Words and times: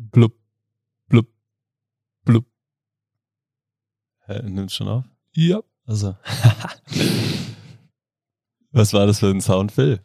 Blub, 0.00 0.38
blub, 1.08 1.26
blub. 2.24 2.46
Hä, 4.26 4.42
Nimmt 4.48 4.70
schon 4.70 4.86
auf? 4.86 5.04
Ja. 5.34 5.60
Also. 5.86 6.16
Was 8.70 8.92
war 8.92 9.06
das 9.06 9.18
für 9.18 9.28
ein 9.28 9.40
Sound, 9.40 9.72
Phil? 9.72 10.00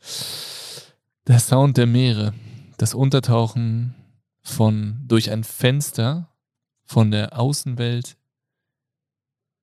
Der 1.28 1.38
Sound 1.38 1.78
der 1.78 1.86
Meere. 1.86 2.34
Das 2.78 2.96
Untertauchen 2.96 3.94
von 4.42 5.04
durch 5.06 5.30
ein 5.30 5.44
Fenster 5.44 6.36
von 6.86 7.12
der 7.12 7.38
Außenwelt 7.40 8.18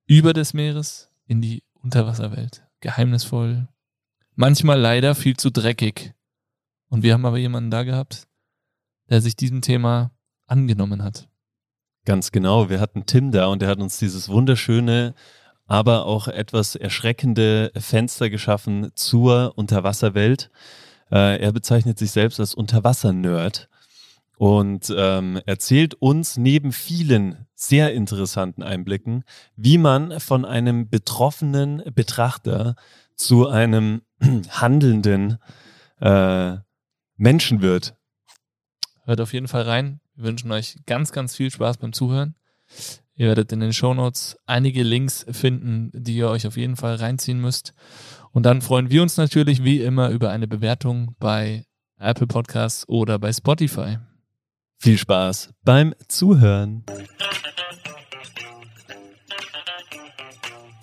über 0.07 0.33
des 0.33 0.55
Meeres 0.55 1.11
in 1.27 1.43
die 1.43 1.65
Unterwasserwelt. 1.73 2.65
Geheimnisvoll. 2.79 3.67
Manchmal 4.37 4.79
leider 4.79 5.17
viel 5.17 5.37
zu 5.37 5.51
dreckig. 5.51 6.15
Und 6.89 7.03
wir 7.03 7.15
haben 7.15 7.27
aber 7.27 7.39
jemanden 7.39 7.73
da 7.73 7.83
gehabt, 7.83 8.29
der 9.09 9.21
sich 9.21 9.35
diesem 9.35 9.61
Thema 9.61 10.13
angenommen 10.51 11.03
hat. 11.03 11.29
Ganz 12.05 12.33
genau. 12.33 12.71
Wir 12.71 12.81
hatten 12.81 13.07
Tim 13.07 13.31
da 13.31 13.47
und 13.47 13.63
der 13.63 13.69
hat 13.69 13.81
uns 13.81 13.99
dieses 13.99 14.29
wunderschöne, 14.29 15.15
aber 15.67 16.07
auch 16.07 16.29
etwas 16.29 16.75
erschreckende 16.75 17.71
Fenster 17.77 18.31
geschaffen 18.31 18.91
zur 18.95 19.53
Unterwasserwelt. 19.57 20.51
Äh, 21.11 21.41
er 21.41 21.53
bezeichnet 21.53 21.99
sich 21.99 22.11
selbst 22.11 22.41
als 22.41 22.55
Unterwasser-Nerd 22.55 23.69
und 24.37 24.93
ähm, 24.97 25.39
erzählt 25.45 25.95
uns 25.95 26.39
neben 26.39 26.73
vielen 26.73 27.47
sehr 27.55 27.93
interessanten 27.93 28.63
Einblicken, 28.63 29.25
wie 29.55 29.77
man 29.77 30.19
von 30.19 30.47
einem 30.47 30.89
betroffenen 30.89 31.83
Betrachter 31.95 32.75
zu 33.17 33.49
einem 33.49 34.01
handelnden 34.49 35.39
äh, 36.01 36.57
Menschen 37.17 37.61
wird. 37.61 37.97
Hört 39.05 39.21
auf 39.21 39.35
jeden 39.35 39.49
Fall 39.49 39.63
rein. 39.63 40.01
Wir 40.21 40.27
wünschen 40.27 40.53
euch 40.53 40.77
ganz, 40.85 41.13
ganz 41.13 41.35
viel 41.35 41.51
Spaß 41.51 41.79
beim 41.79 41.95
Zuhören. 41.95 42.35
Ihr 43.15 43.29
werdet 43.29 43.53
in 43.53 43.61
den 43.61 43.73
Shownotes 43.73 44.37
einige 44.45 44.83
Links 44.83 45.25
finden, 45.31 45.91
die 45.95 46.15
ihr 46.17 46.29
euch 46.29 46.47
auf 46.47 46.59
jeden 46.59 46.77
Fall 46.77 46.97
reinziehen 46.97 47.41
müsst. 47.41 47.73
Und 48.31 48.45
dann 48.45 48.61
freuen 48.61 48.91
wir 48.91 49.01
uns 49.01 49.17
natürlich 49.17 49.65
wie 49.65 49.81
immer 49.81 50.11
über 50.11 50.29
eine 50.29 50.47
Bewertung 50.47 51.17
bei 51.19 51.65
Apple 51.99 52.27
Podcasts 52.27 52.87
oder 52.87 53.19
bei 53.19 53.33
Spotify. 53.33 53.97
Viel 54.77 54.99
Spaß 54.99 55.55
beim 55.65 55.95
Zuhören. 56.07 56.85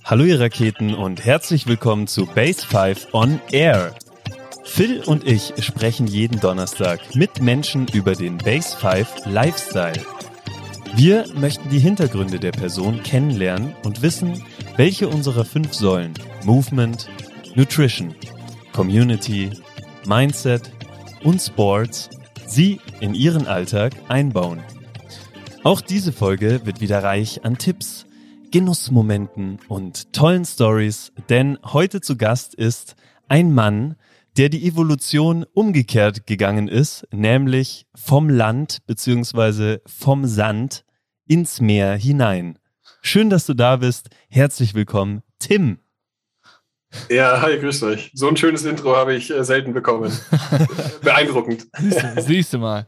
Hallo 0.03 0.23
ihr 0.23 0.39
Raketen 0.39 0.95
und 0.95 1.23
herzlich 1.23 1.67
willkommen 1.67 2.07
zu 2.07 2.25
Base 2.25 2.65
5 2.65 3.13
on 3.13 3.39
Air. 3.51 3.93
Phil 4.67 5.01
und 5.05 5.25
ich 5.25 5.53
sprechen 5.59 6.05
jeden 6.05 6.39
Donnerstag 6.39 7.15
mit 7.15 7.41
Menschen 7.41 7.87
über 7.93 8.13
den 8.13 8.37
Base 8.37 8.77
5 8.77 9.25
Lifestyle. 9.25 9.99
Wir 10.93 11.25
möchten 11.33 11.69
die 11.69 11.79
Hintergründe 11.79 12.37
der 12.37 12.51
Person 12.51 13.01
kennenlernen 13.01 13.75
und 13.83 14.03
wissen, 14.03 14.43
welche 14.75 15.07
unserer 15.07 15.45
fünf 15.45 15.73
Säulen 15.73 16.13
Movement, 16.43 17.09
Nutrition, 17.55 18.13
Community, 18.73 19.49
Mindset 20.05 20.69
und 21.23 21.41
Sports 21.41 22.09
sie 22.45 22.79
in 22.99 23.15
ihren 23.15 23.47
Alltag 23.47 23.93
einbauen. 24.09 24.61
Auch 25.63 25.81
diese 25.81 26.11
Folge 26.11 26.61
wird 26.65 26.81
wieder 26.81 27.03
reich 27.03 27.43
an 27.43 27.57
Tipps, 27.57 28.05
Genussmomenten 28.51 29.57
und 29.69 30.13
tollen 30.13 30.45
Stories, 30.45 31.13
denn 31.29 31.57
heute 31.63 31.99
zu 32.01 32.15
Gast 32.15 32.53
ist 32.53 32.95
ein 33.27 33.53
Mann, 33.53 33.95
der 34.37 34.49
die 34.49 34.67
Evolution 34.67 35.45
umgekehrt 35.53 36.27
gegangen 36.27 36.67
ist, 36.67 37.07
nämlich 37.11 37.87
vom 37.95 38.29
Land 38.29 38.85
bzw. 38.85 39.79
vom 39.87 40.25
Sand 40.25 40.85
ins 41.27 41.59
Meer 41.59 41.95
hinein. 41.95 42.59
Schön, 43.01 43.31
dass 43.31 43.47
du 43.47 43.55
da 43.55 43.77
bist. 43.77 44.09
Herzlich 44.29 44.75
willkommen, 44.75 45.23
Tim. 45.39 45.79
Ja, 47.09 47.41
hi, 47.41 47.59
grüßt 47.59 47.83
euch. 47.83 48.11
So 48.13 48.27
ein 48.29 48.37
schönes 48.37 48.63
Intro 48.63 48.95
habe 48.95 49.15
ich 49.15 49.31
äh, 49.31 49.43
selten 49.43 49.73
bekommen. 49.73 50.11
Beeindruckend. 51.01 51.67
Siehst 51.79 52.03
du, 52.03 52.21
siehst 52.21 52.53
du 52.53 52.59
mal. 52.59 52.85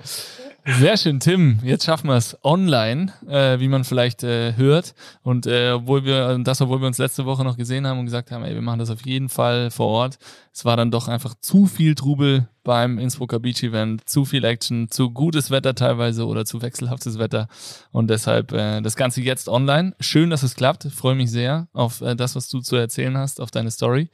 Sehr 0.66 0.98
schön, 0.98 1.20
Tim. 1.20 1.60
Jetzt 1.64 1.86
schaffen 1.86 2.08
wir 2.08 2.16
es 2.16 2.38
online, 2.44 3.14
äh, 3.28 3.60
wie 3.60 3.68
man 3.68 3.84
vielleicht 3.84 4.24
äh, 4.24 4.54
hört. 4.56 4.94
Und 5.24 5.48
äh, 5.48 5.72
obwohl 5.72 6.06
wir, 6.06 6.38
das, 6.40 6.62
obwohl 6.62 6.82
wir 6.82 6.88
uns 6.88 6.98
letzte 6.98 7.26
Woche 7.26 7.44
noch 7.44 7.58
gesehen 7.58 7.88
haben 7.88 8.00
und 8.00 8.06
gesagt 8.06 8.32
haben, 8.32 8.44
ey, 8.44 8.54
wir 8.54 8.62
machen 8.62 8.80
das 8.80 8.90
auf 8.90 9.06
jeden 9.06 9.30
Fall 9.30 9.72
vor 9.72 9.88
Ort. 9.88 10.20
Es 10.54 10.66
war 10.66 10.78
dann 10.78 10.92
doch 10.92 11.08
einfach 11.08 11.36
zu 11.40 11.66
viel 11.66 11.96
Trubel 11.96 12.50
beim 12.64 13.00
Innsbrucker 13.00 13.40
Beach 13.40 13.64
Event, 13.64 14.08
zu 14.08 14.26
viel 14.26 14.44
Action, 14.44 14.90
zu 14.92 15.12
gutes 15.12 15.50
Wetter 15.50 15.74
teilweise 15.76 16.28
oder 16.28 16.46
zu 16.46 16.62
wechselhaftes 16.62 17.18
Wetter. 17.18 17.48
Und 17.92 18.10
deshalb 18.10 18.52
äh, 18.52 18.82
das 18.82 18.96
Ganze 18.96 19.22
jetzt 19.22 19.50
online. 19.50 19.96
Schön, 20.00 20.30
dass 20.30 20.44
es 20.44 20.56
klappt. 20.56 20.84
Freue 20.84 21.16
mich 21.16 21.32
sehr 21.32 21.68
auf 21.74 22.02
äh, 22.02 22.16
das, 22.16 22.36
was 22.36 22.50
du 22.50 22.60
zu 22.60 22.76
erzählen 22.76 23.18
hast, 23.18 23.42
auf 23.42 23.52
deine 23.52 23.72
Story. 23.72 24.10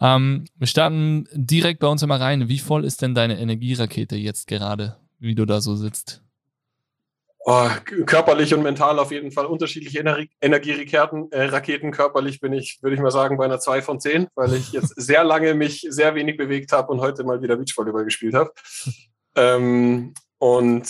Ähm, 0.00 0.44
wir 0.56 0.66
starten 0.66 1.26
direkt 1.32 1.80
bei 1.80 1.86
uns 1.86 2.02
immer 2.02 2.20
rein. 2.20 2.48
Wie 2.48 2.58
voll 2.58 2.84
ist 2.84 3.00
denn 3.00 3.14
deine 3.14 3.38
Energierakete 3.38 4.16
jetzt 4.16 4.48
gerade? 4.48 4.96
Wie 5.24 5.34
du 5.34 5.44
da 5.44 5.60
so 5.60 5.74
sitzt? 5.74 6.22
Oh, 7.46 7.68
körperlich 8.06 8.54
und 8.54 8.62
mental 8.62 8.98
auf 8.98 9.12
jeden 9.12 9.30
Fall 9.30 9.44
unterschiedliche 9.44 10.00
Ener 10.00 10.24
Energieraketen. 10.40 11.30
Äh, 11.30 11.44
Raketen 11.44 11.90
körperlich 11.90 12.40
bin 12.40 12.54
ich, 12.54 12.78
würde 12.80 12.96
ich 12.96 13.02
mal 13.02 13.10
sagen, 13.10 13.36
bei 13.36 13.44
einer 13.44 13.60
2 13.60 13.82
von 13.82 14.00
10, 14.00 14.28
weil 14.34 14.54
ich 14.54 14.72
jetzt 14.72 14.94
sehr 14.96 15.24
lange 15.24 15.52
mich 15.54 15.86
sehr 15.90 16.14
wenig 16.14 16.38
bewegt 16.38 16.72
habe 16.72 16.90
und 16.90 17.00
heute 17.00 17.22
mal 17.22 17.42
wieder 17.42 17.56
Beachvolleyball 17.56 18.04
gespielt 18.04 18.34
habe. 18.34 18.50
ähm, 19.36 20.14
und 20.38 20.88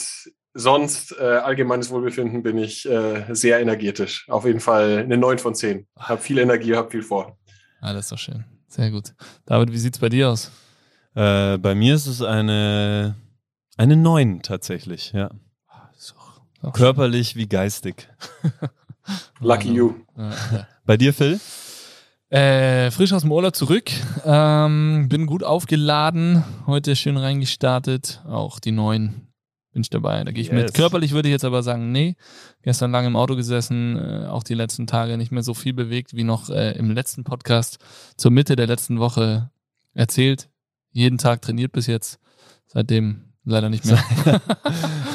sonst 0.52 1.16
äh, 1.18 1.24
allgemeines 1.24 1.90
Wohlbefinden 1.90 2.44
bin 2.44 2.58
ich 2.58 2.88
äh, 2.88 3.24
sehr 3.30 3.58
energetisch. 3.58 4.28
Auf 4.28 4.44
jeden 4.44 4.60
Fall 4.60 4.98
eine 4.98 5.16
9 5.16 5.38
von 5.38 5.56
10. 5.56 5.88
Habe 5.98 6.20
viel 6.20 6.38
Energie, 6.38 6.76
habe 6.76 6.88
viel 6.88 7.02
vor. 7.02 7.36
Ah, 7.80 7.92
das 7.92 8.06
ist 8.06 8.12
doch 8.12 8.18
schön. 8.18 8.44
Sehr 8.68 8.92
gut. 8.92 9.12
David, 9.44 9.72
wie 9.72 9.78
sieht 9.78 9.94
es 9.94 10.00
bei 10.00 10.08
dir 10.08 10.30
aus? 10.30 10.52
Äh, 11.16 11.58
bei 11.58 11.74
mir 11.74 11.96
ist 11.96 12.06
es 12.06 12.22
eine 12.22 13.16
eine 13.76 13.96
9 13.96 14.42
tatsächlich, 14.42 15.12
ja. 15.12 15.30
Körperlich 16.72 17.36
wie 17.36 17.46
geistig. 17.46 18.08
Lucky 19.40 19.72
you. 19.72 19.94
Bei 20.86 20.96
dir, 20.96 21.12
Phil? 21.12 21.38
Äh, 22.30 22.90
frisch 22.90 23.12
aus 23.12 23.22
dem 23.22 23.32
Urlaub 23.32 23.54
zurück. 23.54 23.90
Ähm, 24.24 25.08
bin 25.08 25.26
gut 25.26 25.44
aufgeladen. 25.44 26.42
Heute 26.66 26.96
schön 26.96 27.16
reingestartet. 27.16 28.22
Auch 28.26 28.58
die 28.60 28.72
9 28.72 29.28
bin 29.72 29.82
ich 29.82 29.90
dabei. 29.90 30.24
Da 30.24 30.32
gehe 30.32 30.42
ich 30.42 30.48
yes. 30.48 30.62
mit. 30.62 30.74
Körperlich 30.74 31.12
würde 31.12 31.28
ich 31.28 31.32
jetzt 31.32 31.44
aber 31.44 31.62
sagen, 31.62 31.92
nee. 31.92 32.16
Gestern 32.62 32.92
lange 32.92 33.08
im 33.08 33.16
Auto 33.16 33.36
gesessen, 33.36 33.96
äh, 33.96 34.26
auch 34.26 34.42
die 34.42 34.54
letzten 34.54 34.86
Tage 34.86 35.18
nicht 35.18 35.32
mehr 35.32 35.42
so 35.42 35.52
viel 35.52 35.74
bewegt 35.74 36.16
wie 36.16 36.24
noch 36.24 36.48
äh, 36.48 36.72
im 36.78 36.90
letzten 36.90 37.24
Podcast 37.24 37.78
zur 38.16 38.30
Mitte 38.30 38.56
der 38.56 38.66
letzten 38.66 38.98
Woche 38.98 39.50
erzählt. 39.92 40.48
Jeden 40.92 41.18
Tag 41.18 41.42
trainiert 41.42 41.72
bis 41.72 41.86
jetzt. 41.86 42.18
Seitdem 42.66 43.33
Leider 43.46 43.68
nicht 43.68 43.84
mehr. 43.84 44.02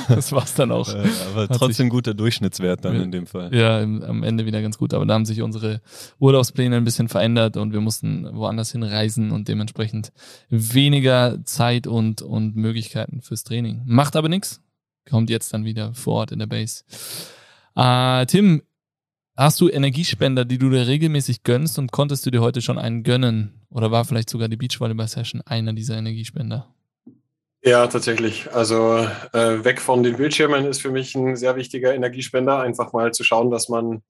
das 0.07 0.31
war's 0.31 0.53
dann 0.53 0.71
auch. 0.71 0.87
Äh, 0.93 1.03
aber 1.31 1.41
Hat 1.43 1.57
trotzdem 1.57 1.85
sich, 1.85 1.89
guter 1.89 2.13
Durchschnittswert 2.13 2.85
dann 2.85 3.01
in 3.01 3.11
dem 3.11 3.25
Fall. 3.25 3.53
Ja, 3.53 3.79
im, 3.81 4.03
am 4.03 4.23
Ende 4.23 4.45
wieder 4.45 4.61
ganz 4.61 4.77
gut. 4.77 4.93
Aber 4.93 5.05
da 5.07 5.15
haben 5.15 5.25
sich 5.25 5.41
unsere 5.41 5.81
Urlaubspläne 6.19 6.77
ein 6.77 6.83
bisschen 6.83 7.09
verändert 7.09 7.57
und 7.57 7.73
wir 7.73 7.81
mussten 7.81 8.29
woanders 8.35 8.71
hinreisen 8.71 9.31
und 9.31 9.47
dementsprechend 9.47 10.11
weniger 10.49 11.43
Zeit 11.43 11.87
und, 11.87 12.21
und 12.21 12.55
Möglichkeiten 12.55 13.21
fürs 13.21 13.43
Training. 13.43 13.81
Macht 13.85 14.15
aber 14.15 14.29
nichts. 14.29 14.61
Kommt 15.09 15.31
jetzt 15.31 15.51
dann 15.53 15.65
wieder 15.65 15.95
vor 15.95 16.15
Ort 16.15 16.31
in 16.31 16.37
der 16.37 16.45
Base. 16.45 16.83
Äh, 17.75 18.27
Tim, 18.27 18.61
hast 19.35 19.59
du 19.59 19.69
Energiespender, 19.69 20.45
die 20.45 20.59
du 20.59 20.69
dir 20.69 20.85
regelmäßig 20.85 21.41
gönnst 21.41 21.79
und 21.79 21.91
konntest 21.91 22.27
du 22.27 22.29
dir 22.29 22.41
heute 22.41 22.61
schon 22.61 22.77
einen 22.77 23.01
gönnen? 23.01 23.65
Oder 23.71 23.89
war 23.89 24.05
vielleicht 24.05 24.29
sogar 24.29 24.49
die 24.49 24.57
Beachvolleyball-Session 24.57 25.41
einer 25.41 25.73
dieser 25.73 25.97
Energiespender? 25.97 26.67
Ja, 27.61 27.87
tatsächlich. 27.87 28.51
Also 28.53 28.97
äh, 29.33 29.63
weg 29.63 29.81
von 29.81 30.01
den 30.01 30.15
Bildschirmen 30.15 30.65
ist 30.65 30.81
für 30.81 30.91
mich 30.91 31.13
ein 31.15 31.35
sehr 31.35 31.55
wichtiger 31.55 31.93
Energiespender. 31.93 32.59
Einfach 32.59 32.93
mal 32.93 33.13
zu 33.13 33.23
schauen, 33.23 33.51
dass 33.51 33.67
man 33.67 34.01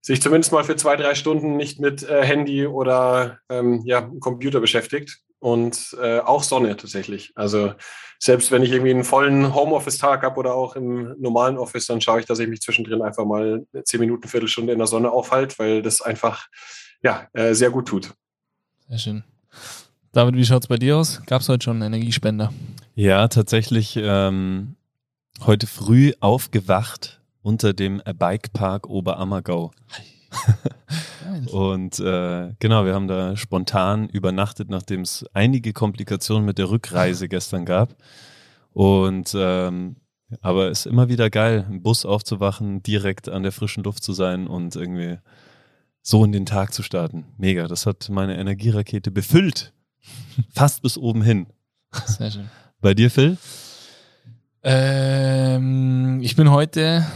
sich 0.00 0.20
zumindest 0.20 0.52
mal 0.52 0.64
für 0.64 0.76
zwei, 0.76 0.96
drei 0.96 1.14
Stunden 1.14 1.56
nicht 1.56 1.80
mit 1.80 2.02
äh, 2.02 2.24
Handy 2.24 2.66
oder 2.66 3.38
ähm, 3.48 3.82
ja, 3.84 4.10
Computer 4.20 4.60
beschäftigt. 4.60 5.18
Und 5.40 5.96
äh, 6.02 6.18
auch 6.18 6.42
Sonne 6.42 6.76
tatsächlich. 6.76 7.30
Also 7.36 7.72
selbst 8.18 8.50
wenn 8.50 8.64
ich 8.64 8.72
irgendwie 8.72 8.90
einen 8.90 9.04
vollen 9.04 9.54
Homeoffice-Tag 9.54 10.22
habe 10.24 10.36
oder 10.36 10.54
auch 10.54 10.74
im 10.74 11.14
normalen 11.20 11.56
Office, 11.56 11.86
dann 11.86 12.00
schaue 12.00 12.18
ich, 12.18 12.26
dass 12.26 12.40
ich 12.40 12.48
mich 12.48 12.60
zwischendrin 12.60 13.02
einfach 13.02 13.24
mal 13.24 13.64
zehn 13.84 14.00
Minuten, 14.00 14.26
Viertelstunde 14.26 14.72
in 14.72 14.78
der 14.78 14.88
Sonne 14.88 15.12
aufhalte, 15.12 15.56
weil 15.58 15.82
das 15.82 16.00
einfach 16.00 16.48
ja, 17.02 17.28
äh, 17.32 17.54
sehr 17.54 17.70
gut 17.70 17.86
tut. 17.86 18.12
Sehr 18.88 18.98
schön. 18.98 19.24
David, 20.12 20.36
wie 20.36 20.44
schaut 20.44 20.62
es 20.62 20.68
bei 20.68 20.76
dir 20.76 20.96
aus? 20.96 21.22
Gab 21.26 21.42
es 21.42 21.48
heute 21.48 21.64
schon 21.64 21.82
einen 21.82 21.92
Energiespender? 21.94 22.52
Ja, 22.94 23.28
tatsächlich 23.28 23.98
ähm, 24.00 24.76
heute 25.44 25.66
früh 25.66 26.12
aufgewacht 26.20 27.20
unter 27.42 27.74
dem 27.74 28.02
Bikepark 28.18 28.88
Oberammergau. 28.88 29.70
und 31.52 32.00
äh, 32.00 32.54
genau, 32.58 32.86
wir 32.86 32.94
haben 32.94 33.06
da 33.06 33.36
spontan 33.36 34.08
übernachtet, 34.08 34.70
nachdem 34.70 35.02
es 35.02 35.26
einige 35.34 35.74
Komplikationen 35.74 36.46
mit 36.46 36.56
der 36.58 36.70
Rückreise 36.70 37.28
gestern 37.28 37.66
gab. 37.66 37.94
Und 38.72 39.34
ähm, 39.36 39.96
Aber 40.40 40.70
es 40.70 40.80
ist 40.80 40.86
immer 40.86 41.08
wieder 41.10 41.28
geil, 41.28 41.66
im 41.68 41.82
Bus 41.82 42.06
aufzuwachen, 42.06 42.82
direkt 42.82 43.28
an 43.28 43.42
der 43.42 43.52
frischen 43.52 43.84
Luft 43.84 44.02
zu 44.02 44.14
sein 44.14 44.46
und 44.46 44.74
irgendwie 44.74 45.18
so 46.00 46.24
in 46.24 46.32
den 46.32 46.46
Tag 46.46 46.72
zu 46.72 46.82
starten. 46.82 47.26
Mega, 47.36 47.68
das 47.68 47.84
hat 47.84 48.08
meine 48.08 48.38
Energierakete 48.38 49.10
befüllt. 49.10 49.74
Fast 50.54 50.82
bis 50.82 50.96
oben 50.96 51.22
hin. 51.22 51.46
Sehr 52.06 52.30
schön. 52.30 52.48
Bei 52.80 52.94
dir, 52.94 53.10
Phil? 53.10 53.36
Ähm, 54.62 56.20
ich 56.22 56.36
bin 56.36 56.50
heute 56.50 57.06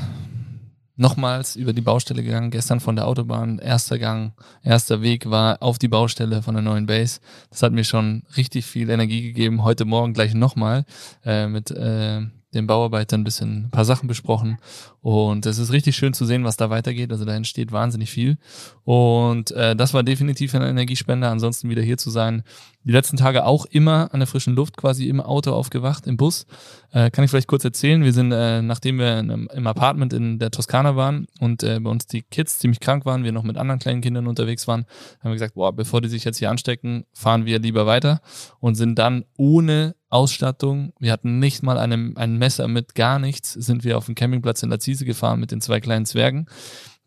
nochmals 0.96 1.56
über 1.56 1.72
die 1.72 1.80
Baustelle 1.80 2.22
gegangen, 2.22 2.50
gestern 2.50 2.80
von 2.80 2.96
der 2.96 3.06
Autobahn. 3.06 3.58
Erster 3.58 3.98
Gang, 3.98 4.32
erster 4.62 5.02
Weg 5.02 5.28
war 5.28 5.62
auf 5.62 5.78
die 5.78 5.88
Baustelle 5.88 6.42
von 6.42 6.54
der 6.54 6.62
neuen 6.62 6.86
Base. 6.86 7.20
Das 7.50 7.62
hat 7.62 7.72
mir 7.72 7.84
schon 7.84 8.22
richtig 8.36 8.66
viel 8.66 8.90
Energie 8.90 9.22
gegeben. 9.22 9.64
Heute 9.64 9.84
Morgen 9.84 10.14
gleich 10.14 10.34
nochmal 10.34 10.84
äh, 11.24 11.46
mit 11.46 11.70
äh, 11.70 12.22
den 12.54 12.66
Bauarbeitern 12.66 13.20
ein 13.20 13.24
bisschen 13.24 13.64
ein 13.64 13.70
paar 13.70 13.84
Sachen 13.84 14.08
besprochen 14.08 14.58
und 15.00 15.46
es 15.46 15.58
ist 15.58 15.72
richtig 15.72 15.96
schön 15.96 16.14
zu 16.14 16.24
sehen, 16.24 16.44
was 16.44 16.56
da 16.56 16.70
weitergeht. 16.70 17.10
Also 17.10 17.24
da 17.24 17.34
entsteht 17.34 17.72
wahnsinnig 17.72 18.10
viel 18.10 18.38
und 18.84 19.50
äh, 19.52 19.76
das 19.76 19.94
war 19.94 20.02
definitiv 20.02 20.54
ein 20.54 20.62
Energiespender. 20.62 21.30
Ansonsten 21.30 21.70
wieder 21.70 21.82
hier 21.82 21.98
zu 21.98 22.10
sein. 22.10 22.42
Die 22.84 22.90
letzten 22.90 23.16
Tage 23.16 23.44
auch 23.44 23.64
immer 23.66 24.12
an 24.12 24.20
der 24.20 24.26
frischen 24.26 24.54
Luft, 24.54 24.76
quasi 24.76 25.08
im 25.08 25.20
Auto 25.20 25.52
aufgewacht, 25.52 26.06
im 26.06 26.16
Bus. 26.16 26.46
Äh, 26.92 27.10
kann 27.10 27.24
ich 27.24 27.30
vielleicht 27.30 27.46
kurz 27.46 27.64
erzählen. 27.64 28.02
Wir 28.02 28.12
sind, 28.12 28.32
äh, 28.32 28.60
nachdem 28.60 28.98
wir 28.98 29.18
in, 29.18 29.30
im 29.30 29.66
Apartment 29.66 30.12
in 30.12 30.38
der 30.38 30.50
Toskana 30.50 30.96
waren 30.96 31.26
und 31.38 31.62
äh, 31.62 31.78
bei 31.78 31.90
uns 31.90 32.06
die 32.06 32.22
Kids 32.22 32.58
ziemlich 32.58 32.80
krank 32.80 33.06
waren, 33.06 33.22
wir 33.22 33.32
noch 33.32 33.44
mit 33.44 33.56
anderen 33.56 33.78
kleinen 33.78 34.00
Kindern 34.00 34.26
unterwegs 34.26 34.66
waren, 34.66 34.84
haben 35.20 35.30
wir 35.30 35.34
gesagt, 35.34 35.54
boah, 35.54 35.72
bevor 35.72 36.00
die 36.00 36.08
sich 36.08 36.24
jetzt 36.24 36.38
hier 36.38 36.50
anstecken, 36.50 37.04
fahren 37.12 37.46
wir 37.46 37.60
lieber 37.60 37.86
weiter 37.86 38.20
und 38.58 38.74
sind 38.74 38.98
dann 38.98 39.24
ohne 39.36 39.94
Ausstattung, 40.12 40.92
wir 40.98 41.12
hatten 41.12 41.38
nicht 41.38 41.62
mal 41.62 41.78
eine, 41.78 42.12
ein 42.16 42.36
Messer 42.36 42.68
mit 42.68 42.94
gar 42.94 43.18
nichts, 43.18 43.52
sind 43.52 43.82
wir 43.82 43.96
auf 43.96 44.06
dem 44.06 44.14
Campingplatz 44.14 44.62
in 44.62 44.70
Lazise 44.70 45.04
gefahren 45.04 45.40
mit 45.40 45.50
den 45.50 45.60
zwei 45.60 45.80
kleinen 45.80 46.06
Zwergen. 46.06 46.46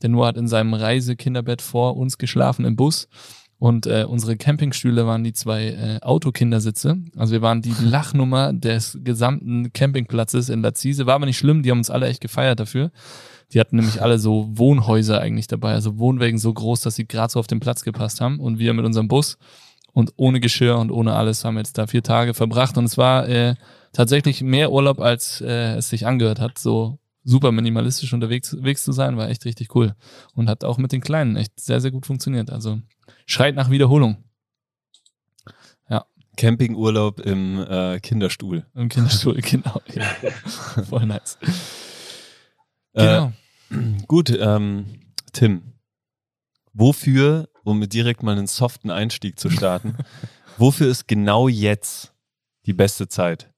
Der 0.02 0.10
Noah 0.10 0.28
hat 0.28 0.38
in 0.38 0.48
seinem 0.48 0.74
Reisekinderbett 0.74 1.62
vor 1.62 1.98
uns 1.98 2.18
geschlafen 2.18 2.66
im 2.66 2.76
Bus. 2.76 3.08
Und 3.58 3.88
äh, 3.88 4.06
unsere 4.08 4.36
Campingstühle 4.36 5.08
waren 5.08 5.24
die 5.24 5.34
zwei 5.34 5.68
äh, 5.68 6.00
Autokindersitze. 6.02 6.98
Also 7.16 7.34
wir 7.34 7.42
waren 7.42 7.62
die 7.62 7.74
Lachnummer 7.82 8.54
des 8.54 8.98
gesamten 9.02 9.72
Campingplatzes 9.72 10.50
in 10.50 10.62
Lazise. 10.62 11.06
War 11.06 11.16
aber 11.16 11.26
nicht 11.26 11.38
schlimm, 11.38 11.64
die 11.64 11.72
haben 11.72 11.78
uns 11.78 11.90
alle 11.90 12.08
echt 12.08 12.22
gefeiert 12.22 12.60
dafür. 12.60 12.92
Die 13.54 13.60
hatten 13.60 13.78
nämlich 13.78 14.02
alle 14.02 14.20
so 14.20 14.50
Wohnhäuser 14.52 15.22
eigentlich 15.22 15.48
dabei, 15.48 15.74
also 15.74 16.00
Wohnwägen 16.00 16.40
so 16.40 16.52
groß, 16.52 16.82
dass 16.82 16.96
sie 16.96 17.08
gerade 17.08 17.32
so 17.32 17.40
auf 17.40 17.48
den 17.48 17.60
Platz 17.60 17.84
gepasst 17.84 18.20
haben. 18.20 18.40
Und 18.40 18.60
wir 18.60 18.74
mit 18.74 18.86
unserem 18.86 19.08
Bus 19.08 19.38
und 19.96 20.12
ohne 20.18 20.42
Geschirr 20.42 20.78
und 20.78 20.92
ohne 20.92 21.16
alles 21.16 21.46
haben 21.46 21.56
wir 21.56 21.62
jetzt 21.62 21.78
da 21.78 21.88
vier 21.88 22.04
Tage 22.04 22.34
verbracht. 22.34 22.78
Und 22.78 22.84
es 22.84 22.98
war 22.98 23.30
äh, 23.30 23.56
tatsächlich 23.94 24.42
mehr 24.42 24.74
Urlaub, 24.74 25.00
als 25.00 25.40
äh, 25.40 25.76
es 25.78 25.90
sich 25.90 26.06
angehört 26.06 26.42
hat. 26.42 26.60
So 26.60 27.00
super 27.24 27.54
minimalistisch 27.54 28.12
unterwegs, 28.12 28.54
unterwegs 28.54 28.84
zu 28.84 28.92
sein, 28.92 29.16
war 29.16 29.30
echt 29.30 29.46
richtig 29.46 29.74
cool. 29.74 29.96
Und 30.34 30.50
hat 30.50 30.66
auch 30.66 30.78
mit 30.78 30.92
den 30.92 31.00
Kleinen 31.00 31.38
echt 31.38 31.58
sehr, 31.62 31.80
sehr 31.80 31.92
gut 31.92 32.06
funktioniert. 32.06 32.50
Also 32.50 32.82
schreit 33.26 33.56
nach 33.56 33.70
Wiederholung. 33.70 34.18
Ja. 35.90 36.06
Campingurlaub 36.36 37.22
im 37.22 37.66
äh, 37.66 38.02
Kinderstuhl. 38.02 38.66
Im 38.76 38.90
Kinderstuhl, 38.90 39.36
genau. 39.42 39.82
Ja. 39.94 40.04
Voll 40.90 41.06
nice. 41.06 41.38
Genau. 42.94 43.32
Äh, 43.72 43.76
gut, 44.08 44.30
ähm, 44.30 44.88
Tim. 45.32 45.62
Wofür, 46.74 47.48
um 47.66 47.80
mit 47.80 47.94
direkt 47.94 48.24
mal 48.24 48.38
einen 48.38 48.48
soften 48.48 48.90
Einstieg 48.90 49.38
zu 49.38 49.50
starten, 49.50 49.98
wofür 50.58 50.88
ist 50.88 51.08
genau 51.08 51.50
jetzt 51.50 52.14
die 52.66 52.74
beste 52.74 53.10
Zeit? 53.10 53.52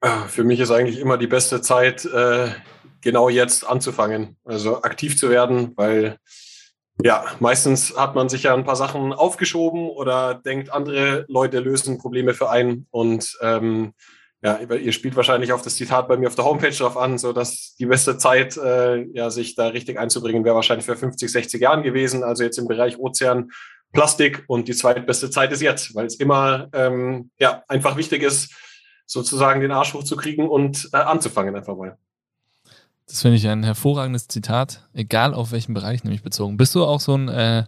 Ah, 0.00 0.26
für 0.26 0.44
mich 0.44 0.58
ist 0.58 0.70
eigentlich 0.70 0.98
immer 0.98 1.18
die 1.18 1.26
beste 1.26 1.60
Zeit, 1.60 2.04
äh, 2.06 2.48
genau 3.02 3.28
jetzt 3.28 3.66
anzufangen, 3.66 4.36
also 4.44 4.82
aktiv 4.82 5.18
zu 5.18 5.28
werden, 5.28 5.72
weil 5.76 6.18
ja, 7.02 7.24
meistens 7.40 7.96
hat 7.96 8.14
man 8.14 8.28
sich 8.28 8.44
ja 8.44 8.54
ein 8.54 8.64
paar 8.64 8.76
Sachen 8.76 9.12
aufgeschoben 9.12 9.88
oder 9.88 10.34
denkt, 10.34 10.70
andere 10.70 11.24
Leute 11.28 11.58
lösen 11.58 11.98
Probleme 11.98 12.34
für 12.34 12.50
einen. 12.50 12.86
Und 12.90 13.36
ähm, 13.40 13.94
ja, 14.42 14.58
ihr 14.58 14.92
spielt 14.92 15.14
wahrscheinlich 15.14 15.52
auf 15.52 15.62
das 15.62 15.76
Zitat 15.76 16.08
bei 16.08 16.16
mir 16.16 16.26
auf 16.26 16.34
der 16.34 16.44
Homepage 16.44 16.70
drauf 16.70 16.96
an, 16.96 17.16
so 17.16 17.32
dass 17.32 17.76
die 17.76 17.86
beste 17.86 18.18
Zeit, 18.18 18.56
äh, 18.56 19.04
ja, 19.12 19.30
sich 19.30 19.54
da 19.54 19.68
richtig 19.68 20.00
einzubringen, 20.00 20.44
wäre 20.44 20.56
wahrscheinlich 20.56 20.84
für 20.84 20.96
50, 20.96 21.30
60 21.30 21.60
Jahren 21.60 21.84
gewesen. 21.84 22.24
Also 22.24 22.42
jetzt 22.42 22.58
im 22.58 22.66
Bereich 22.66 22.98
Ozean, 22.98 23.52
Plastik 23.92 24.42
und 24.48 24.66
die 24.66 24.74
zweitbeste 24.74 25.30
Zeit 25.30 25.52
ist 25.52 25.62
jetzt, 25.62 25.94
weil 25.94 26.06
es 26.06 26.16
immer 26.16 26.68
ähm, 26.72 27.30
ja 27.38 27.62
einfach 27.68 27.96
wichtig 27.96 28.22
ist, 28.22 28.52
sozusagen 29.06 29.60
den 29.60 29.70
Arsch 29.70 29.94
hochzukriegen 29.94 30.48
und 30.48 30.88
äh, 30.92 30.96
anzufangen 30.96 31.54
einfach 31.54 31.76
mal. 31.76 31.96
Das 33.06 33.22
finde 33.22 33.36
ich 33.36 33.46
ein 33.46 33.62
hervorragendes 33.62 34.26
Zitat, 34.26 34.88
egal 34.92 35.34
auf 35.34 35.52
welchen 35.52 35.74
Bereich 35.74 36.02
nämlich 36.02 36.22
bezogen. 36.22 36.56
Bist 36.56 36.74
du 36.74 36.84
auch 36.84 37.00
so 37.00 37.14
ein, 37.14 37.28
äh, 37.28 37.64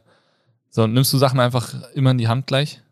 so 0.70 0.88
nimmst 0.88 1.12
du 1.12 1.18
Sachen 1.18 1.38
einfach 1.38 1.74
immer 1.92 2.12
in 2.12 2.18
die 2.18 2.28
Hand 2.28 2.46
gleich? 2.46 2.82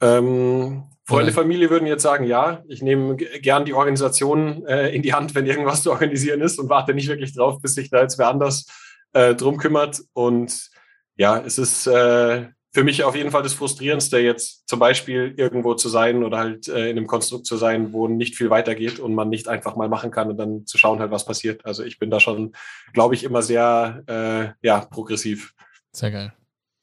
Ähm, 0.00 0.84
Freunde, 1.04 1.32
Familie 1.32 1.68
würden 1.68 1.86
jetzt 1.86 2.02
sagen, 2.02 2.24
ja, 2.24 2.62
ich 2.68 2.80
nehme 2.80 3.16
gern 3.16 3.64
die 3.64 3.74
Organisation 3.74 4.64
äh, 4.66 4.94
in 4.94 5.02
die 5.02 5.12
Hand, 5.12 5.34
wenn 5.34 5.46
irgendwas 5.46 5.82
zu 5.82 5.90
organisieren 5.90 6.40
ist 6.40 6.58
und 6.58 6.68
warte 6.68 6.94
nicht 6.94 7.08
wirklich 7.08 7.34
drauf, 7.34 7.60
bis 7.60 7.74
sich 7.74 7.90
da 7.90 8.02
jetzt 8.02 8.18
wer 8.18 8.28
anders 8.28 8.66
äh, 9.12 9.34
drum 9.34 9.56
kümmert. 9.56 10.00
Und 10.12 10.70
ja, 11.16 11.38
es 11.38 11.58
ist 11.58 11.88
äh, 11.88 12.46
für 12.72 12.84
mich 12.84 13.04
auf 13.04 13.16
jeden 13.16 13.30
Fall 13.30 13.42
das 13.42 13.52
Frustrierendste, 13.52 14.18
jetzt 14.18 14.68
zum 14.68 14.78
Beispiel 14.78 15.34
irgendwo 15.36 15.74
zu 15.74 15.88
sein 15.88 16.24
oder 16.24 16.38
halt 16.38 16.68
äh, 16.68 16.88
in 16.88 16.96
einem 16.96 17.06
Konstrukt 17.06 17.46
zu 17.46 17.56
sein, 17.56 17.92
wo 17.92 18.08
nicht 18.08 18.36
viel 18.36 18.48
weitergeht 18.48 18.98
und 18.98 19.14
man 19.14 19.28
nicht 19.28 19.48
einfach 19.48 19.76
mal 19.76 19.88
machen 19.88 20.10
kann 20.10 20.30
und 20.30 20.38
dann 20.38 20.66
zu 20.66 20.78
schauen 20.78 21.00
halt, 21.00 21.10
was 21.10 21.26
passiert. 21.26 21.66
Also 21.66 21.82
ich 21.82 21.98
bin 21.98 22.10
da 22.10 22.20
schon, 22.20 22.52
glaube 22.94 23.14
ich, 23.14 23.24
immer 23.24 23.42
sehr 23.42 24.02
äh, 24.06 24.66
ja, 24.66 24.80
progressiv. 24.80 25.52
Sehr 25.92 26.10
geil. 26.10 26.32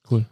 Cool. 0.09 0.25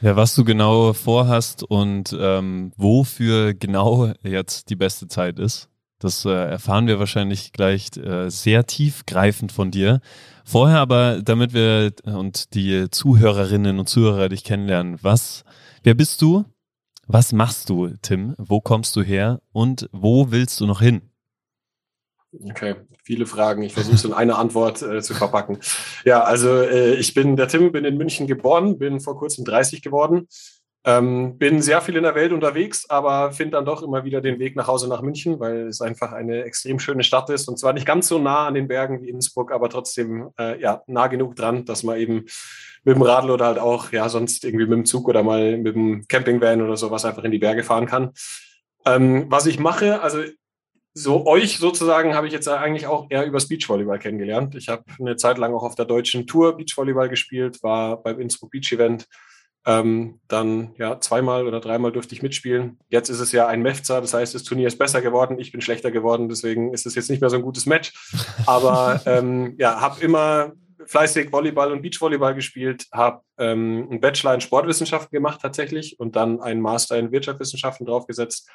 Ja, 0.00 0.14
was 0.14 0.36
du 0.36 0.44
genau 0.44 0.92
vorhast 0.92 1.64
und 1.64 2.16
ähm, 2.16 2.70
wofür 2.76 3.52
genau 3.52 4.12
jetzt 4.22 4.70
die 4.70 4.76
beste 4.76 5.08
Zeit 5.08 5.40
ist, 5.40 5.68
das 5.98 6.24
äh, 6.24 6.30
erfahren 6.30 6.86
wir 6.86 7.00
wahrscheinlich 7.00 7.52
gleich 7.52 7.96
äh, 7.96 8.30
sehr 8.30 8.66
tiefgreifend 8.66 9.50
von 9.50 9.72
dir. 9.72 10.00
Vorher 10.44 10.78
aber, 10.78 11.20
damit 11.20 11.52
wir 11.52 11.92
und 12.04 12.54
die 12.54 12.88
Zuhörerinnen 12.90 13.80
und 13.80 13.88
Zuhörer 13.88 14.28
dich 14.28 14.44
kennenlernen, 14.44 14.98
was, 15.02 15.42
wer 15.82 15.94
bist 15.94 16.22
du? 16.22 16.44
Was 17.08 17.32
machst 17.32 17.68
du, 17.68 17.88
Tim? 18.00 18.36
Wo 18.38 18.60
kommst 18.60 18.94
du 18.94 19.02
her? 19.02 19.40
Und 19.50 19.88
wo 19.90 20.30
willst 20.30 20.60
du 20.60 20.66
noch 20.66 20.80
hin? 20.80 21.02
Okay, 22.50 22.76
viele 23.02 23.26
Fragen. 23.26 23.62
Ich 23.62 23.74
versuche 23.74 23.96
es 23.96 24.04
in 24.04 24.12
eine 24.12 24.36
Antwort 24.36 24.82
äh, 24.82 25.02
zu 25.02 25.14
verpacken. 25.14 25.58
Ja, 26.04 26.22
also 26.22 26.62
äh, 26.62 26.94
ich 26.94 27.14
bin 27.14 27.36
der 27.36 27.48
Tim, 27.48 27.72
bin 27.72 27.84
in 27.84 27.96
München 27.96 28.26
geboren, 28.26 28.78
bin 28.78 29.00
vor 29.00 29.18
kurzem 29.18 29.44
30 29.44 29.82
geworden 29.82 30.28
ähm, 30.88 31.36
bin 31.36 31.60
sehr 31.60 31.82
viel 31.82 31.96
in 31.96 32.04
der 32.04 32.14
Welt 32.14 32.32
unterwegs, 32.32 32.88
aber 32.88 33.32
finde 33.32 33.52
dann 33.52 33.66
doch 33.66 33.82
immer 33.82 34.04
wieder 34.04 34.20
den 34.20 34.38
Weg 34.38 34.56
nach 34.56 34.68
Hause 34.68 34.88
nach 34.88 35.02
München, 35.02 35.38
weil 35.38 35.66
es 35.66 35.82
einfach 35.82 36.12
eine 36.12 36.44
extrem 36.44 36.78
schöne 36.78 37.02
Stadt 37.02 37.28
ist 37.30 37.48
und 37.48 37.58
zwar 37.58 37.74
nicht 37.74 37.86
ganz 37.86 38.08
so 38.08 38.18
nah 38.18 38.46
an 38.46 38.54
den 38.54 38.68
Bergen 38.68 39.02
wie 39.02 39.10
Innsbruck, 39.10 39.52
aber 39.52 39.68
trotzdem 39.68 40.30
äh, 40.38 40.60
ja, 40.60 40.82
nah 40.86 41.08
genug 41.08 41.36
dran, 41.36 41.66
dass 41.66 41.82
man 41.82 41.98
eben 41.98 42.24
mit 42.84 42.94
dem 42.94 43.02
Radl 43.02 43.30
oder 43.30 43.46
halt 43.46 43.58
auch 43.58 43.92
ja 43.92 44.08
sonst 44.08 44.44
irgendwie 44.44 44.66
mit 44.66 44.78
dem 44.78 44.86
Zug 44.86 45.08
oder 45.08 45.22
mal 45.22 45.58
mit 45.58 45.74
dem 45.74 46.06
Campingvan 46.08 46.62
oder 46.62 46.76
sowas 46.76 47.04
einfach 47.04 47.24
in 47.24 47.32
die 47.32 47.38
Berge 47.38 47.64
fahren 47.64 47.86
kann. 47.86 48.12
Ähm, 48.86 49.26
was 49.28 49.46
ich 49.46 49.58
mache, 49.58 50.00
also 50.00 50.22
so 50.98 51.26
euch 51.26 51.58
sozusagen 51.58 52.14
habe 52.14 52.26
ich 52.26 52.32
jetzt 52.32 52.48
eigentlich 52.48 52.86
auch 52.86 53.06
eher 53.08 53.24
über 53.24 53.38
Beachvolleyball 53.38 53.98
kennengelernt. 53.98 54.56
Ich 54.56 54.68
habe 54.68 54.84
eine 54.98 55.16
Zeit 55.16 55.38
lang 55.38 55.54
auch 55.54 55.62
auf 55.62 55.76
der 55.76 55.84
deutschen 55.84 56.26
Tour 56.26 56.56
Beachvolleyball 56.56 57.08
gespielt, 57.08 57.62
war 57.62 58.02
beim 58.02 58.20
Innsbruck 58.20 58.50
Beach 58.50 58.72
Event 58.72 59.06
ähm, 59.64 60.20
dann 60.28 60.74
ja 60.76 61.00
zweimal 61.00 61.46
oder 61.46 61.60
dreimal 61.60 61.92
durfte 61.92 62.14
ich 62.14 62.22
mitspielen. 62.22 62.78
Jetzt 62.88 63.10
ist 63.10 63.20
es 63.20 63.32
ja 63.32 63.46
ein 63.46 63.62
Mefza, 63.62 64.00
das 64.00 64.14
heißt, 64.14 64.34
das 64.34 64.42
Turnier 64.42 64.66
ist 64.66 64.78
besser 64.78 65.00
geworden, 65.00 65.38
ich 65.38 65.52
bin 65.52 65.60
schlechter 65.60 65.90
geworden, 65.90 66.28
deswegen 66.28 66.74
ist 66.74 66.86
es 66.86 66.94
jetzt 66.94 67.10
nicht 67.10 67.20
mehr 67.20 67.30
so 67.30 67.36
ein 67.36 67.42
gutes 67.42 67.66
Match. 67.66 67.92
Aber 68.46 69.00
ähm, 69.06 69.54
ja, 69.58 69.80
habe 69.80 70.02
immer 70.02 70.52
fleißig 70.84 71.30
Volleyball 71.30 71.70
und 71.70 71.82
Beachvolleyball 71.82 72.34
gespielt, 72.34 72.86
habe 72.92 73.20
ähm, 73.38 73.86
einen 73.90 74.00
Bachelor 74.00 74.34
in 74.34 74.40
Sportwissenschaften 74.40 75.14
gemacht 75.14 75.40
tatsächlich 75.42 76.00
und 76.00 76.16
dann 76.16 76.40
einen 76.40 76.60
Master 76.60 76.98
in 76.98 77.12
Wirtschaftswissenschaften 77.12 77.86
draufgesetzt 77.86 78.48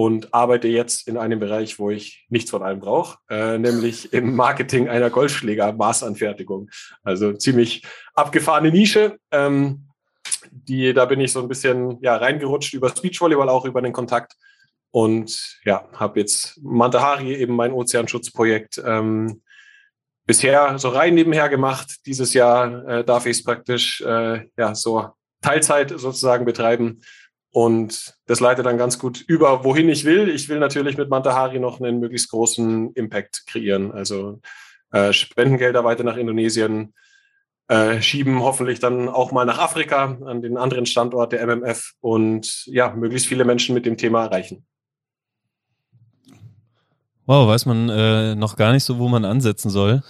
und 0.00 0.32
arbeite 0.32 0.66
jetzt 0.66 1.06
in 1.08 1.18
einem 1.18 1.40
Bereich, 1.40 1.78
wo 1.78 1.90
ich 1.90 2.24
nichts 2.30 2.50
von 2.50 2.62
allem 2.62 2.80
brauche, 2.80 3.18
äh, 3.28 3.58
nämlich 3.58 4.14
im 4.14 4.34
Marketing 4.34 4.88
einer 4.88 5.10
Golfschläger-Maßanfertigung. 5.10 6.70
Also 7.02 7.34
ziemlich 7.34 7.84
abgefahrene 8.14 8.70
Nische. 8.70 9.18
Ähm, 9.30 9.88
die, 10.50 10.94
da 10.94 11.04
bin 11.04 11.20
ich 11.20 11.32
so 11.32 11.42
ein 11.42 11.48
bisschen 11.48 11.98
ja, 12.00 12.16
reingerutscht 12.16 12.72
über 12.72 12.88
Speechvolleyball, 12.88 13.50
auch 13.50 13.66
über 13.66 13.82
den 13.82 13.92
Kontakt. 13.92 14.36
Und 14.90 15.60
ja, 15.66 15.86
habe 15.92 16.18
jetzt 16.18 16.58
Mantahari, 16.62 17.34
eben 17.34 17.54
mein 17.54 17.72
Ozeanschutzprojekt, 17.72 18.82
ähm, 18.82 19.42
bisher 20.24 20.78
so 20.78 20.88
rein 20.88 21.12
nebenher 21.12 21.50
gemacht. 21.50 21.96
Dieses 22.06 22.32
Jahr 22.32 22.88
äh, 22.88 23.04
darf 23.04 23.26
ich 23.26 23.36
es 23.36 23.44
praktisch 23.44 24.00
äh, 24.00 24.46
ja, 24.56 24.74
so 24.74 25.10
Teilzeit 25.42 25.90
sozusagen 25.90 26.46
betreiben. 26.46 27.02
Und 27.52 28.14
das 28.26 28.40
leitet 28.40 28.66
dann 28.66 28.78
ganz 28.78 28.98
gut 28.98 29.20
über, 29.26 29.64
wohin 29.64 29.88
ich 29.88 30.04
will. 30.04 30.28
Ich 30.28 30.48
will 30.48 30.60
natürlich 30.60 30.96
mit 30.96 31.10
Mantahari 31.10 31.58
noch 31.58 31.80
einen 31.80 31.98
möglichst 31.98 32.30
großen 32.30 32.92
Impact 32.94 33.46
kreieren. 33.46 33.90
Also 33.90 34.40
äh, 34.92 35.12
Spendengelder 35.12 35.84
weiter 35.84 36.04
nach 36.04 36.16
Indonesien 36.16 36.94
äh, 37.68 38.02
schieben, 38.02 38.40
hoffentlich 38.40 38.80
dann 38.80 39.08
auch 39.08 39.32
mal 39.32 39.44
nach 39.44 39.58
Afrika, 39.58 40.18
an 40.24 40.42
den 40.42 40.56
anderen 40.56 40.86
Standort 40.86 41.32
der 41.32 41.42
MMF 41.46 41.92
und 42.00 42.66
ja, 42.66 42.92
möglichst 42.94 43.28
viele 43.28 43.44
Menschen 43.44 43.74
mit 43.74 43.86
dem 43.86 43.96
Thema 43.96 44.24
erreichen. 44.24 44.64
Wow, 47.26 47.46
weiß 47.46 47.66
man 47.66 47.88
äh, 47.88 48.34
noch 48.34 48.56
gar 48.56 48.72
nicht 48.72 48.82
so, 48.82 48.98
wo 48.98 49.08
man 49.08 49.24
ansetzen 49.24 49.70
soll. 49.70 50.02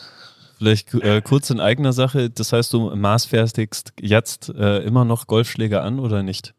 Vielleicht 0.57 0.95
äh, 0.95 1.21
kurz 1.23 1.51
in 1.51 1.61
eigener 1.61 1.93
Sache, 1.93 2.31
das 2.31 2.53
heißt, 2.53 2.73
du 2.73 2.95
maßfertigst 2.95 3.93
jetzt 4.01 4.49
äh, 4.51 4.79
immer 4.79 5.05
noch 5.05 5.27
Golfschläger 5.27 5.83
an 5.83 6.01
oder 6.01 6.23
nicht? 6.23 6.55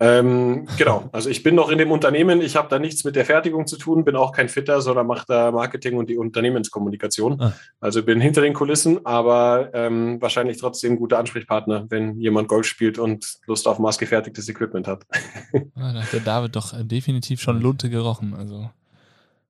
Ähm, 0.00 0.66
genau, 0.76 1.08
also 1.12 1.30
ich 1.30 1.44
bin 1.44 1.54
noch 1.54 1.70
in 1.70 1.78
dem 1.78 1.92
Unternehmen, 1.92 2.40
ich 2.40 2.56
habe 2.56 2.68
da 2.68 2.80
nichts 2.80 3.04
mit 3.04 3.14
der 3.14 3.24
Fertigung 3.24 3.68
zu 3.68 3.76
tun, 3.76 4.04
bin 4.04 4.16
auch 4.16 4.32
kein 4.32 4.48
Fitter, 4.48 4.80
sondern 4.80 5.06
mache 5.06 5.24
da 5.28 5.52
Marketing 5.52 5.96
und 5.96 6.10
die 6.10 6.16
Unternehmenskommunikation. 6.16 7.40
Ah. 7.40 7.52
Also 7.78 8.02
bin 8.02 8.20
hinter 8.20 8.40
den 8.40 8.52
Kulissen, 8.52 9.06
aber 9.06 9.70
ähm, 9.74 10.20
wahrscheinlich 10.20 10.58
trotzdem 10.58 10.96
guter 10.96 11.20
Ansprechpartner, 11.20 11.86
wenn 11.88 12.18
jemand 12.18 12.48
Golf 12.48 12.66
spielt 12.66 12.98
und 12.98 13.38
Lust 13.46 13.68
auf 13.68 13.78
maßgefertigtes 13.78 14.48
Equipment 14.48 14.88
hat. 14.88 15.04
Ah, 15.74 15.92
da 15.92 16.02
hat 16.02 16.12
der 16.12 16.20
David 16.20 16.56
doch 16.56 16.72
äh, 16.72 16.84
definitiv 16.84 17.40
schon 17.40 17.60
Lunte 17.60 17.88
gerochen. 17.88 18.34
Also 18.34 18.70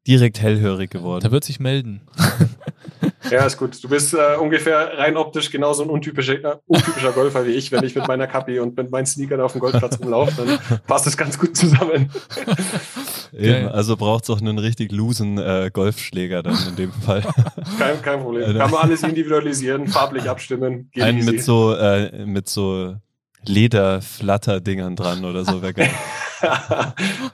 direkt 0.07 0.41
hellhörig 0.41 0.91
geworden. 0.91 1.21
Der 1.21 1.31
wird 1.31 1.45
sich 1.45 1.61
melden. 1.61 2.03
Ja, 3.31 3.47
ist 3.47 3.57
gut. 3.57 3.83
Du 3.83 3.89
bist 3.89 4.15
äh, 4.15 4.37
ungefähr 4.39 4.99
rein 4.99 5.17
optisch 5.17 5.51
genauso 5.51 5.83
ein 5.83 5.91
untypischer, 5.91 6.35
äh, 6.35 6.57
untypischer 6.67 7.13
Golfer 7.13 7.47
wie 7.47 7.53
ich. 7.53 7.73
Wenn 7.73 7.85
ich 7.85 7.95
mit 7.95 8.07
meiner 8.09 8.27
Kapi 8.27 8.59
und 8.61 8.77
mit 8.77 8.91
meinen 8.91 9.07
Sneakern 9.07 9.41
auf 9.41 9.53
dem 9.53 9.61
Golfplatz 9.61 9.99
rumlaufe, 10.01 10.33
dann 10.45 10.81
passt 10.87 11.07
es 11.07 11.17
ganz 11.17 11.39
gut 11.39 11.57
zusammen. 11.57 12.11
Eben, 13.33 13.69
also 13.69 13.97
braucht 13.97 14.25
es 14.25 14.31
auch 14.31 14.41
einen 14.41 14.59
richtig 14.59 14.93
losen 14.93 15.39
äh, 15.39 15.71
Golfschläger 15.73 16.43
dann 16.43 16.59
in 16.69 16.77
dem 16.77 16.93
Fall. 16.93 17.23
Kein, 17.79 18.03
kein 18.03 18.21
Problem. 18.21 18.57
Kann 18.57 18.71
man 18.71 18.83
alles 18.83 19.03
individualisieren, 19.03 19.87
farblich 19.89 20.29
abstimmen. 20.29 20.91
Einen 20.99 21.25
mit 21.25 21.43
so, 21.43 21.75
äh, 21.75 22.25
mit 22.27 22.49
so 22.49 22.97
Lederflatter-Dingern 23.45 24.97
dran 24.97 25.25
oder 25.25 25.45
so 25.45 25.63
wäre 25.63 25.75
geil. 25.75 25.91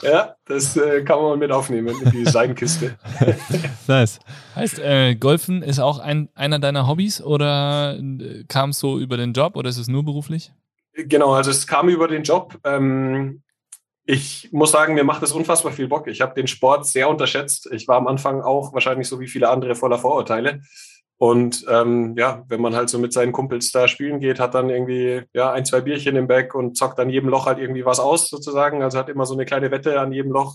ja, 0.03 0.35
das 0.45 0.77
äh, 0.77 1.03
kann 1.05 1.21
man 1.21 1.39
mit 1.39 1.51
aufnehmen 1.51 1.95
in 2.03 2.11
die 2.11 2.25
Seidenkiste. 2.25 2.99
nice. 3.87 4.19
Heißt, 4.55 4.79
äh, 4.79 5.15
Golfen 5.15 5.63
ist 5.63 5.79
auch 5.79 5.99
ein, 5.99 6.29
einer 6.35 6.59
deiner 6.59 6.87
Hobbys 6.87 7.23
oder 7.23 7.99
äh, 7.99 8.45
kam 8.49 8.71
es 8.71 8.79
so 8.79 8.99
über 8.99 9.17
den 9.17 9.33
Job 9.33 9.57
oder 9.57 9.69
ist 9.69 9.79
es 9.79 9.89
nur 9.89 10.05
beruflich? 10.05 10.53
Genau, 10.95 11.33
also 11.33 11.51
es 11.51 11.67
kam 11.67 11.89
über 11.89 12.09
den 12.09 12.23
Job. 12.23 12.59
Ähm, 12.65 13.43
ich 14.05 14.49
muss 14.53 14.73
sagen, 14.73 14.95
mir 14.95 15.05
macht 15.05 15.23
es 15.23 15.33
unfassbar 15.33 15.71
viel 15.71 15.87
Bock. 15.87 16.07
Ich 16.07 16.23
habe 16.23 16.35
den 16.35 16.47
Sport 16.47 16.87
sehr 16.87 17.11
unterschätzt. 17.11 17.69
Ich 17.73 17.87
war 17.89 17.97
am 17.97 18.07
Anfang 18.07 18.41
auch 18.41 18.73
wahrscheinlich 18.73 19.07
so 19.07 19.21
wie 19.21 19.29
viele 19.29 19.51
andere 19.51 19.75
voller 19.75 19.99
Vorurteile. 19.99 20.63
Und 21.19 21.67
ähm, 21.69 22.15
ja, 22.17 22.45
wenn 22.49 22.61
man 22.61 22.77
halt 22.77 22.89
so 22.89 22.99
mit 22.99 23.13
seinen 23.13 23.33
Kumpels 23.33 23.73
da 23.73 23.89
spielen 23.89 24.21
geht, 24.21 24.39
hat 24.39 24.55
dann 24.55 24.71
irgendwie 24.71 25.23
ja 25.33 25.53
ein, 25.53 25.65
zwei 25.65 25.81
Bierchen 25.81 26.15
im 26.15 26.29
Back 26.29 26.55
und 26.55 26.77
zockt 26.77 27.01
an 27.01 27.11
jedem 27.11 27.29
Loch 27.29 27.47
halt 27.47 27.59
irgendwie 27.59 27.85
was 27.85 27.99
aus 27.99 28.29
sozusagen. 28.29 28.83
Also 28.83 28.99
hat 28.99 29.09
immer 29.09 29.27
so 29.27 29.35
eine 29.35 29.45
kleine 29.45 29.73
Wette 29.73 30.01
an 30.01 30.13
jedem 30.13 30.31
Loch. 30.31 30.55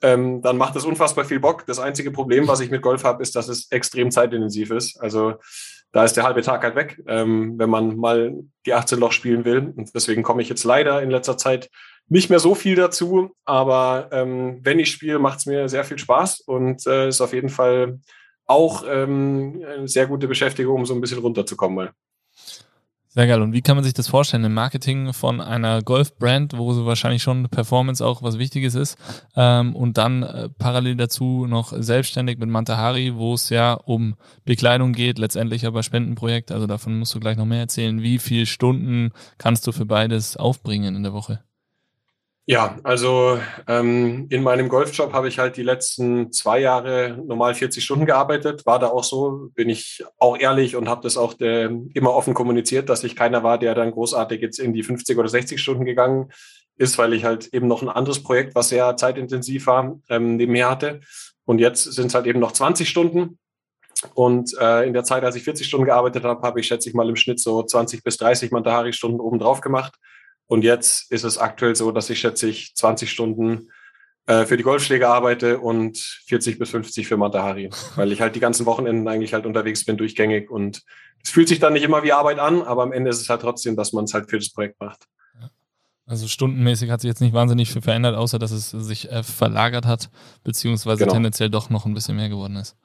Ähm, 0.00 0.40
dann 0.40 0.56
macht 0.56 0.76
es 0.76 0.86
unfassbar 0.86 1.26
viel 1.26 1.40
Bock. 1.40 1.66
Das 1.66 1.78
einzige 1.78 2.10
Problem, 2.10 2.48
was 2.48 2.60
ich 2.60 2.70
mit 2.70 2.80
Golf 2.80 3.04
habe, 3.04 3.22
ist, 3.22 3.36
dass 3.36 3.48
es 3.48 3.70
extrem 3.70 4.10
zeitintensiv 4.10 4.70
ist. 4.70 4.98
Also 4.98 5.34
da 5.92 6.04
ist 6.04 6.14
der 6.14 6.24
halbe 6.24 6.40
Tag 6.42 6.62
halt 6.62 6.74
weg, 6.74 7.02
ähm, 7.06 7.58
wenn 7.58 7.68
man 7.68 7.96
mal 7.96 8.34
die 8.64 8.72
18 8.72 8.98
Loch 8.98 9.12
spielen 9.12 9.44
will. 9.44 9.74
Und 9.76 9.94
deswegen 9.94 10.22
komme 10.22 10.40
ich 10.40 10.48
jetzt 10.48 10.64
leider 10.64 11.02
in 11.02 11.10
letzter 11.10 11.36
Zeit 11.36 11.68
nicht 12.08 12.30
mehr 12.30 12.38
so 12.38 12.54
viel 12.54 12.76
dazu. 12.76 13.32
Aber 13.44 14.08
ähm, 14.12 14.60
wenn 14.62 14.78
ich 14.78 14.90
spiele, 14.90 15.18
macht 15.18 15.40
es 15.40 15.46
mir 15.46 15.68
sehr 15.68 15.84
viel 15.84 15.98
Spaß 15.98 16.40
und 16.40 16.86
äh, 16.86 17.08
ist 17.08 17.20
auf 17.20 17.34
jeden 17.34 17.50
Fall 17.50 17.98
auch 18.48 18.84
ähm, 18.88 19.62
eine 19.64 19.88
sehr 19.88 20.06
gute 20.06 20.26
Beschäftigung, 20.26 20.76
um 20.76 20.86
so 20.86 20.94
ein 20.94 21.00
bisschen 21.00 21.20
runterzukommen. 21.20 21.76
Mal. 21.76 21.92
Sehr 23.10 23.26
geil. 23.26 23.42
Und 23.42 23.52
wie 23.52 23.62
kann 23.62 23.76
man 23.76 23.84
sich 23.84 23.94
das 23.94 24.08
vorstellen 24.08 24.44
im 24.44 24.54
Marketing 24.54 25.12
von 25.12 25.40
einer 25.40 25.82
Golf-Brand, 25.82 26.56
wo 26.56 26.72
so 26.72 26.86
wahrscheinlich 26.86 27.22
schon 27.22 27.48
Performance 27.48 28.04
auch 28.04 28.22
was 28.22 28.38
Wichtiges 28.38 28.74
ist 28.74 28.96
ähm, 29.34 29.74
und 29.74 29.98
dann 29.98 30.22
äh, 30.22 30.48
parallel 30.50 30.96
dazu 30.96 31.46
noch 31.46 31.72
selbstständig 31.76 32.38
mit 32.38 32.48
Mantahari, 32.48 33.16
wo 33.16 33.34
es 33.34 33.48
ja 33.50 33.72
um 33.72 34.14
Bekleidung 34.44 34.92
geht, 34.92 35.18
letztendlich 35.18 35.66
aber 35.66 35.82
Spendenprojekt. 35.82 36.52
Also 36.52 36.66
davon 36.66 36.98
musst 36.98 37.14
du 37.14 37.20
gleich 37.20 37.36
noch 37.36 37.46
mehr 37.46 37.60
erzählen. 37.60 38.02
Wie 38.02 38.18
viele 38.18 38.46
Stunden 38.46 39.10
kannst 39.36 39.66
du 39.66 39.72
für 39.72 39.86
beides 39.86 40.36
aufbringen 40.36 40.94
in 40.94 41.02
der 41.02 41.12
Woche? 41.12 41.40
Ja, 42.50 42.78
also 42.82 43.38
ähm, 43.66 44.26
in 44.30 44.42
meinem 44.42 44.70
Golfjob 44.70 45.12
habe 45.12 45.28
ich 45.28 45.38
halt 45.38 45.58
die 45.58 45.62
letzten 45.62 46.32
zwei 46.32 46.58
Jahre 46.60 47.22
normal 47.26 47.54
40 47.54 47.84
Stunden 47.84 48.06
gearbeitet. 48.06 48.64
War 48.64 48.78
da 48.78 48.86
auch 48.86 49.04
so, 49.04 49.50
bin 49.54 49.68
ich 49.68 50.02
auch 50.16 50.38
ehrlich 50.38 50.74
und 50.74 50.88
habe 50.88 51.02
das 51.02 51.18
auch 51.18 51.34
der, 51.34 51.70
immer 51.92 52.14
offen 52.14 52.32
kommuniziert, 52.32 52.88
dass 52.88 53.04
ich 53.04 53.16
keiner 53.16 53.42
war, 53.42 53.58
der 53.58 53.74
dann 53.74 53.90
großartig 53.90 54.40
jetzt 54.40 54.60
in 54.60 54.72
die 54.72 54.82
50 54.82 55.18
oder 55.18 55.28
60 55.28 55.60
Stunden 55.60 55.84
gegangen 55.84 56.30
ist, 56.78 56.96
weil 56.96 57.12
ich 57.12 57.24
halt 57.24 57.52
eben 57.52 57.68
noch 57.68 57.82
ein 57.82 57.90
anderes 57.90 58.22
Projekt, 58.22 58.54
was 58.54 58.70
sehr 58.70 58.96
zeitintensiv 58.96 59.66
war, 59.66 60.00
ähm, 60.08 60.36
nebenher 60.36 60.70
hatte. 60.70 61.00
Und 61.44 61.58
jetzt 61.58 61.84
sind 61.84 62.06
es 62.06 62.14
halt 62.14 62.26
eben 62.26 62.40
noch 62.40 62.52
20 62.52 62.88
Stunden. 62.88 63.38
Und 64.14 64.56
äh, 64.58 64.86
in 64.86 64.94
der 64.94 65.04
Zeit, 65.04 65.22
als 65.22 65.36
ich 65.36 65.42
40 65.42 65.66
Stunden 65.66 65.84
gearbeitet 65.84 66.24
habe, 66.24 66.40
habe 66.40 66.60
ich, 66.60 66.66
schätze 66.66 66.88
ich 66.88 66.94
mal, 66.94 67.10
im 67.10 67.16
Schnitt 67.16 67.40
so 67.40 67.62
20 67.62 68.02
bis 68.02 68.16
30 68.16 68.52
Mantahari-Stunden 68.52 69.20
oben 69.20 69.38
drauf 69.38 69.60
gemacht. 69.60 69.96
Und 70.48 70.64
jetzt 70.64 71.12
ist 71.12 71.24
es 71.24 71.38
aktuell 71.38 71.76
so, 71.76 71.92
dass 71.92 72.10
ich 72.10 72.18
schätze 72.18 72.48
ich 72.48 72.74
20 72.74 73.10
Stunden 73.10 73.70
äh, 74.26 74.44
für 74.46 74.56
die 74.56 74.62
Golfschläge 74.62 75.08
arbeite 75.08 75.58
und 75.58 75.98
40 76.26 76.58
bis 76.58 76.70
50 76.70 77.06
für 77.06 77.16
Matahari, 77.16 77.70
weil 77.96 78.10
ich 78.12 78.20
halt 78.20 78.34
die 78.34 78.40
ganzen 78.40 78.66
Wochenenden 78.66 79.06
eigentlich 79.06 79.34
halt 79.34 79.46
unterwegs 79.46 79.84
bin, 79.84 79.96
durchgängig. 79.96 80.50
Und 80.50 80.82
es 81.22 81.30
fühlt 81.30 81.48
sich 81.48 81.60
dann 81.60 81.74
nicht 81.74 81.84
immer 81.84 82.02
wie 82.02 82.12
Arbeit 82.12 82.38
an, 82.38 82.62
aber 82.62 82.82
am 82.82 82.92
Ende 82.92 83.10
ist 83.10 83.20
es 83.20 83.28
halt 83.28 83.42
trotzdem, 83.42 83.76
dass 83.76 83.92
man 83.92 84.04
es 84.04 84.14
halt 84.14 84.28
für 84.28 84.38
das 84.38 84.50
Projekt 84.50 84.80
macht. 84.80 85.06
Also 86.06 86.26
stundenmäßig 86.26 86.90
hat 86.90 87.02
sich 87.02 87.08
jetzt 87.08 87.20
nicht 87.20 87.34
wahnsinnig 87.34 87.70
viel 87.70 87.82
verändert, 87.82 88.16
außer 88.16 88.38
dass 88.38 88.50
es 88.50 88.70
sich 88.70 89.12
äh, 89.12 89.22
verlagert 89.22 89.84
hat, 89.84 90.08
beziehungsweise 90.42 91.00
genau. 91.00 91.12
tendenziell 91.12 91.50
doch 91.50 91.68
noch 91.68 91.84
ein 91.84 91.92
bisschen 91.92 92.16
mehr 92.16 92.30
geworden 92.30 92.56
ist. 92.56 92.76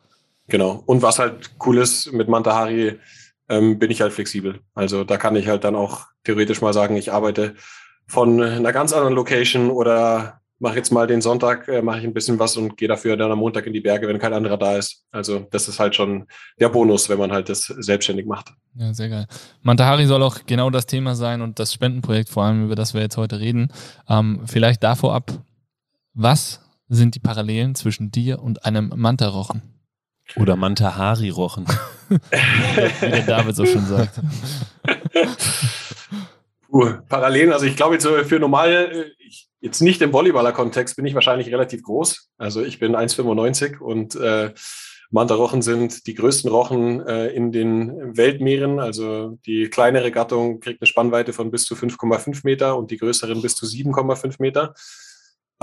Genau. 0.50 0.84
Und 0.86 1.02
was 1.02 1.20
halt 1.20 1.52
cool 1.66 1.78
ist 1.78 2.12
mit 2.12 2.28
Mantahari, 2.28 3.00
ähm, 3.50 3.80
bin 3.80 3.92
ich 3.92 4.02
halt 4.02 4.14
flexibel. 4.14 4.60
Also 4.74 5.04
da 5.04 5.18
kann 5.18 5.36
ich 5.36 5.48
halt 5.48 5.64
dann 5.64 5.76
auch 5.76 6.06
theoretisch 6.24 6.62
mal 6.62 6.74
sagen, 6.74 6.96
ich 6.96 7.12
arbeite 7.12 7.56
von 8.08 8.42
einer 8.42 8.74
ganz 8.74 8.94
anderen 8.94 9.14
Location 9.14 9.70
oder 9.70 10.42
mache 10.60 10.78
jetzt 10.78 10.92
mal 10.92 11.08
den 11.08 11.22
Sonntag, 11.22 11.68
äh, 11.68 11.82
mache 11.82 12.00
ich 12.00 12.06
ein 12.06 12.14
bisschen 12.14 12.40
was 12.40 12.56
und 12.56 12.78
gehe 12.78 12.88
dafür 12.88 13.18
dann 13.18 13.32
am 13.32 13.40
Montag 13.40 13.68
in 13.68 13.74
die 13.74 13.82
Berge, 13.82 14.08
wenn 14.08 14.18
kein 14.18 14.34
anderer 14.34 14.58
da 14.58 14.78
ist. 14.78 15.06
Also 15.12 15.46
das 15.52 15.68
ist 15.68 15.80
halt 15.80 15.94
schon 15.94 16.26
der 16.60 16.70
Bonus, 16.70 17.10
wenn 17.10 17.20
man 17.20 17.34
halt 17.34 17.50
das 17.50 17.66
selbstständig 17.66 18.26
macht. 18.26 18.54
Ja, 18.76 18.94
sehr 18.94 19.10
geil. 19.10 19.28
Mantahari 19.62 20.06
soll 20.06 20.24
auch 20.24 20.40
genau 20.46 20.70
das 20.70 20.86
Thema 20.86 21.16
sein 21.16 21.42
und 21.42 21.60
das 21.60 21.74
Spendenprojekt 21.74 22.30
vor 22.30 22.44
allem, 22.46 22.66
über 22.66 22.76
das 22.76 22.94
wir 22.94 23.02
jetzt 23.02 23.18
heute 23.18 23.42
reden. 23.42 23.74
Ähm, 24.08 24.42
vielleicht 24.46 24.84
davor 24.84 25.14
ab, 25.14 25.34
was 26.14 26.62
sind 26.88 27.16
die 27.16 27.20
Parallelen 27.20 27.76
zwischen 27.76 28.12
dir 28.12 28.42
und 28.42 28.66
einem 28.66 28.94
Mantarochen? 28.96 29.73
Oder 30.36 30.56
Mantahari-Rochen. 30.56 31.68
Wie 32.10 33.10
der 33.10 33.26
David 33.26 33.56
so 33.56 33.66
schon 33.66 33.86
sagt. 33.86 34.20
Parallelen, 37.08 37.54
also 37.54 37.66
ich 37.66 37.76
glaube 37.76 37.96
jetzt 37.96 38.08
für 38.08 38.40
normal, 38.40 39.12
ich, 39.20 39.48
jetzt 39.62 39.82
nicht 39.82 40.02
im 40.02 40.12
Volleyballer-Kontext, 40.12 40.96
bin 40.96 41.06
ich 41.06 41.14
wahrscheinlich 41.14 41.48
relativ 41.48 41.84
groß. 41.84 42.30
Also 42.38 42.64
ich 42.64 42.80
bin 42.80 42.96
1,95 42.96 43.78
und 43.78 44.16
äh, 44.16 44.54
Manta-Rochen 45.12 45.62
sind 45.62 46.08
die 46.08 46.16
größten 46.16 46.50
Rochen 46.50 47.06
äh, 47.06 47.28
in 47.28 47.52
den 47.52 48.18
Weltmeeren. 48.18 48.80
Also 48.80 49.38
die 49.46 49.70
kleinere 49.70 50.10
Gattung 50.10 50.60
kriegt 50.60 50.82
eine 50.82 50.88
Spannweite 50.88 51.34
von 51.34 51.52
bis 51.52 51.66
zu 51.66 51.76
5,5 51.76 52.42
Meter 52.44 52.76
und 52.76 52.90
die 52.90 52.98
größeren 52.98 53.40
bis 53.42 53.56
zu 53.56 53.68
7,5 53.68 54.38
Meter. 54.40 54.74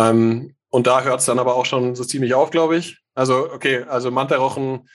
Ähm, 0.00 0.54
und 0.70 0.86
da 0.86 1.02
hört 1.02 1.20
es 1.20 1.26
dann 1.26 1.38
aber 1.38 1.56
auch 1.56 1.66
schon 1.66 1.94
so 1.94 2.04
ziemlich 2.04 2.34
auf, 2.34 2.50
glaube 2.50 2.76
ich. 2.76 2.98
Also, 3.14 3.50
okay, 3.52 3.82
also 3.82 4.10
Mantarochen 4.10 4.88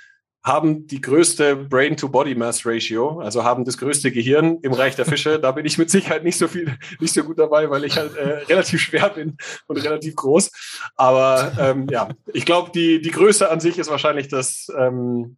haben 0.45 0.85
die 0.85 1.01
größte 1.01 1.55
Brain-to-Body-Mass-Ratio, 1.55 3.19
also 3.19 3.43
haben 3.43 3.65
das 3.65 3.79
größte 3.79 4.11
Gehirn 4.11 4.59
im 4.61 4.73
Reich 4.73 4.95
der 4.95 5.05
Fische. 5.05 5.39
Da 5.39 5.51
bin 5.51 5.65
ich 5.65 5.79
mit 5.79 5.89
Sicherheit 5.89 6.23
nicht 6.23 6.37
so 6.37 6.47
viel, 6.47 6.77
nicht 6.99 7.13
so 7.15 7.23
gut 7.23 7.39
dabei, 7.39 7.69
weil 7.71 7.83
ich 7.83 7.97
halt 7.97 8.15
äh, 8.15 8.43
relativ 8.47 8.79
schwer 8.79 9.09
bin 9.09 9.37
und 9.65 9.77
relativ 9.77 10.15
groß. 10.15 10.51
Aber 10.95 11.51
ähm, 11.59 11.87
ja, 11.89 12.09
ich 12.31 12.45
glaube, 12.45 12.69
die, 12.71 13.01
die 13.01 13.09
Größe 13.09 13.49
an 13.49 13.59
sich 13.59 13.79
ist 13.79 13.89
wahrscheinlich 13.89 14.27
das, 14.27 14.67
ähm, 14.77 15.37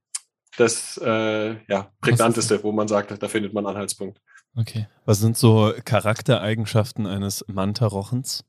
das 0.58 1.00
äh, 1.02 1.56
ja, 1.68 1.90
prägnanteste, 2.02 2.62
wo 2.64 2.74
man 2.74 2.90
sagt, 2.90 3.24
da 3.24 3.28
findet 3.30 3.54
man 3.54 3.66
Anhaltspunkt. 3.66 4.20
Okay. 4.58 4.88
Was 5.06 5.20
sind 5.20 5.38
so 5.38 5.74
Charaktereigenschaften 5.86 7.08
eines 7.08 7.46
Mantarochens? 7.48 8.44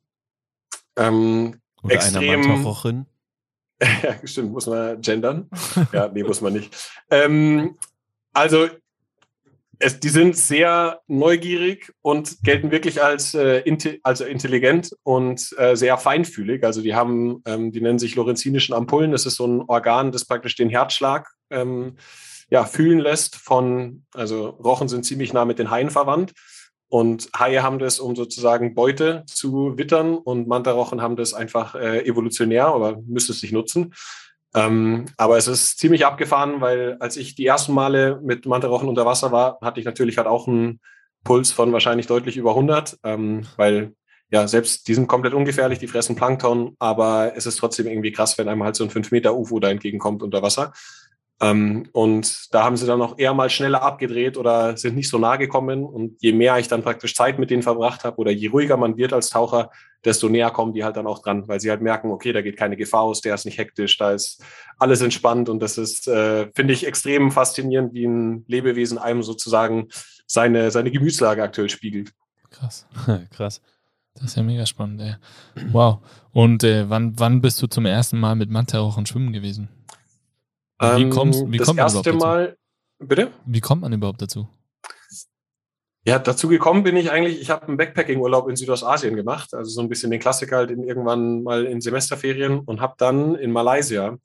Ähm, 0.99 1.61
Oder 1.83 1.95
extrem, 1.95 2.41
einer 2.41 2.49
Mantarochin? 2.49 3.07
ja, 3.81 4.15
stimmt, 4.25 4.53
muss 4.53 4.67
man 4.67 5.01
gendern? 5.01 5.49
ja, 5.93 6.09
nee, 6.09 6.23
muss 6.23 6.41
man 6.41 6.53
nicht. 6.53 6.75
Ähm, 7.11 7.79
also 8.33 8.69
es, 9.79 10.01
die 10.01 10.09
sind 10.09 10.37
sehr 10.37 11.01
neugierig 11.07 11.93
und 12.03 12.43
gelten 12.43 12.71
wirklich 12.71 13.03
als 13.03 13.35
äh, 13.35 13.61
inte, 13.61 14.01
also 14.03 14.25
intelligent 14.25 14.91
und 15.05 15.55
äh, 15.57 15.77
sehr 15.77 15.97
feinfühlig. 15.99 16.65
Also 16.65 16.83
die 16.83 16.95
haben, 16.95 17.43
ähm, 17.47 17.71
die 17.71 17.81
nennen 17.81 17.99
sich 17.99 18.17
lorenzinischen 18.17 18.75
Ampullen. 18.75 19.13
Das 19.13 19.27
ist 19.27 19.37
so 19.37 19.47
ein 19.47 19.63
Organ, 19.69 20.11
das 20.11 20.25
praktisch 20.25 20.57
den 20.57 20.69
Herzschlag 20.69 21.29
ähm, 21.51 21.97
ja, 22.51 22.65
fühlen 22.65 22.99
lässt. 22.99 23.37
Von, 23.37 24.05
also 24.13 24.49
Rochen 24.49 24.89
sind 24.89 25.05
ziemlich 25.05 25.33
nah 25.33 25.45
mit 25.45 25.59
den 25.59 25.71
Haien 25.71 25.91
verwandt. 25.91 26.33
Und 26.89 27.29
Haie 27.39 27.63
haben 27.63 27.79
das, 27.79 28.01
um 28.01 28.17
sozusagen 28.17 28.75
Beute 28.75 29.25
zu 29.27 29.77
wittern 29.77 30.17
und 30.17 30.49
Mantarochen 30.49 31.03
haben 31.03 31.17
das 31.17 31.35
einfach 31.35 31.75
äh, 31.75 32.07
evolutionär 32.07 32.75
oder 32.75 32.99
müssen 33.07 33.33
es 33.33 33.41
sich 33.41 33.53
nutzen. 33.53 33.95
Ähm, 34.55 35.07
aber 35.19 35.37
es 35.37 35.47
ist 35.47 35.79
ziemlich 35.79 36.07
abgefahren, 36.07 36.61
weil 36.63 36.97
als 37.01 37.17
ich 37.17 37.35
die 37.35 37.47
ersten 37.47 37.73
Male 37.73 38.21
mit 38.23 38.47
Mantarochen 38.47 38.89
unter 38.89 39.05
Wasser 39.05 39.31
war, 39.33 39.59
hatte 39.61 39.81
ich 39.81 39.87
natürlich 39.87 40.17
halt 40.17 40.27
auch 40.27 40.49
einen 40.49 40.81
Puls 41.25 41.53
von 41.53 41.73
wahrscheinlich 41.73 42.07
deutlich 42.07 42.39
über 42.39 42.51
100, 42.51 42.99
ähm, 43.05 43.47
weil 43.57 43.93
ja, 44.31 44.47
selbst 44.47 44.89
die 44.89 44.95
sind 44.95 45.07
komplett 45.07 45.35
ungefährlich, 45.35 45.79
die 45.79 45.89
fressen 45.89 46.17
Plankton, 46.17 46.77
aber 46.79 47.33
es 47.35 47.47
ist 47.47 47.57
trotzdem 47.57 47.87
irgendwie 47.87 48.13
krass, 48.13 48.37
wenn 48.37 48.49
einem 48.49 48.63
halt 48.63 48.77
so 48.77 48.85
ein 48.85 48.91
5 48.91 49.11
Meter 49.11 49.35
UFO 49.35 49.59
da 49.59 49.71
entgegenkommt 49.71 50.23
unter 50.23 50.43
Wasser. 50.43 50.73
Ähm, 51.41 51.89
und 51.93 52.53
da 52.53 52.65
haben 52.65 52.77
sie 52.77 52.87
dann 52.87 53.01
auch 53.01 53.17
eher 53.17 53.33
mal 53.33 53.49
schneller 53.49 53.83
abgedreht 53.83 54.37
oder 54.37 54.77
sind 54.77 54.97
nicht 54.97 55.09
so 55.09 55.19
nah 55.19 55.37
gekommen. 55.37 55.85
Und 55.85 56.21
je 56.21 56.33
mehr 56.33 56.59
ich 56.59 56.69
dann 56.69 56.83
praktisch 56.83 57.15
Zeit 57.15 57.39
mit 57.39 57.51
denen 57.51 57.63
verbracht 57.63 58.05
habe 58.05 58.17
oder 58.17 58.31
je 58.31 58.49
ruhiger 58.49 58.77
man 58.77 58.97
wird 58.97 59.13
als 59.13 59.31
Taucher, 59.31 59.71
desto 60.05 60.29
näher 60.29 60.51
kommen 60.51 60.73
die 60.73 60.85
halt 60.85 60.97
dann 60.97 61.07
auch 61.07 61.23
dran, 61.23 61.47
weil 61.47 61.61
sie 61.61 61.71
halt 61.71 61.81
merken, 61.81 62.11
okay, 62.11 62.33
da 62.33 62.43
geht 62.43 62.57
keine 62.57 62.77
Gefahr 62.77 63.03
aus, 63.03 63.21
der 63.21 63.35
ist 63.35 63.45
nicht 63.45 63.59
hektisch, 63.59 63.97
da 63.99 64.13
ist 64.13 64.43
alles 64.79 65.01
entspannt. 65.01 65.49
Und 65.49 65.61
das 65.61 65.79
ist, 65.79 66.09
äh, 66.09 66.51
finde 66.55 66.75
ich, 66.75 66.87
extrem 66.87 67.31
faszinierend, 67.31 67.95
wie 67.95 68.07
ein 68.07 68.45
Lebewesen 68.49 68.99
einem 68.99 69.23
sozusagen 69.23 69.89
seine, 70.27 70.71
seine 70.71 70.91
Gemütslage 70.91 71.43
aktuell 71.43 71.71
spiegelt. 71.71 72.13
Krass. 72.51 72.87
Krass. 73.31 73.61
Das 74.15 74.31
ist 74.31 74.37
ja 74.37 74.43
mega 74.43 74.67
spannend, 74.67 75.01
ey. 75.01 75.15
Wow. 75.71 76.01
Und 76.33 76.65
äh, 76.65 76.91
wann, 76.91 77.19
wann 77.21 77.41
bist 77.41 77.63
du 77.63 77.69
zum 77.69 77.87
ersten 77.87 78.19
Mal 78.19 78.35
mit 78.35 78.51
Mantarochen 78.51 79.07
schwimmen 79.07 79.33
gewesen? 79.33 79.69
Wie, 80.81 81.03
ähm, 81.03 81.11
kommst, 81.11 81.51
wie 81.51 81.59
das 81.59 81.67
kommt 81.67 81.79
man 81.79 81.87
erste 81.87 82.13
Mal, 82.13 82.57
bitte? 82.99 83.33
Wie 83.47 83.61
kommt 83.61 83.83
man 83.83 83.93
überhaupt 83.93 84.23
dazu? 84.23 84.49
Ja, 86.05 86.19
dazu 86.19 86.49
gekommen 86.49 86.85
bin 86.85 86.97
ich 86.97 87.11
eigentlich, 87.11 87.41
ich 87.41 87.51
habe 87.51 87.67
einen 87.67 87.77
Backpacking-Urlaub 87.77 88.49
in 88.49 88.57
Südostasien 88.57 89.15
gemacht, 89.15 89.53
also 89.53 89.71
so 89.71 89.81
ein 89.81 89.89
bisschen 89.89 90.11
den 90.11 90.21
Klassiker 90.21 90.57
halt 90.57 90.71
in, 90.71 90.83
irgendwann 90.83 91.43
mal 91.43 91.67
in 91.67 91.81
Semesterferien 91.81 92.61
und 92.61 92.81
habe 92.81 92.95
dann 92.97 93.35
in 93.35 93.53
Malaysia 93.53 94.17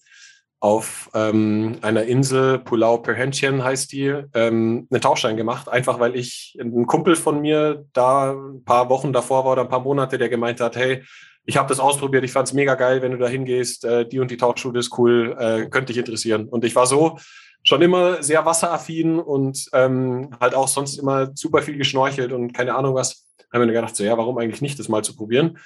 auf 0.63 1.09
ähm, 1.13 1.77
einer 1.81 2.03
Insel, 2.03 2.57
Pulau 2.57 2.95
Perhentian 2.99 3.65
heißt 3.65 3.91
die, 3.91 4.05
ähm, 4.33 4.87
einen 4.89 5.01
Tauchschein 5.01 5.35
gemacht, 5.35 5.67
einfach 5.67 5.99
weil 5.99 6.15
ich, 6.15 6.57
ein 6.57 6.87
Kumpel 6.87 7.17
von 7.17 7.41
mir 7.41 7.83
da 7.91 8.31
ein 8.31 8.63
paar 8.63 8.87
Wochen 8.87 9.11
davor 9.11 9.43
war 9.43 9.51
oder 9.51 9.63
ein 9.63 9.67
paar 9.67 9.81
Monate, 9.81 10.17
der 10.17 10.29
gemeint 10.29 10.61
hat, 10.61 10.77
hey, 10.77 11.03
ich 11.43 11.57
habe 11.57 11.67
das 11.67 11.81
ausprobiert, 11.81 12.23
ich 12.23 12.31
fand 12.31 12.47
es 12.47 12.53
mega 12.53 12.75
geil, 12.75 13.01
wenn 13.01 13.11
du 13.11 13.17
da 13.17 13.27
hingehst, 13.27 13.83
äh, 13.83 14.07
die 14.07 14.21
und 14.21 14.31
die 14.31 14.37
Tauchschule 14.37 14.79
ist 14.79 14.97
cool, 14.97 15.35
äh, 15.37 15.65
könnte 15.65 15.91
dich 15.91 15.97
interessieren. 15.97 16.47
Und 16.47 16.63
ich 16.63 16.73
war 16.77 16.87
so 16.87 17.17
schon 17.63 17.81
immer 17.81 18.23
sehr 18.23 18.45
wasseraffin 18.45 19.19
und 19.19 19.67
ähm, 19.73 20.29
halt 20.39 20.55
auch 20.55 20.69
sonst 20.69 20.97
immer 20.97 21.31
super 21.35 21.61
viel 21.61 21.77
geschnorchelt 21.77 22.31
und 22.31 22.53
keine 22.53 22.73
Ahnung 22.75 22.95
was. 22.95 23.27
Haben 23.51 23.67
wir 23.67 23.73
gedacht, 23.73 23.97
so 23.97 24.05
ja, 24.05 24.17
warum 24.17 24.37
eigentlich 24.37 24.61
nicht, 24.61 24.79
das 24.79 24.87
mal 24.87 25.03
zu 25.03 25.13
probieren? 25.13 25.57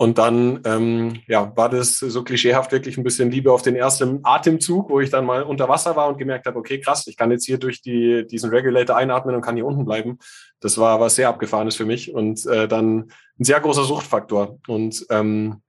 Und 0.00 0.16
dann 0.16 0.60
ähm, 0.64 1.22
ja, 1.26 1.52
war 1.56 1.68
das 1.68 1.98
so 1.98 2.22
klischeehaft 2.22 2.70
wirklich 2.70 2.96
ein 2.98 3.02
bisschen 3.02 3.32
Liebe 3.32 3.52
auf 3.52 3.62
den 3.62 3.74
ersten 3.74 4.20
Atemzug, 4.22 4.90
wo 4.90 5.00
ich 5.00 5.10
dann 5.10 5.26
mal 5.26 5.42
unter 5.42 5.68
Wasser 5.68 5.96
war 5.96 6.06
und 6.06 6.18
gemerkt 6.18 6.46
habe, 6.46 6.56
okay, 6.56 6.80
krass, 6.80 7.08
ich 7.08 7.16
kann 7.16 7.32
jetzt 7.32 7.46
hier 7.46 7.58
durch 7.58 7.82
die, 7.82 8.24
diesen 8.24 8.50
Regulator 8.50 8.96
einatmen 8.96 9.34
und 9.34 9.42
kann 9.42 9.56
hier 9.56 9.66
unten 9.66 9.84
bleiben. 9.84 10.20
Das 10.60 10.78
war 10.78 11.00
was 11.00 11.16
sehr 11.16 11.28
abgefahrenes 11.28 11.74
für 11.74 11.84
mich 11.84 12.14
und 12.14 12.46
äh, 12.46 12.68
dann 12.68 13.10
ein 13.40 13.44
sehr 13.44 13.58
großer 13.58 13.82
Suchtfaktor. 13.82 14.60
Und 14.68 15.04
ähm, 15.10 15.62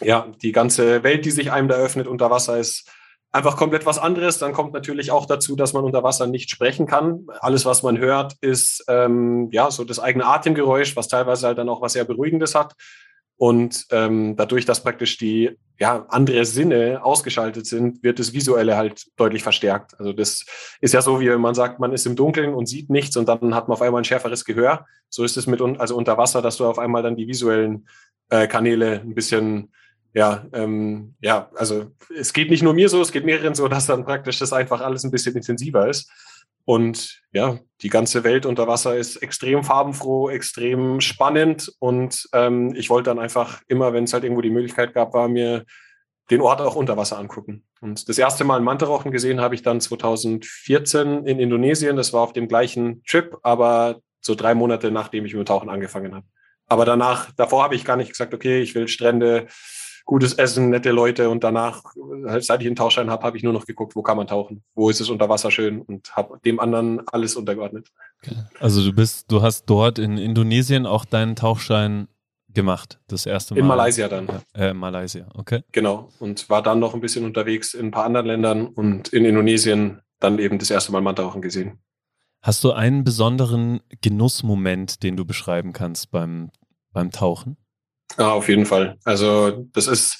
ja, 0.00 0.26
die 0.42 0.50
ganze 0.50 1.04
Welt, 1.04 1.24
die 1.24 1.30
sich 1.30 1.52
einem 1.52 1.68
da 1.68 1.76
öffnet 1.76 2.08
unter 2.08 2.32
Wasser, 2.32 2.58
ist 2.58 2.90
einfach 3.30 3.56
komplett 3.56 3.86
was 3.86 4.00
anderes. 4.00 4.38
Dann 4.38 4.54
kommt 4.54 4.72
natürlich 4.72 5.12
auch 5.12 5.26
dazu, 5.26 5.54
dass 5.54 5.72
man 5.72 5.84
unter 5.84 6.02
Wasser 6.02 6.26
nicht 6.26 6.50
sprechen 6.50 6.88
kann. 6.88 7.28
Alles, 7.38 7.64
was 7.64 7.84
man 7.84 7.96
hört, 7.98 8.34
ist 8.40 8.84
ähm, 8.88 9.50
ja 9.52 9.70
so 9.70 9.84
das 9.84 10.00
eigene 10.00 10.26
Atemgeräusch, 10.26 10.96
was 10.96 11.06
teilweise 11.06 11.46
halt 11.46 11.58
dann 11.58 11.68
auch 11.68 11.80
was 11.80 11.92
sehr 11.92 12.04
Beruhigendes 12.04 12.56
hat. 12.56 12.74
Und 13.38 13.86
ähm, 13.92 14.36
dadurch, 14.36 14.66
dass 14.66 14.82
praktisch 14.82 15.16
die 15.16 15.56
ja, 15.78 16.06
andere 16.08 16.44
Sinne 16.44 17.04
ausgeschaltet 17.04 17.66
sind, 17.66 18.02
wird 18.02 18.18
das 18.18 18.32
Visuelle 18.32 18.76
halt 18.76 19.06
deutlich 19.16 19.44
verstärkt. 19.44 19.98
Also 19.98 20.12
das 20.12 20.44
ist 20.80 20.92
ja 20.92 21.00
so, 21.00 21.20
wie 21.20 21.30
wenn 21.30 21.40
man 21.40 21.54
sagt, 21.54 21.78
man 21.78 21.92
ist 21.92 22.04
im 22.04 22.16
Dunkeln 22.16 22.52
und 22.52 22.66
sieht 22.66 22.90
nichts 22.90 23.16
und 23.16 23.28
dann 23.28 23.54
hat 23.54 23.68
man 23.68 23.76
auf 23.76 23.82
einmal 23.82 24.00
ein 24.00 24.04
schärferes 24.04 24.44
Gehör. 24.44 24.86
So 25.08 25.22
ist 25.22 25.36
es 25.36 25.46
mit 25.46 25.62
also 25.62 25.96
unter 25.96 26.18
Wasser, 26.18 26.42
dass 26.42 26.56
du 26.56 26.66
auf 26.66 26.80
einmal 26.80 27.04
dann 27.04 27.14
die 27.14 27.28
visuellen 27.28 27.88
äh, 28.28 28.48
Kanäle 28.48 29.00
ein 29.00 29.14
bisschen 29.14 29.70
ja, 30.14 30.46
ähm, 30.52 31.14
ja, 31.20 31.50
also 31.54 31.92
es 32.18 32.32
geht 32.32 32.50
nicht 32.50 32.62
nur 32.62 32.74
mir 32.74 32.88
so, 32.88 33.00
es 33.00 33.12
geht 33.12 33.24
mehreren 33.24 33.54
so, 33.54 33.68
dass 33.68 33.86
dann 33.86 34.04
praktisch 34.04 34.38
das 34.38 34.52
einfach 34.52 34.80
alles 34.80 35.04
ein 35.04 35.10
bisschen 35.10 35.36
intensiver 35.36 35.88
ist. 35.88 36.10
Und 36.68 37.22
ja, 37.32 37.58
die 37.80 37.88
ganze 37.88 38.24
Welt 38.24 38.44
unter 38.44 38.68
Wasser 38.68 38.94
ist 38.94 39.16
extrem 39.22 39.64
farbenfroh, 39.64 40.28
extrem 40.28 41.00
spannend. 41.00 41.72
Und 41.78 42.28
ähm, 42.34 42.74
ich 42.74 42.90
wollte 42.90 43.08
dann 43.08 43.18
einfach 43.18 43.62
immer, 43.68 43.94
wenn 43.94 44.04
es 44.04 44.12
halt 44.12 44.22
irgendwo 44.22 44.42
die 44.42 44.50
Möglichkeit 44.50 44.92
gab, 44.92 45.14
war 45.14 45.28
mir 45.28 45.64
den 46.30 46.42
Ort 46.42 46.60
auch 46.60 46.76
unter 46.76 46.98
Wasser 46.98 47.16
angucken. 47.16 47.64
Und 47.80 48.10
das 48.10 48.18
erste 48.18 48.44
Mal 48.44 48.60
Mantarochen 48.60 49.12
gesehen 49.12 49.40
habe 49.40 49.54
ich 49.54 49.62
dann 49.62 49.80
2014 49.80 51.24
in 51.24 51.40
Indonesien. 51.40 51.96
Das 51.96 52.12
war 52.12 52.20
auf 52.20 52.34
dem 52.34 52.48
gleichen 52.48 53.02
Trip, 53.04 53.38
aber 53.42 54.02
so 54.20 54.34
drei 54.34 54.54
Monate 54.54 54.90
nachdem 54.90 55.24
ich 55.24 55.32
mit 55.32 55.48
Tauchen 55.48 55.70
angefangen 55.70 56.14
habe. 56.14 56.26
Aber 56.66 56.84
danach, 56.84 57.32
davor 57.32 57.62
habe 57.62 57.76
ich 57.76 57.86
gar 57.86 57.96
nicht 57.96 58.10
gesagt, 58.10 58.34
okay, 58.34 58.60
ich 58.60 58.74
will 58.74 58.88
Strände, 58.88 59.46
gutes 60.08 60.32
Essen, 60.32 60.70
nette 60.70 60.90
Leute 60.90 61.28
und 61.28 61.44
danach, 61.44 61.82
seit 62.40 62.62
ich 62.62 62.66
einen 62.66 62.76
Tauchschein 62.76 63.10
habe, 63.10 63.22
habe 63.24 63.36
ich 63.36 63.42
nur 63.42 63.52
noch 63.52 63.66
geguckt, 63.66 63.94
wo 63.94 64.00
kann 64.00 64.16
man 64.16 64.26
tauchen, 64.26 64.64
wo 64.74 64.88
ist 64.88 65.02
es 65.02 65.10
unter 65.10 65.28
Wasser 65.28 65.50
schön 65.50 65.82
und 65.82 66.16
habe 66.16 66.40
dem 66.46 66.60
anderen 66.60 67.06
alles 67.08 67.36
untergeordnet. 67.36 67.88
Also 68.58 68.82
du 68.82 68.94
bist, 68.94 69.30
du 69.30 69.42
hast 69.42 69.66
dort 69.66 69.98
in 69.98 70.16
Indonesien 70.16 70.86
auch 70.86 71.04
deinen 71.04 71.36
Tauchschein 71.36 72.08
gemacht, 72.48 72.98
das 73.06 73.26
erste 73.26 73.52
Mal. 73.52 73.60
In 73.60 73.66
Malaysia 73.66 74.08
dann. 74.08 74.28
Äh, 74.54 74.72
Malaysia, 74.72 75.28
okay. 75.34 75.62
Genau. 75.72 76.08
Und 76.18 76.48
war 76.48 76.62
dann 76.62 76.78
noch 76.78 76.94
ein 76.94 77.02
bisschen 77.02 77.26
unterwegs 77.26 77.74
in 77.74 77.88
ein 77.88 77.90
paar 77.90 78.04
anderen 78.04 78.26
Ländern 78.28 78.66
und 78.66 79.08
in 79.08 79.26
Indonesien 79.26 80.00
dann 80.20 80.38
eben 80.38 80.58
das 80.58 80.70
erste 80.70 80.90
Mal 80.90 81.02
Mantauchen 81.02 81.42
gesehen. 81.42 81.80
Hast 82.40 82.64
du 82.64 82.72
einen 82.72 83.04
besonderen 83.04 83.80
Genussmoment, 84.00 85.02
den 85.02 85.18
du 85.18 85.26
beschreiben 85.26 85.74
kannst 85.74 86.10
beim, 86.10 86.50
beim 86.92 87.10
Tauchen? 87.10 87.58
Ja, 88.16 88.32
auf 88.32 88.48
jeden 88.48 88.66
Fall. 88.66 88.96
Also 89.04 89.66
das 89.72 89.86
ist, 89.86 90.18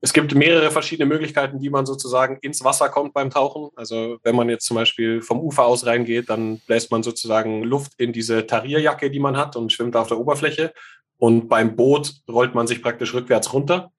es 0.00 0.12
gibt 0.12 0.34
mehrere 0.34 0.70
verschiedene 0.70 1.06
Möglichkeiten, 1.06 1.60
wie 1.60 1.70
man 1.70 1.86
sozusagen 1.86 2.38
ins 2.42 2.62
Wasser 2.64 2.88
kommt 2.88 3.14
beim 3.14 3.30
Tauchen. 3.30 3.70
Also 3.76 4.18
wenn 4.22 4.36
man 4.36 4.48
jetzt 4.48 4.66
zum 4.66 4.76
Beispiel 4.76 5.22
vom 5.22 5.40
Ufer 5.40 5.64
aus 5.64 5.86
reingeht, 5.86 6.28
dann 6.28 6.58
bläst 6.66 6.90
man 6.90 7.02
sozusagen 7.02 7.62
Luft 7.64 7.92
in 7.98 8.12
diese 8.12 8.46
Tarierjacke, 8.46 9.10
die 9.10 9.20
man 9.20 9.36
hat 9.36 9.56
und 9.56 9.72
schwimmt 9.72 9.96
auf 9.96 10.08
der 10.08 10.18
Oberfläche. 10.18 10.72
Und 11.16 11.48
beim 11.48 11.76
Boot 11.76 12.14
rollt 12.28 12.54
man 12.54 12.66
sich 12.66 12.82
praktisch 12.82 13.14
rückwärts 13.14 13.52
runter. 13.52 13.92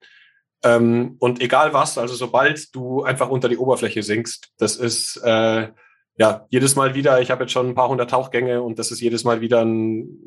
Ähm, 0.64 1.16
und 1.18 1.40
egal 1.40 1.72
was, 1.72 1.98
also 1.98 2.14
sobald 2.14 2.74
du 2.74 3.02
einfach 3.02 3.28
unter 3.28 3.48
die 3.48 3.58
Oberfläche 3.58 4.02
sinkst, 4.02 4.52
das 4.58 4.76
ist 4.76 5.16
äh, 5.24 5.68
ja 6.16 6.46
jedes 6.50 6.76
Mal 6.76 6.94
wieder, 6.94 7.20
ich 7.20 7.30
habe 7.30 7.44
jetzt 7.44 7.52
schon 7.52 7.68
ein 7.68 7.74
paar 7.74 7.88
hundert 7.88 8.10
Tauchgänge 8.10 8.62
und 8.62 8.78
das 8.78 8.90
ist 8.90 9.00
jedes 9.00 9.24
Mal 9.24 9.40
wieder 9.40 9.64
ein 9.64 10.20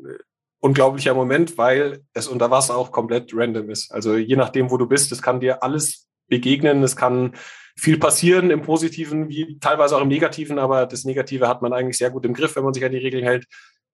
unglaublicher 0.60 1.14
Moment, 1.14 1.58
weil 1.58 2.00
es 2.12 2.28
unter 2.28 2.50
Wasser 2.50 2.76
auch 2.76 2.90
komplett 2.90 3.30
random 3.34 3.70
ist. 3.70 3.92
Also 3.92 4.16
je 4.16 4.36
nachdem, 4.36 4.70
wo 4.70 4.76
du 4.76 4.86
bist, 4.86 5.12
es 5.12 5.22
kann 5.22 5.40
dir 5.40 5.62
alles 5.62 6.06
begegnen, 6.28 6.82
es 6.82 6.96
kann 6.96 7.34
viel 7.78 7.98
passieren 7.98 8.50
im 8.50 8.62
Positiven, 8.62 9.28
wie 9.28 9.58
teilweise 9.58 9.96
auch 9.96 10.00
im 10.00 10.08
Negativen, 10.08 10.58
aber 10.58 10.86
das 10.86 11.04
Negative 11.04 11.46
hat 11.46 11.60
man 11.60 11.72
eigentlich 11.72 11.98
sehr 11.98 12.10
gut 12.10 12.24
im 12.24 12.32
Griff, 12.32 12.56
wenn 12.56 12.64
man 12.64 12.72
sich 12.72 12.84
an 12.84 12.92
die 12.92 12.98
Regeln 12.98 13.22
hält. 13.22 13.46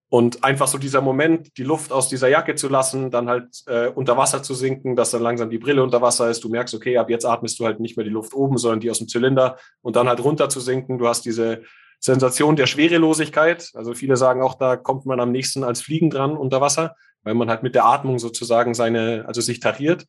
Und 0.09 0.45
einfach 0.45 0.69
so 0.69 0.77
dieser 0.77 1.01
Moment, 1.01 1.57
die 1.57 1.65
Luft 1.65 1.91
aus 1.91 2.11
dieser 2.11 2.29
Jacke 2.29 2.55
zu 2.55 2.69
lassen, 2.69 3.11
dann 3.11 3.31
halt 3.31 3.63
äh, 3.67 3.89
unter 3.89 4.19
Wasser 4.19 4.43
zu 4.43 4.53
sinken, 4.55 4.95
dass 4.95 5.11
dann 5.11 5.23
langsam 5.23 5.49
die 5.49 5.57
Brille 5.57 5.83
unter 5.83 6.03
Wasser 6.03 6.29
ist. 6.29 6.45
Du 6.45 6.51
merkst, 6.51 6.75
okay, 6.75 6.99
ab 6.99 7.09
jetzt 7.09 7.25
atmest 7.25 7.59
du 7.59 7.65
halt 7.65 7.81
nicht 7.81 7.97
mehr 7.97 8.05
die 8.05 8.11
Luft 8.11 8.35
oben, 8.35 8.59
sondern 8.59 8.81
die 8.81 8.91
aus 8.91 8.99
dem 8.99 9.09
Zylinder 9.09 9.57
und 9.81 9.97
dann 9.97 10.09
halt 10.09 10.23
runter 10.23 10.51
zu 10.51 10.61
sinken. 10.61 10.99
Du 10.99 11.09
hast 11.09 11.25
diese 11.25 11.63
Sensation 12.03 12.57
der 12.57 12.67
Schwerelosigkeit. 12.67 13.71
Also 13.75 13.95
viele 13.95 14.17
sagen 14.17 14.43
auch, 14.43 14.55
da 14.57 14.77
kommt 14.77 15.07
man 15.07 15.21
am 15.21 15.31
nächsten 15.31 15.63
als 15.63 15.81
Fliegen 15.81 16.11
dran 16.11 16.37
unter 16.37 16.61
Wasser, 16.61 16.97
weil 17.23 17.35
man 17.35 17.49
halt 17.49 17.63
mit 17.63 17.75
der 17.75 17.85
Atmung 17.85 18.19
sozusagen 18.19 18.75
seine, 18.75 19.25
also 19.27 19.41
sich 19.41 19.61
tariert. 19.61 20.07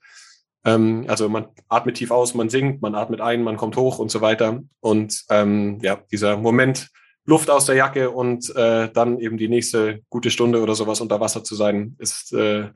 Ähm, 0.65 1.05
also 1.07 1.29
man 1.29 1.45
atmet 1.69 1.95
tief 1.95 2.09
aus, 2.09 2.33
man 2.33 2.49
sinkt, 2.49 2.81
man 2.81 2.95
atmet 2.95 3.21
ein, 3.21 3.43
man 3.43 3.57
kommt 3.57 3.77
hoch 3.77 3.99
und 3.99 4.09
so 4.09 4.21
weiter. 4.21 4.61
Und 4.79 5.23
ähm, 5.29 5.79
ja, 5.81 5.99
dieser 6.11 6.35
Moment, 6.35 6.89
Luft 7.25 7.49
aus 7.49 7.65
der 7.65 7.75
Jacke 7.75 8.09
und 8.09 8.53
äh, 8.55 8.89
dann 8.91 9.19
eben 9.19 9.37
die 9.37 9.47
nächste 9.47 10.01
gute 10.09 10.29
Stunde 10.31 10.61
oder 10.61 10.75
sowas 10.75 10.99
unter 10.99 11.21
Wasser 11.21 11.43
zu 11.43 11.55
sein, 11.55 11.95
ist 11.99 12.33
äh, 12.33 12.69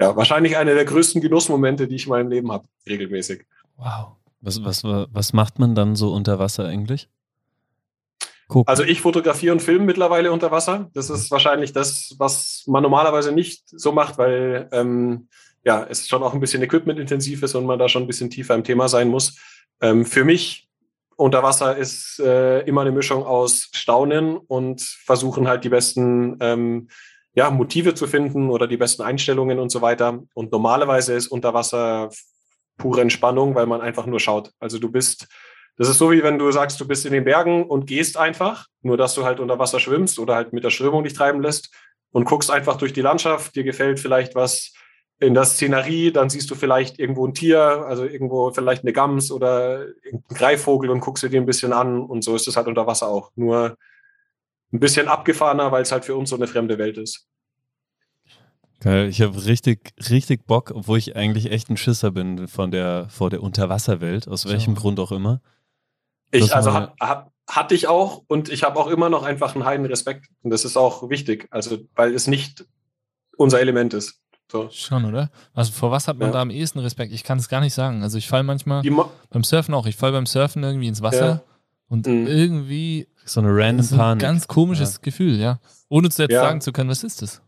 ja 0.00 0.16
wahrscheinlich 0.16 0.56
einer 0.56 0.74
der 0.74 0.84
größten 0.84 1.22
Genussmomente, 1.22 1.86
die 1.88 1.94
ich 1.94 2.04
in 2.04 2.10
meinem 2.10 2.28
Leben 2.28 2.52
habe, 2.52 2.66
regelmäßig. 2.86 3.46
Wow. 3.76 4.16
Was, 4.40 4.62
was, 4.62 4.84
was 4.84 5.32
macht 5.32 5.58
man 5.58 5.74
dann 5.74 5.96
so 5.96 6.12
unter 6.12 6.38
Wasser 6.38 6.66
eigentlich? 6.66 7.08
Gucken. 8.48 8.68
Also 8.68 8.84
ich 8.84 9.00
fotografiere 9.00 9.52
und 9.52 9.60
filme 9.60 9.84
mittlerweile 9.84 10.32
unter 10.32 10.50
Wasser. 10.50 10.90
Das 10.94 11.10
ist 11.10 11.30
wahrscheinlich 11.30 11.72
das, 11.72 12.14
was 12.18 12.64
man 12.66 12.82
normalerweise 12.82 13.32
nicht 13.32 13.62
so 13.66 13.92
macht, 13.92 14.18
weil 14.18 14.68
ähm, 14.72 15.28
ja, 15.64 15.86
es 15.88 16.08
schon 16.08 16.22
auch 16.22 16.34
ein 16.34 16.40
bisschen 16.40 16.62
equipmentintensiv 16.62 17.42
ist 17.42 17.54
und 17.54 17.64
man 17.64 17.78
da 17.78 17.88
schon 17.88 18.02
ein 18.02 18.06
bisschen 18.06 18.30
tiefer 18.30 18.54
im 18.54 18.64
Thema 18.64 18.88
sein 18.88 19.08
muss. 19.08 19.38
Ähm, 19.80 20.04
für 20.04 20.24
mich 20.24 20.68
unter 21.16 21.42
Wasser 21.42 21.76
ist 21.76 22.20
äh, 22.20 22.60
immer 22.60 22.82
eine 22.82 22.92
Mischung 22.92 23.24
aus 23.24 23.70
Staunen 23.72 24.36
und 24.36 24.82
versuchen 24.82 25.48
halt 25.48 25.64
die 25.64 25.68
besten 25.68 26.36
ähm, 26.40 26.88
ja, 27.34 27.50
Motive 27.50 27.94
zu 27.94 28.06
finden 28.06 28.50
oder 28.50 28.66
die 28.66 28.76
besten 28.76 29.02
Einstellungen 29.02 29.58
und 29.58 29.70
so 29.70 29.80
weiter. 29.80 30.20
Und 30.34 30.52
normalerweise 30.52 31.14
ist 31.14 31.28
unter 31.28 31.54
Wasser 31.54 32.10
pure 32.76 33.00
Entspannung, 33.00 33.54
weil 33.54 33.66
man 33.66 33.80
einfach 33.80 34.06
nur 34.06 34.20
schaut. 34.20 34.50
Also 34.58 34.78
du 34.78 34.90
bist, 34.90 35.28
das 35.76 35.88
ist 35.88 35.98
so 35.98 36.12
wie 36.12 36.22
wenn 36.22 36.38
du 36.38 36.50
sagst, 36.52 36.80
du 36.80 36.86
bist 36.86 37.04
in 37.06 37.12
den 37.12 37.24
Bergen 37.24 37.64
und 37.64 37.86
gehst 37.86 38.16
einfach, 38.16 38.66
nur 38.82 38.96
dass 38.96 39.14
du 39.14 39.24
halt 39.24 39.40
unter 39.40 39.58
Wasser 39.58 39.80
schwimmst 39.80 40.18
oder 40.18 40.36
halt 40.36 40.52
mit 40.52 40.64
der 40.64 40.70
Strömung 40.70 41.04
dich 41.04 41.14
treiben 41.14 41.42
lässt 41.42 41.70
und 42.12 42.24
guckst 42.24 42.50
einfach 42.50 42.76
durch 42.76 42.92
die 42.92 43.00
Landschaft. 43.00 43.56
Dir 43.56 43.64
gefällt 43.64 43.98
vielleicht 43.98 44.34
was 44.34 44.72
in 45.20 45.34
der 45.34 45.44
Szenerie, 45.44 46.12
dann 46.12 46.30
siehst 46.30 46.50
du 46.50 46.54
vielleicht 46.54 46.98
irgendwo 46.98 47.26
ein 47.26 47.34
Tier, 47.34 47.60
also 47.60 48.04
irgendwo 48.04 48.52
vielleicht 48.52 48.82
eine 48.82 48.92
Gams 48.92 49.30
oder 49.30 49.86
ein 50.12 50.22
Greifvogel 50.28 50.90
und 50.90 51.00
guckst 51.00 51.24
dir 51.24 51.30
den 51.30 51.44
ein 51.44 51.46
bisschen 51.46 51.72
an 51.72 52.02
und 52.02 52.22
so 52.22 52.36
ist 52.36 52.46
es 52.46 52.56
halt 52.56 52.66
unter 52.66 52.86
Wasser 52.86 53.08
auch. 53.08 53.30
Nur 53.34 53.76
ein 54.72 54.80
bisschen 54.80 55.08
abgefahrener, 55.08 55.72
weil 55.72 55.82
es 55.82 55.92
halt 55.92 56.04
für 56.04 56.16
uns 56.16 56.30
so 56.30 56.36
eine 56.36 56.46
fremde 56.46 56.78
Welt 56.78 56.98
ist. 56.98 57.26
Geil, 58.80 59.08
ich 59.08 59.22
habe 59.22 59.44
richtig, 59.46 59.92
richtig 60.10 60.46
Bock, 60.46 60.72
obwohl 60.74 60.98
ich 60.98 61.16
eigentlich 61.16 61.50
echt 61.50 61.70
ein 61.70 61.76
Schisser 61.76 62.10
bin 62.10 62.48
von 62.48 62.70
der, 62.70 63.08
vor 63.08 63.30
der 63.30 63.42
Unterwasserwelt, 63.42 64.28
aus 64.28 64.46
welchem 64.46 64.74
so. 64.74 64.82
Grund 64.82 65.00
auch 65.00 65.12
immer. 65.12 65.40
Ich, 66.34 66.54
also 66.54 66.72
hat, 66.72 66.92
hat, 67.00 67.28
hatte 67.48 67.74
ich 67.74 67.86
auch 67.86 68.22
und 68.26 68.48
ich 68.48 68.64
habe 68.64 68.78
auch 68.78 68.88
immer 68.88 69.08
noch 69.08 69.22
einfach 69.22 69.54
einen 69.54 69.64
heiden 69.64 69.86
Respekt. 69.86 70.26
Und 70.42 70.50
das 70.50 70.64
ist 70.64 70.76
auch 70.76 71.08
wichtig, 71.10 71.46
also 71.50 71.78
weil 71.94 72.14
es 72.14 72.26
nicht 72.26 72.66
unser 73.36 73.60
Element 73.60 73.94
ist. 73.94 74.20
So. 74.50 74.68
Schon, 74.70 75.04
oder? 75.04 75.30
Also 75.52 75.72
vor 75.72 75.90
was 75.90 76.06
hat 76.06 76.18
man 76.18 76.28
ja. 76.28 76.34
da 76.34 76.42
am 76.42 76.50
ehesten 76.50 76.78
Respekt? 76.78 77.12
Ich 77.12 77.24
kann 77.24 77.38
es 77.38 77.48
gar 77.48 77.60
nicht 77.60 77.74
sagen. 77.74 78.02
Also 78.02 78.18
ich 78.18 78.28
falle 78.28 78.42
manchmal 78.42 78.82
beim 79.30 79.44
Surfen 79.44 79.74
auch. 79.74 79.86
Ich 79.86 79.96
falle 79.96 80.12
beim 80.12 80.26
Surfen 80.26 80.62
irgendwie 80.62 80.88
ins 80.88 81.02
Wasser 81.02 81.26
ja. 81.26 81.42
und 81.88 82.06
mhm. 82.06 82.26
irgendwie 82.26 83.08
so 83.24 83.40
eine 83.40 83.50
random 83.50 84.00
ein 84.00 84.18
ganz 84.18 84.46
komisches 84.46 84.94
ja. 84.94 84.98
Gefühl, 85.02 85.40
ja. 85.40 85.60
Ohne 85.88 86.10
zu 86.10 86.22
jetzt 86.22 86.34
sagen 86.34 86.60
zu 86.60 86.72
können, 86.72 86.90
was 86.90 87.04
ist 87.04 87.22
das? 87.22 87.40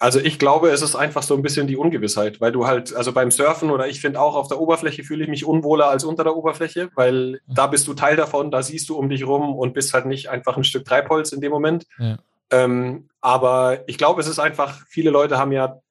Also 0.00 0.18
ich 0.18 0.38
glaube, 0.38 0.70
es 0.70 0.80
ist 0.80 0.96
einfach 0.96 1.22
so 1.22 1.34
ein 1.36 1.42
bisschen 1.42 1.66
die 1.66 1.76
Ungewissheit, 1.76 2.40
weil 2.40 2.52
du 2.52 2.66
halt, 2.66 2.96
also 2.96 3.12
beim 3.12 3.30
Surfen 3.30 3.70
oder 3.70 3.86
ich 3.86 4.00
finde 4.00 4.18
auch 4.18 4.34
auf 4.34 4.48
der 4.48 4.58
Oberfläche 4.58 5.04
fühle 5.04 5.24
ich 5.24 5.28
mich 5.28 5.44
unwohler 5.44 5.90
als 5.90 6.04
unter 6.04 6.24
der 6.24 6.34
Oberfläche, 6.34 6.88
weil 6.94 7.40
da 7.46 7.66
bist 7.66 7.86
du 7.86 7.92
Teil 7.92 8.16
davon, 8.16 8.50
da 8.50 8.62
siehst 8.62 8.88
du 8.88 8.96
um 8.96 9.10
dich 9.10 9.26
rum 9.26 9.54
und 9.54 9.74
bist 9.74 9.92
halt 9.92 10.06
nicht 10.06 10.30
einfach 10.30 10.56
ein 10.56 10.64
Stück 10.64 10.86
Treibholz 10.86 11.32
in 11.32 11.42
dem 11.42 11.52
Moment. 11.52 11.86
Ja. 11.98 12.16
Ähm, 12.50 13.10
aber 13.20 13.84
ich 13.88 13.98
glaube, 13.98 14.22
es 14.22 14.26
ist 14.26 14.38
einfach, 14.38 14.80
viele 14.88 15.10
Leute 15.10 15.36
haben 15.36 15.52
ja 15.52 15.82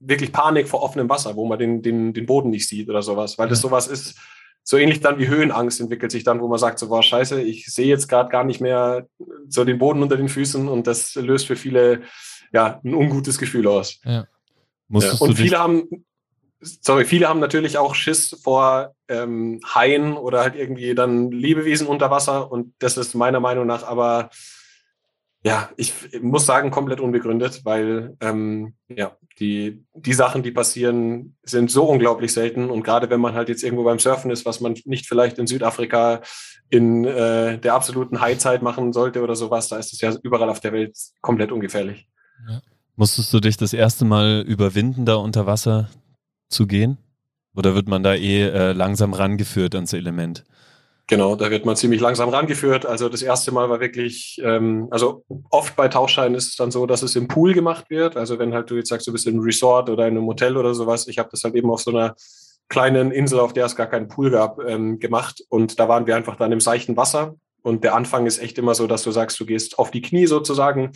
wirklich 0.00 0.32
Panik 0.32 0.66
vor 0.66 0.82
offenem 0.82 1.10
Wasser, 1.10 1.36
wo 1.36 1.44
man 1.44 1.58
den, 1.58 1.82
den, 1.82 2.14
den 2.14 2.24
Boden 2.24 2.48
nicht 2.48 2.66
sieht 2.66 2.88
oder 2.88 3.02
sowas, 3.02 3.36
weil 3.36 3.48
das 3.48 3.60
sowas 3.60 3.88
ist, 3.88 4.18
so 4.62 4.78
ähnlich 4.78 5.00
dann 5.00 5.18
wie 5.18 5.28
Höhenangst 5.28 5.82
entwickelt 5.82 6.10
sich 6.10 6.24
dann, 6.24 6.40
wo 6.40 6.48
man 6.48 6.58
sagt, 6.58 6.78
so, 6.78 6.88
boah, 6.88 7.02
scheiße, 7.02 7.42
ich 7.42 7.66
sehe 7.66 7.86
jetzt 7.86 8.08
gerade 8.08 8.30
gar 8.30 8.44
nicht 8.44 8.62
mehr 8.62 9.06
so 9.48 9.66
den 9.66 9.78
Boden 9.78 10.02
unter 10.02 10.16
den 10.16 10.30
Füßen 10.30 10.68
und 10.68 10.86
das 10.86 11.14
löst 11.16 11.46
für 11.46 11.56
viele 11.56 12.00
ja 12.52 12.80
ein 12.84 12.94
ungutes 12.94 13.38
Gefühl 13.38 13.66
aus. 13.66 14.00
Ja. 14.04 14.26
ja. 14.88 15.12
Und 15.18 15.36
viele 15.36 15.58
haben, 15.58 16.04
sorry, 16.60 17.04
viele 17.04 17.28
haben 17.28 17.40
natürlich 17.40 17.78
auch 17.78 17.94
Schiss 17.94 18.38
vor 18.42 18.94
ähm, 19.08 19.60
Haien 19.74 20.16
oder 20.16 20.40
halt 20.40 20.54
irgendwie 20.54 20.94
dann 20.94 21.30
Lebewesen 21.30 21.86
unter 21.86 22.10
Wasser 22.10 22.50
und 22.50 22.74
das 22.78 22.96
ist 22.96 23.14
meiner 23.14 23.40
Meinung 23.40 23.66
nach 23.66 23.82
aber 23.82 24.30
ja, 25.46 25.68
ich 25.76 25.92
muss 26.22 26.46
sagen, 26.46 26.70
komplett 26.70 27.00
unbegründet, 27.00 27.66
weil 27.66 28.16
ähm, 28.22 28.74
ja, 28.88 29.14
die, 29.38 29.84
die 29.92 30.14
Sachen, 30.14 30.42
die 30.42 30.52
passieren, 30.52 31.36
sind 31.42 31.70
so 31.70 31.84
unglaublich 31.84 32.32
selten. 32.32 32.70
Und 32.70 32.82
gerade 32.82 33.10
wenn 33.10 33.20
man 33.20 33.34
halt 33.34 33.50
jetzt 33.50 33.62
irgendwo 33.62 33.84
beim 33.84 33.98
Surfen 33.98 34.30
ist, 34.30 34.46
was 34.46 34.60
man 34.60 34.74
nicht 34.86 35.06
vielleicht 35.06 35.38
in 35.38 35.46
Südafrika 35.46 36.22
in 36.70 37.04
äh, 37.04 37.58
der 37.58 37.74
absoluten 37.74 38.22
Highzeit 38.22 38.62
machen 38.62 38.94
sollte 38.94 39.22
oder 39.22 39.36
sowas, 39.36 39.68
da 39.68 39.76
ist 39.76 39.92
es 39.92 40.00
ja 40.00 40.14
überall 40.22 40.48
auf 40.48 40.60
der 40.60 40.72
Welt 40.72 40.96
komplett 41.20 41.52
ungefährlich. 41.52 42.08
Ja. 42.48 42.60
Musstest 42.96 43.32
du 43.32 43.40
dich 43.40 43.56
das 43.56 43.72
erste 43.72 44.04
Mal 44.04 44.44
überwinden, 44.46 45.04
da 45.04 45.16
unter 45.16 45.46
Wasser 45.46 45.90
zu 46.48 46.66
gehen? 46.66 46.98
Oder 47.56 47.74
wird 47.74 47.88
man 47.88 48.02
da 48.02 48.14
eh 48.14 48.42
äh, 48.42 48.72
langsam 48.72 49.12
rangeführt 49.12 49.74
ans 49.74 49.92
Element? 49.92 50.44
Genau, 51.06 51.36
da 51.36 51.50
wird 51.50 51.66
man 51.66 51.76
ziemlich 51.76 52.00
langsam 52.00 52.30
rangeführt. 52.30 52.86
Also 52.86 53.10
das 53.10 53.20
erste 53.20 53.52
Mal 53.52 53.68
war 53.68 53.78
wirklich, 53.78 54.40
ähm, 54.42 54.88
also 54.90 55.24
oft 55.50 55.76
bei 55.76 55.88
Tauchscheinen 55.88 56.34
ist 56.34 56.48
es 56.48 56.56
dann 56.56 56.70
so, 56.70 56.86
dass 56.86 57.02
es 57.02 57.14
im 57.14 57.28
Pool 57.28 57.52
gemacht 57.52 57.90
wird. 57.90 58.16
Also 58.16 58.38
wenn 58.38 58.54
halt 58.54 58.70
du 58.70 58.76
jetzt 58.76 58.88
sagst, 58.88 59.06
du 59.06 59.12
bist 59.12 59.26
im 59.26 59.40
Resort 59.40 59.90
oder 59.90 60.06
in 60.08 60.16
einem 60.16 60.26
Hotel 60.26 60.56
oder 60.56 60.74
sowas. 60.74 61.06
Ich 61.06 61.18
habe 61.18 61.28
das 61.30 61.44
halt 61.44 61.54
eben 61.54 61.70
auf 61.70 61.82
so 61.82 61.90
einer 61.90 62.14
kleinen 62.68 63.10
Insel, 63.10 63.38
auf 63.40 63.52
der 63.52 63.66
es 63.66 63.76
gar 63.76 63.86
keinen 63.86 64.08
Pool 64.08 64.30
gab, 64.30 64.58
ähm, 64.64 64.98
gemacht. 64.98 65.44
Und 65.50 65.78
da 65.78 65.88
waren 65.88 66.06
wir 66.06 66.16
einfach 66.16 66.36
dann 66.36 66.52
im 66.52 66.60
seichten 66.60 66.96
Wasser. 66.96 67.34
Und 67.62 67.84
der 67.84 67.94
Anfang 67.94 68.24
ist 68.24 68.38
echt 68.38 68.56
immer 68.56 68.74
so, 68.74 68.86
dass 68.86 69.02
du 69.02 69.10
sagst, 69.10 69.38
du 69.38 69.44
gehst 69.44 69.78
auf 69.78 69.90
die 69.90 70.02
Knie 70.02 70.26
sozusagen, 70.26 70.92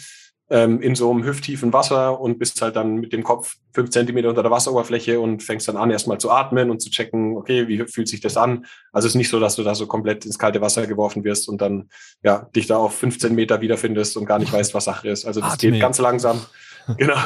ähm, 0.50 0.80
in 0.80 0.94
so 0.94 1.11
einem 1.11 1.24
hüfttiefen 1.24 1.72
Wasser 1.72 2.20
und 2.20 2.38
bist 2.38 2.62
halt 2.62 2.76
dann 2.76 2.96
mit 2.96 3.12
dem 3.12 3.22
Kopf 3.22 3.56
fünf 3.74 3.90
Zentimeter 3.90 4.30
unter 4.30 4.42
der 4.42 4.50
Wasseroberfläche 4.50 5.20
und 5.20 5.42
fängst 5.42 5.68
dann 5.68 5.76
an, 5.76 5.90
erstmal 5.90 6.18
zu 6.18 6.30
atmen 6.30 6.70
und 6.70 6.80
zu 6.80 6.90
checken, 6.90 7.37
okay, 7.37 7.68
wie 7.68 7.84
fühlt 7.87 8.08
sich 8.08 8.20
das 8.20 8.37
an? 8.37 8.66
Also 8.92 9.06
es 9.06 9.12
ist 9.12 9.18
nicht 9.18 9.28
so, 9.28 9.40
dass 9.40 9.56
du 9.56 9.62
da 9.62 9.74
so 9.74 9.87
komplett 9.87 10.24
ins 10.24 10.38
kalte 10.38 10.61
Wasser 10.61 10.87
geworfen 10.87 11.22
wirst 11.24 11.48
und 11.48 11.61
dann 11.61 11.90
ja 12.22 12.48
dich 12.56 12.66
da 12.66 12.78
auf 12.78 12.94
15 12.96 13.34
Meter 13.34 13.61
wiederfindest 13.61 14.16
und 14.16 14.24
gar 14.24 14.38
nicht 14.38 14.52
weißt, 14.52 14.72
was 14.74 14.84
Sache 14.84 15.08
ist. 15.08 15.26
Also 15.26 15.40
das 15.40 15.54
Atmen. 15.54 15.72
geht 15.72 15.82
ganz 15.82 15.98
langsam. 15.98 16.40
genau. 16.96 17.18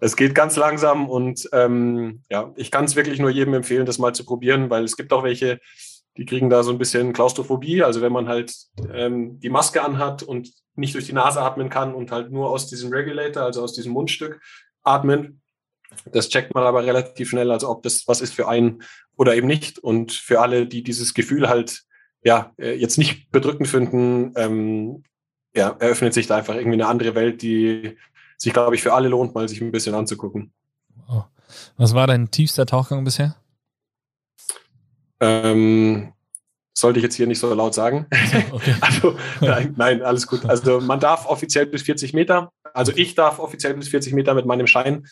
Es 0.00 0.16
geht 0.16 0.34
ganz 0.34 0.56
langsam 0.56 1.08
und 1.08 1.48
ähm, 1.52 2.22
ja, 2.28 2.52
ich 2.56 2.70
kann 2.70 2.84
es 2.84 2.94
wirklich 2.94 3.18
nur 3.18 3.30
jedem 3.30 3.54
empfehlen, 3.54 3.86
das 3.86 3.98
mal 3.98 4.14
zu 4.14 4.24
probieren, 4.24 4.68
weil 4.68 4.84
es 4.84 4.96
gibt 4.96 5.12
auch 5.14 5.22
welche, 5.24 5.60
die 6.18 6.26
kriegen 6.26 6.50
da 6.50 6.62
so 6.62 6.72
ein 6.72 6.78
bisschen 6.78 7.14
Klaustrophobie. 7.14 7.82
Also 7.82 8.02
wenn 8.02 8.12
man 8.12 8.28
halt 8.28 8.54
ähm, 8.92 9.40
die 9.40 9.50
Maske 9.50 9.82
anhat 9.82 10.22
und 10.22 10.50
nicht 10.76 10.94
durch 10.94 11.06
die 11.06 11.12
Nase 11.12 11.40
atmen 11.40 11.70
kann 11.70 11.94
und 11.94 12.12
halt 12.12 12.30
nur 12.30 12.50
aus 12.50 12.66
diesem 12.68 12.92
Regulator, 12.92 13.42
also 13.42 13.62
aus 13.62 13.72
diesem 13.72 13.92
Mundstück 13.92 14.40
atmen. 14.82 15.40
Das 16.12 16.28
checkt 16.28 16.54
man 16.54 16.64
aber 16.64 16.84
relativ 16.84 17.30
schnell, 17.30 17.50
also 17.50 17.68
ob 17.70 17.82
das 17.82 18.06
was 18.08 18.20
ist 18.20 18.34
für 18.34 18.48
einen 18.48 18.82
oder 19.16 19.34
eben 19.34 19.46
nicht. 19.46 19.78
Und 19.78 20.12
für 20.12 20.40
alle, 20.40 20.66
die 20.66 20.82
dieses 20.82 21.14
Gefühl 21.14 21.48
halt 21.48 21.82
ja 22.22 22.52
äh, 22.58 22.74
jetzt 22.74 22.98
nicht 22.98 23.30
bedrückend 23.30 23.68
finden, 23.68 24.32
ähm, 24.36 25.04
ja, 25.54 25.70
eröffnet 25.78 26.12
sich 26.12 26.26
da 26.26 26.36
einfach 26.36 26.54
irgendwie 26.54 26.74
eine 26.74 26.88
andere 26.88 27.14
Welt, 27.14 27.40
die 27.40 27.96
sich, 28.36 28.52
glaube 28.52 28.74
ich, 28.74 28.82
für 28.82 28.92
alle 28.92 29.08
lohnt, 29.08 29.34
mal 29.34 29.48
sich 29.48 29.60
ein 29.62 29.72
bisschen 29.72 29.94
anzugucken. 29.94 30.52
Oh. 31.08 31.22
Was 31.76 31.94
war 31.94 32.06
dein 32.06 32.30
tiefster 32.30 32.66
Tauchgang 32.66 33.04
bisher? 33.04 33.36
Ähm, 35.20 36.12
sollte 36.78 36.98
ich 36.98 37.02
jetzt 37.02 37.14
hier 37.14 37.26
nicht 37.26 37.38
so 37.38 37.52
laut 37.52 37.74
sagen. 37.74 38.06
Okay. 38.50 38.74
Also 38.80 39.16
nein, 39.40 39.74
nein, 39.76 40.02
alles 40.02 40.26
gut. 40.26 40.44
Also 40.44 40.80
man 40.80 41.00
darf 41.00 41.26
offiziell 41.26 41.66
bis 41.66 41.82
40 41.82 42.12
Meter. 42.12 42.50
Also 42.74 42.92
ich 42.94 43.14
darf 43.14 43.38
offiziell 43.38 43.74
bis 43.74 43.88
40 43.88 44.12
Meter 44.12 44.34
mit 44.34 44.46
meinem 44.46 44.66
Schein. 44.66 45.06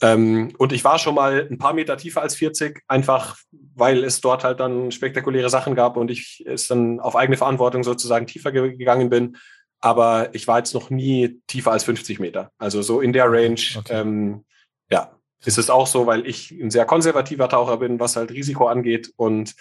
Ähm, 0.00 0.52
und 0.58 0.72
ich 0.72 0.84
war 0.84 0.98
schon 0.98 1.14
mal 1.14 1.46
ein 1.50 1.58
paar 1.58 1.72
Meter 1.72 1.96
tiefer 1.96 2.22
als 2.22 2.34
40, 2.36 2.82
einfach 2.86 3.36
weil 3.74 4.04
es 4.04 4.20
dort 4.20 4.44
halt 4.44 4.60
dann 4.60 4.90
spektakuläre 4.92 5.50
Sachen 5.50 5.74
gab 5.74 5.96
und 5.96 6.10
ich 6.10 6.44
es 6.46 6.68
dann 6.68 7.00
auf 7.00 7.16
eigene 7.16 7.36
Verantwortung 7.36 7.84
sozusagen 7.84 8.26
tiefer 8.26 8.52
ge 8.52 8.76
gegangen 8.76 9.08
bin. 9.08 9.36
Aber 9.80 10.34
ich 10.34 10.48
war 10.48 10.58
jetzt 10.58 10.74
noch 10.74 10.90
nie 10.90 11.40
tiefer 11.46 11.72
als 11.72 11.84
50 11.84 12.18
Meter. 12.18 12.50
Also 12.58 12.82
so 12.82 13.00
in 13.00 13.12
der 13.12 13.30
Range. 13.30 13.60
Okay. 13.76 14.00
Ähm, 14.00 14.44
ja, 14.90 15.12
ist 15.44 15.58
es 15.58 15.70
auch 15.70 15.86
so, 15.86 16.06
weil 16.06 16.26
ich 16.26 16.50
ein 16.50 16.70
sehr 16.70 16.84
konservativer 16.84 17.48
Taucher 17.48 17.76
bin, 17.76 18.00
was 18.00 18.16
halt 18.16 18.32
Risiko 18.32 18.66
angeht 18.66 19.12
und 19.16 19.54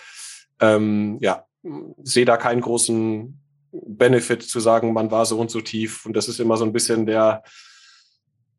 ähm, 0.59 1.17
ja, 1.21 1.45
sehe 2.03 2.25
da 2.25 2.37
keinen 2.37 2.61
großen 2.61 3.39
Benefit 3.71 4.43
zu 4.43 4.59
sagen, 4.59 4.93
man 4.93 5.11
war 5.11 5.25
so 5.25 5.39
und 5.39 5.51
so 5.51 5.61
tief. 5.61 6.05
Und 6.05 6.15
das 6.15 6.27
ist 6.27 6.39
immer 6.39 6.57
so 6.57 6.65
ein 6.65 6.73
bisschen 6.73 7.05
der, 7.05 7.43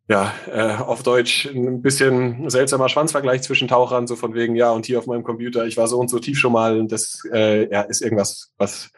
ja, 0.09 0.33
äh, 0.51 0.83
auf 0.83 1.03
Deutsch 1.03 1.47
ein 1.47 1.83
bisschen 1.83 2.49
seltsamer 2.49 2.89
Schwanzvergleich 2.89 3.43
zwischen 3.43 3.69
Tauchern, 3.69 4.07
so 4.07 4.17
von 4.17 4.35
wegen, 4.35 4.57
ja, 4.57 4.71
und 4.71 4.87
hier 4.87 4.99
auf 4.99 5.07
meinem 5.07 5.25
Computer, 5.25 5.67
ich 5.67 5.77
war 5.77 5.87
so 5.87 5.99
und 5.99 6.09
so 6.09 6.19
tief 6.19 6.39
schon 6.39 6.53
mal. 6.53 6.79
Und 6.79 6.93
das 6.93 7.23
äh, 7.33 7.71
ja, 7.71 7.83
ist 7.83 8.03
irgendwas, 8.03 8.53
was 8.57 8.91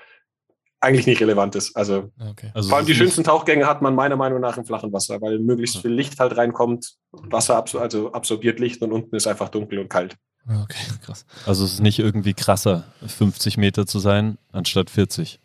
eigentlich 0.81 1.07
nicht 1.07 1.21
relevant 1.21 1.55
ist. 1.55 1.77
Also, 1.77 2.11
okay. 2.31 2.51
also 2.55 2.71
vor 2.71 2.79
allem 2.79 2.87
die 2.87 2.95
schönsten 2.95 3.23
Tauchgänge 3.23 3.67
hat 3.67 3.83
man 3.83 3.95
meiner 3.95 4.17
Meinung 4.17 4.41
nach 4.41 4.57
im 4.57 4.65
flachen 4.65 4.93
Wasser, 4.93 5.21
weil 5.21 5.39
möglichst 5.39 5.79
viel 5.79 5.93
Licht 5.93 6.19
halt 6.19 6.37
reinkommt. 6.37 6.95
Wasser 7.13 7.57
absor 7.57 7.83
also 7.83 8.13
absorbiert 8.13 8.59
Licht 8.59 8.81
und 8.83 8.93
unten 8.93 9.15
ist 9.15 9.27
einfach 9.27 9.51
dunkel 9.51 9.79
und 9.79 9.89
kalt. 9.89 10.17
Okay, 10.47 10.83
krass. 11.05 11.27
Also 11.47 11.65
es 11.65 11.75
ist 11.75 11.81
nicht 11.81 11.99
irgendwie 11.99 12.35
krasser, 12.35 12.85
50 13.07 13.59
Meter 13.59 13.87
zu 13.87 13.99
sein, 13.99 14.39
anstatt 14.53 14.91
40. 14.91 15.39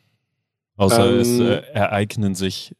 Außer 0.77 1.09
ähm, 1.09 1.19
es 1.19 1.39
äh, 1.39 1.61
ereignen 1.73 2.35
sich 2.35 2.75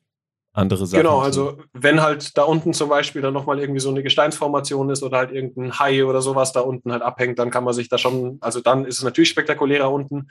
andere 0.54 0.88
Sachen. 0.88 1.04
Genau, 1.04 1.20
also 1.20 1.58
wenn 1.74 2.02
halt 2.02 2.38
da 2.38 2.44
unten 2.44 2.74
zum 2.74 2.90
Beispiel 2.90 3.22
dann 3.22 3.34
nochmal 3.34 3.60
irgendwie 3.60 3.82
so 3.82 3.90
eine 3.90 4.04
Gesteinsformation 4.04 4.90
ist 4.90 5.04
oder 5.04 5.18
halt 5.18 5.32
irgendein 5.32 5.78
Hai 5.80 6.06
oder 6.06 6.22
sowas 6.22 6.54
da 6.54 6.62
unten 6.62 6.92
halt 6.92 7.02
abhängt, 7.02 7.40
dann 7.40 7.52
kann 7.52 7.66
man 7.66 7.74
sich 7.74 7.90
da 7.90 7.98
schon, 7.98 8.38
also 8.42 8.62
dann 8.62 8.86
ist 8.86 8.98
es 8.98 9.04
natürlich 9.04 9.30
spektakulärer 9.30 9.92
unten. 9.92 10.30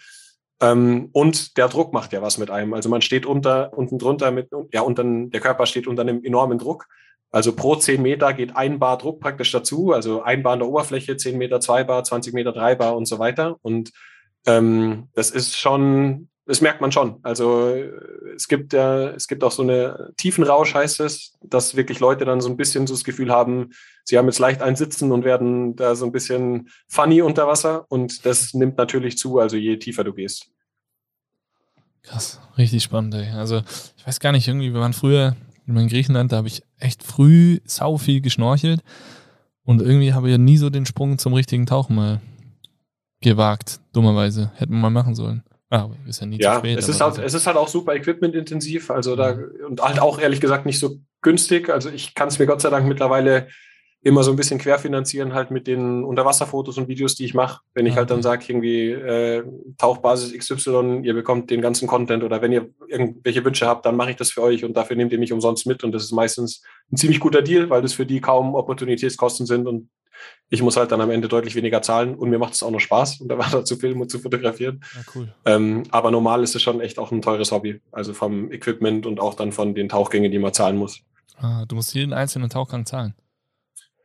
Ähm, 0.61 1.09
und 1.13 1.57
der 1.57 1.69
Druck 1.69 1.93
macht 1.93 2.13
ja 2.13 2.23
was 2.23 2.39
mit 2.39 2.51
einem. 2.51 2.75
Also 2.75 2.89
man 2.89 3.03
steht 3.03 3.27
unter, 3.27 3.77
unten 3.77 3.99
drunter 3.99 4.31
mit, 4.31 4.51
ja, 4.73 4.83
und 4.83 4.99
dann 4.99 5.31
der 5.31 5.41
Körper 5.41 5.67
steht 5.67 5.87
unter 5.87 6.03
einem 6.03 6.23
enormen 6.25 6.59
Druck. 6.59 6.87
Also 7.31 7.53
pro 7.55 7.75
10 7.75 8.01
Meter 8.01 8.33
geht 8.33 8.55
ein 8.55 8.79
Bar 8.79 8.99
Druck 8.99 9.21
praktisch 9.21 9.51
dazu. 9.51 9.93
Also 9.93 10.23
ein 10.23 10.43
Bar 10.45 10.53
an 10.53 10.61
der 10.61 10.69
Oberfläche, 10.69 11.17
10 11.17 11.37
Meter 11.37 11.59
zwei 11.61 11.83
Bar, 11.83 12.05
20 12.05 12.33
Meter 12.33 12.53
drei 12.53 12.77
Bar 12.77 12.97
und 12.97 13.07
so 13.07 13.19
weiter. 13.19 13.57
Und 13.63 13.91
ähm, 14.47 15.09
das 15.15 15.31
ist 15.31 15.59
schon, 15.59 16.29
das 16.47 16.61
merkt 16.61 16.81
man 16.81 16.93
schon. 16.93 17.19
Also 17.23 17.75
es 18.35 18.49
gibt 18.49 18.73
ja, 18.73 19.11
es 19.11 19.29
gibt 19.29 19.43
auch 19.43 19.53
so 19.53 19.63
eine 19.63 20.13
Tiefenrausch, 20.17 20.75
heißt 20.75 21.01
es, 21.01 21.35
dass 21.43 21.77
wirklich 21.77 22.01
Leute 22.01 22.25
dann 22.25 22.41
so 22.41 22.49
ein 22.49 22.57
bisschen 22.57 22.87
so 22.87 22.95
das 22.95 23.05
Gefühl 23.05 23.31
haben, 23.31 23.71
sie 24.05 24.19
haben 24.19 24.27
jetzt 24.27 24.39
leicht 24.39 24.61
ein 24.61 24.77
Sitzen 24.77 25.11
und 25.11 25.25
werden 25.25 25.75
da 25.77 25.95
so 25.95 26.05
ein 26.05 26.13
bisschen 26.13 26.69
funny 26.89 27.23
unter 27.23 27.47
Wasser. 27.47 27.87
Und 27.89 28.27
das 28.27 28.53
nimmt 28.53 28.77
natürlich 28.77 29.17
zu, 29.17 29.39
also 29.39 29.57
je 29.57 29.79
tiefer 29.79 30.05
du 30.05 30.13
gehst. 30.13 30.51
Krass, 32.03 32.41
richtig 32.59 32.83
spannend, 32.83 33.15
ey. 33.15 33.31
Also 33.31 33.63
ich 33.97 34.07
weiß 34.07 34.21
gar 34.21 34.33
nicht, 34.33 34.47
irgendwie, 34.47 34.75
wir 34.75 34.81
waren 34.81 34.93
früher 34.93 35.37
in 35.67 35.89
Griechenland, 35.89 36.33
da 36.33 36.37
habe 36.37 36.49
ich 36.49 36.63
echt 36.79 37.03
früh 37.03 37.61
sau 37.65 37.97
viel 37.97 38.21
geschnorchelt 38.21 38.83
und 39.65 39.81
irgendwie 39.81 40.13
habe 40.13 40.29
ich 40.29 40.33
ja 40.33 40.39
nie 40.39 40.59
so 40.59 40.69
den 40.69 40.85
Sprung 40.85 41.17
zum 41.17 41.33
richtigen 41.33 41.65
Tauchen 41.65 41.97
mal 41.97 42.21
gewagt, 43.23 43.81
dummerweise. 43.95 44.53
Hätten 44.57 44.75
wir 44.75 44.81
mal 44.81 44.91
machen 44.91 45.15
sollen. 45.15 45.43
Ah, 45.75 45.91
ist 46.07 46.21
ja 46.21 46.27
nie 46.27 46.39
ja, 46.41 46.53
zu 46.53 46.59
spät. 46.61 46.79
Es 46.79 46.89
ist, 46.89 47.01
halt, 47.01 47.19
es 47.19 47.35
ist 47.35 47.49
halt 47.49 47.57
auch 47.57 47.67
super 47.67 47.97
equipmentintensiv, 47.97 48.93
also 48.93 49.17
da 49.17 49.37
und 49.67 49.83
halt 49.83 49.99
auch 49.99 50.21
ehrlich 50.21 50.41
gesagt 50.41 50.67
nicht 50.67 50.79
so 50.79 50.99
günstig. 51.21 51.69
Also 51.69 51.91
ich 51.91 52.15
kann 52.15 52.29
es 52.29 52.39
mir 52.39 52.47
Gott 52.47 52.61
sei 52.61 52.71
Dank 52.71 52.87
mittlerweile 52.87 53.49
immer 54.03 54.23
so 54.23 54.31
ein 54.31 54.37
bisschen 54.37 54.61
querfinanzieren, 54.61 55.35
halt 55.35 55.51
mit 55.51 55.67
den 55.67 56.05
Unterwasserfotos 56.05 56.79
und 56.79 56.87
Videos, 56.87 57.17
die 57.17 57.25
ich 57.25 57.35
mache. 57.35 57.63
Wenn 57.73 57.87
ich 57.87 57.93
okay. 57.93 58.01
halt 58.01 58.11
dann 58.11 58.23
sage, 58.23 58.45
irgendwie 58.47 58.91
äh, 58.91 59.43
Tauchbasis 59.79 60.33
XY, 60.39 61.01
ihr 61.03 61.15
bekommt 61.15 61.51
den 61.51 61.61
ganzen 61.61 61.89
Content 61.89 62.23
oder 62.23 62.41
wenn 62.41 62.53
ihr 62.53 62.69
irgendwelche 62.87 63.45
Wünsche 63.45 63.67
habt, 63.67 63.85
dann 63.85 63.97
mache 63.97 64.11
ich 64.11 64.17
das 64.17 64.31
für 64.31 64.43
euch 64.43 64.63
und 64.63 64.77
dafür 64.77 64.95
nehmt 64.95 65.13
ihr 65.13 65.19
mich 65.19 65.33
umsonst 65.33 65.67
mit. 65.67 65.83
Und 65.83 65.93
das 65.93 66.05
ist 66.05 66.13
meistens 66.13 66.63
ein 66.93 66.99
ziemlich 66.99 67.19
guter 67.19 67.43
Deal, 67.43 67.69
weil 67.71 67.83
das 67.83 67.95
für 67.95 68.07
die 68.07 68.21
kaum 68.21 68.55
Opportunitätskosten 68.55 69.47
sind 69.47 69.67
und 69.67 69.89
ich 70.51 70.63
muss 70.63 70.77
halt 70.77 70.93
dann 70.93 71.01
am 71.01 71.11
Ende 71.11 71.29
deutlich 71.29 71.55
weniger 71.55 71.83
zahlen 71.83 72.15
und 72.15 72.31
mir 72.31 72.39
macht 72.39 72.55
es 72.55 72.63
auch 72.63 72.71
noch 72.71 72.81
Spaß, 72.81 73.21
Unterwasser 73.21 73.65
zu 73.65 73.77
filmen 73.77 74.03
und 74.03 74.11
zu 74.11 74.19
fotografieren. 74.19 74.85
Ja, 74.95 75.01
cool. 75.15 75.35
ähm, 75.45 75.83
aber 75.91 76.11
normal 76.11 76.43
ist 76.43 76.55
es 76.55 76.63
schon 76.63 76.81
echt 76.81 76.99
auch 76.99 77.13
ein 77.13 77.23
teures 77.23 77.51
Hobby. 77.53 77.81
Also 77.93 78.15
vom 78.15 78.51
Equipment 78.53 79.07
und 79.07 79.21
auch 79.21 79.35
dann 79.35 79.53
von 79.53 79.75
den 79.75 79.89
Tauchgängen, 79.89 80.31
die 80.31 80.39
man 80.39 80.53
zahlen 80.53 80.77
muss. 80.77 81.01
Ah, 81.37 81.65
du 81.67 81.77
musst 81.77 81.95
jeden 81.95 82.13
einzelnen 82.13 82.51
Tauchgang 82.51 82.87
zahlen. 82.87 83.15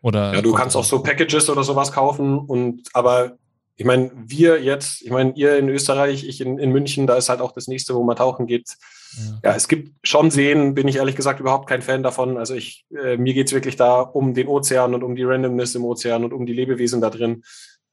Oder 0.01 0.33
ja, 0.33 0.41
du 0.41 0.53
kannst 0.53 0.75
auch 0.75 0.83
so 0.83 1.03
Packages 1.03 1.49
oder 1.49 1.63
sowas 1.63 1.91
kaufen 1.91 2.39
und 2.39 2.83
aber 2.93 3.37
ich 3.75 3.85
meine, 3.85 4.11
wir 4.13 4.61
jetzt, 4.61 5.01
ich 5.01 5.09
meine, 5.09 5.31
ihr 5.35 5.57
in 5.57 5.69
Österreich, 5.69 6.25
ich 6.25 6.41
in, 6.41 6.57
in 6.57 6.71
München, 6.71 7.07
da 7.07 7.15
ist 7.15 7.29
halt 7.29 7.39
auch 7.39 7.53
das 7.53 7.67
nächste, 7.67 7.95
wo 7.95 8.03
man 8.03 8.17
tauchen 8.17 8.45
geht. 8.45 8.75
Ja. 9.17 9.39
ja 9.49 9.55
es 9.55 9.67
gibt 9.67 9.93
schon 10.03 10.31
Seen, 10.31 10.73
bin 10.73 10.87
ich 10.87 10.97
ehrlich 10.97 11.15
gesagt 11.15 11.39
überhaupt 11.39 11.67
kein 11.67 11.81
Fan 11.81 12.03
davon. 12.03 12.37
Also 12.37 12.53
ich, 12.55 12.85
äh, 12.95 13.17
mir 13.17 13.33
geht 13.33 13.47
es 13.47 13.53
wirklich 13.53 13.75
da 13.75 14.01
um 14.01 14.33
den 14.33 14.47
Ozean 14.47 14.93
und 14.93 15.03
um 15.03 15.15
die 15.15 15.23
Randomness 15.23 15.75
im 15.75 15.85
Ozean 15.85 16.23
und 16.23 16.33
um 16.33 16.45
die 16.45 16.53
Lebewesen 16.53 17.01
da 17.01 17.09
drin. 17.09 17.43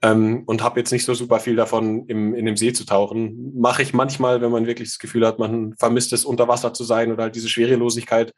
Ähm, 0.03 0.43
und 0.47 0.63
habe 0.63 0.79
jetzt 0.79 0.93
nicht 0.93 1.07
so 1.07 1.15
super 1.15 1.41
viel 1.41 1.57
davon, 1.57 2.07
im, 2.07 2.35
in 2.35 2.45
dem 2.45 2.57
See 2.57 2.73
zu 2.73 2.85
tauchen. 2.85 3.59
Mache 3.59 3.83
ich 3.83 3.95
manchmal, 3.95 4.43
wenn 4.43 4.51
man 4.51 4.67
wirklich 4.67 4.91
das 4.91 4.99
Gefühl 4.99 5.27
hat, 5.27 5.39
man 5.39 5.75
vermisst 5.79 6.13
es, 6.13 6.25
unter 6.25 6.49
Wasser 6.49 6.75
zu 6.75 6.85
sein 6.85 7.13
oder 7.13 7.25
halt 7.25 7.35
diese 7.35 7.49
Schwerelosigkeit. 7.49 8.35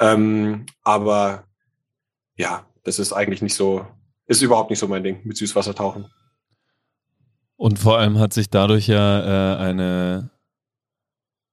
Ähm, 0.00 0.64
aber 0.82 1.44
ja, 2.36 2.64
das 2.84 2.98
ist 2.98 3.12
eigentlich 3.12 3.42
nicht 3.42 3.54
so, 3.54 3.84
ist 4.26 4.40
überhaupt 4.40 4.70
nicht 4.70 4.78
so 4.78 4.88
mein 4.88 5.02
Ding 5.02 5.20
mit 5.24 5.36
Süßwassertauchen. 5.36 6.06
Und 7.56 7.78
vor 7.78 7.98
allem 7.98 8.18
hat 8.18 8.32
sich 8.32 8.48
dadurch 8.50 8.86
ja 8.86 9.56
äh, 9.56 9.58
eine 9.58 10.30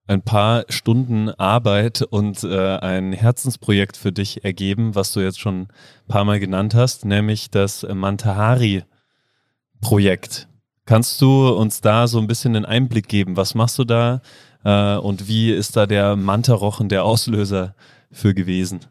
ein 0.07 0.21
paar 0.21 0.65
Stunden 0.69 1.29
Arbeit 1.29 2.03
und 2.03 2.43
äh, 2.43 2.77
ein 2.77 3.11
Herzensprojekt 3.13 3.97
für 3.97 4.11
dich 4.11 4.45
ergeben, 4.45 4.93
was 4.95 5.13
du 5.13 5.19
jetzt 5.19 5.39
schon 5.39 5.61
ein 5.61 5.69
paar 6.07 6.25
Mal 6.25 6.39
genannt 6.39 6.75
hast, 6.75 7.05
nämlich 7.05 7.49
das 7.49 7.81
Mantahari-Projekt. 7.83 10.47
Kannst 10.85 11.19
du 11.21 11.49
uns 11.49 11.81
da 11.81 12.07
so 12.07 12.19
ein 12.19 12.27
bisschen 12.27 12.55
einen 12.55 12.65
Einblick 12.65 13.07
geben? 13.07 13.35
Was 13.37 13.55
machst 13.55 13.79
du 13.79 13.83
da 13.83 14.21
äh, 14.63 14.97
und 14.97 15.27
wie 15.27 15.51
ist 15.51 15.75
da 15.75 15.87
der 15.87 16.15
Mantarochen 16.15 16.89
der 16.89 17.03
Auslöser 17.03 17.73
für 18.11 18.35
gewesen? 18.35 18.81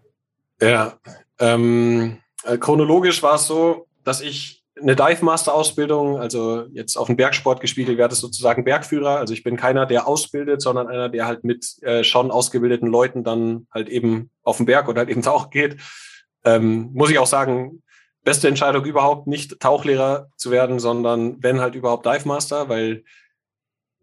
Ja, 0.60 0.94
ähm, 1.38 2.18
äh, 2.42 2.58
chronologisch 2.58 3.22
war 3.22 3.36
es 3.36 3.46
so, 3.46 3.86
dass 4.02 4.20
ich 4.20 4.63
eine 4.84 4.96
Dive 4.96 5.24
Master 5.24 5.54
Ausbildung, 5.54 6.18
also 6.18 6.66
jetzt 6.72 6.96
auf 6.96 7.06
den 7.06 7.16
Bergsport 7.16 7.60
gespiegelt, 7.60 7.96
werde 7.96 8.14
sozusagen 8.14 8.64
Bergführer. 8.64 9.16
Also 9.16 9.32
ich 9.32 9.42
bin 9.42 9.56
keiner, 9.56 9.86
der 9.86 10.06
ausbildet, 10.06 10.60
sondern 10.60 10.88
einer, 10.88 11.08
der 11.08 11.26
halt 11.26 11.42
mit 11.42 11.82
äh, 11.82 12.04
schon 12.04 12.30
ausgebildeten 12.30 12.88
Leuten 12.88 13.24
dann 13.24 13.66
halt 13.72 13.88
eben 13.88 14.30
auf 14.42 14.58
den 14.58 14.66
Berg 14.66 14.88
oder 14.88 15.00
halt 15.00 15.08
eben 15.08 15.22
tauchen 15.22 15.50
geht. 15.50 15.78
Ähm, 16.44 16.90
muss 16.92 17.10
ich 17.10 17.18
auch 17.18 17.26
sagen, 17.26 17.82
beste 18.24 18.46
Entscheidung 18.46 18.84
überhaupt 18.84 19.26
nicht 19.26 19.58
Tauchlehrer 19.58 20.28
zu 20.36 20.50
werden, 20.50 20.78
sondern 20.78 21.42
wenn 21.42 21.60
halt 21.60 21.74
überhaupt 21.74 22.04
Dive 22.04 22.28
Master, 22.28 22.68
weil 22.68 23.04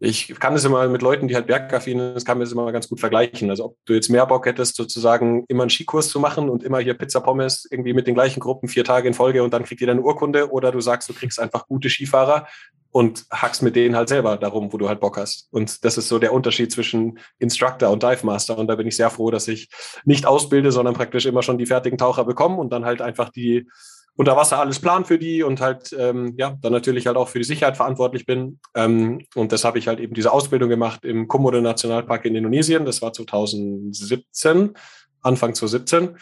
ich 0.04 0.34
kann 0.40 0.52
das 0.52 0.64
immer 0.64 0.88
mit 0.88 1.00
Leuten, 1.00 1.28
die 1.28 1.36
halt 1.36 1.46
bergaffin 1.46 1.98
sind, 1.98 2.14
das 2.16 2.24
kann 2.24 2.36
mir 2.36 2.44
das 2.44 2.52
immer 2.52 2.72
ganz 2.72 2.88
gut 2.88 2.98
vergleichen. 2.98 3.50
Also 3.50 3.66
ob 3.66 3.76
du 3.84 3.94
jetzt 3.94 4.10
mehr 4.10 4.26
Bock 4.26 4.46
hättest, 4.46 4.74
sozusagen 4.74 5.44
immer 5.46 5.62
einen 5.62 5.70
Skikurs 5.70 6.08
zu 6.08 6.18
machen 6.18 6.48
und 6.48 6.64
immer 6.64 6.80
hier 6.80 6.94
Pizza 6.94 7.20
Pommes 7.20 7.68
irgendwie 7.70 7.94
mit 7.94 8.08
den 8.08 8.14
gleichen 8.14 8.40
Gruppen 8.40 8.68
vier 8.68 8.84
Tage 8.84 9.06
in 9.06 9.14
Folge 9.14 9.44
und 9.44 9.54
dann 9.54 9.62
kriegt 9.62 9.80
jeder 9.80 9.92
eine 9.92 10.02
Urkunde 10.02 10.50
oder 10.50 10.72
du 10.72 10.80
sagst, 10.80 11.08
du 11.08 11.14
kriegst 11.14 11.38
einfach 11.38 11.68
gute 11.68 11.88
Skifahrer 11.88 12.48
und 12.90 13.26
hackst 13.30 13.62
mit 13.62 13.76
denen 13.76 13.94
halt 13.94 14.08
selber 14.08 14.36
darum, 14.36 14.72
wo 14.72 14.76
du 14.76 14.88
halt 14.88 14.98
Bock 14.98 15.16
hast. 15.18 15.46
Und 15.52 15.84
das 15.84 15.96
ist 15.96 16.08
so 16.08 16.18
der 16.18 16.32
Unterschied 16.32 16.72
zwischen 16.72 17.20
Instructor 17.38 17.90
und 17.90 18.02
Dive 18.02 18.26
Master. 18.26 18.58
Und 18.58 18.66
da 18.66 18.74
bin 18.74 18.88
ich 18.88 18.96
sehr 18.96 19.08
froh, 19.08 19.30
dass 19.30 19.46
ich 19.46 19.68
nicht 20.04 20.26
ausbilde, 20.26 20.72
sondern 20.72 20.94
praktisch 20.94 21.26
immer 21.26 21.44
schon 21.44 21.58
die 21.58 21.66
fertigen 21.66 21.96
Taucher 21.96 22.24
bekomme 22.24 22.56
und 22.56 22.70
dann 22.72 22.84
halt 22.84 23.00
einfach 23.00 23.30
die 23.30 23.68
unter 24.16 24.36
Wasser 24.36 24.58
alles 24.58 24.78
plan 24.78 25.04
für 25.04 25.18
die 25.18 25.42
und 25.42 25.60
halt, 25.60 25.94
ähm, 25.98 26.34
ja, 26.36 26.56
dann 26.60 26.72
natürlich 26.72 27.06
halt 27.06 27.16
auch 27.16 27.28
für 27.28 27.38
die 27.38 27.44
Sicherheit 27.44 27.76
verantwortlich 27.76 28.26
bin. 28.26 28.60
Ähm, 28.74 29.24
und 29.34 29.52
das 29.52 29.64
habe 29.64 29.78
ich 29.78 29.88
halt 29.88 30.00
eben 30.00 30.14
diese 30.14 30.32
Ausbildung 30.32 30.68
gemacht 30.68 31.04
im 31.04 31.28
Komodo 31.28 31.60
Nationalpark 31.60 32.26
in 32.26 32.34
Indonesien. 32.34 32.84
Das 32.84 33.00
war 33.00 33.12
2017, 33.12 34.74
Anfang 35.22 35.54
2017. 35.54 36.16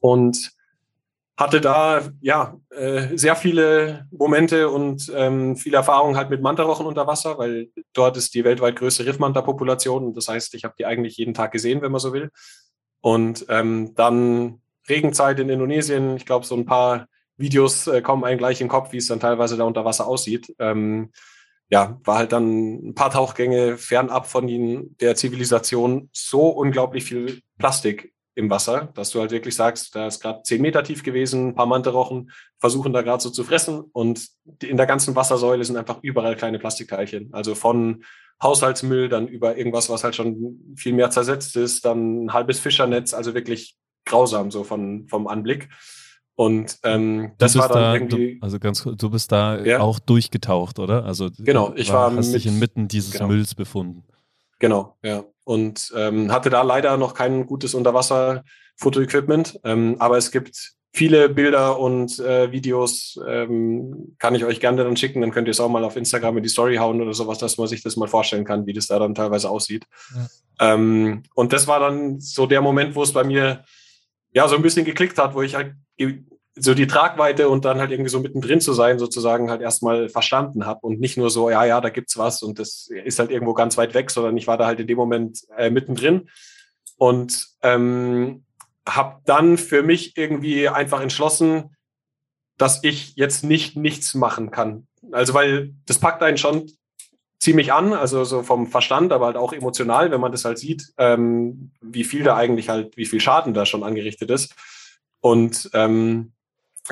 Und 0.00 0.52
hatte 1.36 1.60
da 1.60 2.02
ja 2.20 2.56
äh, 2.70 3.16
sehr 3.16 3.36
viele 3.36 4.06
Momente 4.10 4.68
und 4.68 5.10
ähm, 5.14 5.56
viel 5.56 5.74
Erfahrung 5.74 6.16
halt 6.16 6.30
mit 6.30 6.42
Mantarochen 6.42 6.86
unter 6.86 7.06
Wasser, 7.06 7.38
weil 7.38 7.70
dort 7.92 8.16
ist 8.16 8.34
die 8.34 8.44
weltweit 8.44 8.76
größte 8.76 9.06
Riffmanta-Population. 9.06 10.14
Das 10.14 10.28
heißt, 10.28 10.54
ich 10.54 10.64
habe 10.64 10.74
die 10.78 10.86
eigentlich 10.86 11.16
jeden 11.16 11.34
Tag 11.34 11.52
gesehen, 11.52 11.80
wenn 11.82 11.90
man 11.92 12.00
so 12.00 12.12
will. 12.12 12.30
Und 13.00 13.46
ähm, 13.48 13.94
dann 13.94 14.61
Regenzeit 14.88 15.38
in 15.40 15.48
Indonesien. 15.48 16.16
Ich 16.16 16.26
glaube, 16.26 16.46
so 16.46 16.54
ein 16.54 16.66
paar 16.66 17.06
Videos 17.36 17.86
äh, 17.86 18.02
kommen 18.02 18.24
einem 18.24 18.38
gleich 18.38 18.60
in 18.60 18.66
den 18.66 18.70
Kopf, 18.70 18.92
wie 18.92 18.98
es 18.98 19.06
dann 19.06 19.20
teilweise 19.20 19.56
da 19.56 19.64
unter 19.64 19.84
Wasser 19.84 20.06
aussieht. 20.06 20.54
Ähm, 20.58 21.10
ja, 21.70 21.98
war 22.04 22.18
halt 22.18 22.32
dann 22.32 22.88
ein 22.88 22.94
paar 22.94 23.10
Tauchgänge 23.10 23.78
fernab 23.78 24.26
von 24.26 24.46
den, 24.46 24.96
der 24.98 25.16
Zivilisation 25.16 26.10
so 26.12 26.48
unglaublich 26.48 27.04
viel 27.04 27.40
Plastik 27.58 28.12
im 28.34 28.50
Wasser, 28.50 28.90
dass 28.94 29.10
du 29.10 29.20
halt 29.20 29.30
wirklich 29.30 29.54
sagst, 29.54 29.94
da 29.94 30.06
ist 30.06 30.20
gerade 30.20 30.42
zehn 30.42 30.62
Meter 30.62 30.82
tief 30.84 31.02
gewesen, 31.02 31.48
ein 31.48 31.54
paar 31.54 31.66
Manterochen 31.66 32.30
versuchen 32.58 32.92
da 32.92 33.02
gerade 33.02 33.22
so 33.22 33.30
zu 33.30 33.44
fressen 33.44 33.80
und 33.92 34.26
in 34.62 34.76
der 34.76 34.86
ganzen 34.86 35.14
Wassersäule 35.16 35.64
sind 35.64 35.76
einfach 35.76 35.98
überall 36.02 36.36
kleine 36.36 36.58
Plastikteilchen. 36.58 37.32
Also 37.32 37.54
von 37.54 38.04
Haushaltsmüll 38.42 39.08
dann 39.08 39.28
über 39.28 39.56
irgendwas, 39.56 39.90
was 39.90 40.02
halt 40.02 40.16
schon 40.16 40.74
viel 40.76 40.94
mehr 40.94 41.10
zersetzt 41.10 41.56
ist, 41.56 41.84
dann 41.84 42.24
ein 42.24 42.32
halbes 42.32 42.58
Fischernetz, 42.58 43.12
also 43.14 43.34
wirklich 43.34 43.76
grausam 44.04 44.50
so 44.50 44.64
von, 44.64 45.06
vom 45.08 45.26
Anblick. 45.26 45.68
Und 46.34 46.78
ähm, 46.82 47.32
das 47.38 47.56
war 47.56 47.68
dann 47.68 47.78
da, 47.78 47.94
irgendwie. 47.94 48.34
Du, 48.34 48.42
also 48.42 48.58
ganz 48.58 48.82
du 48.82 49.10
bist 49.10 49.32
da 49.32 49.62
ja? 49.62 49.80
auch 49.80 49.98
durchgetaucht, 49.98 50.78
oder? 50.78 51.04
Also 51.04 51.30
genau, 51.38 51.72
ich 51.76 51.92
war, 51.92 52.14
hast 52.14 52.26
mit, 52.26 52.36
dich 52.36 52.46
inmitten 52.46 52.88
dieses 52.88 53.12
genau. 53.12 53.28
Mülls 53.28 53.54
befunden. 53.54 54.04
Genau, 54.58 54.96
ja. 55.02 55.24
Und 55.44 55.92
ähm, 55.96 56.32
hatte 56.32 56.48
da 56.48 56.62
leider 56.62 56.96
noch 56.96 57.14
kein 57.14 57.46
gutes 57.46 57.74
Unterwasser-Foto-Equipment. 57.74 59.60
Ähm, 59.64 59.96
aber 59.98 60.16
es 60.16 60.30
gibt 60.30 60.74
viele 60.92 61.28
Bilder 61.28 61.78
und 61.78 62.18
äh, 62.20 62.52
Videos, 62.52 63.18
ähm, 63.26 64.14
kann 64.18 64.34
ich 64.34 64.44
euch 64.44 64.60
gerne 64.60 64.84
dann 64.84 64.96
schicken. 64.96 65.20
Dann 65.20 65.32
könnt 65.32 65.48
ihr 65.48 65.52
es 65.52 65.60
auch 65.60 65.68
mal 65.68 65.84
auf 65.84 65.96
Instagram 65.96 66.36
in 66.36 66.42
die 66.42 66.48
Story 66.48 66.76
hauen 66.76 67.00
oder 67.00 67.12
sowas, 67.12 67.38
dass 67.38 67.58
man 67.58 67.66
sich 67.66 67.82
das 67.82 67.96
mal 67.96 68.08
vorstellen 68.08 68.44
kann, 68.44 68.66
wie 68.66 68.72
das 68.72 68.86
da 68.86 68.98
dann 68.98 69.14
teilweise 69.14 69.50
aussieht. 69.50 69.84
Ja. 70.14 70.74
Ähm, 70.74 71.22
und 71.34 71.52
das 71.52 71.66
war 71.66 71.80
dann 71.80 72.20
so 72.20 72.46
der 72.46 72.60
Moment, 72.60 72.94
wo 72.94 73.02
es 73.02 73.12
bei 73.12 73.24
mir 73.24 73.64
ja, 74.32 74.48
so 74.48 74.56
ein 74.56 74.62
bisschen 74.62 74.84
geklickt 74.84 75.18
hat, 75.18 75.34
wo 75.34 75.42
ich 75.42 75.54
halt 75.54 75.74
so 76.54 76.74
die 76.74 76.86
Tragweite 76.86 77.48
und 77.48 77.64
dann 77.64 77.78
halt 77.78 77.90
irgendwie 77.90 78.10
so 78.10 78.20
mittendrin 78.20 78.60
zu 78.60 78.72
sein, 78.72 78.98
sozusagen 78.98 79.50
halt 79.50 79.62
erstmal 79.62 80.08
verstanden 80.08 80.66
habe 80.66 80.80
und 80.86 81.00
nicht 81.00 81.16
nur 81.16 81.30
so, 81.30 81.48
ja, 81.48 81.64
ja, 81.64 81.80
da 81.80 81.88
gibt's 81.88 82.18
was 82.18 82.42
und 82.42 82.58
das 82.58 82.88
ist 83.04 83.18
halt 83.18 83.30
irgendwo 83.30 83.54
ganz 83.54 83.78
weit 83.78 83.94
weg, 83.94 84.10
sondern 84.10 84.36
ich 84.36 84.46
war 84.46 84.58
da 84.58 84.66
halt 84.66 84.80
in 84.80 84.86
dem 84.86 84.98
Moment 84.98 85.40
äh, 85.56 85.70
mittendrin 85.70 86.28
und 86.98 87.48
ähm, 87.62 88.44
habe 88.86 89.20
dann 89.24 89.56
für 89.56 89.82
mich 89.82 90.16
irgendwie 90.16 90.68
einfach 90.68 91.00
entschlossen, 91.00 91.74
dass 92.58 92.84
ich 92.84 93.16
jetzt 93.16 93.44
nicht 93.44 93.76
nichts 93.76 94.14
machen 94.14 94.50
kann. 94.50 94.86
Also 95.10 95.34
weil 95.34 95.74
das 95.86 95.98
packt 95.98 96.22
einen 96.22 96.38
schon 96.38 96.70
ziemlich 97.42 97.72
an, 97.72 97.92
also 97.92 98.22
so 98.22 98.44
vom 98.44 98.68
Verstand, 98.68 99.12
aber 99.12 99.26
halt 99.26 99.36
auch 99.36 99.52
emotional, 99.52 100.12
wenn 100.12 100.20
man 100.20 100.30
das 100.30 100.44
halt 100.44 100.58
sieht, 100.58 100.92
ähm, 100.96 101.72
wie 101.80 102.04
viel 102.04 102.22
da 102.22 102.36
eigentlich 102.36 102.68
halt, 102.68 102.96
wie 102.96 103.04
viel 103.04 103.18
Schaden 103.18 103.52
da 103.52 103.66
schon 103.66 103.82
angerichtet 103.82 104.30
ist. 104.30 104.54
Und 105.20 105.68
ähm, 105.74 106.34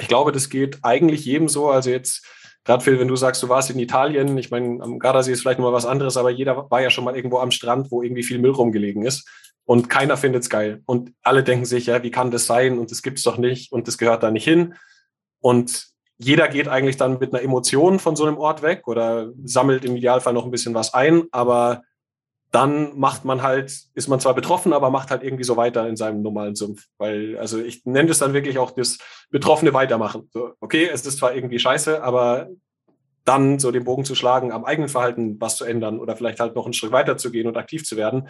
ich 0.01 0.09
glaube, 0.09 0.33
das 0.33 0.51
geht 0.51 0.81
eigentlich 0.83 1.25
jedem 1.25 1.49
so. 1.49 1.71
Also 1.71 1.91
jetzt, 1.91 2.27
gerade 2.65 2.83
Phil, 2.83 2.99
wenn 2.99 3.07
du 3.07 3.15
sagst, 3.15 3.41
du 3.45 3.49
warst 3.49 3.71
in 3.71 3.79
Italien, 3.79 4.37
ich 4.39 4.51
meine, 4.51 4.83
am 4.83 4.99
Gardasee 4.99 5.31
ist 5.31 5.43
vielleicht 5.43 5.61
noch 5.61 5.67
mal 5.67 5.73
was 5.73 5.87
anderes, 5.87 6.17
aber 6.17 6.31
jeder 6.31 6.69
war 6.69 6.83
ja 6.83 6.91
schon 6.91 7.05
mal 7.05 7.15
irgendwo 7.15 7.39
am 7.39 7.53
Strand, 7.53 7.93
wo 7.93 8.03
irgendwie 8.03 8.25
viel 8.25 8.41
Müll 8.41 8.51
rumgelegen 8.51 9.05
ist. 9.05 9.29
Und 9.67 9.89
keiner 9.89 10.17
findet 10.17 10.43
es 10.43 10.51
geil. 10.51 10.83
Und 10.85 11.13
alle 11.23 11.45
denken 11.45 11.65
sich, 11.65 11.87
ja, 11.87 12.03
wie 12.03 12.11
kann 12.11 12.33
das 12.33 12.47
sein? 12.47 12.81
Und 12.81 12.91
das 12.91 13.03
gibt's 13.03 13.23
doch 13.23 13.39
nicht 13.39 13.71
und 13.71 13.87
das 13.87 13.99
gehört 13.99 14.25
da 14.25 14.33
nicht 14.33 14.43
hin. 14.43 14.75
Und 15.39 15.90
jeder 16.23 16.49
geht 16.49 16.69
eigentlich 16.69 16.99
dann 16.99 17.19
mit 17.19 17.33
einer 17.33 17.43
Emotion 17.43 17.99
von 17.99 18.15
so 18.15 18.27
einem 18.27 18.37
Ort 18.37 18.63
weg 18.63 18.87
oder 18.87 19.31
sammelt 19.45 19.85
im 19.85 19.97
Idealfall 19.97 20.35
noch 20.35 20.45
ein 20.45 20.51
bisschen 20.51 20.75
was 20.75 20.93
ein, 20.93 21.25
aber 21.33 21.83
dann 22.51 22.99
macht 22.99 23.25
man 23.25 23.43
halt, 23.43 23.73
ist 23.95 24.09
man 24.09 24.21
zwar 24.21 24.35
betroffen, 24.35 24.73
aber 24.73 24.91
macht 24.91 25.11
halt 25.11 25.23
irgendwie 25.23 25.45
so 25.45 25.57
weiter 25.57 25.89
in 25.89 25.97
seinem 25.97 26.21
normalen 26.21 26.57
Sumpf. 26.57 26.87
Weil, 26.99 27.39
also 27.39 27.59
ich 27.59 27.87
nenne 27.87 28.09
das 28.09 28.19
dann 28.19 28.35
wirklich 28.35 28.59
auch 28.59 28.73
das 28.73 28.99
betroffene 29.31 29.73
Weitermachen. 29.73 30.29
So, 30.33 30.53
okay, 30.61 30.91
es 30.93 31.07
ist 31.07 31.19
zwar 31.19 31.35
irgendwie 31.35 31.59
scheiße, 31.59 32.03
aber 32.03 32.49
dann 33.25 33.59
so 33.59 33.71
den 33.71 33.85
Bogen 33.85 34.05
zu 34.05 34.15
schlagen, 34.15 34.53
am 34.53 34.65
eigenen 34.65 34.89
Verhalten 34.89 35.41
was 35.41 35.57
zu 35.57 35.65
ändern 35.65 36.01
oder 36.01 36.17
vielleicht 36.17 36.41
halt 36.41 36.55
noch 36.55 36.65
einen 36.65 36.75
Schritt 36.75 36.93
weiter 36.93 37.17
zu 37.17 37.31
gehen 37.31 37.47
und 37.47 37.57
aktiv 37.57 37.85
zu 37.85 37.97
werden, 37.97 38.29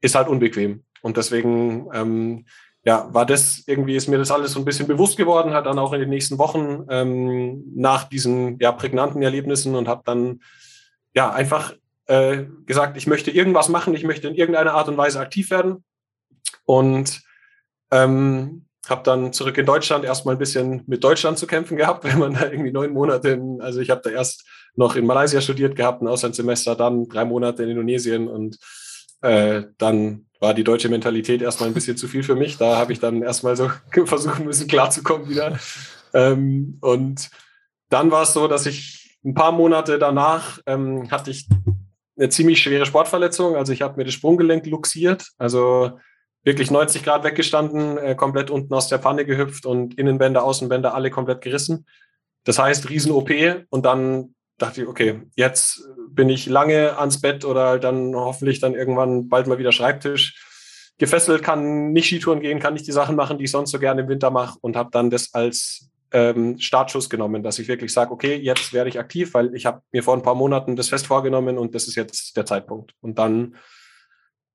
ist 0.00 0.14
halt 0.14 0.28
unbequem. 0.28 0.84
Und 1.02 1.18
deswegen 1.18 1.88
ähm, 1.92 2.46
ja, 2.84 3.08
war 3.12 3.26
das 3.26 3.62
irgendwie, 3.66 3.94
ist 3.94 4.08
mir 4.08 4.18
das 4.18 4.30
alles 4.30 4.52
so 4.52 4.58
ein 4.58 4.64
bisschen 4.64 4.88
bewusst 4.88 5.16
geworden, 5.16 5.54
hat 5.54 5.66
dann 5.66 5.78
auch 5.78 5.92
in 5.92 6.00
den 6.00 6.10
nächsten 6.10 6.38
Wochen 6.38 6.84
ähm, 6.90 7.64
nach 7.74 8.04
diesen 8.04 8.58
ja, 8.58 8.72
prägnanten 8.72 9.22
Erlebnissen 9.22 9.76
und 9.76 9.86
habe 9.86 10.02
dann 10.04 10.40
ja 11.14 11.30
einfach 11.30 11.74
äh, 12.06 12.44
gesagt, 12.66 12.96
ich 12.96 13.06
möchte 13.06 13.30
irgendwas 13.30 13.68
machen, 13.68 13.94
ich 13.94 14.04
möchte 14.04 14.26
in 14.26 14.34
irgendeiner 14.34 14.74
Art 14.74 14.88
und 14.88 14.96
Weise 14.96 15.20
aktiv 15.20 15.50
werden. 15.50 15.84
Und 16.64 17.22
ähm, 17.92 18.66
habe 18.88 19.02
dann 19.04 19.32
zurück 19.32 19.56
in 19.58 19.66
Deutschland 19.66 20.04
erstmal 20.04 20.34
ein 20.34 20.38
bisschen 20.38 20.82
mit 20.86 21.04
Deutschland 21.04 21.38
zu 21.38 21.46
kämpfen 21.46 21.76
gehabt, 21.76 22.04
wenn 22.04 22.18
man 22.18 22.34
da 22.34 22.50
irgendwie 22.50 22.72
neun 22.72 22.92
Monate, 22.92 23.30
in, 23.30 23.60
also 23.60 23.80
ich 23.80 23.90
habe 23.90 24.00
da 24.02 24.10
erst 24.10 24.44
noch 24.74 24.96
in 24.96 25.06
Malaysia 25.06 25.40
studiert 25.40 25.76
gehabt, 25.76 26.02
ein 26.02 26.08
Auslandssemester, 26.08 26.74
dann 26.74 27.08
drei 27.08 27.24
Monate 27.24 27.62
in 27.62 27.70
Indonesien 27.70 28.26
und 28.26 28.58
äh, 29.22 29.64
dann 29.78 30.26
war 30.40 30.54
die 30.54 30.64
deutsche 30.64 30.88
Mentalität 30.88 31.40
erstmal 31.40 31.70
ein 31.70 31.74
bisschen 31.74 31.96
zu 31.96 32.08
viel 32.08 32.24
für 32.24 32.34
mich. 32.34 32.58
Da 32.58 32.76
habe 32.76 32.92
ich 32.92 33.00
dann 33.00 33.22
erstmal 33.22 33.56
so 33.56 33.70
versucht, 34.04 34.40
ein 34.40 34.46
bisschen 34.46 34.68
klarzukommen 34.68 35.28
wieder. 35.28 35.58
Ähm, 36.12 36.78
und 36.80 37.30
dann 37.88 38.10
war 38.10 38.22
es 38.22 38.32
so, 38.32 38.48
dass 38.48 38.66
ich 38.66 39.18
ein 39.24 39.34
paar 39.34 39.52
Monate 39.52 39.98
danach 39.98 40.58
ähm, 40.66 41.10
hatte 41.10 41.30
ich 41.30 41.46
eine 42.16 42.28
ziemlich 42.28 42.60
schwere 42.60 42.86
Sportverletzung. 42.86 43.56
Also 43.56 43.72
ich 43.72 43.82
habe 43.82 43.96
mir 43.96 44.04
das 44.04 44.14
Sprunggelenk 44.14 44.66
luxiert, 44.66 45.28
also 45.38 45.98
wirklich 46.42 46.70
90 46.70 47.04
Grad 47.04 47.22
weggestanden, 47.22 47.98
äh, 47.98 48.14
komplett 48.16 48.50
unten 48.50 48.74
aus 48.74 48.88
der 48.88 48.98
Pfanne 48.98 49.24
gehüpft 49.24 49.64
und 49.64 49.96
Innenbänder, 49.96 50.42
Außenbänder 50.42 50.94
alle 50.94 51.10
komplett 51.10 51.40
gerissen. 51.40 51.86
Das 52.44 52.58
heißt 52.58 52.90
Riesen-OP 52.90 53.30
und 53.70 53.86
dann 53.86 54.34
dachte 54.62 54.82
ich, 54.82 54.88
okay, 54.88 55.22
jetzt 55.36 55.82
bin 56.08 56.28
ich 56.28 56.46
lange 56.46 56.98
ans 56.98 57.20
Bett 57.20 57.44
oder 57.44 57.78
dann 57.78 58.14
hoffentlich 58.14 58.60
dann 58.60 58.74
irgendwann 58.74 59.28
bald 59.28 59.46
mal 59.46 59.58
wieder 59.58 59.72
Schreibtisch. 59.72 60.48
Gefesselt, 60.98 61.42
kann 61.42 61.92
nicht 61.92 62.06
Skitouren 62.06 62.40
gehen, 62.40 62.60
kann 62.60 62.74
nicht 62.74 62.86
die 62.86 62.92
Sachen 62.92 63.16
machen, 63.16 63.38
die 63.38 63.44
ich 63.44 63.50
sonst 63.50 63.72
so 63.72 63.78
gerne 63.78 64.02
im 64.02 64.08
Winter 64.08 64.30
mache 64.30 64.58
und 64.60 64.76
habe 64.76 64.90
dann 64.92 65.10
das 65.10 65.34
als 65.34 65.90
ähm, 66.12 66.58
Startschuss 66.58 67.10
genommen, 67.10 67.42
dass 67.42 67.58
ich 67.58 67.68
wirklich 67.68 67.92
sage, 67.92 68.12
okay, 68.12 68.36
jetzt 68.36 68.72
werde 68.72 68.90
ich 68.90 68.98
aktiv, 68.98 69.34
weil 69.34 69.54
ich 69.54 69.66
habe 69.66 69.82
mir 69.90 70.02
vor 70.02 70.14
ein 70.14 70.22
paar 70.22 70.34
Monaten 70.34 70.76
das 70.76 70.88
fest 70.88 71.06
vorgenommen 71.06 71.58
und 71.58 71.74
das 71.74 71.88
ist 71.88 71.96
jetzt 71.96 72.36
der 72.36 72.46
Zeitpunkt. 72.46 72.94
Und 73.00 73.18
dann 73.18 73.56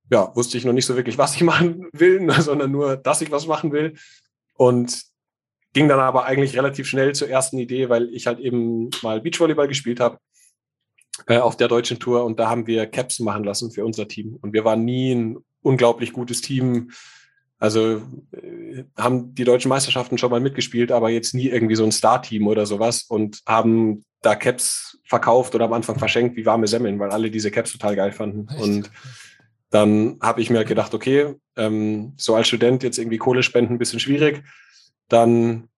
ja, 0.10 0.34
wusste 0.36 0.58
ich 0.58 0.64
noch 0.64 0.74
nicht 0.74 0.86
so 0.86 0.96
wirklich, 0.96 1.18
was 1.18 1.36
ich 1.36 1.44
machen 1.44 1.88
will, 1.92 2.32
sondern 2.40 2.72
nur, 2.72 2.96
dass 2.96 3.22
ich 3.22 3.32
was 3.32 3.48
machen 3.48 3.72
will. 3.72 3.96
Und 4.54 5.02
ging 5.74 5.88
dann 5.88 6.00
aber 6.00 6.26
eigentlich 6.26 6.56
relativ 6.56 6.88
schnell 6.88 7.14
zur 7.14 7.30
ersten 7.30 7.58
Idee, 7.58 7.90
weil 7.90 8.10
ich 8.14 8.28
halt 8.28 8.40
eben 8.40 8.90
mal 9.04 9.22
Beachvolleyball 9.22 9.68
gespielt 9.68 10.00
habe 10.00 10.18
äh, 11.28 11.38
auf 11.38 11.58
der 11.58 11.68
deutschen 11.68 12.00
Tour 12.00 12.24
und 12.26 12.40
da 12.40 12.50
haben 12.50 12.68
wir 12.68 12.86
Caps 12.88 13.20
machen 13.20 13.44
lassen 13.44 13.72
für 13.72 13.86
unser 13.86 14.08
Team. 14.08 14.38
Und 14.42 14.54
wir 14.54 14.66
waren 14.66 14.86
nie 14.86 15.14
ein 15.14 15.38
unglaublich 15.62 16.14
gutes 16.14 16.42
Team. 16.42 16.92
Also 17.60 18.02
äh, 18.32 18.84
haben 18.96 19.34
die 19.34 19.44
deutschen 19.44 19.70
Meisterschaften 19.70 20.18
schon 20.18 20.32
mal 20.32 20.40
mitgespielt, 20.40 20.92
aber 20.92 21.10
jetzt 21.10 21.34
nie 21.34 21.48
irgendwie 21.48 21.76
so 21.76 21.84
ein 21.84 21.92
Star-Team 21.92 22.48
oder 22.48 22.66
sowas 22.66 23.04
und 23.04 23.42
haben 23.48 24.04
da 24.22 24.36
Caps 24.36 25.00
verkauft 25.06 25.56
oder 25.56 25.66
am 25.66 25.74
Anfang 25.74 25.98
verschenkt 25.98 26.36
wie 26.38 26.46
warme 26.46 26.68
Semmeln, 26.68 27.00
weil 27.00 27.12
alle 27.12 27.32
diese 27.32 27.52
Caps 27.52 27.72
total 27.72 27.96
geil 27.96 28.12
fanden. 28.12 28.48
Echt? 28.50 28.62
Und 28.62 28.92
dann 29.70 30.18
habe 30.22 30.42
ich 30.42 30.50
mir 30.50 30.58
halt 30.58 30.68
gedacht, 30.68 30.94
okay, 30.94 31.36
ähm, 31.56 32.14
so 32.18 32.36
als 32.36 32.48
Student 32.48 32.84
jetzt 32.84 32.98
irgendwie 32.98 33.18
Kohle 33.18 33.44
spenden, 33.44 33.74
ein 33.74 33.80
bisschen 33.80 34.00
schwierig 34.00 34.44
dann 35.10 35.70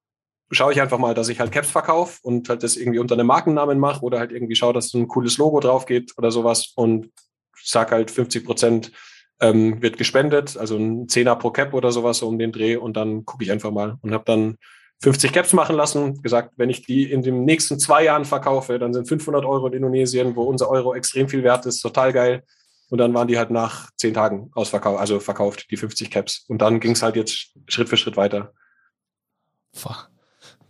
schaue 0.51 0.71
ich 0.71 0.81
einfach 0.81 0.97
mal, 0.97 1.13
dass 1.13 1.29
ich 1.29 1.39
halt 1.39 1.51
Caps 1.51 1.69
verkaufe 1.69 2.19
und 2.23 2.49
halt 2.49 2.63
das 2.63 2.75
irgendwie 2.75 2.99
unter 2.99 3.15
einem 3.15 3.27
Markennamen 3.27 3.79
mache 3.79 4.03
oder 4.03 4.19
halt 4.19 4.31
irgendwie 4.31 4.55
schaue, 4.55 4.73
dass 4.73 4.93
ein 4.93 5.07
cooles 5.07 5.37
Logo 5.37 5.59
drauf 5.59 5.85
geht 5.85 6.17
oder 6.17 6.31
sowas 6.31 6.73
und 6.75 7.11
sag 7.63 7.91
halt 7.91 8.09
50 8.09 8.45
Prozent 8.45 8.91
ähm, 9.41 9.81
wird 9.81 9.97
gespendet, 9.97 10.57
also 10.57 10.75
ein 10.77 11.07
Zehner 11.07 11.35
pro 11.35 11.51
Cap 11.51 11.73
oder 11.73 11.91
sowas 11.91 12.17
so 12.19 12.27
um 12.27 12.39
den 12.39 12.51
Dreh 12.51 12.75
und 12.75 12.97
dann 12.97 13.25
gucke 13.25 13.43
ich 13.43 13.51
einfach 13.51 13.71
mal 13.71 13.97
und 14.01 14.13
habe 14.13 14.23
dann 14.25 14.57
50 15.01 15.31
Caps 15.31 15.53
machen 15.53 15.77
lassen, 15.77 16.21
gesagt, 16.21 16.53
wenn 16.57 16.69
ich 16.69 16.85
die 16.85 17.09
in 17.09 17.21
den 17.21 17.45
nächsten 17.45 17.79
zwei 17.79 18.03
Jahren 18.03 18.25
verkaufe, 18.25 18.79
dann 18.79 18.93
sind 18.93 19.07
500 19.07 19.45
Euro 19.45 19.67
in 19.67 19.73
Indonesien, 19.73 20.35
wo 20.35 20.43
unser 20.43 20.69
Euro 20.69 20.93
extrem 20.93 21.29
viel 21.29 21.43
wert 21.43 21.65
ist, 21.65 21.79
total 21.79 22.11
geil. 22.11 22.43
Und 22.89 22.97
dann 22.97 23.13
waren 23.13 23.27
die 23.27 23.37
halt 23.37 23.51
nach 23.51 23.91
zehn 23.97 24.13
Tagen 24.13 24.49
ausverkauft, 24.55 24.99
also 24.99 25.19
verkauft, 25.19 25.67
die 25.71 25.77
50 25.77 26.11
Caps. 26.11 26.43
Und 26.49 26.61
dann 26.61 26.79
ging 26.79 26.93
es 26.93 27.03
halt 27.03 27.15
jetzt 27.15 27.53
Schritt 27.67 27.87
für 27.87 27.97
Schritt 27.97 28.17
weiter. 28.17 28.51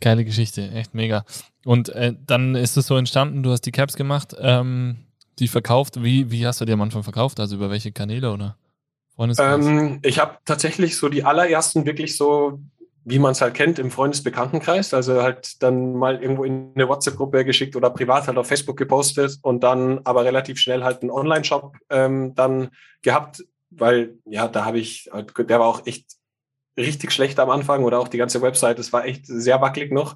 Geile 0.02 0.24
Geschichte, 0.24 0.70
echt 0.72 0.94
mega. 0.94 1.26
Und 1.66 1.90
äh, 1.90 2.14
dann 2.26 2.56
ist 2.56 2.78
es 2.78 2.88
so 2.88 2.96
entstanden, 2.96 3.44
du 3.44 3.52
hast 3.52 3.62
die 3.62 3.72
Caps 3.72 3.96
gemacht, 3.96 4.36
ähm, 4.40 4.98
die 5.40 5.48
verkauft. 5.48 6.02
Wie, 6.04 6.32
wie 6.32 6.46
hast 6.48 6.62
du 6.62 6.66
die 6.66 6.74
am 6.74 6.82
Anfang 6.82 7.04
verkauft? 7.04 7.40
Also 7.40 7.56
über 7.56 7.70
welche 7.70 7.92
Kanäle 7.92 8.32
oder 8.32 8.58
Ähm, 9.38 10.00
ich 10.04 10.20
habe 10.20 10.38
tatsächlich 10.46 10.96
so 10.96 11.10
die 11.10 11.24
allerersten 11.26 11.86
wirklich 11.86 12.16
so, 12.16 12.60
wie 13.04 13.20
man 13.20 13.34
es 13.34 13.42
halt 13.42 13.54
kennt, 13.54 13.78
im 13.78 13.92
Freundesbekanntenkreis. 13.92 14.94
Also 14.94 15.22
halt 15.22 15.62
dann 15.62 15.96
mal 15.96 16.22
irgendwo 16.22 16.46
in 16.46 16.72
eine 16.76 16.88
WhatsApp-Gruppe 16.88 17.44
geschickt 17.44 17.76
oder 17.76 17.90
privat 17.90 18.28
halt 18.28 18.38
auf 18.38 18.48
Facebook 18.48 18.78
gepostet 18.78 19.38
und 19.42 19.62
dann 19.62 20.00
aber 20.06 20.24
relativ 20.24 20.60
schnell 20.60 20.84
halt 20.84 21.02
einen 21.02 21.12
Online-Shop 21.12 21.76
ähm, 21.90 22.34
dann 22.36 22.70
gehabt, 23.02 23.44
weil 23.70 24.18
ja, 24.26 24.48
da 24.48 24.64
habe 24.64 24.80
ich, 24.80 25.10
der 25.38 25.60
war 25.60 25.68
auch 25.68 25.86
echt 25.86 26.19
richtig 26.80 27.12
schlecht 27.12 27.40
am 27.40 27.50
Anfang 27.50 27.84
oder 27.84 28.00
auch 28.00 28.08
die 28.08 28.18
ganze 28.18 28.42
Website. 28.42 28.80
Das 28.80 28.92
war 28.92 29.06
echt 29.06 29.26
sehr 29.28 29.62
wackelig 29.62 29.92
noch. 29.92 30.16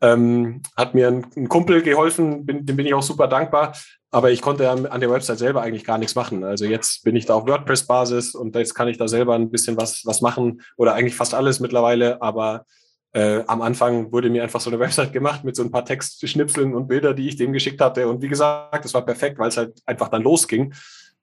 Ähm, 0.00 0.62
hat 0.76 0.94
mir 0.94 1.08
ein, 1.08 1.26
ein, 1.36 1.48
Kumpel 1.48 1.82
geholfen, 1.82 2.44
bin, 2.44 2.66
dem 2.66 2.76
bin 2.76 2.86
ich 2.86 2.94
auch 2.94 3.02
super 3.02 3.26
dankbar. 3.26 3.74
Aber 4.10 4.30
ich 4.30 4.42
konnte 4.42 4.70
an 4.70 5.00
der 5.00 5.10
Website 5.10 5.38
selber 5.38 5.62
eigentlich 5.62 5.84
gar 5.84 5.98
nichts 5.98 6.14
machen. 6.14 6.44
Also 6.44 6.66
jetzt 6.66 7.02
bin 7.02 7.16
ich 7.16 7.26
da 7.26 7.34
auf 7.34 7.48
WordPress-Basis 7.48 8.36
und 8.36 8.54
jetzt 8.54 8.74
kann 8.74 8.86
ich 8.86 8.96
da 8.96 9.08
selber 9.08 9.34
ein 9.34 9.50
bisschen 9.50 9.76
was, 9.76 10.02
was 10.04 10.20
machen 10.20 10.60
oder 10.76 10.94
eigentlich 10.94 11.16
fast 11.16 11.34
alles 11.34 11.58
mittlerweile. 11.58 12.22
Aber 12.22 12.64
äh, 13.12 13.42
am 13.46 13.62
Anfang 13.62 14.12
wurde 14.12 14.30
mir 14.30 14.44
einfach 14.44 14.60
so 14.60 14.70
eine 14.70 14.78
Website 14.80 15.12
gemacht 15.12 15.42
mit 15.42 15.56
so 15.56 15.64
ein 15.64 15.70
paar 15.70 15.84
Textschnipseln 15.84 16.74
und 16.74 16.86
Bilder, 16.86 17.12
die 17.14 17.26
ich 17.26 17.36
dem 17.36 17.52
geschickt 17.52 17.80
hatte. 17.80 18.06
Und 18.06 18.22
wie 18.22 18.28
gesagt, 18.28 18.84
das 18.84 18.94
war 18.94 19.04
perfekt, 19.04 19.38
weil 19.38 19.48
es 19.48 19.56
halt 19.56 19.80
einfach 19.86 20.08
dann 20.08 20.22
losging. 20.22 20.74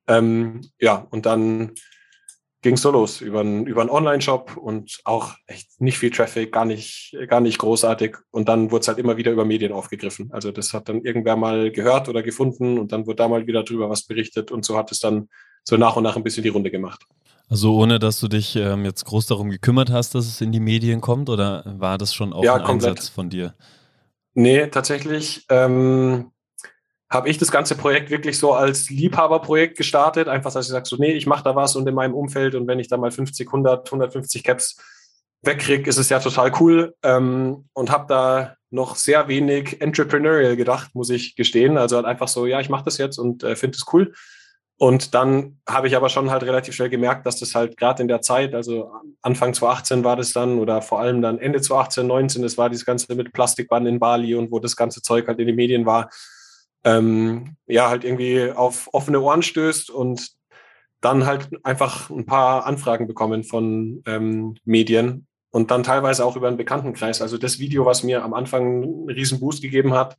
Ähm, 0.08 0.62
ja, 0.80 1.08
und 1.12 1.26
dann 1.26 1.74
ging 2.62 2.76
es 2.76 2.82
so 2.82 2.92
los 2.92 3.22
über 3.22 3.40
einen, 3.40 3.66
über 3.66 3.82
einen 3.82 3.90
Online-Shop 3.90 4.58
und 4.58 5.02
auch 5.04 5.36
echt 5.48 5.82
nicht 5.82 5.98
viel 5.98 6.12
Traffic, 6.12 6.52
gar 6.52 6.66
nicht, 6.66 7.18
gar 7.28 7.42
nicht 7.42 7.58
großartig. 7.58 8.18
Und 8.30 8.50
dann 8.50 8.72
wurde 8.72 8.82
es 8.82 8.88
halt 8.88 9.00
immer 9.00 9.18
wieder 9.18 9.32
über 9.32 9.46
Medien 9.46 9.72
aufgegriffen. 9.72 10.30
Also 10.32 10.52
das 10.52 10.74
hat 10.74 10.88
dann 10.88 11.02
irgendwer 11.02 11.36
mal 11.36 11.72
gehört 11.72 12.08
oder 12.08 12.22
gefunden 12.22 12.78
und 12.78 12.92
dann 12.92 13.08
wurde 13.08 13.18
da 13.18 13.28
mal 13.28 13.48
wieder 13.48 13.64
drüber 13.64 13.90
was 13.90 14.04
berichtet 14.04 14.52
und 14.52 14.64
so 14.64 14.78
hat 14.78 14.92
es 14.92 15.00
dann 15.00 15.28
so 15.64 15.78
nach 15.78 15.96
und 15.96 16.04
nach 16.04 16.16
ein 16.16 16.24
bisschen 16.24 16.44
die 16.44 16.50
Runde 16.50 16.72
gemacht. 16.72 17.04
Also 17.50 17.76
ohne, 17.76 18.00
dass 18.00 18.20
du 18.20 18.28
dich 18.28 18.56
ähm, 18.56 18.86
jetzt 18.86 19.06
groß 19.06 19.26
darum 19.26 19.50
gekümmert 19.50 19.90
hast, 19.90 20.16
dass 20.16 20.26
es 20.26 20.40
in 20.40 20.52
die 20.52 20.62
Medien 20.62 21.02
kommt 21.02 21.30
oder 21.30 21.64
war 21.66 21.98
das 21.98 22.14
schon 22.14 22.32
auch 22.32 22.44
ja, 22.44 22.56
ein 22.56 22.64
komplett. 22.64 22.92
Einsatz 22.92 23.10
von 23.10 23.30
dir? 23.30 23.56
Nee, 24.34 24.68
tatsächlich. 24.68 25.46
Ähm, 25.50 26.31
habe 27.12 27.30
ich 27.30 27.38
das 27.38 27.52
ganze 27.52 27.76
Projekt 27.76 28.10
wirklich 28.10 28.40
so 28.40 28.54
als 28.54 28.90
Liebhaberprojekt 28.90 29.78
gestartet. 29.78 30.30
Einfach, 30.30 30.54
dass 30.54 30.68
ich 30.68 30.72
sage, 30.72 30.86
so, 30.86 30.96
nee, 30.96 31.12
ich 31.12 31.28
mache 31.28 31.44
da 31.44 31.56
was 31.56 31.76
und 31.76 31.88
in 31.88 31.94
meinem 31.94 32.14
Umfeld 32.14 32.56
und 32.56 32.68
wenn 32.68 32.80
ich 32.80 32.88
da 32.88 32.96
mal 32.96 33.12
50, 33.12 33.48
100, 33.48 33.88
150 33.88 34.44
Caps 34.44 34.78
wegkriege, 35.42 35.90
ist 35.90 35.98
es 35.98 36.08
ja 36.08 36.20
total 36.20 36.54
cool. 36.62 36.96
Ähm, 37.04 37.66
und 37.74 37.92
habe 37.92 38.06
da 38.08 38.56
noch 38.70 38.96
sehr 38.96 39.28
wenig 39.28 39.82
entrepreneurial 39.82 40.56
gedacht, 40.56 40.96
muss 40.96 41.10
ich 41.10 41.36
gestehen. 41.36 41.78
Also 41.78 41.98
halt 41.98 42.06
einfach 42.06 42.30
so, 42.30 42.46
ja, 42.46 42.62
ich 42.62 42.70
mache 42.70 42.86
das 42.86 42.98
jetzt 42.98 43.18
und 43.18 43.44
äh, 43.44 43.58
finde 43.58 43.78
es 43.78 43.84
cool. 43.92 44.14
Und 44.78 45.14
dann 45.14 45.60
habe 45.70 45.88
ich 45.88 45.98
aber 45.98 46.08
schon 46.08 46.32
halt 46.32 46.44
relativ 46.44 46.74
schnell 46.74 46.90
gemerkt, 46.90 47.26
dass 47.26 47.38
das 47.38 47.54
halt 47.54 47.76
gerade 47.76 48.02
in 48.02 48.08
der 48.08 48.22
Zeit, 48.22 48.56
also 48.56 48.90
Anfang 49.22 49.54
2018 49.54 50.04
war 50.06 50.16
das 50.16 50.32
dann 50.32 50.58
oder 50.60 50.82
vor 50.82 51.02
allem 51.02 51.22
dann 51.22 51.40
Ende 51.40 51.62
2018, 51.62 52.08
19, 52.08 52.42
das 52.42 52.58
war 52.58 52.70
dieses 52.70 52.86
ganze 52.86 53.14
mit 53.14 53.34
Plastikband 53.34 53.86
in 53.86 54.00
Bali 54.00 54.34
und 54.34 54.50
wo 54.50 54.60
das 54.60 54.78
ganze 54.78 55.02
Zeug 55.02 55.28
halt 55.28 55.40
in 55.40 55.48
den 55.48 55.56
Medien 55.58 55.86
war, 55.86 56.10
ähm, 56.84 57.56
ja 57.68 57.90
halt 57.90 58.04
irgendwie 58.04 58.52
auf 58.52 58.90
offene 58.94 59.22
Ohren 59.22 59.44
stößt 59.44 59.90
und 59.90 60.32
dann 61.02 61.26
halt 61.26 61.50
einfach 61.64 62.10
ein 62.10 62.26
paar 62.26 62.66
Anfragen 62.66 63.08
bekommen 63.08 63.44
von 63.44 64.04
ähm, 64.06 64.56
Medien 64.66 65.28
und 65.50 65.72
dann 65.72 65.84
teilweise 65.84 66.26
auch 66.26 66.36
über 66.36 66.48
einen 66.48 66.58
Bekanntenkreis. 66.58 67.22
Also 67.22 67.38
das 67.38 67.60
Video, 67.60 67.86
was 67.86 68.04
mir 68.04 68.24
am 68.24 68.34
Anfang 68.34 68.84
einen 68.84 69.10
riesen 69.10 69.40
Boost 69.40 69.62
gegeben 69.62 69.94
hat, 69.94 70.18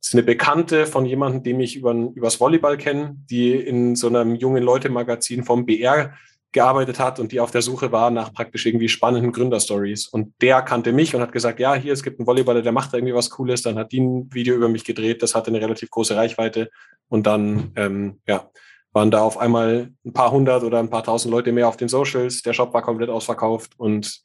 ist 0.00 0.14
eine 0.14 0.22
Bekannte 0.22 0.86
von 0.86 1.04
jemandem, 1.04 1.42
den 1.42 1.60
ich 1.60 1.76
über, 1.76 1.92
übers 1.92 2.38
Volleyball 2.38 2.78
kenne, 2.78 3.16
die 3.28 3.54
in 3.54 3.96
so 3.96 4.06
einem 4.06 4.36
jungen 4.36 4.62
Leute-Magazin 4.62 5.44
vom 5.44 5.66
BR 5.66 6.14
gearbeitet 6.56 6.98
hat 6.98 7.20
und 7.20 7.32
die 7.32 7.40
auf 7.40 7.50
der 7.50 7.60
Suche 7.60 7.92
war 7.92 8.10
nach 8.10 8.32
praktisch 8.32 8.64
irgendwie 8.64 8.88
spannenden 8.88 9.30
Gründerstories. 9.30 10.08
Und 10.08 10.32
der 10.40 10.62
kannte 10.62 10.90
mich 10.90 11.14
und 11.14 11.20
hat 11.20 11.30
gesagt, 11.30 11.60
ja, 11.60 11.74
hier, 11.74 11.92
es 11.92 12.02
gibt 12.02 12.18
einen 12.18 12.26
Volleyballer, 12.26 12.62
der 12.62 12.72
macht 12.72 12.94
irgendwie 12.94 13.12
was 13.12 13.28
Cooles. 13.28 13.60
Dann 13.60 13.78
hat 13.78 13.92
die 13.92 14.00
ein 14.00 14.32
Video 14.32 14.56
über 14.56 14.70
mich 14.70 14.82
gedreht, 14.82 15.22
das 15.22 15.34
hatte 15.34 15.48
eine 15.48 15.60
relativ 15.60 15.90
große 15.90 16.16
Reichweite. 16.16 16.70
Und 17.08 17.26
dann, 17.26 17.72
ähm, 17.76 18.20
ja, 18.26 18.50
waren 18.94 19.10
da 19.10 19.20
auf 19.20 19.36
einmal 19.36 19.90
ein 20.06 20.14
paar 20.14 20.32
hundert 20.32 20.62
oder 20.62 20.78
ein 20.78 20.88
paar 20.88 21.04
tausend 21.04 21.30
Leute 21.30 21.52
mehr 21.52 21.68
auf 21.68 21.76
den 21.76 21.88
Socials. 21.88 22.40
Der 22.40 22.54
Shop 22.54 22.72
war 22.72 22.80
komplett 22.80 23.10
ausverkauft 23.10 23.72
und 23.76 24.22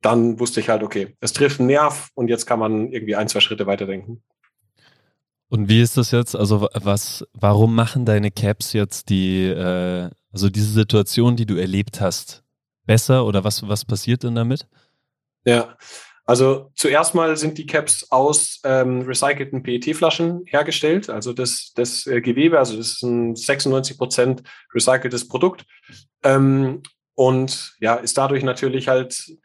dann 0.00 0.40
wusste 0.40 0.60
ich 0.60 0.70
halt, 0.70 0.82
okay, 0.82 1.14
es 1.20 1.34
trifft 1.34 1.60
einen 1.60 1.66
Nerv 1.66 2.08
und 2.14 2.28
jetzt 2.28 2.46
kann 2.46 2.58
man 2.58 2.90
irgendwie 2.90 3.14
ein, 3.14 3.28
zwei 3.28 3.40
Schritte 3.40 3.66
weiterdenken. 3.66 4.22
Und 5.48 5.68
wie 5.68 5.80
ist 5.80 5.96
das 5.96 6.10
jetzt? 6.10 6.34
Also 6.34 6.68
was, 6.72 7.24
warum 7.32 7.74
machen 7.74 8.04
deine 8.04 8.30
Caps 8.30 8.72
jetzt 8.72 9.08
die, 9.08 9.44
äh, 9.46 10.10
also 10.32 10.50
diese 10.50 10.72
Situation, 10.72 11.36
die 11.36 11.46
du 11.46 11.56
erlebt 11.56 12.00
hast, 12.00 12.42
besser 12.86 13.24
oder 13.24 13.44
was, 13.44 13.66
was 13.68 13.84
passiert 13.84 14.22
denn 14.22 14.34
damit? 14.34 14.66
Ja, 15.44 15.76
also 16.26 16.70
zuerst 16.74 17.14
mal 17.14 17.36
sind 17.36 17.58
die 17.58 17.66
Caps 17.66 18.10
aus 18.10 18.60
ähm, 18.64 19.02
recycelten 19.02 19.62
PET-Flaschen 19.62 20.44
hergestellt. 20.46 21.10
Also 21.10 21.34
das, 21.34 21.72
das 21.74 22.06
äh, 22.06 22.22
Gewebe, 22.22 22.58
also 22.58 22.76
das 22.76 22.92
ist 22.92 23.02
ein 23.02 23.36
96 23.36 23.98
Prozent 23.98 24.42
recyceltes 24.74 25.28
Produkt. 25.28 25.66
Ähm, 26.22 26.82
und 27.14 27.74
ja, 27.78 27.94
ist 27.96 28.16
dadurch 28.16 28.42
natürlich 28.42 28.88
halt 28.88 29.36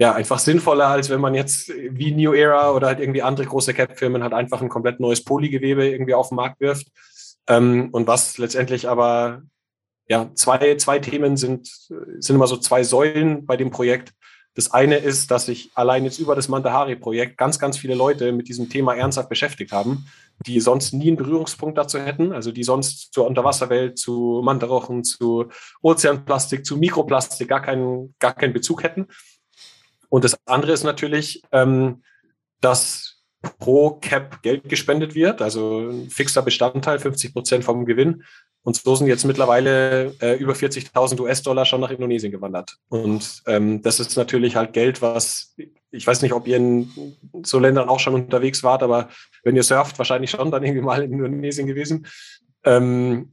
ja, 0.00 0.14
einfach 0.14 0.38
sinnvoller, 0.38 0.88
als 0.88 1.10
wenn 1.10 1.20
man 1.20 1.34
jetzt 1.34 1.68
wie 1.68 2.12
New 2.12 2.32
Era 2.32 2.72
oder 2.72 2.86
halt 2.86 3.00
irgendwie 3.00 3.20
andere 3.20 3.46
große 3.46 3.74
Cap-Firmen 3.74 4.22
halt 4.22 4.32
einfach 4.32 4.62
ein 4.62 4.70
komplett 4.70 4.98
neues 4.98 5.22
Polygewebe 5.22 5.86
irgendwie 5.86 6.14
auf 6.14 6.30
den 6.30 6.36
Markt 6.36 6.58
wirft. 6.58 6.86
Ähm, 7.46 7.90
und 7.92 8.06
was 8.06 8.38
letztendlich 8.38 8.88
aber, 8.88 9.42
ja, 10.08 10.30
zwei, 10.34 10.76
zwei 10.76 11.00
Themen 11.00 11.36
sind, 11.36 11.68
sind 12.18 12.34
immer 12.34 12.46
so 12.46 12.56
zwei 12.56 12.82
Säulen 12.82 13.44
bei 13.44 13.58
dem 13.58 13.70
Projekt. 13.70 14.14
Das 14.54 14.72
eine 14.72 14.96
ist, 14.96 15.30
dass 15.30 15.46
sich 15.46 15.70
allein 15.74 16.04
jetzt 16.04 16.18
über 16.18 16.34
das 16.34 16.48
Mantahari-Projekt 16.48 17.36
ganz, 17.36 17.58
ganz 17.58 17.76
viele 17.76 17.94
Leute 17.94 18.32
mit 18.32 18.48
diesem 18.48 18.70
Thema 18.70 18.94
ernsthaft 18.94 19.28
beschäftigt 19.28 19.70
haben, 19.70 20.06
die 20.46 20.60
sonst 20.60 20.94
nie 20.94 21.08
einen 21.08 21.18
Berührungspunkt 21.18 21.76
dazu 21.76 21.98
hätten, 21.98 22.32
also 22.32 22.52
die 22.52 22.64
sonst 22.64 23.12
zur 23.12 23.26
Unterwasserwelt, 23.26 23.98
zu 23.98 24.40
Mantarochen, 24.42 25.04
zu 25.04 25.50
Ozeanplastik, 25.82 26.64
zu 26.64 26.78
Mikroplastik 26.78 27.48
gar 27.48 27.60
keinen, 27.60 28.14
gar 28.18 28.34
keinen 28.34 28.54
Bezug 28.54 28.82
hätten. 28.82 29.06
Und 30.10 30.24
das 30.24 30.36
andere 30.44 30.72
ist 30.72 30.84
natürlich, 30.84 31.42
ähm, 31.52 32.02
dass 32.60 33.22
pro 33.58 33.92
Cap 33.92 34.42
Geld 34.42 34.68
gespendet 34.68 35.14
wird, 35.14 35.40
also 35.40 35.88
ein 35.88 36.10
fixer 36.10 36.42
Bestandteil, 36.42 36.98
50 36.98 37.32
Prozent 37.32 37.64
vom 37.64 37.86
Gewinn. 37.86 38.24
Und 38.62 38.76
so 38.76 38.94
sind 38.94 39.06
jetzt 39.06 39.24
mittlerweile 39.24 40.14
äh, 40.20 40.36
über 40.36 40.52
40.000 40.52 41.18
US-Dollar 41.20 41.64
schon 41.64 41.80
nach 41.80 41.90
Indonesien 41.90 42.30
gewandert. 42.30 42.76
Und 42.90 43.42
ähm, 43.46 43.80
das 43.80 44.00
ist 44.00 44.16
natürlich 44.16 44.56
halt 44.56 44.74
Geld, 44.74 45.00
was, 45.00 45.54
ich 45.90 46.06
weiß 46.06 46.20
nicht, 46.20 46.34
ob 46.34 46.46
ihr 46.46 46.58
in 46.58 47.16
so 47.42 47.58
Ländern 47.58 47.88
auch 47.88 48.00
schon 48.00 48.14
unterwegs 48.14 48.62
wart, 48.62 48.82
aber 48.82 49.08
wenn 49.44 49.56
ihr 49.56 49.62
surft, 49.62 49.96
wahrscheinlich 49.96 50.30
schon 50.30 50.50
dann 50.50 50.62
irgendwie 50.62 50.82
mal 50.82 51.02
in 51.02 51.12
Indonesien 51.12 51.66
gewesen. 51.66 52.06
Ähm, 52.64 53.32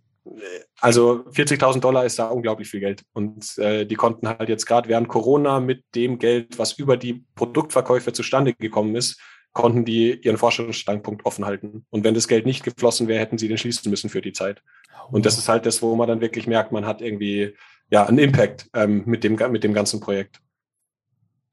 also 0.79 1.25
40.000 1.31 1.79
Dollar 1.79 2.05
ist 2.05 2.19
da 2.19 2.27
unglaublich 2.27 2.69
viel 2.69 2.79
Geld. 2.79 3.03
Und 3.13 3.57
äh, 3.57 3.85
die 3.85 3.95
konnten 3.95 4.27
halt 4.27 4.49
jetzt 4.49 4.65
gerade 4.65 4.89
während 4.89 5.07
Corona 5.07 5.59
mit 5.59 5.83
dem 5.95 6.19
Geld, 6.19 6.57
was 6.59 6.73
über 6.73 6.97
die 6.97 7.25
Produktverkäufe 7.35 8.13
zustande 8.13 8.53
gekommen 8.53 8.95
ist, 8.95 9.19
konnten 9.53 9.85
die 9.85 10.13
ihren 10.21 10.37
Forschungsstandpunkt 10.37 11.25
offen 11.25 11.45
halten. 11.45 11.85
Und 11.89 12.03
wenn 12.03 12.13
das 12.13 12.27
Geld 12.27 12.45
nicht 12.45 12.63
geflossen 12.63 13.07
wäre, 13.07 13.19
hätten 13.19 13.37
sie 13.37 13.47
den 13.47 13.57
schließen 13.57 13.89
müssen 13.89 14.09
für 14.09 14.21
die 14.21 14.33
Zeit. 14.33 14.61
Und 15.09 15.25
das 15.25 15.37
ist 15.37 15.49
halt 15.49 15.65
das, 15.65 15.81
wo 15.81 15.95
man 15.95 16.07
dann 16.07 16.21
wirklich 16.21 16.47
merkt, 16.47 16.71
man 16.71 16.85
hat 16.85 17.01
irgendwie 17.01 17.55
ja 17.89 18.05
einen 18.05 18.19
Impact 18.19 18.69
ähm, 18.73 19.03
mit, 19.05 19.23
dem, 19.23 19.35
mit 19.51 19.63
dem 19.63 19.73
ganzen 19.73 19.99
Projekt. 19.99 20.41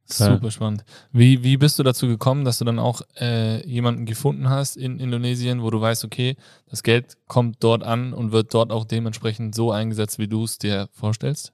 Super 0.06 0.50
spannend. 0.50 0.84
Wie, 1.12 1.42
wie 1.42 1.56
bist 1.56 1.78
du 1.78 1.82
dazu 1.82 2.06
gekommen, 2.06 2.44
dass 2.44 2.58
du 2.58 2.64
dann 2.64 2.78
auch 2.78 3.00
äh, 3.18 3.66
jemanden 3.66 4.04
gefunden 4.04 4.50
hast 4.50 4.76
in 4.76 4.98
Indonesien, 4.98 5.62
wo 5.62 5.70
du 5.70 5.80
weißt, 5.80 6.04
okay, 6.04 6.36
das 6.68 6.82
Geld 6.82 7.16
kommt 7.26 7.62
dort 7.64 7.82
an 7.82 8.12
und 8.12 8.30
wird 8.30 8.52
dort 8.52 8.70
auch 8.70 8.84
dementsprechend 8.84 9.54
so 9.54 9.72
eingesetzt, 9.72 10.18
wie 10.18 10.28
du 10.28 10.44
es 10.44 10.58
dir 10.58 10.88
vorstellst? 10.92 11.52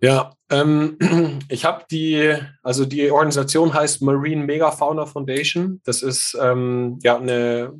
Ja, 0.00 0.34
ähm, 0.50 0.98
ich 1.48 1.64
habe 1.64 1.84
die, 1.90 2.34
also 2.62 2.84
die 2.84 3.10
Organisation 3.10 3.74
heißt 3.74 4.02
Marine 4.02 4.44
Megafauna 4.44 5.06
Foundation. 5.06 5.80
Das 5.84 6.02
ist 6.02 6.36
ähm, 6.40 6.98
ja 7.02 7.18
eine 7.18 7.74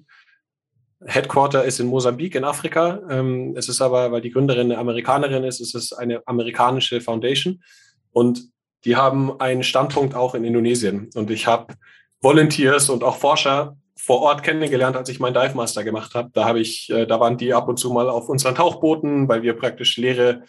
Headquarter 1.06 1.64
ist 1.64 1.80
in 1.80 1.86
Mosambik 1.86 2.34
in 2.34 2.44
Afrika. 2.44 3.00
Ähm, 3.10 3.54
es 3.56 3.68
ist 3.68 3.82
aber, 3.82 4.10
weil 4.10 4.22
die 4.22 4.30
Gründerin 4.30 4.72
eine 4.72 4.78
Amerikanerin 4.78 5.44
ist, 5.44 5.60
es 5.60 5.74
ist 5.74 5.92
eine 5.92 6.26
amerikanische 6.26 7.00
Foundation. 7.00 7.62
Und 8.10 8.53
die 8.84 8.96
haben 8.96 9.40
einen 9.40 9.62
Standpunkt 9.62 10.14
auch 10.14 10.34
in 10.34 10.44
Indonesien. 10.44 11.10
Und 11.14 11.30
ich 11.30 11.46
habe 11.46 11.74
Volunteers 12.20 12.90
und 12.90 13.04
auch 13.04 13.16
Forscher 13.16 13.76
vor 13.96 14.20
Ort 14.20 14.42
kennengelernt, 14.42 14.96
als 14.96 15.08
ich 15.08 15.20
meinen 15.20 15.34
Dive 15.34 15.54
Master 15.54 15.84
gemacht 15.84 16.14
habe. 16.14 16.30
Da 16.32 16.44
habe 16.44 16.60
ich, 16.60 16.90
äh, 16.90 17.06
da 17.06 17.20
waren 17.20 17.38
die 17.38 17.54
ab 17.54 17.68
und 17.68 17.78
zu 17.78 17.90
mal 17.90 18.10
auf 18.10 18.28
unseren 18.28 18.54
Tauchbooten, 18.54 19.28
weil 19.28 19.42
wir 19.42 19.54
praktisch 19.54 19.96
leere 19.96 20.42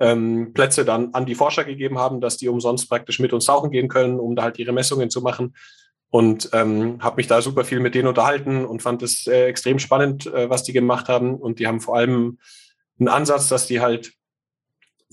ähm, 0.00 0.52
Plätze 0.52 0.84
dann 0.84 1.12
an 1.12 1.26
die 1.26 1.34
Forscher 1.34 1.64
gegeben 1.64 1.98
haben, 1.98 2.20
dass 2.20 2.36
die 2.36 2.48
umsonst 2.48 2.88
praktisch 2.88 3.18
mit 3.18 3.32
uns 3.32 3.44
tauchen 3.46 3.70
gehen 3.70 3.88
können, 3.88 4.18
um 4.18 4.34
da 4.34 4.42
halt 4.42 4.58
ihre 4.58 4.72
Messungen 4.72 5.10
zu 5.10 5.20
machen. 5.20 5.54
Und 6.10 6.50
ähm, 6.52 6.98
habe 7.00 7.16
mich 7.16 7.26
da 7.26 7.40
super 7.40 7.64
viel 7.64 7.80
mit 7.80 7.94
denen 7.94 8.08
unterhalten 8.08 8.66
und 8.66 8.82
fand 8.82 9.02
es 9.02 9.26
äh, 9.26 9.46
extrem 9.46 9.78
spannend, 9.78 10.26
äh, 10.26 10.50
was 10.50 10.62
die 10.62 10.72
gemacht 10.72 11.08
haben. 11.08 11.36
Und 11.36 11.58
die 11.58 11.66
haben 11.66 11.80
vor 11.80 11.96
allem 11.96 12.38
einen 12.98 13.08
Ansatz, 13.08 13.48
dass 13.48 13.66
die 13.66 13.80
halt 13.80 14.12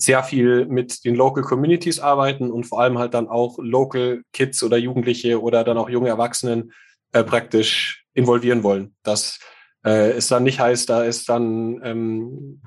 sehr 0.00 0.22
viel 0.22 0.66
mit 0.66 1.04
den 1.04 1.14
Local 1.14 1.44
Communities 1.44 2.00
arbeiten 2.00 2.50
und 2.50 2.64
vor 2.64 2.80
allem 2.80 2.98
halt 2.98 3.14
dann 3.14 3.28
auch 3.28 3.58
Local 3.60 4.22
Kids 4.32 4.62
oder 4.62 4.78
Jugendliche 4.78 5.40
oder 5.40 5.62
dann 5.62 5.78
auch 5.78 5.90
junge 5.90 6.08
Erwachsenen 6.08 6.72
äh, 7.12 7.22
praktisch 7.22 8.04
involvieren 8.14 8.62
wollen. 8.62 8.94
Dass 9.02 9.38
äh, 9.84 10.12
es 10.12 10.28
dann 10.28 10.42
nicht 10.42 10.58
heißt, 10.58 10.88
da 10.88 11.04
ist 11.04 11.28
dann 11.28 11.80
ähm, 11.84 12.62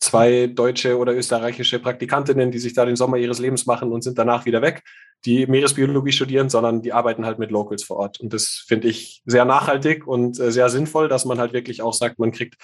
zwei 0.00 0.46
deutsche 0.46 0.98
oder 0.98 1.14
österreichische 1.14 1.78
Praktikantinnen, 1.78 2.50
die 2.50 2.58
sich 2.58 2.74
da 2.74 2.84
den 2.84 2.96
Sommer 2.96 3.16
ihres 3.16 3.38
Lebens 3.38 3.66
machen 3.66 3.92
und 3.92 4.02
sind 4.02 4.18
danach 4.18 4.46
wieder 4.46 4.62
weg, 4.62 4.82
die 5.24 5.46
Meeresbiologie 5.46 6.12
studieren, 6.12 6.48
sondern 6.48 6.82
die 6.82 6.92
arbeiten 6.92 7.24
halt 7.26 7.38
mit 7.38 7.50
Locals 7.50 7.84
vor 7.84 7.96
Ort. 7.96 8.20
Und 8.20 8.32
das 8.32 8.64
finde 8.66 8.88
ich 8.88 9.22
sehr 9.26 9.44
nachhaltig 9.44 10.06
und 10.06 10.38
äh, 10.38 10.52
sehr 10.52 10.68
sinnvoll, 10.70 11.08
dass 11.08 11.24
man 11.24 11.38
halt 11.38 11.52
wirklich 11.52 11.82
auch 11.82 11.94
sagt, 11.94 12.18
man 12.18 12.32
kriegt 12.32 12.56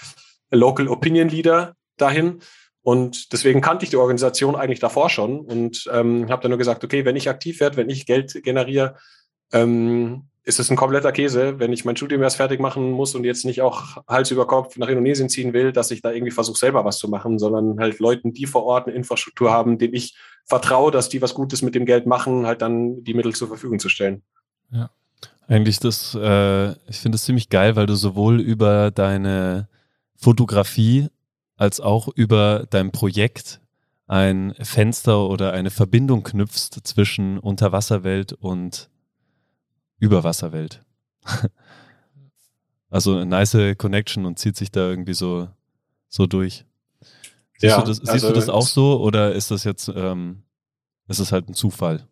Local 0.51 0.89
Opinion 0.89 1.29
Leader 1.29 1.75
dahin 1.97 2.41
und 2.89 3.35
deswegen 3.35 3.61
kannte 3.61 3.85
ich 3.85 3.91
die 3.91 3.99
Organisation 3.99 4.57
eigentlich 4.57 4.81
davor 4.81 5.11
schon 5.11 5.41
und 5.41 5.85
ähm, 5.93 6.31
habe 6.31 6.41
dann 6.41 6.51
nur 6.51 6.57
gesagt, 6.57 6.83
okay, 6.83 7.05
wenn 7.05 7.17
ich 7.17 7.29
aktiv 7.29 7.61
werde, 7.61 7.77
wenn 7.77 7.91
ich 7.91 8.07
Geld 8.07 8.43
generiere, 8.43 8.97
ähm, 9.53 10.23
ist 10.43 10.59
es 10.59 10.71
ein 10.71 10.77
kompletter 10.79 11.13
Käse, 11.13 11.59
wenn 11.59 11.71
ich 11.71 11.85
mein 11.85 11.97
Studium 11.97 12.23
erst 12.23 12.39
fertig 12.39 12.61
machen 12.61 12.91
muss 12.93 13.15
und 13.15 13.25
jetzt 13.25 13.45
nicht 13.45 13.61
auch 13.61 13.99
Hals 14.09 14.31
über 14.31 14.47
Kopf 14.47 14.79
nach 14.79 14.89
Indonesien 14.89 15.29
ziehen 15.29 15.53
will, 15.53 15.71
dass 15.71 15.91
ich 15.91 16.01
da 16.01 16.13
irgendwie 16.13 16.31
versuche, 16.31 16.57
selber 16.57 16.87
was 16.87 16.97
zu 16.97 17.11
machen, 17.11 17.39
sondern 17.39 17.79
halt 17.79 17.99
Leuten, 17.99 18.33
die 18.33 18.47
vor 18.47 18.65
Ort 18.65 18.87
eine 18.87 18.97
Infrastruktur 18.97 19.53
haben, 19.53 19.77
denen 19.77 19.93
ich 19.93 20.17
vertraue, 20.47 20.91
dass 20.91 21.11
die 21.11 21.21
was 21.21 21.35
Gutes 21.35 21.61
mit 21.61 21.75
dem 21.75 21.85
Geld 21.85 22.07
machen, 22.07 22.47
halt 22.47 22.63
dann 22.63 23.05
die 23.05 23.13
Mittel 23.13 23.35
zur 23.35 23.49
Verfügung 23.49 23.81
zu 23.81 23.91
stellen. 23.91 24.23
Ja. 24.71 24.89
Eigentlich 25.47 25.79
das, 25.79 26.15
äh, 26.15 26.71
ich 26.89 27.01
finde 27.01 27.17
es 27.17 27.25
ziemlich 27.25 27.51
geil, 27.51 27.77
weil 27.77 27.85
du 27.85 27.97
sowohl 27.97 28.41
über 28.41 28.91
deine 28.91 29.69
Fotografie 30.17 31.09
als 31.59 31.81
auch 31.81 32.09
über 32.09 32.67
dein 32.71 32.93
Projekt 32.93 33.61
ein 34.07 34.55
Fenster 34.61 35.29
oder 35.29 35.53
eine 35.53 35.71
Verbindung 35.71 36.23
knüpfst 36.23 36.81
zwischen 36.85 37.39
Unterwasserwelt 37.39 38.33
und 38.33 38.89
Überwasserwelt. 39.99 40.83
also 42.91 43.17
eine 43.17 43.27
nice 43.27 43.77
Connection 43.77 44.25
und 44.25 44.39
zieht 44.39 44.57
sich 44.57 44.71
da 44.71 44.89
irgendwie 44.89 45.15
so, 45.15 45.49
so 46.09 46.27
durch. 46.27 46.65
Siehst, 47.59 47.73
ja, 47.73 47.81
du, 47.81 47.89
das, 47.89 47.97
siehst 47.99 48.11
also, 48.11 48.29
du 48.29 48.35
das 48.35 48.49
auch 48.49 48.67
so 48.67 49.01
oder 49.01 49.33
ist 49.33 49.51
das 49.51 49.65
jetzt, 49.65 49.89
ähm, 49.95 50.45
ist 51.09 51.19
es 51.19 51.33
halt 51.33 51.49
ein 51.49 51.55
Zufall? 51.55 52.07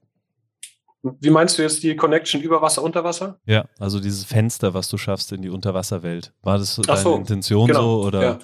Wie 1.20 1.30
meinst 1.30 1.57
du 1.57 1.62
jetzt 1.62 1.84
die 1.84 1.94
Connection 1.94 2.42
über 2.42 2.61
Wasser, 2.61 2.82
unter 2.82 3.05
Wasser? 3.05 3.38
Ja, 3.47 3.66
also 3.78 4.01
dieses 4.01 4.24
Fenster, 4.24 4.74
was 4.74 4.88
du 4.88 4.99
schaffst 4.99 5.30
in 5.30 5.40
die 5.40 5.51
Unterwasserwelt. 5.51 6.32
War 6.42 6.59
das 6.59 6.74
deine 6.76 7.01
so, 7.01 7.14
Intention 7.14 7.68
genau, 7.68 8.03
so 8.03 8.09
oder? 8.09 8.22
Ja. 8.22 8.38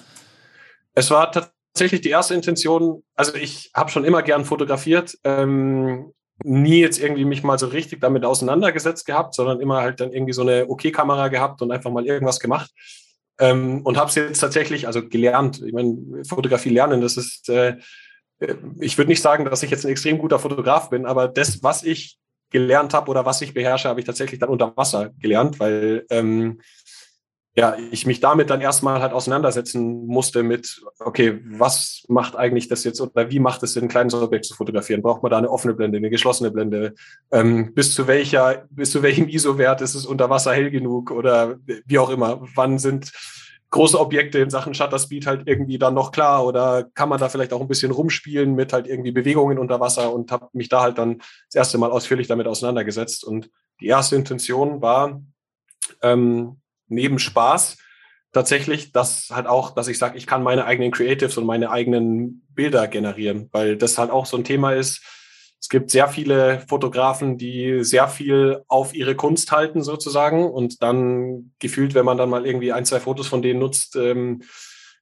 Es 0.93 1.09
war 1.11 1.31
tatsächlich 1.31 2.01
die 2.01 2.09
erste 2.09 2.33
Intention, 2.33 3.03
also 3.15 3.35
ich 3.35 3.71
habe 3.73 3.91
schon 3.91 4.05
immer 4.05 4.21
gern 4.21 4.45
fotografiert. 4.45 5.17
Ähm, 5.23 6.13
nie 6.43 6.79
jetzt 6.79 6.99
irgendwie 6.99 7.25
mich 7.25 7.43
mal 7.43 7.59
so 7.59 7.67
richtig 7.67 8.01
damit 8.01 8.25
auseinandergesetzt 8.25 9.05
gehabt, 9.05 9.35
sondern 9.35 9.61
immer 9.61 9.81
halt 9.81 9.99
dann 9.99 10.11
irgendwie 10.11 10.33
so 10.33 10.41
eine 10.41 10.67
OK-Kamera 10.67 11.27
gehabt 11.27 11.61
und 11.61 11.71
einfach 11.71 11.91
mal 11.91 12.05
irgendwas 12.05 12.39
gemacht. 12.39 12.71
Ähm, 13.39 13.81
und 13.83 13.97
habe 13.97 14.09
es 14.09 14.15
jetzt 14.15 14.39
tatsächlich, 14.39 14.87
also 14.87 15.07
gelernt. 15.07 15.61
Ich 15.65 15.73
meine, 15.73 16.23
Fotografie 16.27 16.69
lernen, 16.69 17.01
das 17.01 17.17
ist, 17.17 17.49
äh, 17.49 17.77
äh, 18.39 18.55
ich 18.79 18.97
würde 18.97 19.09
nicht 19.09 19.21
sagen, 19.21 19.45
dass 19.45 19.63
ich 19.63 19.71
jetzt 19.71 19.85
ein 19.85 19.91
extrem 19.91 20.19
guter 20.19 20.39
Fotograf 20.39 20.89
bin, 20.89 21.05
aber 21.05 21.27
das, 21.27 21.63
was 21.63 21.83
ich 21.83 22.17
gelernt 22.51 22.93
habe 22.93 23.09
oder 23.09 23.25
was 23.25 23.41
ich 23.41 23.55
beherrsche, 23.55 23.89
habe 23.89 23.99
ich 23.99 24.05
tatsächlich 24.05 24.39
dann 24.39 24.49
unter 24.49 24.77
Wasser 24.77 25.09
gelernt, 25.19 25.59
weil 25.59 26.05
ähm, 26.11 26.61
ja, 27.55 27.77
ich 27.91 28.07
mich 28.07 28.19
damit 28.19 28.49
dann 28.49 28.61
erstmal 28.61 29.01
halt 29.01 29.13
auseinandersetzen 29.13 30.07
musste 30.07 30.41
mit, 30.41 30.81
okay, 30.99 31.39
was 31.45 32.03
macht 32.07 32.35
eigentlich 32.35 32.67
das 32.67 32.83
jetzt 32.83 32.99
oder 32.99 33.29
wie 33.29 33.39
macht 33.39 33.61
es 33.61 33.73
Sinn, 33.73 33.83
ein 33.83 33.89
kleines 33.89 34.15
Objekt 34.15 34.45
zu 34.45 34.55
fotografieren? 34.55 35.03
Braucht 35.03 35.21
man 35.21 35.29
da 35.29 35.37
eine 35.37 35.51
offene 35.51 35.75
Blende, 35.75 35.97
eine 35.97 36.09
geschlossene 36.09 36.49
Blende? 36.49 36.95
Ähm, 37.31 37.75
bis 37.75 37.93
zu 37.93 38.07
welcher, 38.07 38.65
bis 38.71 38.89
zu 38.89 39.03
welchem 39.03 39.27
ISO-Wert 39.27 39.81
ist 39.81 39.93
es 39.93 40.07
unter 40.07 40.31
Wasser 40.31 40.53
hell 40.53 40.71
genug 40.71 41.11
oder 41.11 41.57
wie 41.85 41.99
auch 41.99 42.09
immer? 42.09 42.41
Wann 42.55 42.79
sind 42.79 43.11
große 43.69 43.99
Objekte 43.99 44.39
in 44.39 44.49
Sachen 44.49 44.73
Shutter 44.73 44.97
Speed 44.97 45.27
halt 45.27 45.47
irgendwie 45.47 45.77
dann 45.77 45.93
noch 45.93 46.11
klar 46.11 46.45
oder 46.45 46.85
kann 46.95 47.09
man 47.09 47.19
da 47.19 47.29
vielleicht 47.29 47.53
auch 47.53 47.61
ein 47.61 47.67
bisschen 47.67 47.91
rumspielen 47.91 48.55
mit 48.55 48.73
halt 48.73 48.87
irgendwie 48.87 49.11
Bewegungen 49.11 49.59
unter 49.59 49.79
Wasser 49.79 50.11
und 50.11 50.31
habe 50.31 50.47
mich 50.53 50.69
da 50.69 50.81
halt 50.81 50.97
dann 50.97 51.17
das 51.17 51.55
erste 51.55 51.77
Mal 51.77 51.91
ausführlich 51.91 52.27
damit 52.27 52.47
auseinandergesetzt 52.47 53.23
und 53.23 53.51
die 53.79 53.87
erste 53.87 54.15
Intention 54.15 54.81
war, 54.81 55.21
ähm, 56.01 56.61
neben 56.93 57.19
Spaß 57.19 57.77
tatsächlich, 58.33 58.91
dass 58.91 59.29
halt 59.31 59.47
auch, 59.47 59.71
dass 59.71 59.87
ich 59.87 59.97
sage, 59.97 60.17
ich 60.17 60.27
kann 60.27 60.43
meine 60.43 60.65
eigenen 60.65 60.91
Creatives 60.91 61.37
und 61.37 61.45
meine 61.45 61.69
eigenen 61.69 62.45
Bilder 62.49 62.87
generieren, 62.87 63.49
weil 63.51 63.77
das 63.77 63.97
halt 63.97 64.11
auch 64.11 64.25
so 64.25 64.37
ein 64.37 64.43
Thema 64.43 64.73
ist. 64.73 65.01
Es 65.61 65.69
gibt 65.69 65.91
sehr 65.91 66.09
viele 66.09 66.61
Fotografen, 66.67 67.37
die 67.37 67.83
sehr 67.85 68.09
viel 68.09 68.63
auf 68.67 68.93
ihre 68.93 69.15
Kunst 69.15 69.51
halten 69.51 69.81
sozusagen 69.81 70.49
und 70.49 70.81
dann 70.81 71.53
gefühlt, 71.59 71.93
wenn 71.93 72.05
man 72.05 72.17
dann 72.17 72.29
mal 72.29 72.45
irgendwie 72.45 72.73
ein, 72.73 72.85
zwei 72.85 72.99
Fotos 72.99 73.27
von 73.27 73.41
denen 73.41 73.59
nutzt, 73.59 73.95
ähm, 73.95 74.41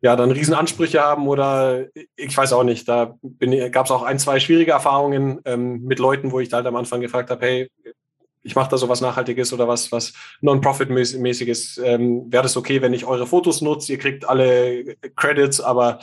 ja, 0.03 0.15
dann 0.15 0.31
Riesenansprüche 0.31 1.01
haben 1.01 1.27
oder 1.27 1.85
ich 2.15 2.35
weiß 2.35 2.53
auch 2.53 2.63
nicht, 2.63 2.87
da 2.87 3.17
gab 3.71 3.85
es 3.85 3.91
auch 3.91 4.01
ein, 4.01 4.19
zwei 4.19 4.39
schwierige 4.39 4.71
Erfahrungen 4.71 5.39
ähm, 5.45 5.81
mit 5.83 5.99
Leuten, 5.99 6.31
wo 6.31 6.39
ich 6.39 6.51
halt 6.51 6.65
am 6.65 6.75
Anfang 6.75 7.01
gefragt 7.01 7.29
habe, 7.29 7.45
hey, 7.45 7.71
ich 8.43 8.55
mache 8.55 8.69
da 8.69 8.77
so 8.77 8.89
was 8.89 9.01
Nachhaltiges 9.01 9.53
oder 9.53 9.67
was, 9.67 9.91
was 9.91 10.13
Non-Profit-mäßiges. 10.41 11.79
Ähm, 11.83 12.31
Wäre 12.31 12.43
das 12.43 12.57
okay, 12.57 12.81
wenn 12.81 12.93
ich 12.93 13.05
eure 13.05 13.27
Fotos 13.27 13.61
nutze? 13.61 13.91
Ihr 13.91 13.99
kriegt 13.99 14.27
alle 14.27 14.95
Credits, 15.15 15.61
aber 15.61 15.99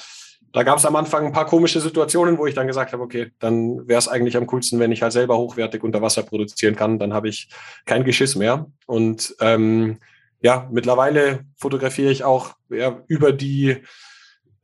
da 0.53 0.63
gab 0.63 0.79
es 0.79 0.87
am 0.87 0.97
Anfang 0.97 1.27
ein 1.27 1.33
paar 1.33 1.47
komische 1.47 1.81
Situationen, 1.81 2.39
wo 2.39 2.47
ich 2.47 2.55
dann 2.55 2.67
gesagt 2.67 2.93
habe, 2.93 3.03
okay, 3.03 3.33
dann 3.39 3.87
wäre 3.87 3.99
es 3.99 4.09
eigentlich 4.09 4.37
am 4.37 4.47
coolsten, 4.47 4.79
wenn 4.79 4.93
ich 4.93 5.03
halt 5.03 5.13
selber 5.13 5.37
hochwertig 5.37 5.83
unter 5.83 6.01
Wasser 6.01 6.23
produzieren 6.23 6.75
kann. 6.75 6.99
Dann 6.99 7.13
habe 7.13 7.29
ich 7.29 7.49
kein 7.85 8.05
Geschiss 8.05 8.35
mehr. 8.35 8.67
Und 8.87 9.35
ähm, 9.41 9.99
ja, 10.41 10.69
mittlerweile 10.71 11.45
fotografiere 11.57 12.11
ich 12.11 12.25
auch 12.25 12.55
ja, 12.71 13.03
über 13.09 13.33
die 13.33 13.83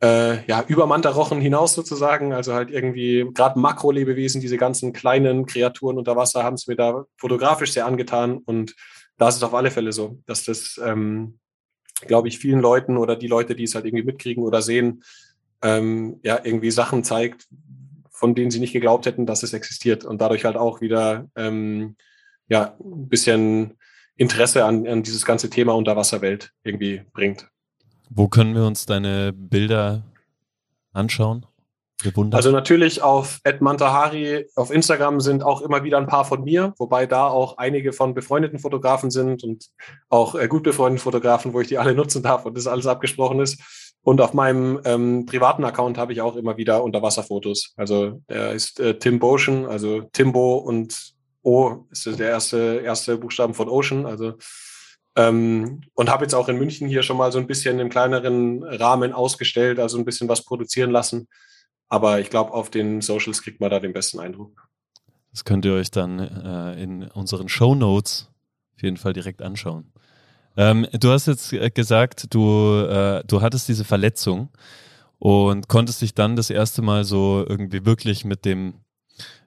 äh, 0.04 0.44
ja, 0.46 0.62
über 0.68 0.86
Mantarochen 0.86 1.40
hinaus 1.40 1.74
sozusagen. 1.74 2.34
Also 2.34 2.52
halt 2.52 2.70
irgendwie 2.70 3.26
gerade 3.32 3.58
Makrolebewesen, 3.58 4.40
diese 4.40 4.58
ganzen 4.58 4.92
kleinen 4.92 5.46
Kreaturen 5.46 5.96
unter 5.96 6.14
Wasser 6.14 6.44
haben 6.44 6.54
es 6.54 6.66
mir 6.66 6.76
da 6.76 7.06
fotografisch 7.16 7.72
sehr 7.72 7.86
angetan. 7.86 8.38
Und 8.38 8.74
da 9.16 9.28
ist 9.28 9.36
es 9.36 9.42
auf 9.42 9.54
alle 9.54 9.70
Fälle 9.70 9.92
so, 9.92 10.18
dass 10.26 10.44
das, 10.44 10.78
ähm, 10.84 11.38
glaube 12.06 12.28
ich, 12.28 12.38
vielen 12.38 12.60
Leuten 12.60 12.98
oder 12.98 13.16
die 13.16 13.28
Leute, 13.28 13.54
die 13.54 13.64
es 13.64 13.74
halt 13.74 13.86
irgendwie 13.86 14.04
mitkriegen 14.04 14.44
oder 14.44 14.60
sehen, 14.60 15.02
ähm, 15.62 16.20
ja, 16.22 16.38
irgendwie 16.42 16.70
Sachen 16.70 17.02
zeigt, 17.02 17.48
von 18.10 18.34
denen 18.34 18.50
sie 18.50 18.60
nicht 18.60 18.74
geglaubt 18.74 19.06
hätten, 19.06 19.24
dass 19.24 19.42
es 19.42 19.54
existiert. 19.54 20.04
Und 20.04 20.20
dadurch 20.20 20.44
halt 20.44 20.56
auch 20.56 20.82
wieder 20.82 21.30
ähm, 21.34 21.96
ja, 22.48 22.76
ein 22.78 23.08
bisschen 23.08 23.78
Interesse 24.16 24.66
an, 24.66 24.86
an 24.86 25.02
dieses 25.02 25.24
ganze 25.24 25.48
Thema 25.48 25.74
Unterwasserwelt 25.74 26.52
irgendwie 26.62 27.02
bringt. 27.14 27.48
Wo 28.16 28.28
können 28.28 28.54
wir 28.54 28.64
uns 28.64 28.86
deine 28.86 29.32
Bilder 29.32 30.02
anschauen? 30.92 31.46
Bewundern? 32.02 32.36
Also 32.36 32.50
natürlich 32.50 33.02
auf 33.02 33.40
Mantahari 33.60 34.46
auf 34.54 34.70
Instagram 34.70 35.20
sind 35.20 35.42
auch 35.42 35.62
immer 35.62 35.82
wieder 35.82 35.98
ein 35.98 36.06
paar 36.06 36.24
von 36.24 36.44
mir, 36.44 36.74
wobei 36.78 37.06
da 37.06 37.26
auch 37.26 37.58
einige 37.58 37.92
von 37.92 38.14
befreundeten 38.14 38.58
Fotografen 38.58 39.10
sind 39.10 39.42
und 39.42 39.66
auch 40.08 40.34
äh, 40.34 40.46
gut 40.46 40.62
befreundeten 40.62 41.02
Fotografen, 41.02 41.52
wo 41.54 41.60
ich 41.60 41.68
die 41.68 41.78
alle 41.78 41.94
nutzen 41.94 42.22
darf 42.22 42.44
und 42.44 42.56
das 42.56 42.66
alles 42.66 42.86
abgesprochen 42.86 43.40
ist. 43.40 43.60
Und 44.02 44.20
auf 44.20 44.34
meinem 44.34 44.80
ähm, 44.84 45.26
privaten 45.26 45.64
Account 45.64 45.98
habe 45.98 46.12
ich 46.12 46.20
auch 46.20 46.36
immer 46.36 46.56
wieder 46.56 46.84
Unterwasserfotos. 46.84 47.72
Also 47.76 48.20
der 48.28 48.52
ist 48.52 48.78
äh, 48.78 48.98
Tim 48.98 49.18
Botion, 49.18 49.66
also 49.66 50.02
Timbo 50.12 50.58
und 50.58 51.14
O 51.42 51.86
ist 51.90 52.06
der 52.06 52.30
erste, 52.30 52.80
erste 52.84 53.16
Buchstaben 53.16 53.54
von 53.54 53.68
Ocean. 53.68 54.06
Also 54.06 54.34
ähm, 55.16 55.82
und 55.94 56.10
habe 56.10 56.24
jetzt 56.24 56.34
auch 56.34 56.48
in 56.48 56.58
München 56.58 56.88
hier 56.88 57.02
schon 57.02 57.16
mal 57.16 57.30
so 57.32 57.38
ein 57.38 57.46
bisschen 57.46 57.78
im 57.78 57.88
kleineren 57.88 58.62
Rahmen 58.64 59.12
ausgestellt, 59.12 59.78
also 59.78 59.98
ein 59.98 60.04
bisschen 60.04 60.28
was 60.28 60.44
produzieren 60.44 60.90
lassen. 60.90 61.28
Aber 61.88 62.20
ich 62.20 62.30
glaube, 62.30 62.52
auf 62.52 62.70
den 62.70 63.00
Socials 63.00 63.42
kriegt 63.42 63.60
man 63.60 63.70
da 63.70 63.78
den 63.78 63.92
besten 63.92 64.18
Eindruck. 64.18 64.68
Das 65.30 65.44
könnt 65.44 65.64
ihr 65.64 65.74
euch 65.74 65.90
dann 65.90 66.18
äh, 66.18 66.82
in 66.82 67.04
unseren 67.04 67.48
Show 67.48 67.74
Notes 67.74 68.28
auf 68.76 68.82
jeden 68.82 68.96
Fall 68.96 69.12
direkt 69.12 69.42
anschauen. 69.42 69.92
Ähm, 70.56 70.86
du 70.92 71.10
hast 71.10 71.26
jetzt 71.26 71.52
äh, 71.52 71.70
gesagt, 71.70 72.32
du, 72.32 72.78
äh, 72.88 73.24
du 73.26 73.42
hattest 73.42 73.68
diese 73.68 73.84
Verletzung 73.84 74.50
und 75.18 75.68
konntest 75.68 76.02
dich 76.02 76.14
dann 76.14 76.36
das 76.36 76.50
erste 76.50 76.82
Mal 76.82 77.04
so 77.04 77.44
irgendwie 77.48 77.84
wirklich 77.84 78.24
mit 78.24 78.44
dem, 78.44 78.74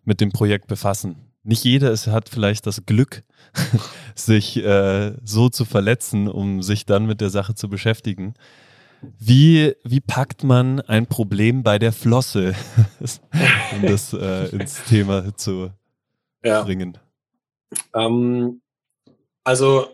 mit 0.03 0.21
dem 0.21 0.31
Projekt 0.31 0.67
befassen 0.67 1.26
nicht 1.47 1.63
jeder 1.63 1.91
ist, 1.91 2.07
hat 2.07 2.29
vielleicht 2.29 2.67
das 2.67 2.85
Glück, 2.85 3.23
sich 4.15 4.57
äh, 4.57 5.13
so 5.23 5.49
zu 5.49 5.65
verletzen, 5.65 6.27
um 6.27 6.61
sich 6.61 6.85
dann 6.85 7.05
mit 7.05 7.21
der 7.21 7.29
Sache 7.29 7.55
zu 7.55 7.69
beschäftigen. 7.69 8.33
Wie, 9.19 9.75
wie 9.83 10.01
packt 10.01 10.43
man 10.43 10.81
ein 10.81 11.07
Problem 11.07 11.63
bei 11.63 11.79
der 11.79 11.93
Flosse, 11.93 12.53
um 12.99 13.81
das 13.83 14.13
äh, 14.13 14.47
ins 14.47 14.83
Thema 14.83 15.35
zu 15.35 15.71
ja. 16.43 16.63
bringen? 16.63 16.97
Ähm, 17.93 18.61
also 19.43 19.87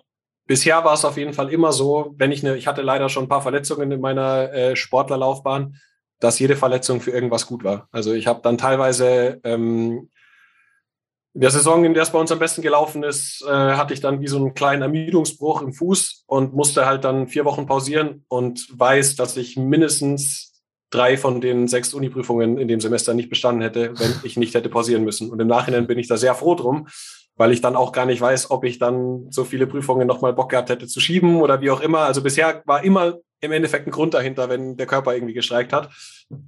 bisher 0.48 0.84
war 0.84 0.94
es 0.94 1.06
auf 1.06 1.18
jeden 1.18 1.34
Fall 1.34 1.52
immer 1.52 1.72
so, 1.72 2.14
wenn 2.18 2.32
ich 2.32 2.46
eine, 2.46 2.56
ich 2.56 2.66
hatte 2.66 2.82
leider 2.82 3.10
schon 3.10 3.26
ein 3.26 3.30
paar 3.30 3.42
Verletzungen 3.42 3.92
in 3.92 4.02
meiner 4.02 4.52
äh, 4.54 4.76
Sportlerlaufbahn, 4.76 5.76
dass 6.20 6.40
jede 6.40 6.56
Verletzung 6.56 7.02
für 7.02 7.12
irgendwas 7.12 7.46
gut 7.46 7.64
war. 7.64 7.90
Also 7.92 8.14
ich 8.14 8.28
habe 8.28 8.40
dann 8.42 8.58
teilweise 8.58 9.42
ähm, 9.44 10.10
in 11.34 11.42
der 11.42 11.50
Saison, 11.50 11.84
in 11.84 11.94
der 11.94 12.04
es 12.04 12.12
bei 12.12 12.20
uns 12.20 12.32
am 12.32 12.40
besten 12.40 12.62
gelaufen 12.62 13.04
ist, 13.04 13.44
äh, 13.48 13.52
hatte 13.52 13.94
ich 13.94 14.00
dann 14.00 14.22
wie 14.22 14.28
so 14.28 14.38
einen 14.38 14.54
kleinen 14.54 14.84
Ermüdungsbruch 14.84 15.62
im 15.64 15.74
Fuß 15.74 16.26
und 16.28 16.54
musste 16.54 16.86
halt 16.86 17.04
dann 17.04 17.28
vier 17.28 17.44
Wochen 17.44 17.66
pausieren 17.66 18.24
und 18.28 18.68
weiß, 18.72 19.16
dass 19.16 19.36
ich 19.36 19.58
mindestens 19.58 20.62
drei 20.92 21.18
von 21.18 21.42
den 21.42 21.68
sechs 21.68 21.94
Uniprüfungen 21.96 22.60
in 22.60 22.68
dem 22.68 22.80
Semester 22.80 23.16
nicht 23.16 23.30
bestanden 23.30 23.64
hätte, 23.64 23.98
wenn 23.98 24.14
ich 24.24 24.38
nicht 24.38 24.54
hätte 24.54 24.70
pausieren 24.70 25.04
müssen. 25.04 25.32
Und 25.32 25.40
im 25.40 25.48
Nachhinein 25.48 25.88
bin 25.88 25.98
ich 25.98 26.08
da 26.08 26.18
sehr 26.18 26.36
froh 26.36 26.54
drum, 26.54 26.88
weil 27.36 27.52
ich 27.52 27.62
dann 27.62 27.76
auch 27.76 27.94
gar 27.94 28.06
nicht 28.06 28.22
weiß, 28.22 28.52
ob 28.52 28.64
ich 28.64 28.78
dann 28.78 29.26
so 29.32 29.44
viele 29.44 29.66
Prüfungen 29.66 30.08
nochmal 30.08 30.34
Bock 30.34 30.50
gehabt 30.50 30.70
hätte 30.70 30.86
zu 30.88 31.00
schieben 31.00 31.42
oder 31.42 31.62
wie 31.62 31.72
auch 31.72 31.82
immer. 31.82 32.02
Also 32.02 32.22
bisher 32.22 32.62
war 32.68 32.84
immer 32.84 33.18
im 33.42 33.52
Endeffekt 33.52 33.88
ein 33.88 33.92
Grund 33.92 34.14
dahinter, 34.14 34.50
wenn 34.50 34.78
der 34.78 34.86
Körper 34.86 35.16
irgendwie 35.16 35.34
gestreikt 35.34 35.74
hat. 35.74 35.90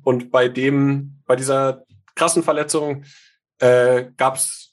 Und 0.03 0.29
bei 0.29 0.47
dem, 0.47 1.21
bei 1.25 1.35
dieser 1.35 1.83
krassen 2.13 2.43
Verletzung 2.43 3.03
äh, 3.59 4.05
gab 4.15 4.35
es 4.35 4.64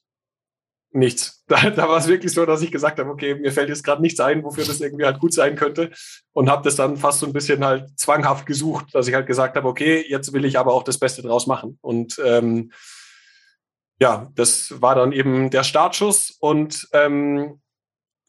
nichts. 0.92 1.40
Da, 1.52 1.68
da 1.68 1.86
war 1.86 1.98
es 1.98 2.08
wirklich 2.08 2.32
so, 2.32 2.46
dass 2.46 2.62
ich 2.62 2.72
gesagt 2.72 2.98
habe, 2.98 3.10
okay, 3.10 3.34
mir 3.34 3.52
fällt 3.52 3.68
jetzt 3.68 3.84
gerade 3.84 4.00
nichts 4.00 4.18
ein, 4.20 4.42
wofür 4.42 4.64
das 4.64 4.80
irgendwie 4.80 5.04
halt 5.04 5.18
gut 5.18 5.34
sein 5.34 5.54
könnte. 5.54 5.90
Und 6.32 6.48
habe 6.48 6.64
das 6.64 6.76
dann 6.76 6.96
fast 6.96 7.18
so 7.18 7.26
ein 7.26 7.34
bisschen 7.34 7.62
halt 7.62 7.90
zwanghaft 7.98 8.46
gesucht, 8.46 8.86
dass 8.94 9.06
ich 9.06 9.14
halt 9.14 9.26
gesagt 9.26 9.56
habe, 9.56 9.68
okay, 9.68 10.02
jetzt 10.08 10.32
will 10.32 10.46
ich 10.46 10.58
aber 10.58 10.72
auch 10.72 10.82
das 10.82 10.96
Beste 10.96 11.20
draus 11.20 11.46
machen. 11.46 11.78
Und 11.82 12.18
ähm, 12.24 12.72
ja, 14.00 14.30
das 14.34 14.80
war 14.80 14.94
dann 14.94 15.12
eben 15.12 15.50
der 15.50 15.62
Startschuss. 15.62 16.30
Und 16.40 16.88
ähm, 16.94 17.60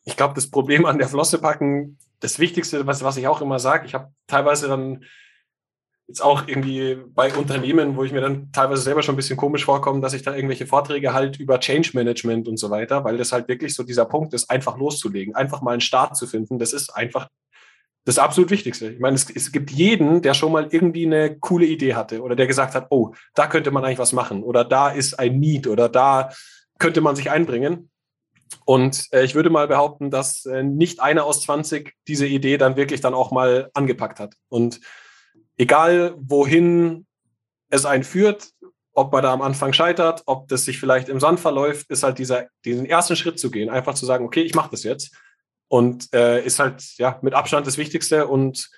ich 0.04 0.18
glaube, 0.18 0.34
das 0.34 0.50
Problem 0.50 0.86
an 0.86 0.98
der 0.98 1.08
Flosse 1.08 1.40
packen, 1.40 1.98
das 2.20 2.40
Wichtigste, 2.40 2.86
was, 2.86 3.06
was 3.06 3.16
ich 3.16 3.28
auch 3.28 3.42
immer 3.42 3.60
sage, 3.60 3.86
ich 3.86 3.94
habe 3.94 4.12
teilweise 4.28 4.68
dann 4.68 5.06
jetzt 6.14 6.24
auch 6.24 6.48
irgendwie 6.48 7.00
bei 7.16 7.34
Unternehmen, 7.34 7.98
wo 7.98 8.04
ich 8.04 8.12
mir 8.12 8.22
dann 8.22 8.52
teilweise 8.52 8.84
selber 8.84 9.02
schon 9.02 9.14
ein 9.14 9.16
bisschen 9.16 9.36
komisch 9.36 9.66
vorkomme, 9.66 10.00
dass 10.00 10.14
ich 10.14 10.22
da 10.22 10.36
irgendwelche 10.36 10.68
Vorträge 10.68 11.12
halt 11.12 11.40
über 11.40 11.60
Change 11.60 11.90
Management 11.94 12.48
und 12.48 12.58
so 12.58 12.70
weiter, 12.70 13.04
weil 13.04 13.18
das 13.18 13.32
halt 13.32 13.48
wirklich 13.48 13.74
so 13.74 13.82
dieser 13.82 14.06
Punkt 14.06 14.32
ist, 14.36 14.52
einfach 14.52 14.78
loszulegen, 14.78 15.34
einfach 15.34 15.64
mal 15.64 15.72
einen 15.72 15.82
Start 15.82 16.16
zu 16.16 16.28
finden. 16.28 16.60
Das 16.60 16.72
ist 16.72 16.92
einfach 16.92 17.30
das 18.06 18.20
absolut 18.20 18.52
Wichtigste. 18.52 18.92
Ich 18.92 19.00
meine, 19.00 19.16
es, 19.16 19.28
es 19.28 19.52
gibt 19.52 19.72
jeden, 19.72 20.22
der 20.22 20.36
schon 20.36 20.52
mal 20.52 20.68
irgendwie 20.70 21.08
eine 21.08 21.36
coole 21.40 21.66
Idee 21.66 21.96
hatte 21.96 22.22
oder 22.22 22.36
der 22.36 22.46
gesagt 22.46 22.76
hat, 22.76 22.88
oh, 22.92 23.16
da 23.34 23.48
könnte 23.48 23.72
man 23.72 23.84
eigentlich 23.84 23.98
was 23.98 24.14
machen 24.14 24.44
oder 24.44 24.64
da 24.64 24.90
ist 24.90 25.18
ein 25.18 25.40
Need 25.40 25.66
oder 25.66 25.90
da 25.90 26.30
könnte 26.78 27.02
man 27.02 27.16
sich 27.16 27.32
einbringen. 27.32 27.90
Und 28.66 29.08
äh, 29.14 29.24
ich 29.24 29.34
würde 29.34 29.50
mal 29.50 29.68
behaupten, 29.68 30.12
dass 30.12 30.46
äh, 30.46 30.62
nicht 30.62 31.02
einer 31.02 31.26
aus 31.26 31.42
20 31.42 31.96
diese 32.08 32.28
Idee 32.28 32.58
dann 32.58 32.76
wirklich 32.76 33.02
dann 33.02 33.16
auch 33.16 33.32
mal 33.32 33.72
angepackt 33.74 34.20
hat. 34.20 34.36
Und 34.48 34.80
egal 35.58 36.16
wohin 36.18 37.06
es 37.70 37.86
einen 37.86 38.04
führt, 38.04 38.52
ob 38.94 39.12
man 39.12 39.24
da 39.24 39.34
am 39.34 39.42
Anfang 39.42 39.74
scheitert, 39.74 40.24
ob 40.26 40.48
das 40.48 40.66
sich 40.66 40.80
vielleicht 40.80 41.10
im 41.10 41.20
Sand 41.20 41.40
verläuft, 41.40 41.90
ist 41.90 42.04
halt 42.04 42.20
dieser, 42.20 42.48
diesen 42.64 42.86
ersten 42.86 43.16
Schritt 43.16 43.40
zu 43.40 43.50
gehen, 43.50 43.70
einfach 43.70 43.96
zu 43.96 44.06
sagen, 44.06 44.26
okay, 44.26 44.42
ich 44.42 44.54
mache 44.54 44.72
das 44.72 44.84
jetzt. 44.84 45.16
Und 45.68 46.14
äh, 46.14 46.46
ist 46.46 46.60
halt 46.60 46.84
ja 46.98 47.18
mit 47.24 47.34
Abstand 47.34 47.66
das 47.66 47.80
Wichtigste. 47.80 48.28
Und 48.28 48.70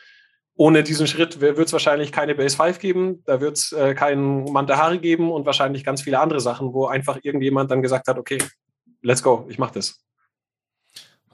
ohne 0.55 0.83
diesen 0.83 1.07
Schritt 1.07 1.41
wird 1.41 1.59
es 1.59 1.73
wahrscheinlich 1.73 2.13
keine 2.13 2.35
Base 2.35 2.55
5 2.55 2.79
geben, 2.79 3.23
da 3.25 3.41
wird 3.41 3.57
es 3.57 3.73
äh, 3.73 3.93
keinen 3.93 4.45
Mantahari 4.45 4.99
geben 4.99 5.29
und 5.31 5.45
wahrscheinlich 5.45 5.83
ganz 5.83 6.01
viele 6.01 6.19
andere 6.19 6.39
Sachen, 6.39 6.73
wo 6.73 6.85
einfach 6.85 7.19
irgendjemand 7.21 7.69
dann 7.71 7.81
gesagt 7.81 8.07
hat, 8.07 8.17
okay, 8.17 8.37
let's 9.01 9.21
go, 9.21 9.45
ich 9.49 9.59
mache 9.59 9.73
das. 9.73 10.05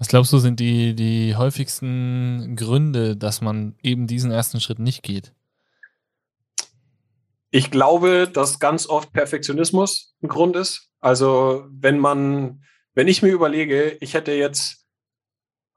Was 0.02 0.08
glaubst 0.08 0.34
du, 0.34 0.40
sind 0.40 0.60
die, 0.60 0.96
die 0.96 1.36
häufigsten 1.36 2.56
Gründe, 2.56 3.16
dass 3.16 3.40
man 3.40 3.76
eben 3.84 4.08
diesen 4.08 4.32
ersten 4.32 4.60
Schritt 4.60 4.80
nicht 4.80 5.04
geht? 5.04 5.32
Ich 7.52 7.70
glaube, 7.70 8.28
dass 8.28 8.58
ganz 8.58 8.90
oft 8.90 9.14
Perfektionismus 9.14 10.16
ein 10.24 10.28
Grund 10.28 10.56
ist. 10.56 10.90
Also 11.02 11.68
wenn 11.70 12.00
man, 12.00 12.64
wenn 12.96 13.08
ich 13.08 13.22
mir 13.22 13.30
überlege, 13.32 13.96
ich 14.02 14.16
hätte 14.16 14.32
jetzt 14.32 14.88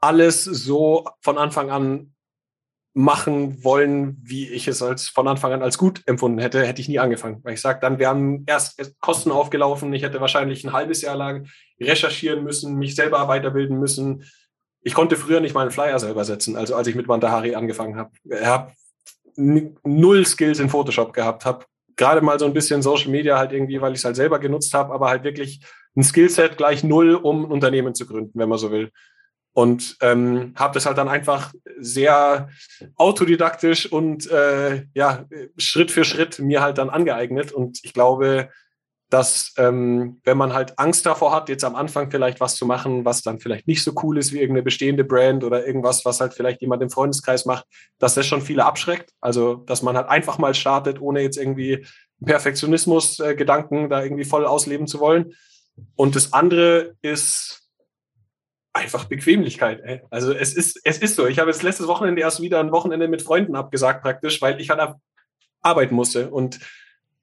alles 0.00 0.44
so 0.44 1.04
von 1.20 1.36
Anfang 1.36 1.70
an 1.70 2.13
machen 2.96 3.64
wollen, 3.64 4.16
wie 4.22 4.48
ich 4.48 4.68
es 4.68 4.80
als 4.80 5.08
von 5.08 5.26
Anfang 5.26 5.52
an 5.52 5.62
als 5.62 5.78
gut 5.78 6.02
empfunden 6.06 6.38
hätte, 6.38 6.64
hätte 6.64 6.80
ich 6.80 6.88
nie 6.88 7.00
angefangen. 7.00 7.40
Weil 7.42 7.54
ich 7.54 7.60
sage, 7.60 7.80
dann 7.80 7.98
wären 7.98 8.44
erst 8.46 8.80
Kosten 9.00 9.32
aufgelaufen. 9.32 9.92
Ich 9.92 10.04
hätte 10.04 10.20
wahrscheinlich 10.20 10.64
ein 10.64 10.72
halbes 10.72 11.02
Jahr 11.02 11.16
lang 11.16 11.48
recherchieren 11.80 12.44
müssen, 12.44 12.76
mich 12.76 12.94
selber 12.94 13.26
weiterbilden 13.26 13.80
müssen. 13.80 14.24
Ich 14.82 14.94
konnte 14.94 15.16
früher 15.16 15.40
nicht 15.40 15.54
mal 15.54 15.62
einen 15.62 15.72
Flyer 15.72 15.98
selber 15.98 16.24
setzen, 16.24 16.56
also 16.56 16.76
als 16.76 16.86
ich 16.86 16.94
mit 16.94 17.08
Mandahari 17.08 17.56
angefangen 17.56 17.96
habe. 17.96 18.12
Habe 18.44 18.72
null 19.36 20.24
Skills 20.24 20.60
in 20.60 20.70
Photoshop 20.70 21.12
gehabt, 21.12 21.44
habe 21.44 21.64
gerade 21.96 22.20
mal 22.20 22.38
so 22.38 22.44
ein 22.44 22.52
bisschen 22.52 22.80
Social 22.80 23.10
Media 23.10 23.38
halt 23.38 23.50
irgendwie, 23.50 23.80
weil 23.80 23.92
ich 23.92 23.98
es 23.98 24.04
halt 24.04 24.14
selber 24.14 24.38
genutzt 24.38 24.72
habe, 24.72 24.94
aber 24.94 25.08
halt 25.08 25.24
wirklich 25.24 25.64
ein 25.96 26.04
Skillset 26.04 26.56
gleich 26.56 26.84
null, 26.84 27.14
um 27.16 27.44
ein 27.44 27.50
Unternehmen 27.50 27.94
zu 27.94 28.06
gründen, 28.06 28.38
wenn 28.38 28.48
man 28.48 28.58
so 28.58 28.70
will 28.70 28.90
und 29.54 29.96
ähm, 30.02 30.52
habe 30.56 30.74
das 30.74 30.84
halt 30.84 30.98
dann 30.98 31.08
einfach 31.08 31.52
sehr 31.78 32.48
autodidaktisch 32.96 33.90
und 33.90 34.30
äh, 34.30 34.84
ja 34.94 35.24
Schritt 35.56 35.90
für 35.90 36.04
Schritt 36.04 36.38
mir 36.40 36.60
halt 36.60 36.78
dann 36.78 36.90
angeeignet 36.90 37.52
und 37.52 37.80
ich 37.82 37.94
glaube, 37.94 38.50
dass 39.10 39.54
ähm, 39.58 40.20
wenn 40.24 40.36
man 40.36 40.54
halt 40.54 40.76
Angst 40.78 41.06
davor 41.06 41.32
hat, 41.32 41.48
jetzt 41.48 41.62
am 41.62 41.76
Anfang 41.76 42.10
vielleicht 42.10 42.40
was 42.40 42.56
zu 42.56 42.66
machen, 42.66 43.04
was 43.04 43.22
dann 43.22 43.38
vielleicht 43.38 43.68
nicht 43.68 43.84
so 43.84 43.92
cool 44.02 44.18
ist 44.18 44.32
wie 44.32 44.38
irgendeine 44.38 44.64
bestehende 44.64 45.04
Brand 45.04 45.44
oder 45.44 45.64
irgendwas, 45.64 46.04
was 46.04 46.20
halt 46.20 46.34
vielleicht 46.34 46.60
jemand 46.62 46.82
im 46.82 46.90
Freundeskreis 46.90 47.44
macht, 47.44 47.64
dass 48.00 48.14
das 48.14 48.26
schon 48.26 48.42
viele 48.42 48.64
abschreckt. 48.64 49.12
Also 49.20 49.54
dass 49.54 49.82
man 49.82 49.96
halt 49.96 50.08
einfach 50.08 50.38
mal 50.38 50.54
startet, 50.54 51.00
ohne 51.00 51.20
jetzt 51.20 51.36
irgendwie 51.36 51.86
Perfektionismus-Gedanken 52.24 53.84
äh, 53.84 53.88
da 53.88 54.02
irgendwie 54.02 54.24
voll 54.24 54.46
ausleben 54.46 54.88
zu 54.88 54.98
wollen. 54.98 55.34
Und 55.94 56.16
das 56.16 56.32
andere 56.32 56.94
ist 57.02 57.63
einfach 58.74 59.04
Bequemlichkeit. 59.04 59.80
Ey. 59.82 60.02
Also 60.10 60.32
es 60.32 60.52
ist, 60.52 60.80
es 60.84 60.98
ist 60.98 61.16
so. 61.16 61.26
Ich 61.26 61.38
habe 61.38 61.50
jetzt 61.50 61.62
letztes 61.62 61.86
Wochenende 61.86 62.20
erst 62.20 62.42
wieder 62.42 62.60
ein 62.60 62.72
Wochenende 62.72 63.08
mit 63.08 63.22
Freunden 63.22 63.56
abgesagt 63.56 64.02
praktisch, 64.02 64.42
weil 64.42 64.60
ich 64.60 64.68
halt 64.68 64.94
arbeiten 65.62 65.94
musste. 65.94 66.28
Und 66.28 66.58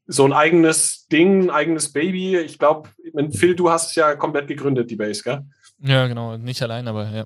so 0.08 0.26
ein 0.26 0.34
eigenes 0.34 1.08
Ding, 1.08 1.44
ein 1.44 1.50
eigenes 1.52 1.94
Baby, 1.94 2.38
ich 2.38 2.58
glaube, 2.58 2.90
Phil, 3.34 3.56
du 3.56 3.70
hast 3.70 3.90
es 3.90 3.96
ja 3.96 4.16
komplett 4.16 4.48
gegründet, 4.48 4.90
die 4.90 4.96
Base, 4.96 5.22
gell? 5.24 5.42
Ja, 5.80 6.08
genau. 6.08 6.38
Nicht 6.38 6.62
allein, 6.62 6.88
aber 6.88 7.10
ja. 7.10 7.26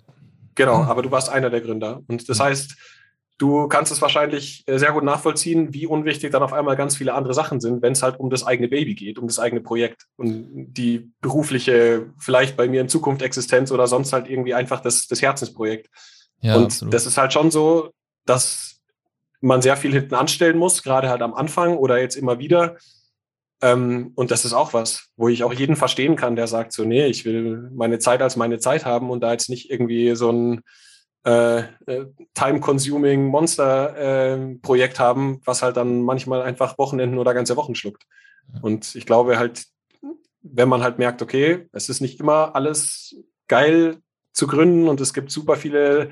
Genau, 0.55 0.84
aber 0.84 1.01
du 1.01 1.11
warst 1.11 1.30
einer 1.30 1.49
der 1.49 1.61
Gründer. 1.61 2.01
Und 2.07 2.28
das 2.30 2.39
heißt, 2.39 2.76
Du 3.38 3.67
kannst 3.67 3.91
es 3.91 4.01
wahrscheinlich 4.01 4.63
äh, 4.65 4.77
sehr 4.77 4.93
gut 4.93 5.03
nachvollziehen, 5.03 5.73
wie 5.73 5.88
unwichtig 5.88 6.31
dann 6.31 6.43
auf 6.43 6.53
einmal 6.53 6.77
ganz 6.77 6.95
viele 6.95 7.13
andere 7.13 7.33
Sachen 7.33 7.59
sind, 7.59 7.81
wenn 7.81 7.91
es 7.91 8.01
halt 8.01 8.17
um 8.19 8.29
das 8.29 8.45
eigene 8.45 8.69
Baby 8.69 8.95
geht, 8.95 9.19
um 9.19 9.27
das 9.27 9.39
eigene 9.39 9.61
Projekt 9.61 10.05
und 10.15 10.73
die 10.73 11.11
berufliche, 11.19 12.13
vielleicht 12.17 12.55
bei 12.55 12.69
mir 12.69 12.79
in 12.79 12.88
Zukunft 12.88 13.21
Existenz 13.21 13.71
oder 13.71 13.88
sonst 13.88 14.13
halt 14.13 14.29
irgendwie 14.29 14.53
einfach 14.53 14.79
das, 14.79 15.07
das 15.07 15.21
Herzensprojekt. 15.21 15.89
Ja, 16.39 16.55
und 16.55 16.65
absolut. 16.65 16.93
das 16.93 17.05
ist 17.05 17.17
halt 17.17 17.33
schon 17.33 17.51
so, 17.51 17.91
dass 18.25 18.81
man 19.41 19.61
sehr 19.61 19.77
viel 19.77 19.91
hinten 19.91 20.15
anstellen 20.15 20.57
muss, 20.57 20.81
gerade 20.81 21.09
halt 21.09 21.21
am 21.21 21.33
Anfang 21.33 21.77
oder 21.77 21.99
jetzt 21.99 22.15
immer 22.15 22.39
wieder. 22.39 22.77
Ähm, 23.61 24.11
und 24.15 24.31
das 24.31 24.45
ist 24.45 24.53
auch 24.53 24.73
was, 24.73 25.09
wo 25.17 25.27
ich 25.27 25.43
auch 25.43 25.53
jeden 25.53 25.75
verstehen 25.75 26.15
kann, 26.15 26.36
der 26.36 26.47
sagt 26.47 26.71
so, 26.71 26.86
nee, 26.86 27.05
ich 27.05 27.25
will 27.25 27.69
meine 27.73 27.99
Zeit 27.99 28.21
als 28.21 28.38
meine 28.38 28.59
Zeit 28.59 28.86
haben 28.86 29.09
und 29.09 29.21
da 29.21 29.31
jetzt 29.31 29.49
nicht 29.49 29.69
irgendwie 29.69 30.15
so 30.15 30.31
ein 30.31 30.61
äh, 31.26 31.59
äh, 31.88 32.05
time-consuming 32.36 33.26
Monster-Projekt 33.26 34.95
äh, 34.95 34.99
haben, 34.99 35.41
was 35.43 35.63
halt 35.63 35.76
dann 35.76 36.03
manchmal 36.03 36.43
einfach 36.43 36.78
Wochenenden 36.78 37.17
oder 37.17 37.34
ganze 37.34 37.57
Wochen 37.57 37.73
schluckt. 37.73 38.05
Und 38.61 38.93
ich 38.93 39.07
glaube 39.07 39.39
halt, 39.39 39.65
wenn 40.43 40.69
man 40.69 40.84
halt 40.84 40.99
merkt, 40.99 41.23
okay, 41.23 41.67
es 41.71 41.89
ist 41.89 41.99
nicht 41.99 42.19
immer 42.19 42.55
alles 42.55 43.15
geil 43.47 43.97
zu 44.34 44.45
gründen 44.45 44.88
und 44.88 45.01
es 45.01 45.13
gibt 45.15 45.32
super 45.32 45.55
viele 45.55 46.11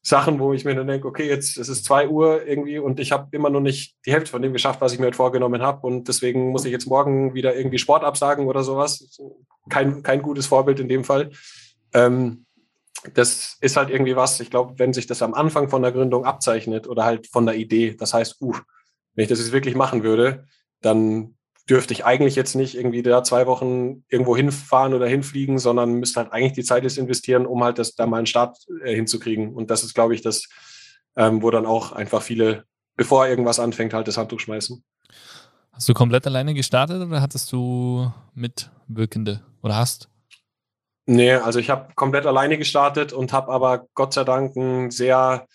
Sachen, 0.00 0.38
wo 0.38 0.54
ich 0.54 0.64
mir 0.64 0.74
dann 0.74 0.86
denke, 0.86 1.06
okay, 1.06 1.28
jetzt 1.28 1.58
es 1.58 1.68
ist 1.68 1.84
zwei 1.84 2.08
Uhr 2.08 2.46
irgendwie 2.46 2.78
und 2.78 2.98
ich 2.98 3.12
habe 3.12 3.28
immer 3.32 3.50
noch 3.50 3.60
nicht 3.60 3.96
die 4.06 4.12
Hälfte 4.12 4.30
von 4.30 4.40
dem 4.40 4.54
geschafft, 4.54 4.80
was 4.80 4.92
ich 4.92 4.98
mir 4.98 5.06
halt 5.06 5.16
vorgenommen 5.16 5.60
habe 5.60 5.86
und 5.86 6.08
deswegen 6.08 6.50
muss 6.50 6.64
ich 6.64 6.72
jetzt 6.72 6.86
morgen 6.86 7.34
wieder 7.34 7.54
irgendwie 7.54 7.78
Sport 7.78 8.04
absagen 8.04 8.46
oder 8.46 8.62
sowas. 8.62 9.20
Kein, 9.68 10.02
kein 10.02 10.22
gutes 10.22 10.46
Vorbild 10.46 10.80
in 10.80 10.88
dem 10.88 11.04
Fall. 11.04 11.30
Ähm, 11.92 12.45
das 13.14 13.56
ist 13.60 13.76
halt 13.76 13.90
irgendwie 13.90 14.16
was, 14.16 14.40
ich 14.40 14.50
glaube, 14.50 14.78
wenn 14.78 14.92
sich 14.92 15.06
das 15.06 15.22
am 15.22 15.34
Anfang 15.34 15.68
von 15.68 15.82
der 15.82 15.92
Gründung 15.92 16.24
abzeichnet 16.24 16.86
oder 16.86 17.04
halt 17.04 17.26
von 17.26 17.46
der 17.46 17.56
Idee, 17.56 17.94
das 17.94 18.14
heißt, 18.14 18.40
uh, 18.40 18.54
wenn 19.14 19.22
ich 19.24 19.28
das 19.28 19.38
jetzt 19.38 19.52
wirklich 19.52 19.74
machen 19.74 20.02
würde, 20.02 20.46
dann 20.82 21.36
dürfte 21.68 21.92
ich 21.92 22.04
eigentlich 22.04 22.36
jetzt 22.36 22.54
nicht 22.54 22.76
irgendwie 22.76 23.02
da 23.02 23.24
zwei 23.24 23.46
Wochen 23.46 24.04
irgendwo 24.08 24.36
hinfahren 24.36 24.94
oder 24.94 25.06
hinfliegen, 25.06 25.58
sondern 25.58 25.94
müsste 25.94 26.20
halt 26.20 26.32
eigentlich 26.32 26.52
die 26.52 26.64
Zeit 26.64 26.84
jetzt 26.84 26.98
investieren, 26.98 27.44
um 27.44 27.64
halt 27.64 27.78
das 27.78 27.94
da 27.94 28.06
mal 28.06 28.18
einen 28.18 28.26
Start 28.26 28.58
äh, 28.84 28.94
hinzukriegen. 28.94 29.52
Und 29.52 29.70
das 29.70 29.82
ist, 29.82 29.94
glaube 29.94 30.14
ich, 30.14 30.22
das, 30.22 30.48
ähm, 31.16 31.42
wo 31.42 31.50
dann 31.50 31.66
auch 31.66 31.92
einfach 31.92 32.22
viele, 32.22 32.64
bevor 32.96 33.26
irgendwas 33.26 33.58
anfängt, 33.58 33.94
halt 33.94 34.06
das 34.06 34.16
Handtuch 34.16 34.40
schmeißen. 34.40 34.84
Hast 35.72 35.88
du 35.88 35.94
komplett 35.94 36.26
alleine 36.26 36.54
gestartet 36.54 37.02
oder 37.02 37.20
hattest 37.20 37.52
du 37.52 38.12
Mitwirkende 38.34 39.42
oder 39.62 39.76
hast? 39.76 40.08
Nee, 41.06 41.34
also 41.34 41.60
ich 41.60 41.70
habe 41.70 41.94
komplett 41.94 42.26
alleine 42.26 42.58
gestartet 42.58 43.12
und 43.12 43.32
habe 43.32 43.52
aber 43.52 43.86
Gott 43.94 44.12
sei 44.12 44.24
Dank 44.24 44.56
ein 44.56 44.90
sehr 44.90 45.46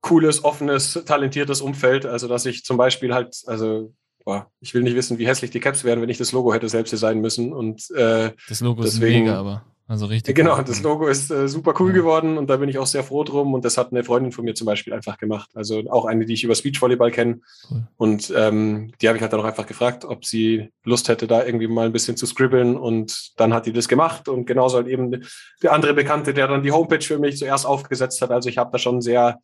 cooles, 0.00 0.42
offenes, 0.42 1.02
talentiertes 1.06 1.60
Umfeld. 1.60 2.06
Also 2.06 2.28
dass 2.28 2.46
ich 2.46 2.64
zum 2.64 2.78
Beispiel 2.78 3.14
halt, 3.14 3.42
also 3.46 3.92
boah, 4.24 4.50
ich 4.60 4.72
will 4.72 4.82
nicht 4.82 4.96
wissen, 4.96 5.18
wie 5.18 5.26
hässlich 5.26 5.50
die 5.50 5.60
Caps 5.60 5.84
wären, 5.84 6.00
wenn 6.00 6.08
ich 6.08 6.18
das 6.18 6.32
Logo 6.32 6.52
hätte 6.54 6.68
selbst 6.68 6.92
designen 6.92 7.20
müssen. 7.20 7.52
Und 7.52 7.90
äh, 7.90 8.32
das 8.48 8.60
Logo 8.60 8.82
deswegen, 8.82 9.26
ist 9.26 9.30
mega, 9.30 9.38
aber. 9.38 9.64
Also 9.86 10.06
richtig. 10.06 10.34
Genau, 10.34 10.56
cool. 10.56 10.64
das 10.64 10.82
Logo 10.82 11.08
ist 11.08 11.30
äh, 11.30 11.46
super 11.46 11.74
cool 11.78 11.90
ja. 11.90 11.96
geworden 11.96 12.38
und 12.38 12.48
da 12.48 12.56
bin 12.56 12.70
ich 12.70 12.78
auch 12.78 12.86
sehr 12.86 13.04
froh 13.04 13.22
drum. 13.22 13.52
Und 13.52 13.66
das 13.66 13.76
hat 13.76 13.92
eine 13.92 14.02
Freundin 14.02 14.32
von 14.32 14.44
mir 14.44 14.54
zum 14.54 14.66
Beispiel 14.66 14.94
einfach 14.94 15.18
gemacht. 15.18 15.50
Also 15.54 15.82
auch 15.90 16.06
eine, 16.06 16.24
die 16.24 16.32
ich 16.32 16.44
über 16.44 16.54
Speechvolleyball 16.54 17.10
kenne. 17.10 17.40
Cool. 17.70 17.86
Und 17.98 18.32
ähm, 18.34 18.92
die 19.00 19.08
habe 19.08 19.18
ich 19.18 19.22
halt 19.22 19.34
dann 19.34 19.40
auch 19.40 19.44
einfach 19.44 19.66
gefragt, 19.66 20.06
ob 20.06 20.24
sie 20.24 20.70
Lust 20.84 21.08
hätte, 21.08 21.26
da 21.26 21.44
irgendwie 21.44 21.68
mal 21.68 21.86
ein 21.86 21.92
bisschen 21.92 22.16
zu 22.16 22.24
scribbeln. 22.24 22.76
Und 22.78 23.32
dann 23.36 23.52
hat 23.52 23.66
die 23.66 23.72
das 23.72 23.86
gemacht. 23.86 24.26
Und 24.26 24.46
genauso 24.46 24.78
halt 24.78 24.86
eben 24.86 25.22
der 25.62 25.72
andere 25.72 25.92
Bekannte, 25.92 26.32
der 26.32 26.48
dann 26.48 26.62
die 26.62 26.72
Homepage 26.72 27.04
für 27.04 27.18
mich 27.18 27.36
zuerst 27.36 27.66
aufgesetzt 27.66 28.22
hat. 28.22 28.30
Also 28.30 28.48
ich 28.48 28.56
habe 28.56 28.72
da 28.72 28.78
schon 28.78 28.96
ein 28.96 29.02
sehr 29.02 29.38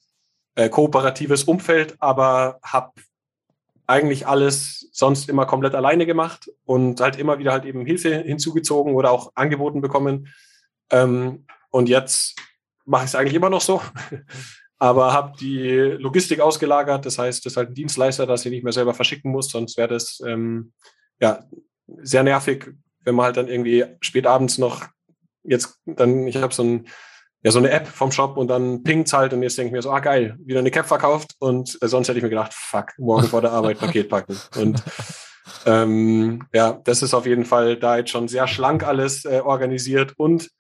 äh, 0.55 0.71
kooperatives 0.71 1.45
Umfeld, 1.45 1.97
aber 1.99 2.61
habe 2.63 2.93
eigentlich 3.91 4.27
alles 4.27 4.89
sonst 4.93 5.29
immer 5.29 5.47
komplett 5.47 5.75
alleine 5.75 6.07
gemacht 6.07 6.51
und 6.65 7.01
halt 7.01 7.19
immer 7.19 7.39
wieder 7.39 7.53
halt 7.53 7.65
eben 7.65 7.85
Hilfe 7.85 8.23
hinzugezogen 8.23 8.95
oder 8.95 9.11
auch 9.11 9.33
angeboten 9.35 9.81
bekommen. 9.81 10.29
Ähm, 10.91 11.47
und 11.71 11.89
jetzt 11.89 12.37
mache 12.85 13.05
ich 13.05 13.11
es 13.11 13.15
eigentlich 13.15 13.35
immer 13.35 13.51
noch 13.51 13.61
so, 13.61 13.83
aber 14.79 15.13
habe 15.13 15.37
die 15.39 15.69
Logistik 15.99 16.41
ausgelagert. 16.41 17.05
Das 17.05 17.19
heißt, 17.19 17.45
das 17.45 17.53
ist 17.53 17.57
halt 17.57 17.71
ein 17.71 17.75
Dienstleister, 17.75 18.27
dass 18.27 18.45
ich 18.45 18.51
nicht 18.51 18.65
mehr 18.65 18.73
selber 18.73 18.95
verschicken 18.95 19.31
muss, 19.31 19.51
sonst 19.51 19.77
wäre 19.77 19.89
das 19.89 20.23
ähm, 20.27 20.73
ja 21.21 21.45
sehr 22.03 22.23
nervig, 22.23 22.73
wenn 23.01 23.15
man 23.15 23.27
halt 23.27 23.37
dann 23.37 23.49
irgendwie 23.49 23.85
spät 24.01 24.27
abends 24.27 24.59
noch 24.59 24.87
jetzt 25.43 25.81
dann, 25.87 26.27
ich 26.27 26.37
habe 26.37 26.55
so 26.55 26.63
ein 26.63 26.87
ja, 27.43 27.51
so 27.51 27.59
eine 27.59 27.71
App 27.71 27.87
vom 27.87 28.13
Shop 28.13 28.37
und 28.37 28.49
dann 28.49 28.83
pingt's 28.83 29.13
halt 29.13 29.33
und 29.33 29.43
jetzt 29.43 29.57
denke 29.57 29.69
ich 29.69 29.73
mir 29.73 29.83
so, 29.83 29.91
ah 29.91 30.01
geil, 30.01 30.37
wieder 30.45 30.61
eine 30.61 30.71
Cap 30.71 30.87
verkauft 30.87 31.37
und 31.39 31.79
äh, 31.81 31.89
sonst 31.89 32.09
hätte 32.09 32.19
ich 32.19 32.23
mir 32.23 32.31
gedacht, 32.31 32.53
fuck, 32.53 32.93
morgen 32.99 33.27
vor 33.27 33.41
der 33.41 33.53
Arbeit 33.53 33.79
Paket 33.79 34.09
packen. 34.09 34.39
Und 34.57 34.83
ähm, 35.67 36.47
ja, 36.53 36.81
das 36.85 37.03
ist 37.03 37.15
auf 37.15 37.27
jeden 37.27 37.47
Fall 37.47 37.77
da 37.77 37.97
jetzt 37.97 38.11
schon 38.11 38.29
sehr 38.29 38.47
schlank 38.47 38.87
alles 38.87 39.25
äh, 39.25 39.41
organisiert 39.41 40.13
und 40.19 40.51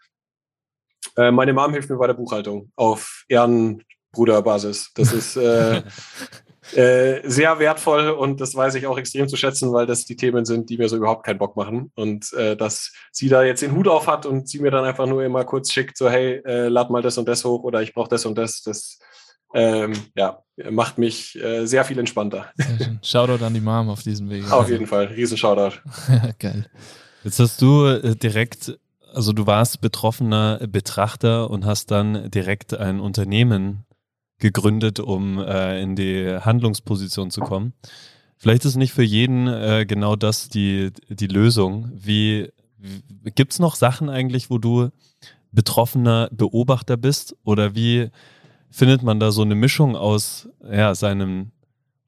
äh, 1.16 1.30
meine 1.30 1.52
Mom 1.52 1.72
hilft 1.72 1.90
mir 1.90 1.96
bei 1.96 2.06
der 2.06 2.14
Buchhaltung 2.14 2.72
auf 2.76 3.24
Ehrenbruderbasis. 3.28 4.92
Das 4.94 5.12
ist 5.12 5.36
äh, 5.36 5.82
äh, 6.74 7.20
sehr 7.24 7.58
wertvoll 7.58 8.10
und 8.10 8.40
das 8.40 8.54
weiß 8.54 8.74
ich 8.76 8.86
auch 8.86 8.98
extrem 8.98 9.28
zu 9.28 9.36
schätzen, 9.36 9.72
weil 9.72 9.86
das 9.86 10.04
die 10.04 10.16
Themen 10.16 10.44
sind, 10.44 10.70
die 10.70 10.78
mir 10.78 10.88
so 10.88 10.96
überhaupt 10.96 11.24
keinen 11.24 11.38
Bock 11.38 11.56
machen. 11.56 11.90
Und 11.94 12.32
äh, 12.34 12.56
dass 12.56 12.92
sie 13.12 13.28
da 13.28 13.42
jetzt 13.42 13.62
den 13.62 13.74
Hut 13.74 13.88
auf 13.88 14.06
hat 14.06 14.26
und 14.26 14.48
sie 14.48 14.60
mir 14.60 14.70
dann 14.70 14.84
einfach 14.84 15.06
nur 15.06 15.24
immer 15.24 15.44
kurz 15.44 15.72
schickt, 15.72 15.96
so 15.96 16.08
hey, 16.08 16.42
äh, 16.44 16.68
lad 16.68 16.90
mal 16.90 17.02
das 17.02 17.18
und 17.18 17.28
das 17.28 17.44
hoch 17.44 17.62
oder 17.62 17.82
ich 17.82 17.94
brauche 17.94 18.08
das 18.08 18.26
und 18.26 18.36
das, 18.36 18.62
das 18.62 18.98
ähm, 19.52 19.92
ja, 20.14 20.42
macht 20.70 20.98
mich 20.98 21.36
äh, 21.42 21.66
sehr 21.66 21.84
viel 21.84 21.98
entspannter. 21.98 22.52
Shoutout 23.02 23.44
an 23.44 23.54
die 23.54 23.60
Mom 23.60 23.88
auf 23.88 24.02
diesem 24.02 24.30
Weg. 24.30 24.50
Auf 24.50 24.68
jeden 24.68 24.86
Fall, 24.86 25.06
riesen 25.06 25.36
Shoutout. 25.36 25.78
Geil. 26.38 26.66
Jetzt 27.24 27.38
hast 27.40 27.60
du 27.60 27.86
äh, 27.86 28.16
direkt, 28.16 28.78
also 29.12 29.32
du 29.32 29.46
warst 29.46 29.80
betroffener 29.80 30.60
Betrachter 30.68 31.50
und 31.50 31.66
hast 31.66 31.90
dann 31.90 32.30
direkt 32.30 32.74
ein 32.74 33.00
Unternehmen 33.00 33.84
gegründet, 34.40 34.98
um 34.98 35.38
äh, 35.38 35.80
in 35.80 35.96
die 35.96 36.38
Handlungsposition 36.40 37.30
zu 37.30 37.40
kommen. 37.40 37.74
Vielleicht 38.36 38.64
ist 38.64 38.76
nicht 38.76 38.92
für 38.92 39.02
jeden 39.02 39.46
äh, 39.48 39.84
genau 39.86 40.16
das 40.16 40.48
die, 40.48 40.92
die 41.08 41.26
Lösung. 41.26 41.92
Wie, 41.94 42.50
wie 42.78 43.30
gibt 43.30 43.52
es 43.52 43.58
noch 43.58 43.74
Sachen 43.74 44.08
eigentlich, 44.08 44.48
wo 44.48 44.58
du 44.58 44.88
betroffener 45.52 46.30
Beobachter 46.32 46.96
bist? 46.96 47.36
Oder 47.44 47.74
wie 47.74 48.08
findet 48.70 49.02
man 49.02 49.20
da 49.20 49.30
so 49.30 49.42
eine 49.42 49.54
Mischung 49.54 49.94
aus 49.94 50.48
ja, 50.70 50.94
seinem, 50.94 51.50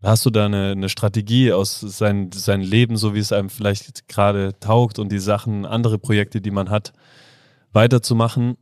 hast 0.02 0.24
du 0.24 0.30
da 0.30 0.46
eine, 0.46 0.70
eine 0.70 0.88
Strategie 0.88 1.52
aus 1.52 1.80
sein, 1.80 2.30
sein 2.32 2.62
Leben, 2.62 2.96
so 2.96 3.14
wie 3.14 3.18
es 3.18 3.32
einem 3.32 3.50
vielleicht 3.50 4.08
gerade 4.08 4.58
taugt 4.58 4.98
und 4.98 5.12
die 5.12 5.18
Sachen, 5.18 5.66
andere 5.66 5.98
Projekte, 5.98 6.40
die 6.40 6.50
man 6.50 6.70
hat, 6.70 6.92
weiterzumachen 7.72 8.56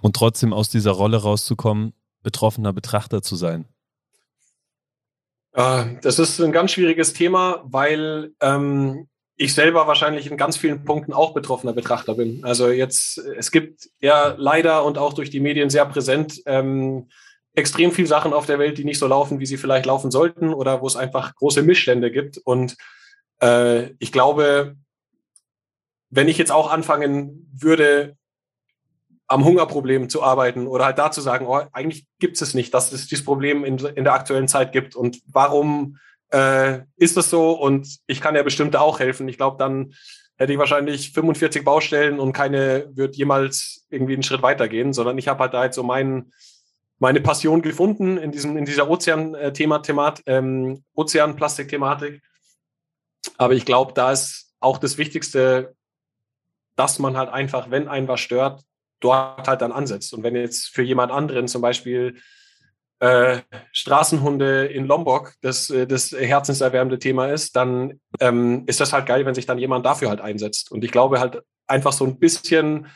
und 0.00 0.16
trotzdem 0.16 0.52
aus 0.52 0.70
dieser 0.70 0.92
Rolle 0.92 1.18
rauszukommen, 1.18 1.92
betroffener 2.22 2.72
Betrachter 2.72 3.22
zu 3.22 3.36
sein? 3.36 3.66
Äh, 5.52 5.84
das 6.02 6.18
ist 6.18 6.40
ein 6.40 6.52
ganz 6.52 6.72
schwieriges 6.72 7.12
Thema, 7.12 7.62
weil 7.64 8.32
ähm, 8.40 9.08
ich 9.36 9.54
selber 9.54 9.86
wahrscheinlich 9.86 10.30
in 10.30 10.36
ganz 10.36 10.56
vielen 10.56 10.84
Punkten 10.84 11.12
auch 11.12 11.32
betroffener 11.32 11.72
Betrachter 11.72 12.14
bin. 12.14 12.44
Also 12.44 12.68
jetzt, 12.68 13.18
es 13.18 13.50
gibt 13.50 13.88
ja 14.00 14.34
leider 14.36 14.84
und 14.84 14.98
auch 14.98 15.14
durch 15.14 15.30
die 15.30 15.40
Medien 15.40 15.70
sehr 15.70 15.86
präsent 15.86 16.42
ähm, 16.46 17.08
extrem 17.54 17.90
viel 17.90 18.06
Sachen 18.06 18.32
auf 18.32 18.46
der 18.46 18.58
Welt, 18.58 18.78
die 18.78 18.84
nicht 18.84 18.98
so 18.98 19.06
laufen, 19.06 19.40
wie 19.40 19.46
sie 19.46 19.56
vielleicht 19.56 19.86
laufen 19.86 20.10
sollten 20.10 20.52
oder 20.52 20.82
wo 20.82 20.86
es 20.86 20.96
einfach 20.96 21.34
große 21.34 21.62
Missstände 21.62 22.10
gibt. 22.10 22.38
Und 22.38 22.76
äh, 23.40 23.90
ich 23.98 24.12
glaube, 24.12 24.76
wenn 26.10 26.28
ich 26.28 26.38
jetzt 26.38 26.52
auch 26.52 26.70
anfangen 26.70 27.50
würde, 27.58 28.16
am 29.30 29.44
Hungerproblem 29.44 30.08
zu 30.08 30.24
arbeiten 30.24 30.66
oder 30.66 30.84
halt 30.84 30.98
da 30.98 31.12
zu 31.12 31.20
sagen, 31.20 31.46
oh, 31.46 31.62
eigentlich 31.72 32.04
gibt 32.18 32.42
es 32.42 32.52
nicht, 32.52 32.74
dass 32.74 32.92
es 32.92 33.06
dieses 33.06 33.24
Problem 33.24 33.64
in, 33.64 33.78
in 33.78 34.02
der 34.02 34.14
aktuellen 34.14 34.48
Zeit 34.48 34.72
gibt 34.72 34.96
und 34.96 35.20
warum 35.32 35.98
äh, 36.32 36.80
ist 36.96 37.16
das 37.16 37.30
so 37.30 37.52
und 37.52 37.98
ich 38.08 38.20
kann 38.20 38.34
ja 38.34 38.42
bestimmt 38.42 38.74
auch 38.74 38.98
helfen. 38.98 39.28
Ich 39.28 39.36
glaube, 39.36 39.56
dann 39.56 39.94
hätte 40.36 40.52
ich 40.52 40.58
wahrscheinlich 40.58 41.12
45 41.12 41.64
Baustellen 41.64 42.18
und 42.18 42.32
keine 42.32 42.90
wird 42.92 43.14
jemals 43.14 43.86
irgendwie 43.88 44.14
einen 44.14 44.24
Schritt 44.24 44.42
weitergehen, 44.42 44.92
sondern 44.92 45.16
ich 45.16 45.28
habe 45.28 45.38
halt 45.38 45.54
da 45.54 45.64
jetzt 45.64 45.76
so 45.76 45.84
meinen 45.84 46.32
meine 46.98 47.20
Passion 47.20 47.62
gefunden 47.62 48.16
in 48.16 48.32
diesem 48.32 48.56
in 48.56 48.64
dieser 48.64 48.90
Ozean-Thema 48.90 49.78
Themat, 49.78 50.22
ähm, 50.26 50.82
Ozeanplastik-Thematik. 50.94 52.20
Aber 53.38 53.54
ich 53.54 53.64
glaube, 53.64 53.92
da 53.92 54.10
ist 54.10 54.52
auch 54.58 54.78
das 54.78 54.98
Wichtigste, 54.98 55.76
dass 56.74 56.98
man 56.98 57.16
halt 57.16 57.30
einfach, 57.30 57.70
wenn 57.70 57.86
ein 57.86 58.08
was 58.08 58.18
stört, 58.18 58.64
dort 59.00 59.48
halt 59.48 59.62
dann 59.62 59.72
ansetzt. 59.72 60.12
Und 60.14 60.22
wenn 60.22 60.36
jetzt 60.36 60.68
für 60.68 60.82
jemand 60.82 61.12
anderen 61.12 61.48
zum 61.48 61.62
Beispiel 61.62 62.16
äh, 63.00 63.40
Straßenhunde 63.72 64.66
in 64.66 64.86
Lombok 64.86 65.32
das, 65.40 65.70
äh, 65.70 65.86
das 65.86 66.12
herzenserwärmende 66.12 66.98
Thema 66.98 67.28
ist, 67.28 67.56
dann 67.56 68.00
ähm, 68.20 68.64
ist 68.66 68.80
das 68.80 68.92
halt 68.92 69.06
geil, 69.06 69.24
wenn 69.24 69.34
sich 69.34 69.46
dann 69.46 69.58
jemand 69.58 69.86
dafür 69.86 70.10
halt 70.10 70.20
einsetzt. 70.20 70.70
Und 70.70 70.84
ich 70.84 70.92
glaube 70.92 71.18
halt 71.18 71.42
einfach 71.66 71.92
so 71.92 72.04
ein 72.04 72.18
bisschen 72.18 72.88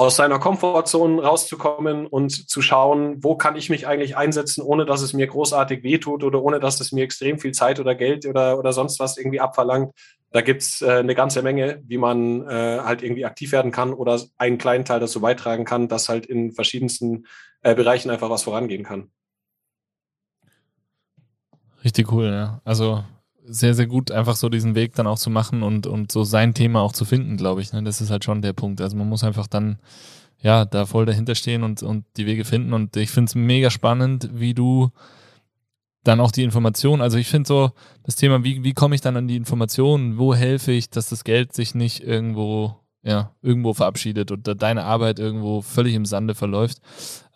aus 0.00 0.16
seiner 0.16 0.38
Komfortzone 0.38 1.22
rauszukommen 1.22 2.06
und 2.06 2.48
zu 2.48 2.62
schauen, 2.62 3.22
wo 3.22 3.36
kann 3.36 3.56
ich 3.56 3.68
mich 3.68 3.86
eigentlich 3.86 4.16
einsetzen, 4.16 4.62
ohne 4.62 4.86
dass 4.86 5.02
es 5.02 5.12
mir 5.12 5.26
großartig 5.26 5.82
wehtut 5.82 6.24
oder 6.24 6.42
ohne 6.42 6.58
dass 6.58 6.80
es 6.80 6.90
mir 6.90 7.04
extrem 7.04 7.38
viel 7.38 7.52
Zeit 7.52 7.78
oder 7.80 7.94
Geld 7.94 8.24
oder, 8.24 8.58
oder 8.58 8.72
sonst 8.72 8.98
was 8.98 9.18
irgendwie 9.18 9.40
abverlangt. 9.40 9.92
Da 10.30 10.40
gibt's 10.40 10.80
äh, 10.80 10.90
eine 10.90 11.14
ganze 11.14 11.42
Menge, 11.42 11.82
wie 11.86 11.98
man 11.98 12.48
äh, 12.48 12.80
halt 12.82 13.02
irgendwie 13.02 13.26
aktiv 13.26 13.52
werden 13.52 13.72
kann 13.72 13.92
oder 13.92 14.18
einen 14.38 14.56
kleinen 14.56 14.86
Teil 14.86 15.00
dazu 15.00 15.20
beitragen 15.20 15.66
kann, 15.66 15.86
dass 15.86 16.08
halt 16.08 16.24
in 16.24 16.52
verschiedensten 16.52 17.26
äh, 17.60 17.74
Bereichen 17.74 18.08
einfach 18.08 18.30
was 18.30 18.44
vorangehen 18.44 18.84
kann. 18.84 19.10
Richtig 21.84 22.10
cool, 22.10 22.24
ja. 22.24 22.62
Also 22.64 23.04
sehr, 23.46 23.74
sehr 23.74 23.86
gut, 23.86 24.10
einfach 24.10 24.36
so 24.36 24.48
diesen 24.48 24.74
Weg 24.74 24.94
dann 24.94 25.06
auch 25.06 25.18
zu 25.18 25.30
machen 25.30 25.62
und, 25.62 25.86
und 25.86 26.12
so 26.12 26.24
sein 26.24 26.54
Thema 26.54 26.80
auch 26.80 26.92
zu 26.92 27.04
finden, 27.04 27.36
glaube 27.36 27.60
ich. 27.60 27.72
Ne? 27.72 27.82
Das 27.82 28.00
ist 28.00 28.10
halt 28.10 28.24
schon 28.24 28.42
der 28.42 28.52
Punkt. 28.52 28.80
Also 28.80 28.96
man 28.96 29.08
muss 29.08 29.24
einfach 29.24 29.46
dann, 29.46 29.78
ja, 30.38 30.64
da 30.64 30.86
voll 30.86 31.06
dahinter 31.06 31.34
stehen 31.34 31.62
und, 31.62 31.82
und 31.82 32.04
die 32.16 32.26
Wege 32.26 32.44
finden. 32.44 32.72
Und 32.72 32.96
ich 32.96 33.10
finde 33.10 33.28
es 33.28 33.34
mega 33.34 33.70
spannend, 33.70 34.30
wie 34.32 34.54
du 34.54 34.90
dann 36.04 36.20
auch 36.20 36.30
die 36.30 36.44
Informationen, 36.44 37.02
also 37.02 37.18
ich 37.18 37.28
finde 37.28 37.46
so 37.46 37.70
das 38.04 38.16
Thema, 38.16 38.42
wie, 38.42 38.64
wie 38.64 38.72
komme 38.72 38.94
ich 38.94 39.00
dann 39.00 39.16
an 39.16 39.28
die 39.28 39.36
Informationen, 39.36 40.18
wo 40.18 40.34
helfe 40.34 40.72
ich, 40.72 40.88
dass 40.88 41.10
das 41.10 41.24
Geld 41.24 41.52
sich 41.52 41.74
nicht 41.74 42.02
irgendwo, 42.02 42.74
ja, 43.02 43.34
irgendwo 43.42 43.74
verabschiedet 43.74 44.32
oder 44.32 44.54
deine 44.54 44.84
Arbeit 44.84 45.18
irgendwo 45.18 45.60
völlig 45.60 45.94
im 45.94 46.06
Sande 46.06 46.34
verläuft, 46.34 46.80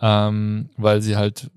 ähm, 0.01 0.71
weil 0.77 1.03
sie 1.03 1.17
halt 1.17 1.51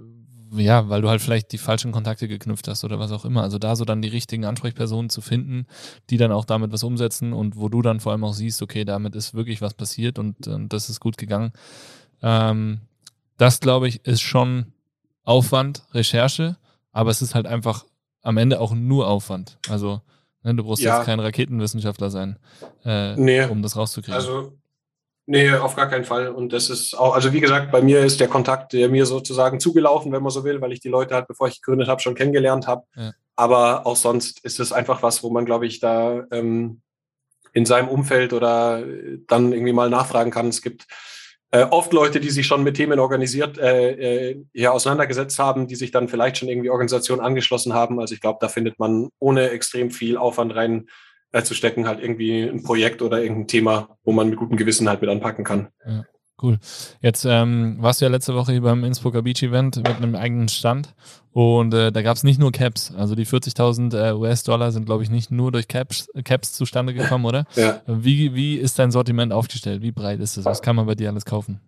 ja, 0.52 0.90
weil 0.90 1.02
du 1.02 1.10
halt 1.10 1.22
vielleicht 1.22 1.52
die 1.52 1.58
falschen 1.58 1.92
Kontakte 1.92 2.28
geknüpft 2.28 2.68
hast 2.68 2.84
oder 2.84 3.00
was 3.00 3.12
auch 3.12 3.26
immer. 3.26 3.44
Also 3.44 3.58
da 3.58 3.76
so 3.76 3.86
dann 3.86 4.02
die 4.02 4.08
richtigen 4.08 4.46
Ansprechpersonen 4.46 5.10
zu 5.10 5.22
finden, 5.22 5.66
die 6.10 6.18
dann 6.18 6.32
auch 6.32 6.46
damit 6.46 6.72
was 6.72 6.84
umsetzen 6.84 7.34
und 7.34 7.56
wo 7.56 7.70
du 7.70 7.82
dann 7.82 8.00
vor 8.00 8.12
allem 8.12 8.24
auch 8.24 8.34
siehst, 8.34 8.62
okay, 8.62 8.86
damit 8.86 9.16
ist 9.16 9.34
wirklich 9.34 9.62
was 9.62 9.74
passiert 9.74 10.20
und, 10.20 10.48
und 10.48 10.74
das 10.74 10.90
ist 10.90 11.00
gut 11.00 11.18
gegangen. 11.18 11.52
Ähm, 12.22 12.82
das, 13.38 13.60
glaube 13.60 13.88
ich, 13.88 14.06
ist 14.06 14.22
schon 14.22 14.74
Aufwand, 15.24 15.84
Recherche, 15.94 16.58
aber 16.92 17.12
es 17.12 17.22
ist 17.22 17.36
halt 17.36 17.48
einfach 17.48 17.86
am 18.22 18.38
Ende 18.38 18.60
auch 18.60 18.74
nur 18.74 19.08
Aufwand. 19.08 19.60
Also 19.70 20.02
ne, 20.44 20.56
du 20.56 20.64
brauchst 20.64 20.82
ja. 20.82 20.98
jetzt 20.98 21.06
kein 21.06 21.20
Raketenwissenschaftler 21.20 22.10
sein, 22.10 22.40
äh, 22.84 23.16
nee. 23.16 23.46
um 23.46 23.62
das 23.62 23.76
rauszukriegen. 23.76 24.16
Also 24.16 24.57
Nee, 25.30 25.52
auf 25.52 25.76
gar 25.76 25.90
keinen 25.90 26.06
Fall. 26.06 26.30
Und 26.30 26.54
das 26.54 26.70
ist 26.70 26.98
auch, 26.98 27.14
also 27.14 27.34
wie 27.34 27.42
gesagt, 27.42 27.70
bei 27.70 27.82
mir 27.82 28.00
ist 28.00 28.22
der 28.22 28.30
Kontakt 28.30 28.72
der 28.72 28.88
mir 28.88 29.06
sozusagen 29.06 29.60
zugelaufen, 29.60 30.14
wenn 30.14 30.24
man 30.24 30.32
so 30.32 30.46
will, 30.46 30.62
weil 30.62 30.72
ich 30.72 30.80
die 30.80 30.88
Leute 30.88 31.16
halt, 31.16 31.28
bevor 31.28 31.50
ich 31.50 31.62
gegründet 31.62 31.90
habe, 31.90 32.02
schon 32.02 32.16
kennengelernt 32.16 32.66
habe. 32.66 32.86
Ja. 32.96 33.12
Aber 33.36 33.86
auch 33.86 33.98
sonst 33.98 34.40
ist 34.46 34.62
es 34.62 34.72
einfach 34.72 35.04
was, 35.04 35.24
wo 35.24 35.30
man, 35.30 35.46
glaube 35.46 35.68
ich, 35.68 35.82
da 35.82 36.24
ähm, 36.32 36.82
in 37.52 37.66
seinem 37.66 37.90
Umfeld 37.90 38.32
oder 38.32 38.84
dann 39.28 39.52
irgendwie 39.52 39.74
mal 39.74 39.90
nachfragen 39.90 40.32
kann. 40.32 40.48
Es 40.48 40.62
gibt 40.62 40.88
äh, 41.52 41.64
oft 41.64 41.92
Leute, 41.92 42.22
die 42.22 42.30
sich 42.30 42.48
schon 42.48 42.64
mit 42.64 42.78
Themen 42.78 43.00
organisiert, 43.00 43.58
äh, 43.58 44.30
äh, 44.30 44.46
ja, 44.54 44.72
auseinandergesetzt 44.72 45.40
haben, 45.40 45.68
die 45.68 45.76
sich 45.76 45.92
dann 45.92 46.08
vielleicht 46.08 46.38
schon 46.38 46.48
irgendwie 46.48 46.70
Organisationen 46.70 47.22
angeschlossen 47.22 47.74
haben. 47.74 48.00
Also 48.00 48.16
ich 48.16 48.22
glaube, 48.22 48.40
da 48.40 48.48
findet 48.48 48.80
man 48.80 49.10
ohne 49.20 49.50
extrem 49.50 49.92
viel 49.92 50.16
Aufwand 50.16 50.56
rein 50.56 50.88
äh, 50.88 51.07
zu 51.44 51.54
stecken, 51.54 51.88
halt 51.88 52.02
irgendwie 52.02 52.44
ein 52.44 52.64
Projekt 52.64 53.02
oder 53.02 53.22
irgendein 53.22 53.48
Thema, 53.48 53.98
wo 54.04 54.12
man 54.12 54.30
mit 54.30 54.40
gutem 54.40 54.58
Gewissen 54.58 54.90
halt 54.90 55.02
mit 55.02 55.10
anpacken 55.10 55.44
kann. 55.44 55.68
Ja, 55.86 56.06
cool. 56.42 56.58
Jetzt 57.02 57.26
ähm, 57.26 57.78
warst 57.80 58.02
du 58.02 58.06
ja 58.06 58.12
letzte 58.12 58.34
Woche 58.36 58.54
hier 58.54 58.62
beim 58.62 58.84
Innsbrucker 58.84 59.22
Beach 59.22 59.44
Event 59.44 59.78
mit 59.78 59.88
einem 59.88 60.16
eigenen 60.16 60.48
Stand 60.48 60.96
und 61.32 61.74
äh, 61.74 61.92
da 61.92 62.02
gab 62.02 62.16
es 62.16 62.24
nicht 62.24 62.40
nur 62.40 62.52
Caps. 62.52 62.94
Also 62.96 63.14
die 63.14 63.26
40.000 63.26 64.10
äh, 64.10 64.14
US-Dollar 64.14 64.72
sind, 64.72 64.86
glaube 64.86 65.04
ich, 65.04 65.10
nicht 65.10 65.30
nur 65.32 65.52
durch 65.52 65.68
Caps, 65.68 66.10
Caps 66.24 66.54
zustande 66.54 66.94
gekommen, 66.94 67.26
oder? 67.26 67.46
ja. 67.56 67.82
Wie, 67.86 68.34
wie 68.34 68.56
ist 68.56 68.80
dein 68.80 68.92
Sortiment 68.92 69.34
aufgestellt? 69.34 69.82
Wie 69.82 69.92
breit 69.92 70.20
ist 70.20 70.38
es? 70.38 70.46
Was 70.46 70.62
kann 70.62 70.76
man 70.76 70.86
bei 70.86 70.96
dir 70.96 71.10
alles 71.10 71.26
kaufen? 71.26 71.60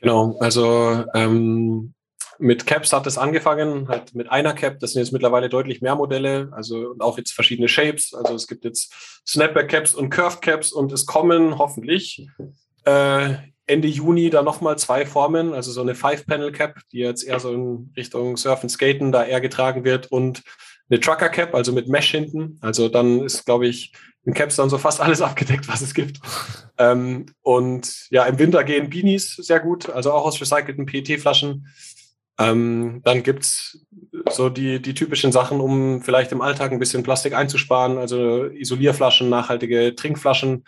Genau, 0.00 0.36
also 0.38 1.04
ähm, 1.14 1.94
mit 2.38 2.66
Caps 2.66 2.92
hat 2.92 3.06
es 3.06 3.18
angefangen, 3.18 3.88
halt 3.88 4.14
mit 4.14 4.30
einer 4.30 4.54
Cap. 4.54 4.80
Das 4.80 4.92
sind 4.92 5.02
jetzt 5.02 5.12
mittlerweile 5.12 5.48
deutlich 5.48 5.80
mehr 5.80 5.94
Modelle, 5.94 6.48
also 6.52 6.90
und 6.90 7.00
auch 7.00 7.18
jetzt 7.18 7.32
verschiedene 7.32 7.68
Shapes. 7.68 8.14
Also 8.14 8.34
es 8.34 8.46
gibt 8.46 8.64
jetzt 8.64 8.92
Snapback 9.26 9.68
Caps 9.68 9.94
und 9.94 10.10
Curved 10.10 10.42
Caps 10.42 10.72
und 10.72 10.92
es 10.92 11.06
kommen 11.06 11.58
hoffentlich 11.58 12.28
äh, 12.84 13.34
Ende 13.66 13.88
Juni 13.88 14.28
da 14.30 14.42
nochmal 14.42 14.76
zwei 14.78 15.06
Formen, 15.06 15.54
also 15.54 15.72
so 15.72 15.80
eine 15.80 15.94
Five-Panel 15.94 16.52
Cap, 16.52 16.80
die 16.92 16.98
jetzt 16.98 17.22
eher 17.22 17.40
so 17.40 17.52
in 17.52 17.92
Richtung 17.96 18.36
Surfen, 18.36 18.68
Skaten 18.68 19.10
da 19.10 19.24
eher 19.24 19.40
getragen 19.40 19.84
wird 19.84 20.12
und 20.12 20.42
eine 20.90 21.00
Trucker 21.00 21.30
Cap, 21.30 21.54
also 21.54 21.72
mit 21.72 21.88
Mesh 21.88 22.10
hinten. 22.10 22.58
Also 22.60 22.88
dann 22.88 23.22
ist, 23.22 23.46
glaube 23.46 23.66
ich, 23.66 23.92
in 24.26 24.34
Caps 24.34 24.56
dann 24.56 24.68
so 24.68 24.78
fast 24.78 25.00
alles 25.00 25.22
abgedeckt, 25.22 25.66
was 25.68 25.80
es 25.80 25.94
gibt. 25.94 26.20
Ähm, 26.78 27.26
und 27.42 28.06
ja, 28.10 28.24
im 28.24 28.38
Winter 28.38 28.64
gehen 28.64 28.90
Beanies 28.90 29.36
sehr 29.36 29.60
gut, 29.60 29.88
also 29.88 30.12
auch 30.12 30.24
aus 30.24 30.40
recycelten 30.40 30.86
PET-Flaschen. 30.86 31.66
Ähm, 32.38 33.00
dann 33.04 33.22
gibt's 33.22 33.78
so 34.30 34.48
die, 34.48 34.80
die 34.82 34.94
typischen 34.94 35.32
Sachen, 35.32 35.60
um 35.60 36.02
vielleicht 36.02 36.32
im 36.32 36.40
Alltag 36.40 36.72
ein 36.72 36.78
bisschen 36.78 37.02
Plastik 37.02 37.34
einzusparen, 37.34 37.98
also 37.98 38.46
Isolierflaschen, 38.46 39.28
nachhaltige 39.28 39.94
Trinkflaschen, 39.94 40.64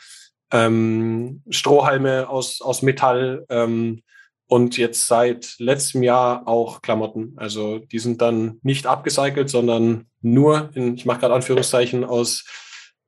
ähm, 0.52 1.42
Strohhalme 1.50 2.28
aus, 2.28 2.60
aus 2.60 2.82
Metall 2.82 3.44
ähm, 3.48 4.02
und 4.46 4.76
jetzt 4.76 5.08
seit 5.08 5.56
letztem 5.58 6.04
Jahr 6.04 6.46
auch 6.46 6.82
Klamotten. 6.82 7.34
Also 7.36 7.78
die 7.80 7.98
sind 7.98 8.22
dann 8.22 8.60
nicht 8.62 8.86
abgecycelt, 8.86 9.50
sondern 9.50 10.06
nur, 10.20 10.70
in, 10.74 10.94
ich 10.94 11.04
mache 11.04 11.20
gerade 11.20 11.34
Anführungszeichen, 11.34 12.04
aus 12.04 12.44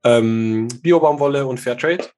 ähm, 0.02 0.68
Biobaumwolle 0.82 1.46
und 1.46 1.60
Fairtrade. 1.60 2.08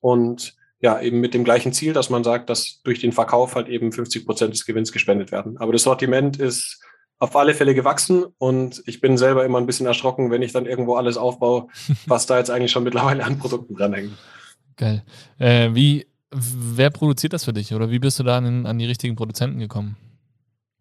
Und 0.00 0.54
ja, 0.80 1.00
eben 1.00 1.20
mit 1.20 1.34
dem 1.34 1.44
gleichen 1.44 1.72
Ziel, 1.72 1.92
dass 1.92 2.10
man 2.10 2.24
sagt, 2.24 2.50
dass 2.50 2.80
durch 2.82 3.00
den 3.00 3.12
Verkauf 3.12 3.54
halt 3.54 3.68
eben 3.68 3.92
50 3.92 4.26
Prozent 4.26 4.52
des 4.52 4.66
Gewinns 4.66 4.92
gespendet 4.92 5.32
werden. 5.32 5.56
Aber 5.58 5.72
das 5.72 5.84
Sortiment 5.84 6.36
ist 6.38 6.80
auf 7.18 7.36
alle 7.36 7.54
Fälle 7.54 7.74
gewachsen 7.74 8.24
und 8.38 8.82
ich 8.86 9.00
bin 9.00 9.16
selber 9.16 9.44
immer 9.44 9.58
ein 9.58 9.66
bisschen 9.66 9.86
erschrocken, 9.86 10.30
wenn 10.30 10.42
ich 10.42 10.52
dann 10.52 10.66
irgendwo 10.66 10.96
alles 10.96 11.16
aufbaue, 11.16 11.68
was 12.06 12.26
da 12.26 12.38
jetzt 12.38 12.50
eigentlich 12.50 12.72
schon 12.72 12.84
mittlerweile 12.84 13.24
an 13.24 13.38
Produkten 13.38 13.74
dranhängt. 13.74 14.12
Geil. 14.76 15.04
Äh, 15.38 15.70
wie, 15.74 16.06
wer 16.30 16.90
produziert 16.90 17.32
das 17.32 17.44
für 17.44 17.52
dich 17.52 17.72
oder 17.72 17.90
wie 17.90 17.98
bist 18.00 18.18
du 18.18 18.24
da 18.24 18.36
an, 18.38 18.66
an 18.66 18.78
die 18.78 18.86
richtigen 18.86 19.16
Produzenten 19.16 19.58
gekommen? 19.58 19.96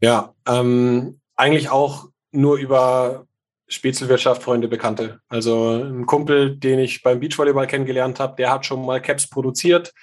Ja, 0.01 0.33
ähm, 0.47 1.19
eigentlich 1.35 1.69
auch 1.69 2.09
nur 2.31 2.57
über 2.57 3.25
Spezelwirtschaft, 3.73 4.43
Freunde, 4.43 4.67
Bekannte. 4.67 5.19
Also 5.29 5.81
ein 5.83 6.05
Kumpel, 6.05 6.55
den 6.55 6.79
ich 6.79 7.03
beim 7.03 7.19
Beachvolleyball 7.19 7.67
kennengelernt 7.67 8.19
habe, 8.19 8.35
der 8.37 8.51
hat 8.51 8.65
schon 8.65 8.85
mal 8.85 9.01
Caps 9.01 9.29
produziert, 9.29 9.93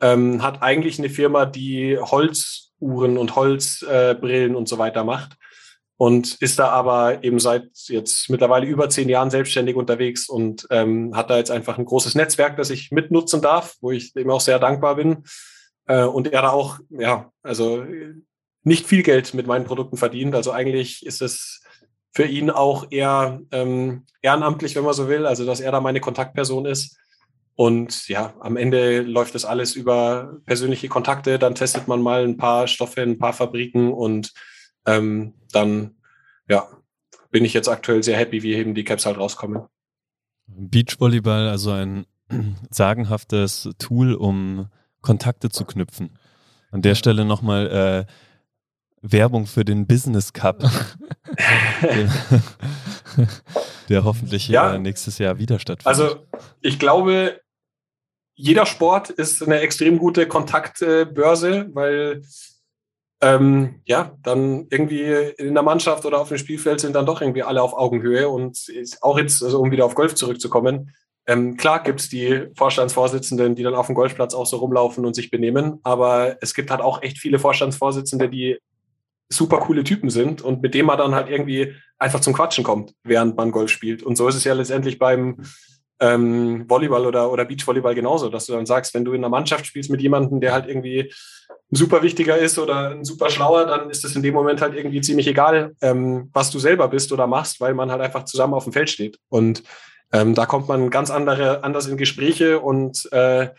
ähm, 0.00 0.42
hat 0.42 0.62
eigentlich 0.62 0.98
eine 0.98 1.10
Firma, 1.10 1.46
die 1.46 1.98
Holzuhren 1.98 3.18
und 3.18 3.36
Holzbrillen 3.36 4.54
äh, 4.54 4.56
und 4.56 4.68
so 4.68 4.78
weiter 4.78 5.04
macht 5.04 5.36
und 6.00 6.36
ist 6.40 6.58
da 6.58 6.68
aber 6.68 7.22
eben 7.24 7.38
seit 7.38 7.68
jetzt 7.88 8.30
mittlerweile 8.30 8.64
über 8.64 8.88
zehn 8.88 9.10
Jahren 9.10 9.28
selbstständig 9.28 9.76
unterwegs 9.76 10.30
und 10.30 10.66
ähm, 10.70 11.14
hat 11.14 11.28
da 11.28 11.36
jetzt 11.36 11.50
einfach 11.50 11.76
ein 11.76 11.84
großes 11.84 12.14
Netzwerk, 12.14 12.56
das 12.56 12.70
ich 12.70 12.90
mitnutzen 12.90 13.42
darf, 13.42 13.76
wo 13.82 13.90
ich 13.90 14.16
ihm 14.16 14.30
auch 14.30 14.40
sehr 14.40 14.58
dankbar 14.58 14.96
bin. 14.96 15.24
Äh, 15.84 16.04
und 16.04 16.32
er 16.32 16.40
da 16.40 16.50
auch, 16.50 16.78
ja, 16.88 17.30
also 17.42 17.84
nicht 18.62 18.86
viel 18.86 19.02
Geld 19.02 19.34
mit 19.34 19.46
meinen 19.46 19.66
Produkten 19.66 19.98
verdient. 19.98 20.34
Also 20.34 20.52
eigentlich 20.52 21.04
ist 21.04 21.20
es 21.20 21.62
für 22.12 22.24
ihn 22.24 22.50
auch 22.50 22.86
eher 22.90 23.40
ähm, 23.52 24.04
ehrenamtlich, 24.22 24.74
wenn 24.74 24.84
man 24.84 24.94
so 24.94 25.08
will, 25.08 25.26
also 25.26 25.46
dass 25.46 25.60
er 25.60 25.72
da 25.72 25.80
meine 25.80 26.00
Kontaktperson 26.00 26.66
ist. 26.66 26.98
Und 27.54 28.08
ja, 28.08 28.34
am 28.40 28.56
Ende 28.56 29.02
läuft 29.02 29.34
das 29.34 29.44
alles 29.44 29.76
über 29.76 30.38
persönliche 30.46 30.88
Kontakte. 30.88 31.38
Dann 31.38 31.54
testet 31.54 31.88
man 31.88 32.00
mal 32.00 32.24
ein 32.24 32.36
paar 32.36 32.66
Stoffe, 32.66 33.02
ein 33.02 33.18
paar 33.18 33.32
Fabriken 33.32 33.92
und 33.92 34.32
ähm, 34.86 35.34
dann 35.52 35.96
ja, 36.48 36.68
bin 37.30 37.44
ich 37.44 37.52
jetzt 37.52 37.68
aktuell 37.68 38.02
sehr 38.02 38.16
happy, 38.16 38.42
wie 38.42 38.54
eben 38.54 38.74
die 38.74 38.84
Caps 38.84 39.06
halt 39.06 39.18
rauskommen. 39.18 39.64
Beachvolleyball, 40.46 41.48
also 41.48 41.70
ein 41.70 42.06
sagenhaftes 42.70 43.68
Tool, 43.78 44.14
um 44.14 44.68
Kontakte 45.00 45.50
zu 45.50 45.64
knüpfen. 45.64 46.18
An 46.70 46.82
der 46.82 46.94
Stelle 46.94 47.24
nochmal 47.24 48.06
äh, 48.08 48.12
Werbung 49.02 49.46
für 49.46 49.64
den 49.64 49.86
Business 49.86 50.32
Cup, 50.32 50.60
der, 51.82 52.10
der, 53.88 54.04
hoffentlich 54.04 54.48
ja. 54.48 54.78
nächstes 54.78 55.18
Jahr 55.18 55.38
wieder 55.38 55.58
stattfindet. 55.58 55.86
Also 55.86 56.26
ich 56.60 56.78
glaube, 56.78 57.40
jeder 58.34 58.66
Sport 58.66 59.10
ist 59.10 59.42
eine 59.42 59.60
extrem 59.60 59.98
gute 59.98 60.26
Kontaktbörse, 60.26 61.70
weil 61.72 62.22
ähm, 63.22 63.82
ja, 63.84 64.16
dann 64.22 64.66
irgendwie 64.70 65.02
in 65.36 65.54
der 65.54 65.62
Mannschaft 65.62 66.06
oder 66.06 66.20
auf 66.20 66.28
dem 66.28 66.38
Spielfeld 66.38 66.80
sind 66.80 66.94
dann 66.94 67.06
doch 67.06 67.20
irgendwie 67.20 67.42
alle 67.42 67.62
auf 67.62 67.74
Augenhöhe 67.74 68.28
und 68.28 68.58
auch 69.02 69.18
jetzt, 69.18 69.42
also 69.42 69.60
um 69.60 69.70
wieder 69.70 69.84
auf 69.84 69.94
Golf 69.94 70.14
zurückzukommen, 70.14 70.92
ähm, 71.26 71.56
klar 71.56 71.82
gibt 71.82 72.00
es 72.00 72.08
die 72.08 72.46
Vorstandsvorsitzenden, 72.56 73.54
die 73.54 73.62
dann 73.62 73.74
auf 73.74 73.86
dem 73.86 73.94
Golfplatz 73.94 74.34
auch 74.34 74.46
so 74.46 74.56
rumlaufen 74.56 75.04
und 75.04 75.14
sich 75.14 75.30
benehmen, 75.30 75.80
aber 75.82 76.38
es 76.40 76.54
gibt 76.54 76.70
halt 76.70 76.80
auch 76.80 77.02
echt 77.02 77.18
viele 77.18 77.38
Vorstandsvorsitzende, 77.38 78.28
die 78.30 78.58
super 79.32 79.58
coole 79.58 79.84
Typen 79.84 80.10
sind 80.10 80.42
und 80.42 80.60
mit 80.60 80.74
dem 80.74 80.86
man 80.86 80.98
dann 80.98 81.14
halt 81.14 81.28
irgendwie 81.28 81.74
einfach 81.98 82.20
zum 82.20 82.32
Quatschen 82.32 82.64
kommt, 82.64 82.94
während 83.04 83.36
man 83.36 83.52
Golf 83.52 83.70
spielt. 83.70 84.02
Und 84.02 84.16
so 84.16 84.28
ist 84.28 84.34
es 84.34 84.44
ja 84.44 84.54
letztendlich 84.54 84.98
beim 84.98 85.36
ähm, 86.00 86.68
Volleyball 86.68 87.06
oder, 87.06 87.30
oder 87.30 87.44
Beachvolleyball 87.44 87.94
genauso, 87.94 88.28
dass 88.28 88.46
du 88.46 88.54
dann 88.54 88.66
sagst, 88.66 88.94
wenn 88.94 89.04
du 89.04 89.12
in 89.12 89.20
einer 89.20 89.28
Mannschaft 89.28 89.66
spielst 89.66 89.90
mit 89.90 90.00
jemandem, 90.00 90.40
der 90.40 90.52
halt 90.52 90.66
irgendwie 90.66 91.12
super 91.70 92.02
wichtiger 92.02 92.36
ist 92.36 92.58
oder 92.58 92.90
ein 92.90 93.04
super 93.04 93.30
schlauer, 93.30 93.66
dann 93.66 93.90
ist 93.90 94.04
es 94.04 94.16
in 94.16 94.22
dem 94.22 94.34
Moment 94.34 94.60
halt 94.60 94.74
irgendwie 94.74 95.00
ziemlich 95.00 95.28
egal, 95.28 95.76
ähm, 95.82 96.30
was 96.32 96.50
du 96.50 96.58
selber 96.58 96.88
bist 96.88 97.12
oder 97.12 97.26
machst, 97.26 97.60
weil 97.60 97.74
man 97.74 97.92
halt 97.92 98.00
einfach 98.00 98.24
zusammen 98.24 98.54
auf 98.54 98.64
dem 98.64 98.72
Feld 98.72 98.90
steht. 98.90 99.18
Und 99.28 99.62
ähm, 100.12 100.34
da 100.34 100.46
kommt 100.46 100.66
man 100.66 100.90
ganz 100.90 101.10
andere, 101.10 101.62
anders 101.62 101.86
in 101.86 101.96
Gespräche 101.96 102.58
und 102.58 103.08
äh, 103.12 103.50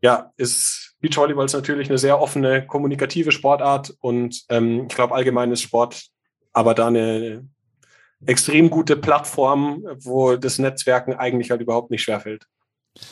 ja, 0.00 0.32
ist 0.36 0.95
Beachvolleyball 1.08 1.46
ist 1.46 1.52
natürlich 1.52 1.88
eine 1.88 1.98
sehr 1.98 2.20
offene, 2.20 2.66
kommunikative 2.66 3.32
Sportart 3.32 3.94
und 4.00 4.44
ähm, 4.48 4.86
ich 4.88 4.94
glaube 4.94 5.14
allgemein 5.14 5.52
ist 5.52 5.62
Sport 5.62 6.10
aber 6.56 6.72
da 6.72 6.86
eine 6.86 7.46
extrem 8.24 8.70
gute 8.70 8.96
Plattform, 8.96 9.84
wo 9.98 10.36
das 10.36 10.58
Netzwerken 10.58 11.12
eigentlich 11.12 11.50
halt 11.50 11.60
überhaupt 11.60 11.90
nicht 11.90 12.02
schwerfällt. 12.02 12.46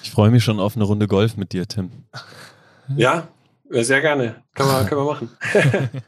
Ich 0.03 0.11
freue 0.11 0.30
mich 0.30 0.42
schon 0.42 0.61
auf 0.61 0.76
eine 0.76 0.86
Runde 0.86 1.07
Golf 1.07 1.36
mit 1.36 1.53
dir, 1.53 1.68
Tim. 1.68 1.90
Ja, 2.97 3.28
sehr 3.68 4.01
gerne. 4.01 4.42
Können 4.55 4.70
wir, 4.70 4.84
können 4.86 5.01
wir 5.03 5.12
machen. 5.12 5.30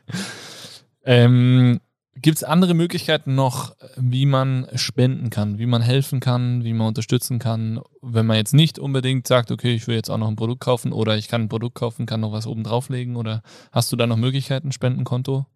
ähm, 1.05 1.81
Gibt 2.23 2.39
es 2.39 2.45
andere 2.45 2.75
Möglichkeiten 2.75 3.35
noch, 3.35 3.77
wie 3.97 4.25
man 4.25 4.67
spenden 4.75 5.29
kann, 5.29 5.59
wie 5.59 5.67
man 5.67 5.83
helfen 5.83 6.21
kann, 6.21 6.65
wie 6.65 6.73
man 6.73 6.89
unterstützen 6.89 7.39
kann, 7.39 7.81
wenn 8.01 8.25
man 8.25 8.37
jetzt 8.37 8.55
nicht 8.55 8.79
unbedingt 8.79 9.27
sagt, 9.27 9.51
okay, 9.51 9.75
ich 9.75 9.87
will 9.87 9.97
jetzt 9.97 10.11
auch 10.11 10.17
noch 10.17 10.29
ein 10.29 10.37
Produkt 10.37 10.61
kaufen 10.61 10.93
oder 10.93 11.17
ich 11.17 11.29
kann 11.29 11.43
ein 11.43 11.49
Produkt 11.49 11.75
kaufen, 11.75 12.07
kann 12.07 12.21
noch 12.21 12.33
was 12.33 12.47
oben 12.47 12.65
drauflegen 12.65 13.17
oder 13.17 13.43
hast 13.71 13.93
du 13.93 13.97
da 13.97 14.07
noch 14.07 14.17
Möglichkeiten, 14.17 14.73
Spendenkonto, 14.73 15.47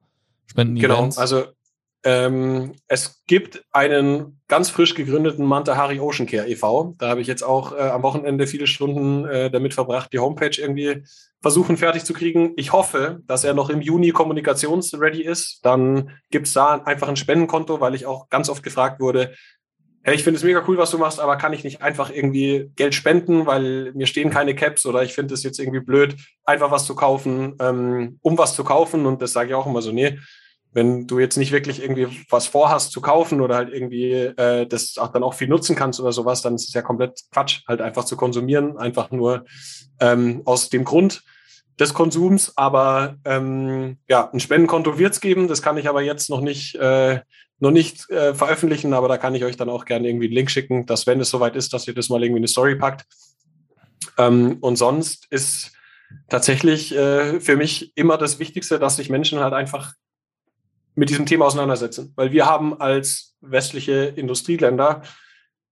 Spenden 0.47 0.77
Genau, 0.77 1.09
also 1.17 1.45
ähm, 2.03 2.73
es 2.89 3.23
gibt 3.27 3.63
einen 3.73 4.41
ganz 4.49 4.71
frisch 4.71 4.95
gegründeten 4.95 5.45
Manta 5.45 5.77
Hari 5.77 6.01
Ocean 6.01 6.27
Care 6.27 6.49
e.V. 6.49 6.95
Da 6.99 7.09
habe 7.09 7.21
ich 7.21 7.27
jetzt 7.27 7.43
auch 7.43 7.73
äh, 7.73 7.81
am 7.81 8.03
Wochenende 8.03 8.47
viele 8.47 8.67
Stunden 8.67 9.27
äh, 9.27 9.51
damit 9.51 9.75
verbracht, 9.75 10.13
die 10.13 10.19
Homepage 10.19 10.57
irgendwie 10.57 11.05
versuchen 11.43 11.77
fertig 11.77 12.05
zu 12.05 12.15
kriegen. 12.15 12.53
Ich 12.57 12.73
hoffe, 12.73 13.21
dass 13.27 13.45
er 13.45 13.55
noch 13.55 13.69
im 13.69 13.83
Juni 13.83 14.11
kommunikationsready 14.11 15.23
ist. 15.23 15.61
Dann 15.63 16.11
gibt 16.31 16.47
es 16.47 16.55
da 16.55 16.75
einfach 16.75 17.09
ein 17.09 17.17
Spendenkonto, 17.17 17.81
weil 17.81 17.95
ich 17.95 18.07
auch 18.07 18.29
ganz 18.31 18.49
oft 18.49 18.63
gefragt 18.63 19.01
wurde, 19.01 19.35
hey, 20.03 20.15
ich 20.15 20.25
finde 20.25 20.39
es 20.39 20.45
mega 20.45 20.63
cool, 20.67 20.79
was 20.79 20.91
du 20.91 20.99
machst, 20.99 21.21
aber 21.21 21.37
kann 21.37 21.53
ich 21.53 21.65
nicht 21.65 21.83
einfach 21.83 22.11
irgendwie 22.11 22.71
Geld 22.77 22.95
spenden, 22.95 23.45
weil 23.45 23.93
mir 23.93 24.07
stehen 24.07 24.31
keine 24.31 24.55
Caps 24.55 24.87
oder 24.87 25.03
ich 25.03 25.13
finde 25.13 25.35
es 25.35 25.43
jetzt 25.43 25.59
irgendwie 25.59 25.81
blöd, 25.81 26.17
einfach 26.45 26.71
was 26.71 26.87
zu 26.87 26.95
kaufen, 26.95 27.57
ähm, 27.61 28.19
um 28.23 28.39
was 28.39 28.55
zu 28.55 28.65
kaufen. 28.65 29.05
Und 29.05 29.21
das 29.21 29.33
sage 29.33 29.51
ich 29.51 29.55
auch 29.55 29.67
immer 29.67 29.83
so, 29.83 29.93
nee, 29.93 30.19
wenn 30.73 31.07
du 31.07 31.19
jetzt 31.19 31.37
nicht 31.37 31.53
wirklich 31.53 31.83
irgendwie 31.83 32.09
was 32.29 32.47
vorhast 32.47 32.93
zu 32.93 33.01
kaufen 33.01 33.41
oder 33.41 33.57
halt 33.57 33.73
irgendwie 33.73 34.13
äh, 34.13 34.67
das 34.67 34.99
auch 34.99 35.09
dann 35.09 35.23
auch 35.23 35.35
viel 35.35 35.49
nutzen 35.49 35.75
kannst 35.75 36.01
oder 36.01 36.13
sowas, 36.13 36.43
dann 36.43 36.55
ist 36.55 36.69
es 36.69 36.75
ja 36.75 36.83
komplett 36.83 37.21
Quatsch, 37.33 37.63
halt 37.67 37.81
einfach 37.81 38.05
zu 38.05 38.17
konsumieren, 38.17 38.77
einfach 38.79 39.11
nur 39.11 39.45
ähm, 39.99 40.43
aus 40.45 40.69
dem 40.71 40.85
Grund 40.85 41.23
des 41.79 41.93
Konsums. 41.93 42.53
Aber 42.57 43.17
ähm, 43.25 43.99
ja, 44.09 44.31
ein 44.33 44.39
Spendenkonto 44.39 44.99
wird 44.99 45.15
es 45.15 45.21
geben, 45.21 45.49
das 45.49 45.63
kann 45.63 45.77
ich 45.77 45.89
aber 45.89 46.03
jetzt 46.03 46.31
noch 46.31 46.41
nicht, 46.41 46.77
äh, 46.77 47.21
noch 47.59 47.73
nicht 47.73 48.09
äh, 48.11 48.35
veröffentlichen, 48.35 48.95
aber 48.95 49.09
da 49.09 49.19
kann 49.19 49.35
ich 49.35 49.45
euch 49.45 49.57
dann 49.57 49.69
auch 49.69 49.85
gerne 49.85 50.09
irgendwie 50.09 50.27
einen 50.27 50.35
Link 50.35 50.51
schicken, 50.51 50.87
dass 50.87 51.07
wenn 51.07 51.21
es 51.21 51.31
soweit 51.31 51.57
ist, 51.57 51.73
dass 51.73 51.89
ihr 51.89 51.95
das 51.95 52.09
mal 52.09 52.23
irgendwie 52.23 52.39
in 52.39 52.45
eine 52.45 52.49
Story 52.49 52.77
packt. 52.77 53.07
Ähm, 54.19 54.59
und 54.61 54.77
sonst 54.77 55.27
ist 55.31 55.73
tatsächlich 56.29 56.95
äh, 56.95 57.41
für 57.41 57.57
mich 57.57 57.93
immer 57.97 58.19
das 58.19 58.39
Wichtigste, 58.39 58.79
dass 58.79 58.97
sich 58.97 59.11
Menschen 59.11 59.41
halt 59.41 59.53
einfach 59.53 59.95
mit 60.95 61.11
diesem 61.11 61.27
Thema 61.27 61.47
auseinandersetzen. 61.47 62.13
Weil 62.17 62.33
wir 62.33 62.47
haben 62.47 62.81
als 62.81 63.37
westliche 63.41 64.13
Industrieländer 64.17 65.03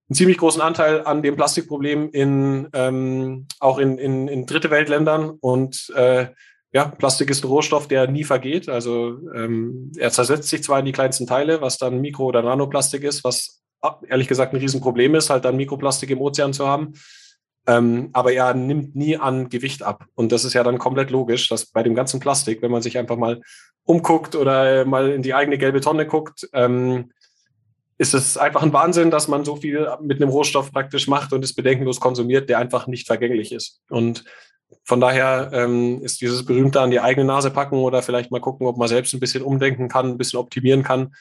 einen 0.08 0.14
ziemlich 0.14 0.38
großen 0.38 0.62
Anteil 0.62 1.04
an 1.04 1.22
dem 1.22 1.36
Plastikproblem 1.36 2.10
in, 2.10 2.68
ähm, 2.72 3.46
auch 3.60 3.78
in, 3.78 3.98
in, 3.98 4.28
in 4.28 4.46
dritte 4.46 4.70
Weltländern. 4.70 5.30
Und 5.30 5.92
äh, 5.94 6.28
ja, 6.72 6.86
Plastik 6.86 7.30
ist 7.30 7.44
ein 7.44 7.48
Rohstoff, 7.48 7.88
der 7.88 8.08
nie 8.08 8.24
vergeht. 8.24 8.68
Also 8.68 9.18
ähm, 9.34 9.92
er 9.96 10.10
zersetzt 10.10 10.48
sich 10.48 10.62
zwar 10.62 10.78
in 10.80 10.86
die 10.86 10.92
kleinsten 10.92 11.26
Teile, 11.26 11.60
was 11.60 11.78
dann 11.78 12.00
Mikro- 12.00 12.26
oder 12.26 12.42
Nanoplastik 12.42 13.04
ist, 13.04 13.24
was 13.24 13.62
ehrlich 14.08 14.28
gesagt 14.28 14.52
ein 14.52 14.60
Riesenproblem 14.60 15.14
ist, 15.14 15.30
halt 15.30 15.44
dann 15.44 15.56
Mikroplastik 15.56 16.10
im 16.10 16.20
Ozean 16.20 16.52
zu 16.52 16.66
haben. 16.66 16.94
Ähm, 17.68 18.08
aber 18.14 18.32
er 18.32 18.54
nimmt 18.54 18.96
nie 18.96 19.18
an 19.18 19.50
Gewicht 19.50 19.82
ab. 19.82 20.06
Und 20.14 20.32
das 20.32 20.44
ist 20.44 20.54
ja 20.54 20.64
dann 20.64 20.78
komplett 20.78 21.10
logisch, 21.10 21.48
dass 21.50 21.66
bei 21.66 21.82
dem 21.82 21.94
ganzen 21.94 22.18
Plastik, 22.18 22.62
wenn 22.62 22.70
man 22.70 22.80
sich 22.80 22.96
einfach 22.96 23.18
mal 23.18 23.42
umguckt 23.84 24.34
oder 24.34 24.86
mal 24.86 25.10
in 25.10 25.22
die 25.22 25.34
eigene 25.34 25.58
gelbe 25.58 25.82
Tonne 25.82 26.06
guckt, 26.06 26.48
ähm, 26.54 27.12
ist 27.98 28.14
es 28.14 28.38
einfach 28.38 28.62
ein 28.62 28.72
Wahnsinn, 28.72 29.10
dass 29.10 29.28
man 29.28 29.44
so 29.44 29.56
viel 29.56 29.86
mit 30.00 30.22
einem 30.22 30.30
Rohstoff 30.30 30.72
praktisch 30.72 31.08
macht 31.08 31.34
und 31.34 31.44
es 31.44 31.54
bedenkenlos 31.54 32.00
konsumiert, 32.00 32.48
der 32.48 32.58
einfach 32.58 32.86
nicht 32.86 33.06
vergänglich 33.06 33.52
ist. 33.52 33.82
Und 33.90 34.24
von 34.84 35.00
daher 35.00 35.50
ähm, 35.52 36.02
ist 36.02 36.22
dieses 36.22 36.46
berühmte 36.46 36.80
an 36.80 36.90
die 36.90 37.00
eigene 37.00 37.26
Nase 37.26 37.50
packen 37.50 37.76
oder 37.76 38.00
vielleicht 38.00 38.30
mal 38.30 38.40
gucken, 38.40 38.66
ob 38.66 38.78
man 38.78 38.88
selbst 38.88 39.12
ein 39.12 39.20
bisschen 39.20 39.42
umdenken 39.42 39.88
kann, 39.88 40.06
ein 40.06 40.18
bisschen 40.18 40.38
optimieren 40.38 40.84
kann, 40.84 41.14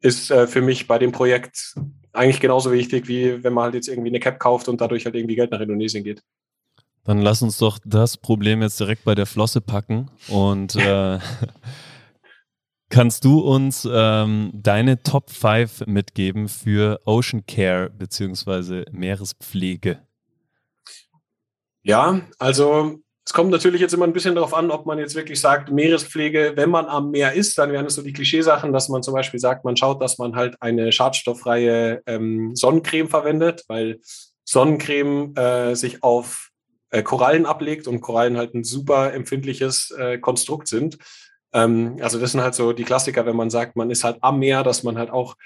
ist 0.00 0.30
äh, 0.30 0.46
für 0.46 0.60
mich 0.60 0.86
bei 0.86 0.98
dem 0.98 1.12
Projekt 1.12 1.74
eigentlich 2.14 2.40
genauso 2.40 2.72
wichtig, 2.72 3.08
wie 3.08 3.42
wenn 3.42 3.52
man 3.52 3.64
halt 3.64 3.74
jetzt 3.74 3.88
irgendwie 3.88 4.08
eine 4.08 4.20
Cap 4.20 4.38
kauft 4.38 4.68
und 4.68 4.80
dadurch 4.80 5.04
halt 5.04 5.14
irgendwie 5.14 5.34
Geld 5.34 5.50
nach 5.50 5.60
Indonesien 5.60 6.04
geht. 6.04 6.22
Dann 7.04 7.18
lass 7.18 7.42
uns 7.42 7.58
doch 7.58 7.78
das 7.84 8.16
Problem 8.16 8.62
jetzt 8.62 8.80
direkt 8.80 9.04
bei 9.04 9.14
der 9.14 9.26
Flosse 9.26 9.60
packen 9.60 10.10
und 10.28 10.74
äh, 10.76 11.18
kannst 12.88 13.24
du 13.24 13.40
uns 13.40 13.86
ähm, 13.90 14.50
deine 14.54 15.02
Top 15.02 15.30
5 15.30 15.86
mitgeben 15.86 16.48
für 16.48 17.00
Ocean 17.04 17.44
Care 17.46 17.90
bzw. 17.90 18.84
Meerespflege? 18.90 19.98
Ja, 21.82 22.22
also 22.38 23.00
es 23.26 23.32
kommt 23.32 23.50
natürlich 23.50 23.80
jetzt 23.80 23.94
immer 23.94 24.06
ein 24.06 24.12
bisschen 24.12 24.34
darauf 24.34 24.52
an, 24.52 24.70
ob 24.70 24.84
man 24.84 24.98
jetzt 24.98 25.14
wirklich 25.14 25.40
sagt, 25.40 25.70
Meerespflege, 25.70 26.52
wenn 26.56 26.68
man 26.68 26.86
am 26.86 27.10
Meer 27.10 27.32
ist, 27.32 27.56
dann 27.56 27.72
wären 27.72 27.86
es 27.86 27.94
so 27.94 28.02
die 28.02 28.12
Klischeesachen, 28.12 28.72
dass 28.72 28.90
man 28.90 29.02
zum 29.02 29.14
Beispiel 29.14 29.40
sagt, 29.40 29.64
man 29.64 29.76
schaut, 29.76 30.02
dass 30.02 30.18
man 30.18 30.36
halt 30.36 30.60
eine 30.60 30.92
schadstofffreie 30.92 32.02
ähm, 32.06 32.54
Sonnencreme 32.54 33.08
verwendet, 33.08 33.64
weil 33.68 34.00
Sonnencreme 34.44 35.34
äh, 35.36 35.74
sich 35.74 36.02
auf 36.02 36.50
äh, 36.90 37.02
Korallen 37.02 37.46
ablegt 37.46 37.88
und 37.88 38.02
Korallen 38.02 38.36
halt 38.36 38.54
ein 38.54 38.62
super 38.62 39.14
empfindliches 39.14 39.90
äh, 39.92 40.18
Konstrukt 40.18 40.68
sind. 40.68 40.98
Ähm, 41.54 41.96
also 42.02 42.20
das 42.20 42.32
sind 42.32 42.42
halt 42.42 42.54
so 42.54 42.74
die 42.74 42.84
Klassiker, 42.84 43.24
wenn 43.24 43.36
man 43.36 43.48
sagt, 43.48 43.74
man 43.74 43.90
ist 43.90 44.04
halt 44.04 44.18
am 44.20 44.38
Meer, 44.38 44.62
dass 44.62 44.82
man 44.82 44.98
halt 44.98 45.10
auch 45.10 45.36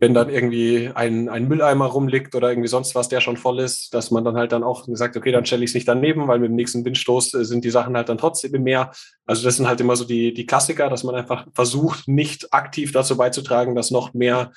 wenn 0.00 0.14
dann 0.14 0.30
irgendwie 0.30 0.90
ein, 0.94 1.28
ein 1.28 1.46
Mülleimer 1.46 1.84
rumliegt 1.84 2.34
oder 2.34 2.48
irgendwie 2.48 2.68
sonst 2.68 2.94
was, 2.94 3.10
der 3.10 3.20
schon 3.20 3.36
voll 3.36 3.60
ist, 3.60 3.92
dass 3.92 4.10
man 4.10 4.24
dann 4.24 4.34
halt 4.34 4.50
dann 4.50 4.64
auch 4.64 4.86
sagt, 4.88 5.14
okay, 5.14 5.30
dann 5.30 5.44
stelle 5.44 5.62
ich 5.62 5.70
es 5.70 5.74
nicht 5.74 5.86
daneben, 5.86 6.26
weil 6.26 6.38
mit 6.38 6.48
dem 6.48 6.56
nächsten 6.56 6.86
Windstoß 6.86 7.34
äh, 7.34 7.44
sind 7.44 7.64
die 7.64 7.70
Sachen 7.70 7.94
halt 7.94 8.08
dann 8.08 8.16
trotzdem 8.16 8.54
im 8.54 8.62
Meer. 8.62 8.92
Also 9.26 9.44
das 9.44 9.58
sind 9.58 9.68
halt 9.68 9.78
immer 9.82 9.96
so 9.96 10.06
die, 10.06 10.32
die 10.32 10.46
Klassiker, 10.46 10.88
dass 10.88 11.04
man 11.04 11.14
einfach 11.14 11.46
versucht, 11.52 12.08
nicht 12.08 12.54
aktiv 12.54 12.92
dazu 12.92 13.18
beizutragen, 13.18 13.74
dass 13.74 13.90
noch 13.90 14.14
mehr 14.14 14.52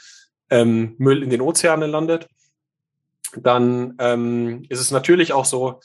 ähm, 0.50 0.96
Müll 0.98 1.22
in 1.22 1.30
den 1.30 1.42
Ozeanen 1.42 1.92
landet. 1.92 2.30
Dann 3.36 3.96
ähm, 4.00 4.64
ist 4.70 4.80
es 4.80 4.92
natürlich 4.92 5.34
auch 5.34 5.46
so, 5.46 5.82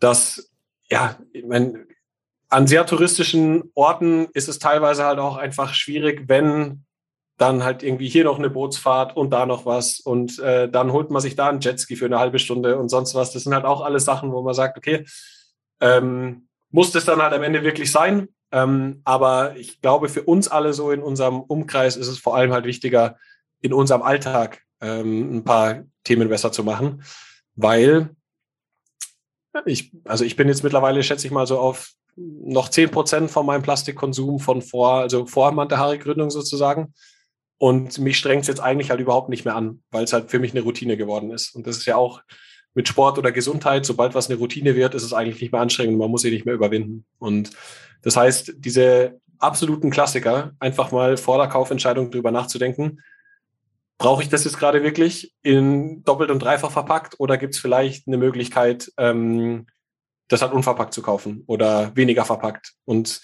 dass, 0.00 0.50
ja, 0.88 1.18
ich 1.34 1.44
meine, 1.44 1.84
an 2.48 2.66
sehr 2.66 2.86
touristischen 2.86 3.70
Orten 3.74 4.28
ist 4.32 4.48
es 4.48 4.58
teilweise 4.58 5.04
halt 5.04 5.18
auch 5.18 5.36
einfach 5.36 5.74
schwierig, 5.74 6.24
wenn 6.28 6.86
dann 7.38 7.64
halt 7.64 7.82
irgendwie 7.82 8.08
hier 8.08 8.24
noch 8.24 8.38
eine 8.38 8.50
Bootsfahrt 8.50 9.16
und 9.16 9.30
da 9.30 9.46
noch 9.46 9.64
was 9.64 10.00
und 10.00 10.38
äh, 10.40 10.68
dann 10.68 10.92
holt 10.92 11.10
man 11.10 11.22
sich 11.22 11.36
da 11.36 11.48
einen 11.48 11.60
Jetski 11.60 11.96
für 11.96 12.06
eine 12.06 12.18
halbe 12.18 12.40
Stunde 12.40 12.76
und 12.76 12.88
sonst 12.88 13.14
was. 13.14 13.32
Das 13.32 13.44
sind 13.44 13.54
halt 13.54 13.64
auch 13.64 13.80
alles 13.80 14.04
Sachen, 14.04 14.32
wo 14.32 14.42
man 14.42 14.54
sagt, 14.54 14.76
okay, 14.76 15.06
ähm, 15.80 16.48
muss 16.70 16.90
das 16.90 17.04
dann 17.04 17.22
halt 17.22 17.32
am 17.32 17.44
Ende 17.44 17.62
wirklich 17.62 17.90
sein? 17.92 18.28
Ähm, 18.50 19.02
aber 19.04 19.56
ich 19.56 19.80
glaube, 19.80 20.08
für 20.08 20.22
uns 20.22 20.48
alle 20.48 20.72
so 20.74 20.90
in 20.90 21.02
unserem 21.02 21.40
Umkreis 21.40 21.96
ist 21.96 22.08
es 22.08 22.18
vor 22.18 22.36
allem 22.36 22.52
halt 22.52 22.64
wichtiger, 22.64 23.16
in 23.60 23.72
unserem 23.72 24.02
Alltag 24.02 24.62
ähm, 24.80 25.36
ein 25.36 25.44
paar 25.44 25.84
Themen 26.04 26.28
besser 26.28 26.50
zu 26.50 26.64
machen, 26.64 27.04
weil 27.54 28.10
ich, 29.64 29.92
also 30.04 30.24
ich 30.24 30.36
bin 30.36 30.48
jetzt 30.48 30.62
mittlerweile, 30.62 31.02
schätze 31.02 31.26
ich 31.26 31.32
mal, 31.32 31.46
so 31.46 31.58
auf 31.58 31.92
noch 32.16 32.68
zehn 32.68 32.90
Prozent 32.90 33.30
von 33.30 33.46
meinem 33.46 33.62
Plastikkonsum 33.62 34.40
von 34.40 34.62
vor, 34.62 34.94
also 34.94 35.26
vor 35.26 35.52
Mantahari-Gründung 35.52 36.30
sozusagen. 36.30 36.94
Und 37.58 37.98
mich 37.98 38.18
strengt 38.18 38.42
es 38.42 38.48
jetzt 38.48 38.60
eigentlich 38.60 38.90
halt 38.90 39.00
überhaupt 39.00 39.28
nicht 39.28 39.44
mehr 39.44 39.56
an, 39.56 39.82
weil 39.90 40.04
es 40.04 40.12
halt 40.12 40.30
für 40.30 40.38
mich 40.38 40.52
eine 40.52 40.60
Routine 40.62 40.96
geworden 40.96 41.32
ist. 41.32 41.54
Und 41.54 41.66
das 41.66 41.76
ist 41.76 41.86
ja 41.86 41.96
auch 41.96 42.22
mit 42.74 42.86
Sport 42.86 43.18
oder 43.18 43.32
Gesundheit, 43.32 43.84
sobald 43.84 44.14
was 44.14 44.30
eine 44.30 44.38
Routine 44.38 44.76
wird, 44.76 44.94
ist 44.94 45.02
es 45.02 45.12
eigentlich 45.12 45.40
nicht 45.40 45.52
mehr 45.52 45.60
anstrengend, 45.60 45.98
man 45.98 46.10
muss 46.10 46.22
sie 46.22 46.30
nicht 46.30 46.46
mehr 46.46 46.54
überwinden. 46.54 47.04
Und 47.18 47.50
das 48.02 48.16
heißt, 48.16 48.54
diese 48.58 49.20
absoluten 49.38 49.90
Klassiker, 49.90 50.52
einfach 50.60 50.92
mal 50.92 51.16
vor 51.16 51.38
der 51.38 51.48
Kaufentscheidung 51.48 52.10
drüber 52.10 52.30
nachzudenken, 52.30 53.00
brauche 53.98 54.22
ich 54.22 54.28
das 54.28 54.44
jetzt 54.44 54.58
gerade 54.58 54.84
wirklich 54.84 55.34
in 55.42 56.04
doppelt 56.04 56.30
und 56.30 56.38
dreifach 56.38 56.70
verpackt 56.70 57.18
oder 57.18 57.36
gibt 57.36 57.54
es 57.54 57.60
vielleicht 57.60 58.06
eine 58.06 58.16
Möglichkeit, 58.16 58.92
ähm, 58.96 59.66
das 60.28 60.42
halt 60.42 60.52
unverpackt 60.52 60.94
zu 60.94 61.02
kaufen 61.02 61.42
oder 61.46 61.94
weniger 61.96 62.24
verpackt? 62.24 62.74
Und 62.84 63.20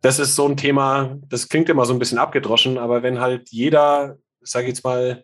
das 0.00 0.18
ist 0.18 0.36
so 0.36 0.46
ein 0.46 0.56
Thema, 0.56 1.18
das 1.28 1.48
klingt 1.48 1.68
immer 1.68 1.84
so 1.84 1.92
ein 1.92 1.98
bisschen 1.98 2.18
abgedroschen, 2.18 2.78
aber 2.78 3.02
wenn 3.02 3.20
halt 3.20 3.50
jeder, 3.50 4.18
sage 4.40 4.66
ich 4.66 4.70
jetzt 4.70 4.84
mal, 4.84 5.22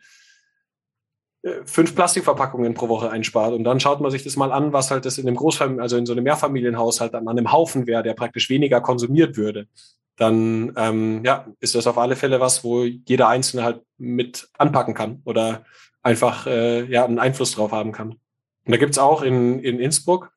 äh, 1.42 1.64
fünf 1.64 1.94
Plastikverpackungen 1.94 2.74
pro 2.74 2.88
Woche 2.88 3.10
einspart 3.10 3.52
und 3.52 3.64
dann 3.64 3.78
schaut 3.78 4.00
man 4.00 4.10
sich 4.10 4.24
das 4.24 4.36
mal 4.36 4.50
an, 4.50 4.72
was 4.72 4.90
halt 4.90 5.04
das 5.04 5.18
in 5.18 5.28
einem 5.28 5.36
Großfamilien, 5.36 5.80
also 5.82 5.96
in 5.96 6.06
so 6.06 6.12
einem 6.12 6.24
Mehrfamilienhaushalt 6.24 7.14
an 7.14 7.28
einem 7.28 7.52
Haufen 7.52 7.86
wäre, 7.86 8.02
der 8.02 8.14
praktisch 8.14 8.50
weniger 8.50 8.80
konsumiert 8.80 9.36
würde, 9.36 9.68
dann 10.16 10.72
ähm, 10.76 11.22
ja, 11.24 11.46
ist 11.60 11.74
das 11.74 11.86
auf 11.86 11.98
alle 11.98 12.16
Fälle 12.16 12.40
was, 12.40 12.64
wo 12.64 12.84
jeder 12.84 13.28
Einzelne 13.28 13.64
halt 13.64 13.82
mit 13.98 14.48
anpacken 14.58 14.94
kann 14.94 15.22
oder 15.24 15.64
einfach 16.02 16.46
äh, 16.46 16.84
ja, 16.84 17.04
einen 17.04 17.18
Einfluss 17.18 17.52
drauf 17.52 17.72
haben 17.72 17.92
kann. 17.92 18.10
Und 18.10 18.72
da 18.72 18.76
gibt 18.76 18.92
es 18.92 18.98
auch 18.98 19.22
in, 19.22 19.60
in 19.60 19.78
Innsbruck, 19.78 20.32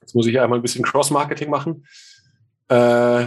jetzt 0.00 0.14
muss 0.14 0.26
ich 0.26 0.40
einmal 0.40 0.58
ein 0.58 0.62
bisschen 0.62 0.84
Cross-Marketing 0.84 1.50
machen, 1.50 1.86
äh, 2.70 3.26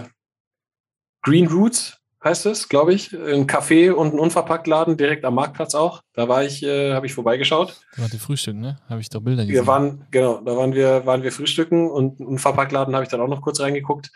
Green 1.21 1.47
Roots 1.47 1.97
heißt 2.23 2.45
es, 2.45 2.69
glaube 2.69 2.93
ich. 2.93 3.13
Ein 3.13 3.47
Café 3.47 3.91
und 3.91 4.13
ein 4.13 4.19
Unverpacktladen 4.19 4.97
direkt 4.97 5.25
am 5.25 5.35
Marktplatz 5.35 5.75
auch. 5.75 6.01
Da 6.13 6.29
war 6.29 6.43
ich, 6.43 6.63
äh, 6.63 6.93
habe 6.93 7.05
ich 7.05 7.13
vorbeigeschaut. 7.13 7.81
Da 7.95 8.03
war 8.03 8.09
die 8.09 8.17
Frühstück, 8.17 8.55
ne? 8.55 8.79
Habe 8.89 9.01
ich 9.01 9.09
doch 9.09 9.21
Bilder 9.21 9.43
gesehen. 9.43 9.55
Wir 9.55 9.67
waren, 9.67 10.07
genau, 10.11 10.39
da 10.41 10.55
waren 10.55 10.73
wir, 10.73 11.05
waren 11.05 11.23
wir 11.23 11.31
frühstücken 11.31 11.89
und 11.89 12.19
ein 12.19 12.25
Unverpacktladen 12.25 12.95
habe 12.95 13.03
ich 13.03 13.09
dann 13.09 13.21
auch 13.21 13.27
noch 13.27 13.41
kurz 13.41 13.59
reingeguckt. 13.59 14.11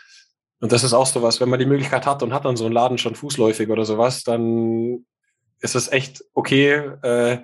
Und 0.60 0.72
das 0.72 0.82
ist 0.82 0.92
auch 0.92 1.06
sowas, 1.06 1.40
wenn 1.40 1.48
man 1.48 1.60
die 1.60 1.66
Möglichkeit 1.66 2.06
hat 2.06 2.22
und 2.22 2.32
hat 2.32 2.44
dann 2.44 2.56
so 2.56 2.64
einen 2.64 2.74
Laden 2.74 2.98
schon 2.98 3.14
fußläufig 3.14 3.68
oder 3.68 3.84
sowas, 3.84 4.24
dann 4.24 5.04
ist 5.60 5.76
es 5.76 5.90
echt 5.92 6.24
okay, 6.34 6.72
äh, 7.02 7.38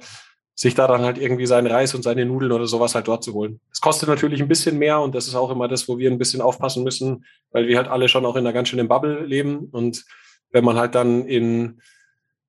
sich 0.55 0.75
da 0.75 0.87
dann 0.87 1.03
halt 1.03 1.19
irgendwie 1.19 1.47
seinen 1.47 1.67
Reis 1.67 1.95
und 1.95 2.03
seine 2.03 2.25
Nudeln 2.25 2.53
oder 2.53 2.67
sowas 2.67 2.95
halt 2.95 3.09
dort 3.09 3.25
zu 3.25 3.35
holen. 3.35 3.61
Es 3.73 3.81
kostet 3.81 4.09
natürlich 4.09 4.41
ein 4.41 4.49
bisschen 4.49 4.79
mehr 4.79 5.01
und 5.01 5.15
das 5.15 5.27
ist 5.27 5.35
auch 5.35 5.51
immer 5.51 5.67
das, 5.67 5.89
wo 5.89 5.99
wir 5.99 6.11
ein 6.11 6.19
bisschen 6.19 6.41
aufpassen 6.41 6.85
müssen, 6.85 7.25
weil 7.51 7.67
wir 7.67 7.77
halt 7.77 7.89
alle 7.89 8.09
schon 8.09 8.25
auch 8.25 8.37
in 8.37 8.47
einer 8.47 8.53
ganz 8.53 8.69
schönen 8.69 8.89
Bubble 8.89 9.25
leben 9.25 9.69
und 9.73 10.05
wenn 10.51 10.65
man 10.65 10.77
halt 10.77 10.95
dann 10.95 11.27
in, 11.27 11.81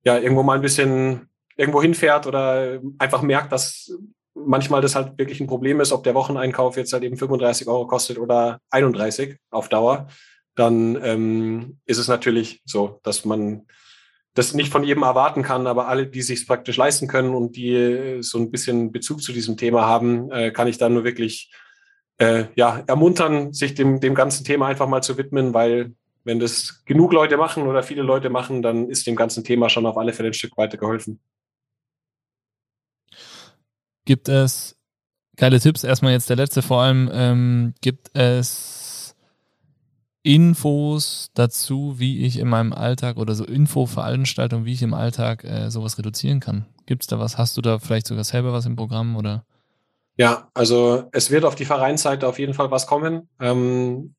ja, 0.04 0.16
irgendwo 0.18 0.44
mal 0.44 0.54
ein 0.54 0.62
bisschen 0.62 1.28
irgendwo 1.56 1.82
hinfährt 1.82 2.26
oder 2.26 2.80
einfach 2.98 3.22
merkt, 3.22 3.50
dass 3.50 3.92
manchmal 4.34 4.82
das 4.82 4.94
halt 4.94 5.18
wirklich 5.18 5.40
ein 5.40 5.46
Problem 5.46 5.80
ist, 5.80 5.92
ob 5.92 6.04
der 6.04 6.14
Wocheneinkauf 6.14 6.76
jetzt 6.76 6.92
halt 6.92 7.02
eben 7.02 7.16
35 7.16 7.66
Euro 7.66 7.86
kostet 7.86 8.18
oder 8.18 8.60
31 8.70 9.38
auf 9.50 9.68
Dauer, 9.68 10.08
dann 10.54 10.98
ähm, 11.02 11.78
ist 11.86 11.98
es 11.98 12.08
natürlich 12.08 12.62
so, 12.64 13.00
dass 13.02 13.24
man 13.24 13.66
das 14.36 14.52
nicht 14.52 14.70
von 14.70 14.84
jedem 14.84 15.02
erwarten 15.02 15.42
kann, 15.42 15.66
aber 15.66 15.88
alle, 15.88 16.06
die 16.06 16.20
sich 16.20 16.46
praktisch 16.46 16.76
leisten 16.76 17.08
können 17.08 17.34
und 17.34 17.56
die 17.56 17.72
äh, 17.72 18.22
so 18.22 18.38
ein 18.38 18.50
bisschen 18.50 18.92
Bezug 18.92 19.22
zu 19.22 19.32
diesem 19.32 19.56
Thema 19.56 19.86
haben, 19.86 20.30
äh, 20.30 20.50
kann 20.50 20.68
ich 20.68 20.76
dann 20.76 20.92
nur 20.92 21.04
wirklich 21.04 21.50
äh, 22.18 22.44
ja, 22.54 22.84
ermuntern, 22.86 23.54
sich 23.54 23.74
dem, 23.74 23.98
dem 23.98 24.14
ganzen 24.14 24.44
Thema 24.44 24.66
einfach 24.66 24.88
mal 24.88 25.02
zu 25.02 25.16
widmen, 25.16 25.54
weil 25.54 25.94
wenn 26.24 26.38
das 26.38 26.84
genug 26.84 27.14
Leute 27.14 27.38
machen 27.38 27.66
oder 27.66 27.82
viele 27.82 28.02
Leute 28.02 28.28
machen, 28.28 28.60
dann 28.60 28.90
ist 28.90 29.06
dem 29.06 29.16
ganzen 29.16 29.42
Thema 29.42 29.70
schon 29.70 29.86
auf 29.86 29.96
alle 29.96 30.12
Fälle 30.12 30.28
ein 30.28 30.34
Stück 30.34 30.56
weiter 30.58 30.76
geholfen. 30.76 31.18
Gibt 34.04 34.28
es 34.28 34.76
geile 35.36 35.60
Tipps? 35.60 35.82
Erstmal 35.82 36.12
jetzt 36.12 36.28
der 36.28 36.36
letzte 36.36 36.60
vor 36.60 36.82
allem. 36.82 37.10
Ähm, 37.12 37.74
gibt 37.80 38.10
es 38.14 38.85
Infos 40.26 41.30
dazu, 41.34 41.94
wie 41.98 42.26
ich 42.26 42.40
in 42.40 42.48
meinem 42.48 42.72
Alltag 42.72 43.16
oder 43.16 43.36
so 43.36 43.44
Infoveranstaltungen, 43.44 44.64
wie 44.64 44.72
ich 44.72 44.82
im 44.82 44.92
Alltag 44.92 45.44
äh, 45.44 45.70
sowas 45.70 45.98
reduzieren 45.98 46.40
kann? 46.40 46.66
Gibt 46.84 47.04
es 47.04 47.06
da 47.06 47.20
was? 47.20 47.38
Hast 47.38 47.56
du 47.56 47.62
da 47.62 47.78
vielleicht 47.78 48.08
sogar 48.08 48.24
selber 48.24 48.52
was 48.52 48.66
im 48.66 48.74
Programm 48.74 49.14
oder? 49.14 49.44
Ja, 50.16 50.48
also 50.52 51.04
es 51.12 51.30
wird 51.30 51.44
auf 51.44 51.54
die 51.54 51.64
Vereinsseite 51.64 52.26
auf 52.26 52.40
jeden 52.40 52.54
Fall 52.54 52.72
was 52.72 52.88
kommen. 52.88 53.28
Ähm, 53.38 54.16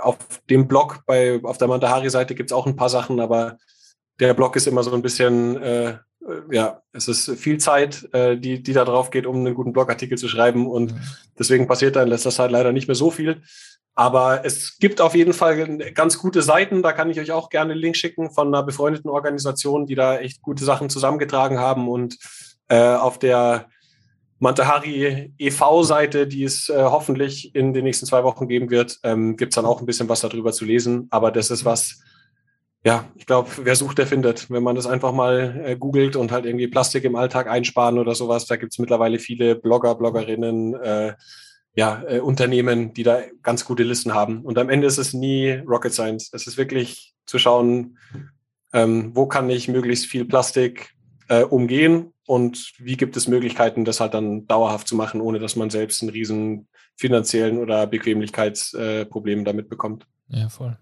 auf 0.00 0.18
dem 0.48 0.68
Blog 0.68 1.02
bei 1.06 1.40
auf 1.42 1.58
der 1.58 1.66
Mantahari-Seite 1.66 2.36
gibt 2.36 2.50
es 2.50 2.56
auch 2.56 2.66
ein 2.66 2.76
paar 2.76 2.90
Sachen, 2.90 3.18
aber 3.18 3.56
der 4.20 4.34
Blog 4.34 4.54
ist 4.54 4.68
immer 4.68 4.84
so 4.84 4.92
ein 4.92 5.02
bisschen, 5.02 5.60
äh, 5.60 5.98
ja, 6.52 6.82
es 6.92 7.08
ist 7.08 7.30
viel 7.30 7.58
Zeit, 7.58 8.08
äh, 8.12 8.36
die, 8.36 8.62
die 8.62 8.74
da 8.74 8.84
drauf 8.84 9.10
geht, 9.10 9.26
um 9.26 9.36
einen 9.36 9.56
guten 9.56 9.72
Blogartikel 9.72 10.18
zu 10.18 10.28
schreiben 10.28 10.68
und 10.68 10.94
deswegen 11.36 11.66
passiert 11.66 11.96
da 11.96 12.02
in 12.04 12.10
letzter 12.10 12.30
Zeit 12.30 12.52
leider 12.52 12.70
nicht 12.70 12.86
mehr 12.86 12.94
so 12.94 13.10
viel. 13.10 13.42
Aber 13.94 14.44
es 14.44 14.78
gibt 14.78 15.00
auf 15.00 15.14
jeden 15.14 15.34
Fall 15.34 15.78
ganz 15.92 16.18
gute 16.18 16.42
Seiten. 16.42 16.82
Da 16.82 16.92
kann 16.92 17.10
ich 17.10 17.20
euch 17.20 17.30
auch 17.32 17.50
gerne 17.50 17.72
einen 17.72 17.80
Link 17.80 17.96
schicken 17.96 18.30
von 18.30 18.48
einer 18.48 18.62
befreundeten 18.62 19.10
Organisation, 19.10 19.86
die 19.86 19.94
da 19.94 20.18
echt 20.18 20.40
gute 20.40 20.64
Sachen 20.64 20.88
zusammengetragen 20.88 21.58
haben. 21.58 21.88
Und 21.88 22.16
äh, 22.68 22.94
auf 22.94 23.18
der 23.18 23.68
Mantahari 24.38 25.32
e.V.-Seite, 25.38 26.26
die 26.26 26.42
es 26.42 26.68
äh, 26.68 26.82
hoffentlich 26.82 27.54
in 27.54 27.74
den 27.74 27.84
nächsten 27.84 28.06
zwei 28.06 28.24
Wochen 28.24 28.48
geben 28.48 28.70
wird, 28.70 28.98
ähm, 29.04 29.36
gibt 29.36 29.52
es 29.52 29.56
dann 29.56 29.66
auch 29.66 29.80
ein 29.80 29.86
bisschen 29.86 30.08
was 30.08 30.22
darüber 30.22 30.52
zu 30.52 30.64
lesen. 30.64 31.06
Aber 31.10 31.30
das 31.30 31.50
ist 31.50 31.64
was, 31.66 32.00
ja, 32.84 33.04
ich 33.14 33.26
glaube, 33.26 33.50
wer 33.62 33.76
sucht, 33.76 33.98
der 33.98 34.06
findet. 34.06 34.50
Wenn 34.50 34.62
man 34.62 34.74
das 34.74 34.86
einfach 34.86 35.12
mal 35.12 35.62
äh, 35.64 35.76
googelt 35.76 36.16
und 36.16 36.32
halt 36.32 36.46
irgendwie 36.46 36.66
Plastik 36.66 37.04
im 37.04 37.14
Alltag 37.14 37.46
einsparen 37.46 37.98
oder 37.98 38.14
sowas, 38.14 38.46
da 38.46 38.56
gibt 38.56 38.72
es 38.72 38.78
mittlerweile 38.78 39.18
viele 39.18 39.54
Blogger, 39.54 39.94
Bloggerinnen, 39.94 40.74
äh, 40.74 41.12
ja, 41.74 42.02
äh, 42.06 42.20
Unternehmen, 42.20 42.92
die 42.94 43.02
da 43.02 43.20
ganz 43.42 43.64
gute 43.64 43.82
Listen 43.82 44.14
haben. 44.14 44.42
Und 44.42 44.58
am 44.58 44.68
Ende 44.68 44.86
ist 44.86 44.98
es 44.98 45.12
nie 45.14 45.50
Rocket 45.66 45.92
Science. 45.92 46.30
Es 46.32 46.46
ist 46.46 46.58
wirklich 46.58 47.14
zu 47.26 47.38
schauen, 47.38 47.98
ähm, 48.72 49.12
wo 49.14 49.26
kann 49.26 49.48
ich 49.50 49.68
möglichst 49.68 50.06
viel 50.06 50.24
Plastik 50.24 50.94
äh, 51.28 51.42
umgehen 51.42 52.12
und 52.26 52.72
wie 52.78 52.96
gibt 52.96 53.16
es 53.16 53.28
Möglichkeiten, 53.28 53.84
das 53.84 54.00
halt 54.00 54.14
dann 54.14 54.46
dauerhaft 54.46 54.88
zu 54.88 54.96
machen, 54.96 55.20
ohne 55.20 55.38
dass 55.38 55.56
man 55.56 55.70
selbst 55.70 56.02
einen 56.02 56.10
riesen 56.10 56.68
finanziellen 56.96 57.58
oder 57.58 57.86
Bequemlichkeitsproblem 57.86 59.40
äh, 59.40 59.44
damit 59.44 59.68
bekommt. 59.68 60.06
Ja, 60.28 60.48
voll. 60.48 60.76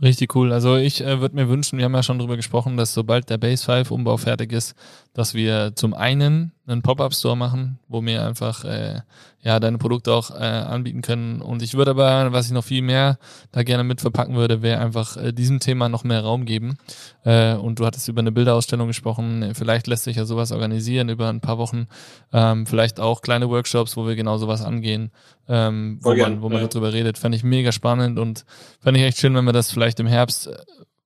Richtig 0.00 0.34
cool. 0.36 0.52
Also 0.52 0.76
ich 0.76 1.00
äh, 1.00 1.20
würde 1.20 1.34
mir 1.34 1.48
wünschen, 1.48 1.78
wir 1.78 1.84
haben 1.84 1.94
ja 1.94 2.02
schon 2.02 2.18
darüber 2.18 2.36
gesprochen, 2.36 2.76
dass 2.76 2.94
sobald 2.94 3.30
der 3.30 3.38
Base 3.38 3.64
5 3.64 3.90
Umbau 3.90 4.16
fertig 4.16 4.52
ist, 4.52 4.74
dass 5.12 5.34
wir 5.34 5.72
zum 5.74 5.94
einen 5.94 6.52
einen 6.68 6.82
Pop-Up-Store 6.82 7.36
machen, 7.36 7.78
wo 7.88 8.02
wir 8.02 8.26
einfach 8.26 8.64
äh, 8.64 9.00
ja 9.42 9.60
deine 9.60 9.78
Produkte 9.78 10.12
auch 10.12 10.30
äh, 10.30 10.44
anbieten 10.44 11.02
können. 11.02 11.40
Und 11.40 11.62
ich 11.62 11.74
würde 11.74 11.92
aber, 11.92 12.32
was 12.32 12.46
ich 12.46 12.52
noch 12.52 12.64
viel 12.64 12.82
mehr 12.82 13.18
da 13.52 13.62
gerne 13.62 13.84
mit 13.84 14.00
verpacken 14.00 14.34
würde, 14.34 14.62
wäre 14.62 14.80
einfach 14.80 15.16
äh, 15.16 15.32
diesem 15.32 15.60
Thema 15.60 15.88
noch 15.88 16.04
mehr 16.04 16.22
Raum 16.22 16.44
geben. 16.44 16.76
Äh, 17.24 17.54
und 17.54 17.78
du 17.78 17.86
hattest 17.86 18.08
über 18.08 18.20
eine 18.20 18.32
Bilderausstellung 18.32 18.88
gesprochen. 18.88 19.52
Vielleicht 19.54 19.86
lässt 19.86 20.04
sich 20.04 20.16
ja 20.16 20.24
sowas 20.24 20.52
organisieren 20.52 21.08
über 21.08 21.28
ein 21.28 21.40
paar 21.40 21.58
Wochen. 21.58 21.86
Ähm, 22.32 22.66
vielleicht 22.66 23.00
auch 23.00 23.22
kleine 23.22 23.48
Workshops, 23.48 23.96
wo 23.96 24.06
wir 24.06 24.16
genau 24.16 24.38
sowas 24.38 24.62
angehen, 24.62 25.10
ähm, 25.48 25.98
wo, 26.02 26.14
man, 26.14 26.42
wo 26.42 26.48
man 26.48 26.62
ja. 26.62 26.68
darüber 26.68 26.92
redet. 26.92 27.18
Fände 27.18 27.36
ich 27.36 27.44
mega 27.44 27.72
spannend 27.72 28.18
und 28.18 28.44
fände 28.80 29.00
ich 29.00 29.06
echt 29.06 29.18
schön, 29.18 29.34
wenn 29.34 29.44
wir 29.44 29.52
das 29.52 29.70
vielleicht 29.70 30.00
im 30.00 30.06
Herbst 30.06 30.48
äh, 30.48 30.56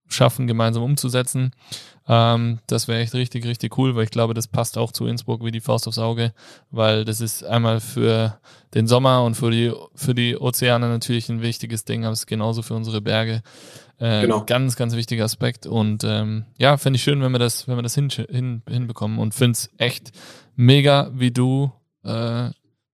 schaffen, 0.09 0.47
gemeinsam 0.47 0.83
umzusetzen. 0.83 1.53
Ähm, 2.09 2.59
das 2.67 2.89
wäre 2.89 3.01
echt 3.01 3.15
richtig, 3.15 3.45
richtig 3.45 3.79
cool, 3.79 3.95
weil 3.95 4.05
ich 4.05 4.11
glaube, 4.11 4.35
das 4.35 4.49
passt 4.49 4.77
auch 4.77 4.93
zu 4.93 5.07
Innsbruck 5.07 5.45
wie 5.45 5.51
die 5.51 5.61
Faust 5.61 5.87
aufs 5.87 5.99
Auge, 5.99 6.33
weil 6.71 7.05
das 7.05 7.21
ist 7.21 7.45
einmal 7.45 7.81
für 7.81 8.39
den 8.75 8.87
Sommer 8.87 9.23
und 9.23 9.35
für 9.35 9.51
die, 9.51 9.73
für 9.95 10.15
die 10.15 10.37
Ozeane 10.37 10.89
natürlich 10.89 11.29
ein 11.29 11.43
wichtiges 11.43 11.85
Ding, 11.85 12.05
aber 12.05 12.13
es 12.13 12.21
ist 12.21 12.27
genauso 12.27 12.63
für 12.63 12.75
unsere 12.75 13.01
Berge. 13.01 13.43
Äh, 13.99 14.23
genau. 14.23 14.45
Ganz, 14.45 14.75
ganz 14.75 14.97
wichtiger 14.97 15.25
Aspekt. 15.25 15.67
Und 15.67 16.03
ähm, 16.03 16.45
ja, 16.59 16.77
finde 16.77 16.97
ich 16.97 17.05
schön, 17.05 17.23
wenn 17.23 17.31
wir 17.31 17.39
das, 17.39 17.69
wenn 17.69 17.77
wir 17.77 17.83
das 17.83 17.95
hin, 17.95 18.09
hin, 18.11 18.63
hinbekommen 18.69 19.19
und 19.19 19.33
finde 19.33 19.53
es 19.53 19.71
echt 19.79 20.11
mega, 20.57 21.11
wie 21.15 21.31
du 21.31 21.71
äh, 22.05 22.51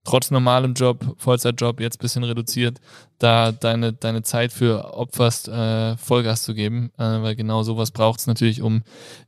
trotz 0.09 0.31
normalem 0.31 0.73
Job, 0.73 1.05
Vollzeitjob, 1.17 1.79
jetzt 1.79 1.99
bisschen 1.99 2.23
reduziert, 2.23 2.79
da 3.19 3.51
deine, 3.51 3.93
deine 3.93 4.23
Zeit 4.23 4.51
für 4.51 4.95
opferst, 4.95 5.47
äh, 5.47 5.95
Vollgas 5.97 6.41
zu 6.41 6.55
geben, 6.55 6.91
äh, 6.97 7.03
weil 7.03 7.35
genau 7.35 7.61
sowas 7.61 7.91
braucht 7.91 8.19
es 8.19 8.27
natürlich, 8.27 8.63
um 8.63 8.81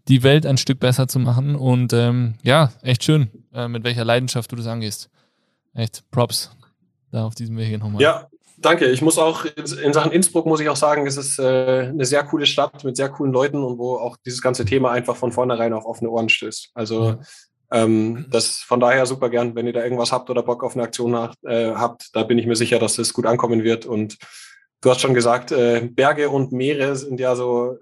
die 0.08 0.24
Welt 0.24 0.46
ein 0.48 0.58
Stück 0.58 0.80
besser 0.80 1.08
zu 1.08 1.20
machen. 1.20 1.56
Und 1.56 1.94
ähm, 1.94 2.34
ja, 2.42 2.72
echt 2.82 3.04
schön, 3.04 3.30
äh, 3.54 3.68
mit 3.68 3.84
welcher 3.84 4.04
Leidenschaft 4.04 4.52
du 4.52 4.56
das 4.56 4.66
angehst. 4.66 5.10
Echt 5.76 6.04
Props 6.10 6.50
da 7.12 7.26
auf 7.26 7.36
diesem 7.36 7.58
Weg 7.58 7.78
nochmal. 7.80 8.02
Ja, 8.02 8.28
danke. 8.58 8.88
Ich 8.88 9.04
muss 9.04 9.20
auch 9.20 9.46
in 9.46 9.94
Sachen 9.94 10.12
Innsbruck 10.12 10.48
muss 10.48 10.62
ich 10.62 10.70
auch 10.70 10.76
sagen, 10.76 11.06
es 11.06 11.16
ist 11.16 11.38
äh, 11.38 11.90
eine 11.90 12.06
sehr 12.06 12.24
coole 12.24 12.48
Stadt 12.48 12.84
mit 12.84 12.98
sehr 12.98 13.10
coolen 13.10 13.32
Leuten 13.32 13.64
und 13.64 13.78
wo 13.78 13.98
auch 13.98 14.18
dieses 14.26 14.42
ganze 14.42 14.66
Thema 14.66 14.92
einfach 14.92 15.16
von 15.16 15.32
vornherein 15.32 15.74
auf 15.74 15.86
offene 15.86 16.10
Ohren 16.10 16.30
stößt. 16.30 16.72
Also. 16.74 17.20
Ähm, 17.72 18.26
das 18.30 18.58
von 18.58 18.80
daher 18.80 19.06
super 19.06 19.30
gern, 19.30 19.56
wenn 19.56 19.68
ihr 19.68 19.74
da 19.74 19.84
irgendwas 19.84 20.12
habt 20.12 20.30
oder 20.30 20.44
Bock 20.44 20.64
auf 20.64 20.76
eine 20.76 20.84
Aktion 20.84 21.12
nach, 21.12 21.36
äh, 21.44 21.72
habt, 21.72 22.10
da 22.14 22.24
bin 22.24 22.38
ich 22.38 22.46
mir 22.46 22.56
sicher, 22.56 22.80
dass 22.80 22.96
das 22.96 23.14
gut 23.14 23.26
ankommen 23.26 23.64
wird. 23.64 23.86
Und 23.86 24.18
du 24.82 24.90
hast 24.90 25.02
schon 25.02 25.14
gesagt, 25.14 25.52
äh, 25.52 25.90
Berge 25.90 26.30
und 26.30 26.52
Meere 26.52 26.96
sind 26.96 27.20
ja 27.20 27.36
so 27.36 27.78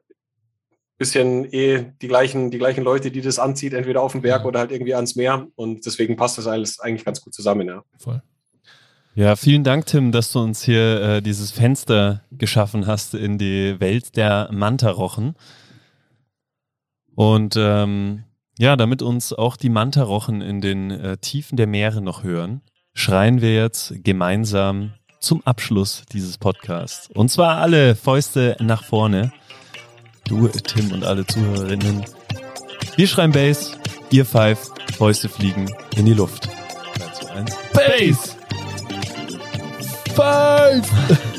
bisschen 0.99 1.51
eh 1.51 1.93
die 2.01 2.07
gleichen, 2.09 2.51
die 2.51 2.57
gleichen 2.57 2.83
Leute, 2.83 3.09
die 3.09 3.21
das 3.21 3.39
anzieht, 3.39 3.73
entweder 3.73 4.01
auf 4.01 4.11
den 4.11 4.21
Berg 4.21 4.45
oder 4.45 4.59
halt 4.59 4.71
irgendwie 4.71 4.93
ans 4.93 5.15
Meer. 5.15 5.47
Und 5.55 5.85
deswegen 5.85 6.17
passt 6.17 6.37
das 6.37 6.45
alles 6.45 6.79
eigentlich 6.79 7.05
ganz 7.05 7.21
gut 7.21 7.33
zusammen, 7.33 7.67
ja. 7.67 7.83
Voll. 7.97 8.21
Ja, 9.15 9.35
vielen 9.35 9.63
Dank, 9.63 9.85
Tim, 9.87 10.11
dass 10.11 10.31
du 10.31 10.39
uns 10.39 10.61
hier 10.61 11.01
äh, 11.01 11.21
dieses 11.21 11.51
Fenster 11.51 12.23
geschaffen 12.31 12.85
hast 12.85 13.15
in 13.15 13.37
die 13.37 13.79
Welt 13.79 14.15
der 14.17 14.49
Mantarochen. 14.51 15.35
Und 17.15 17.55
ähm, 17.57 18.25
ja, 18.59 18.75
damit 18.75 19.01
uns 19.01 19.31
auch 19.31 19.55
die 19.55 19.69
Mantarochen 19.69 20.41
in 20.41 20.59
den 20.59 20.91
äh, 20.91 21.17
Tiefen 21.17 21.55
der 21.55 21.65
Meere 21.65 22.01
noch 22.01 22.23
hören, 22.23 22.61
schreien 22.93 23.41
wir 23.41 23.55
jetzt 23.55 24.03
gemeinsam 24.03 24.91
zum 25.21 25.41
Abschluss 25.45 26.03
dieses 26.11 26.37
Podcasts. 26.37 27.09
Und 27.13 27.29
zwar 27.29 27.59
alle 27.59 27.95
Fäuste 27.95 28.57
nach 28.59 28.83
vorne. 28.83 29.31
Du, 30.27 30.49
Tim 30.49 30.91
und 30.91 31.05
alle 31.05 31.25
Zuhörerinnen. 31.25 32.03
Wir 32.97 33.07
schreien 33.07 33.31
Bass, 33.31 33.77
ihr 34.11 34.25
pfeift, 34.25 34.69
Fäuste 34.93 35.29
fliegen 35.29 35.73
in 35.95 36.05
die 36.05 36.13
Luft. 36.13 36.49
3, 36.97 37.11
2, 37.13 37.33
1. 37.35 37.57
Bass! 37.73 38.35
Five! 40.15 41.38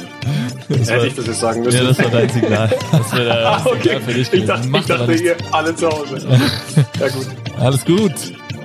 Das 0.70 0.88
Hätte 0.88 1.08
ich 1.08 1.14
das 1.16 1.26
jetzt 1.26 1.40
sagen 1.40 1.62
müssen. 1.62 1.78
Ja, 1.78 1.84
das 1.88 1.98
war 1.98 2.10
dein 2.10 2.28
Signal. 2.28 2.70
Das 2.92 3.12
war 3.12 3.18
der 3.18 3.48
ah, 3.48 3.62
okay. 3.64 3.80
Signal 3.82 4.00
für 4.02 4.14
dich. 4.14 4.32
Ich 4.32 4.44
dachte, 4.44 4.68
ich 4.72 4.86
dachte 4.86 5.14
ihr 5.14 5.36
alle 5.50 5.74
zu 5.74 5.88
Hause. 5.88 6.28
ja, 7.00 7.08
gut. 7.08 7.26
Alles 7.58 7.84
gut. 7.84 8.12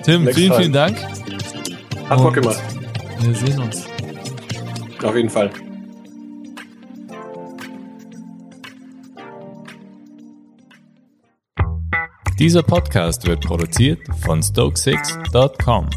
Tim, 0.04 0.24
Next 0.24 0.38
vielen, 0.38 0.52
time. 0.52 0.62
vielen 0.62 0.74
Dank. 0.74 0.98
Hat 2.08 2.18
Bock 2.20 2.34
gemacht. 2.36 2.62
Wir 3.22 3.34
sehen 3.34 3.60
uns. 3.60 3.86
Auf 5.04 5.16
jeden 5.16 5.30
Fall. 5.32 5.50
Dieser 12.38 12.62
Podcast 12.62 13.26
wird 13.26 13.42
produziert 13.42 14.00
von 14.24 14.44
Stokesix.com. 14.44 15.90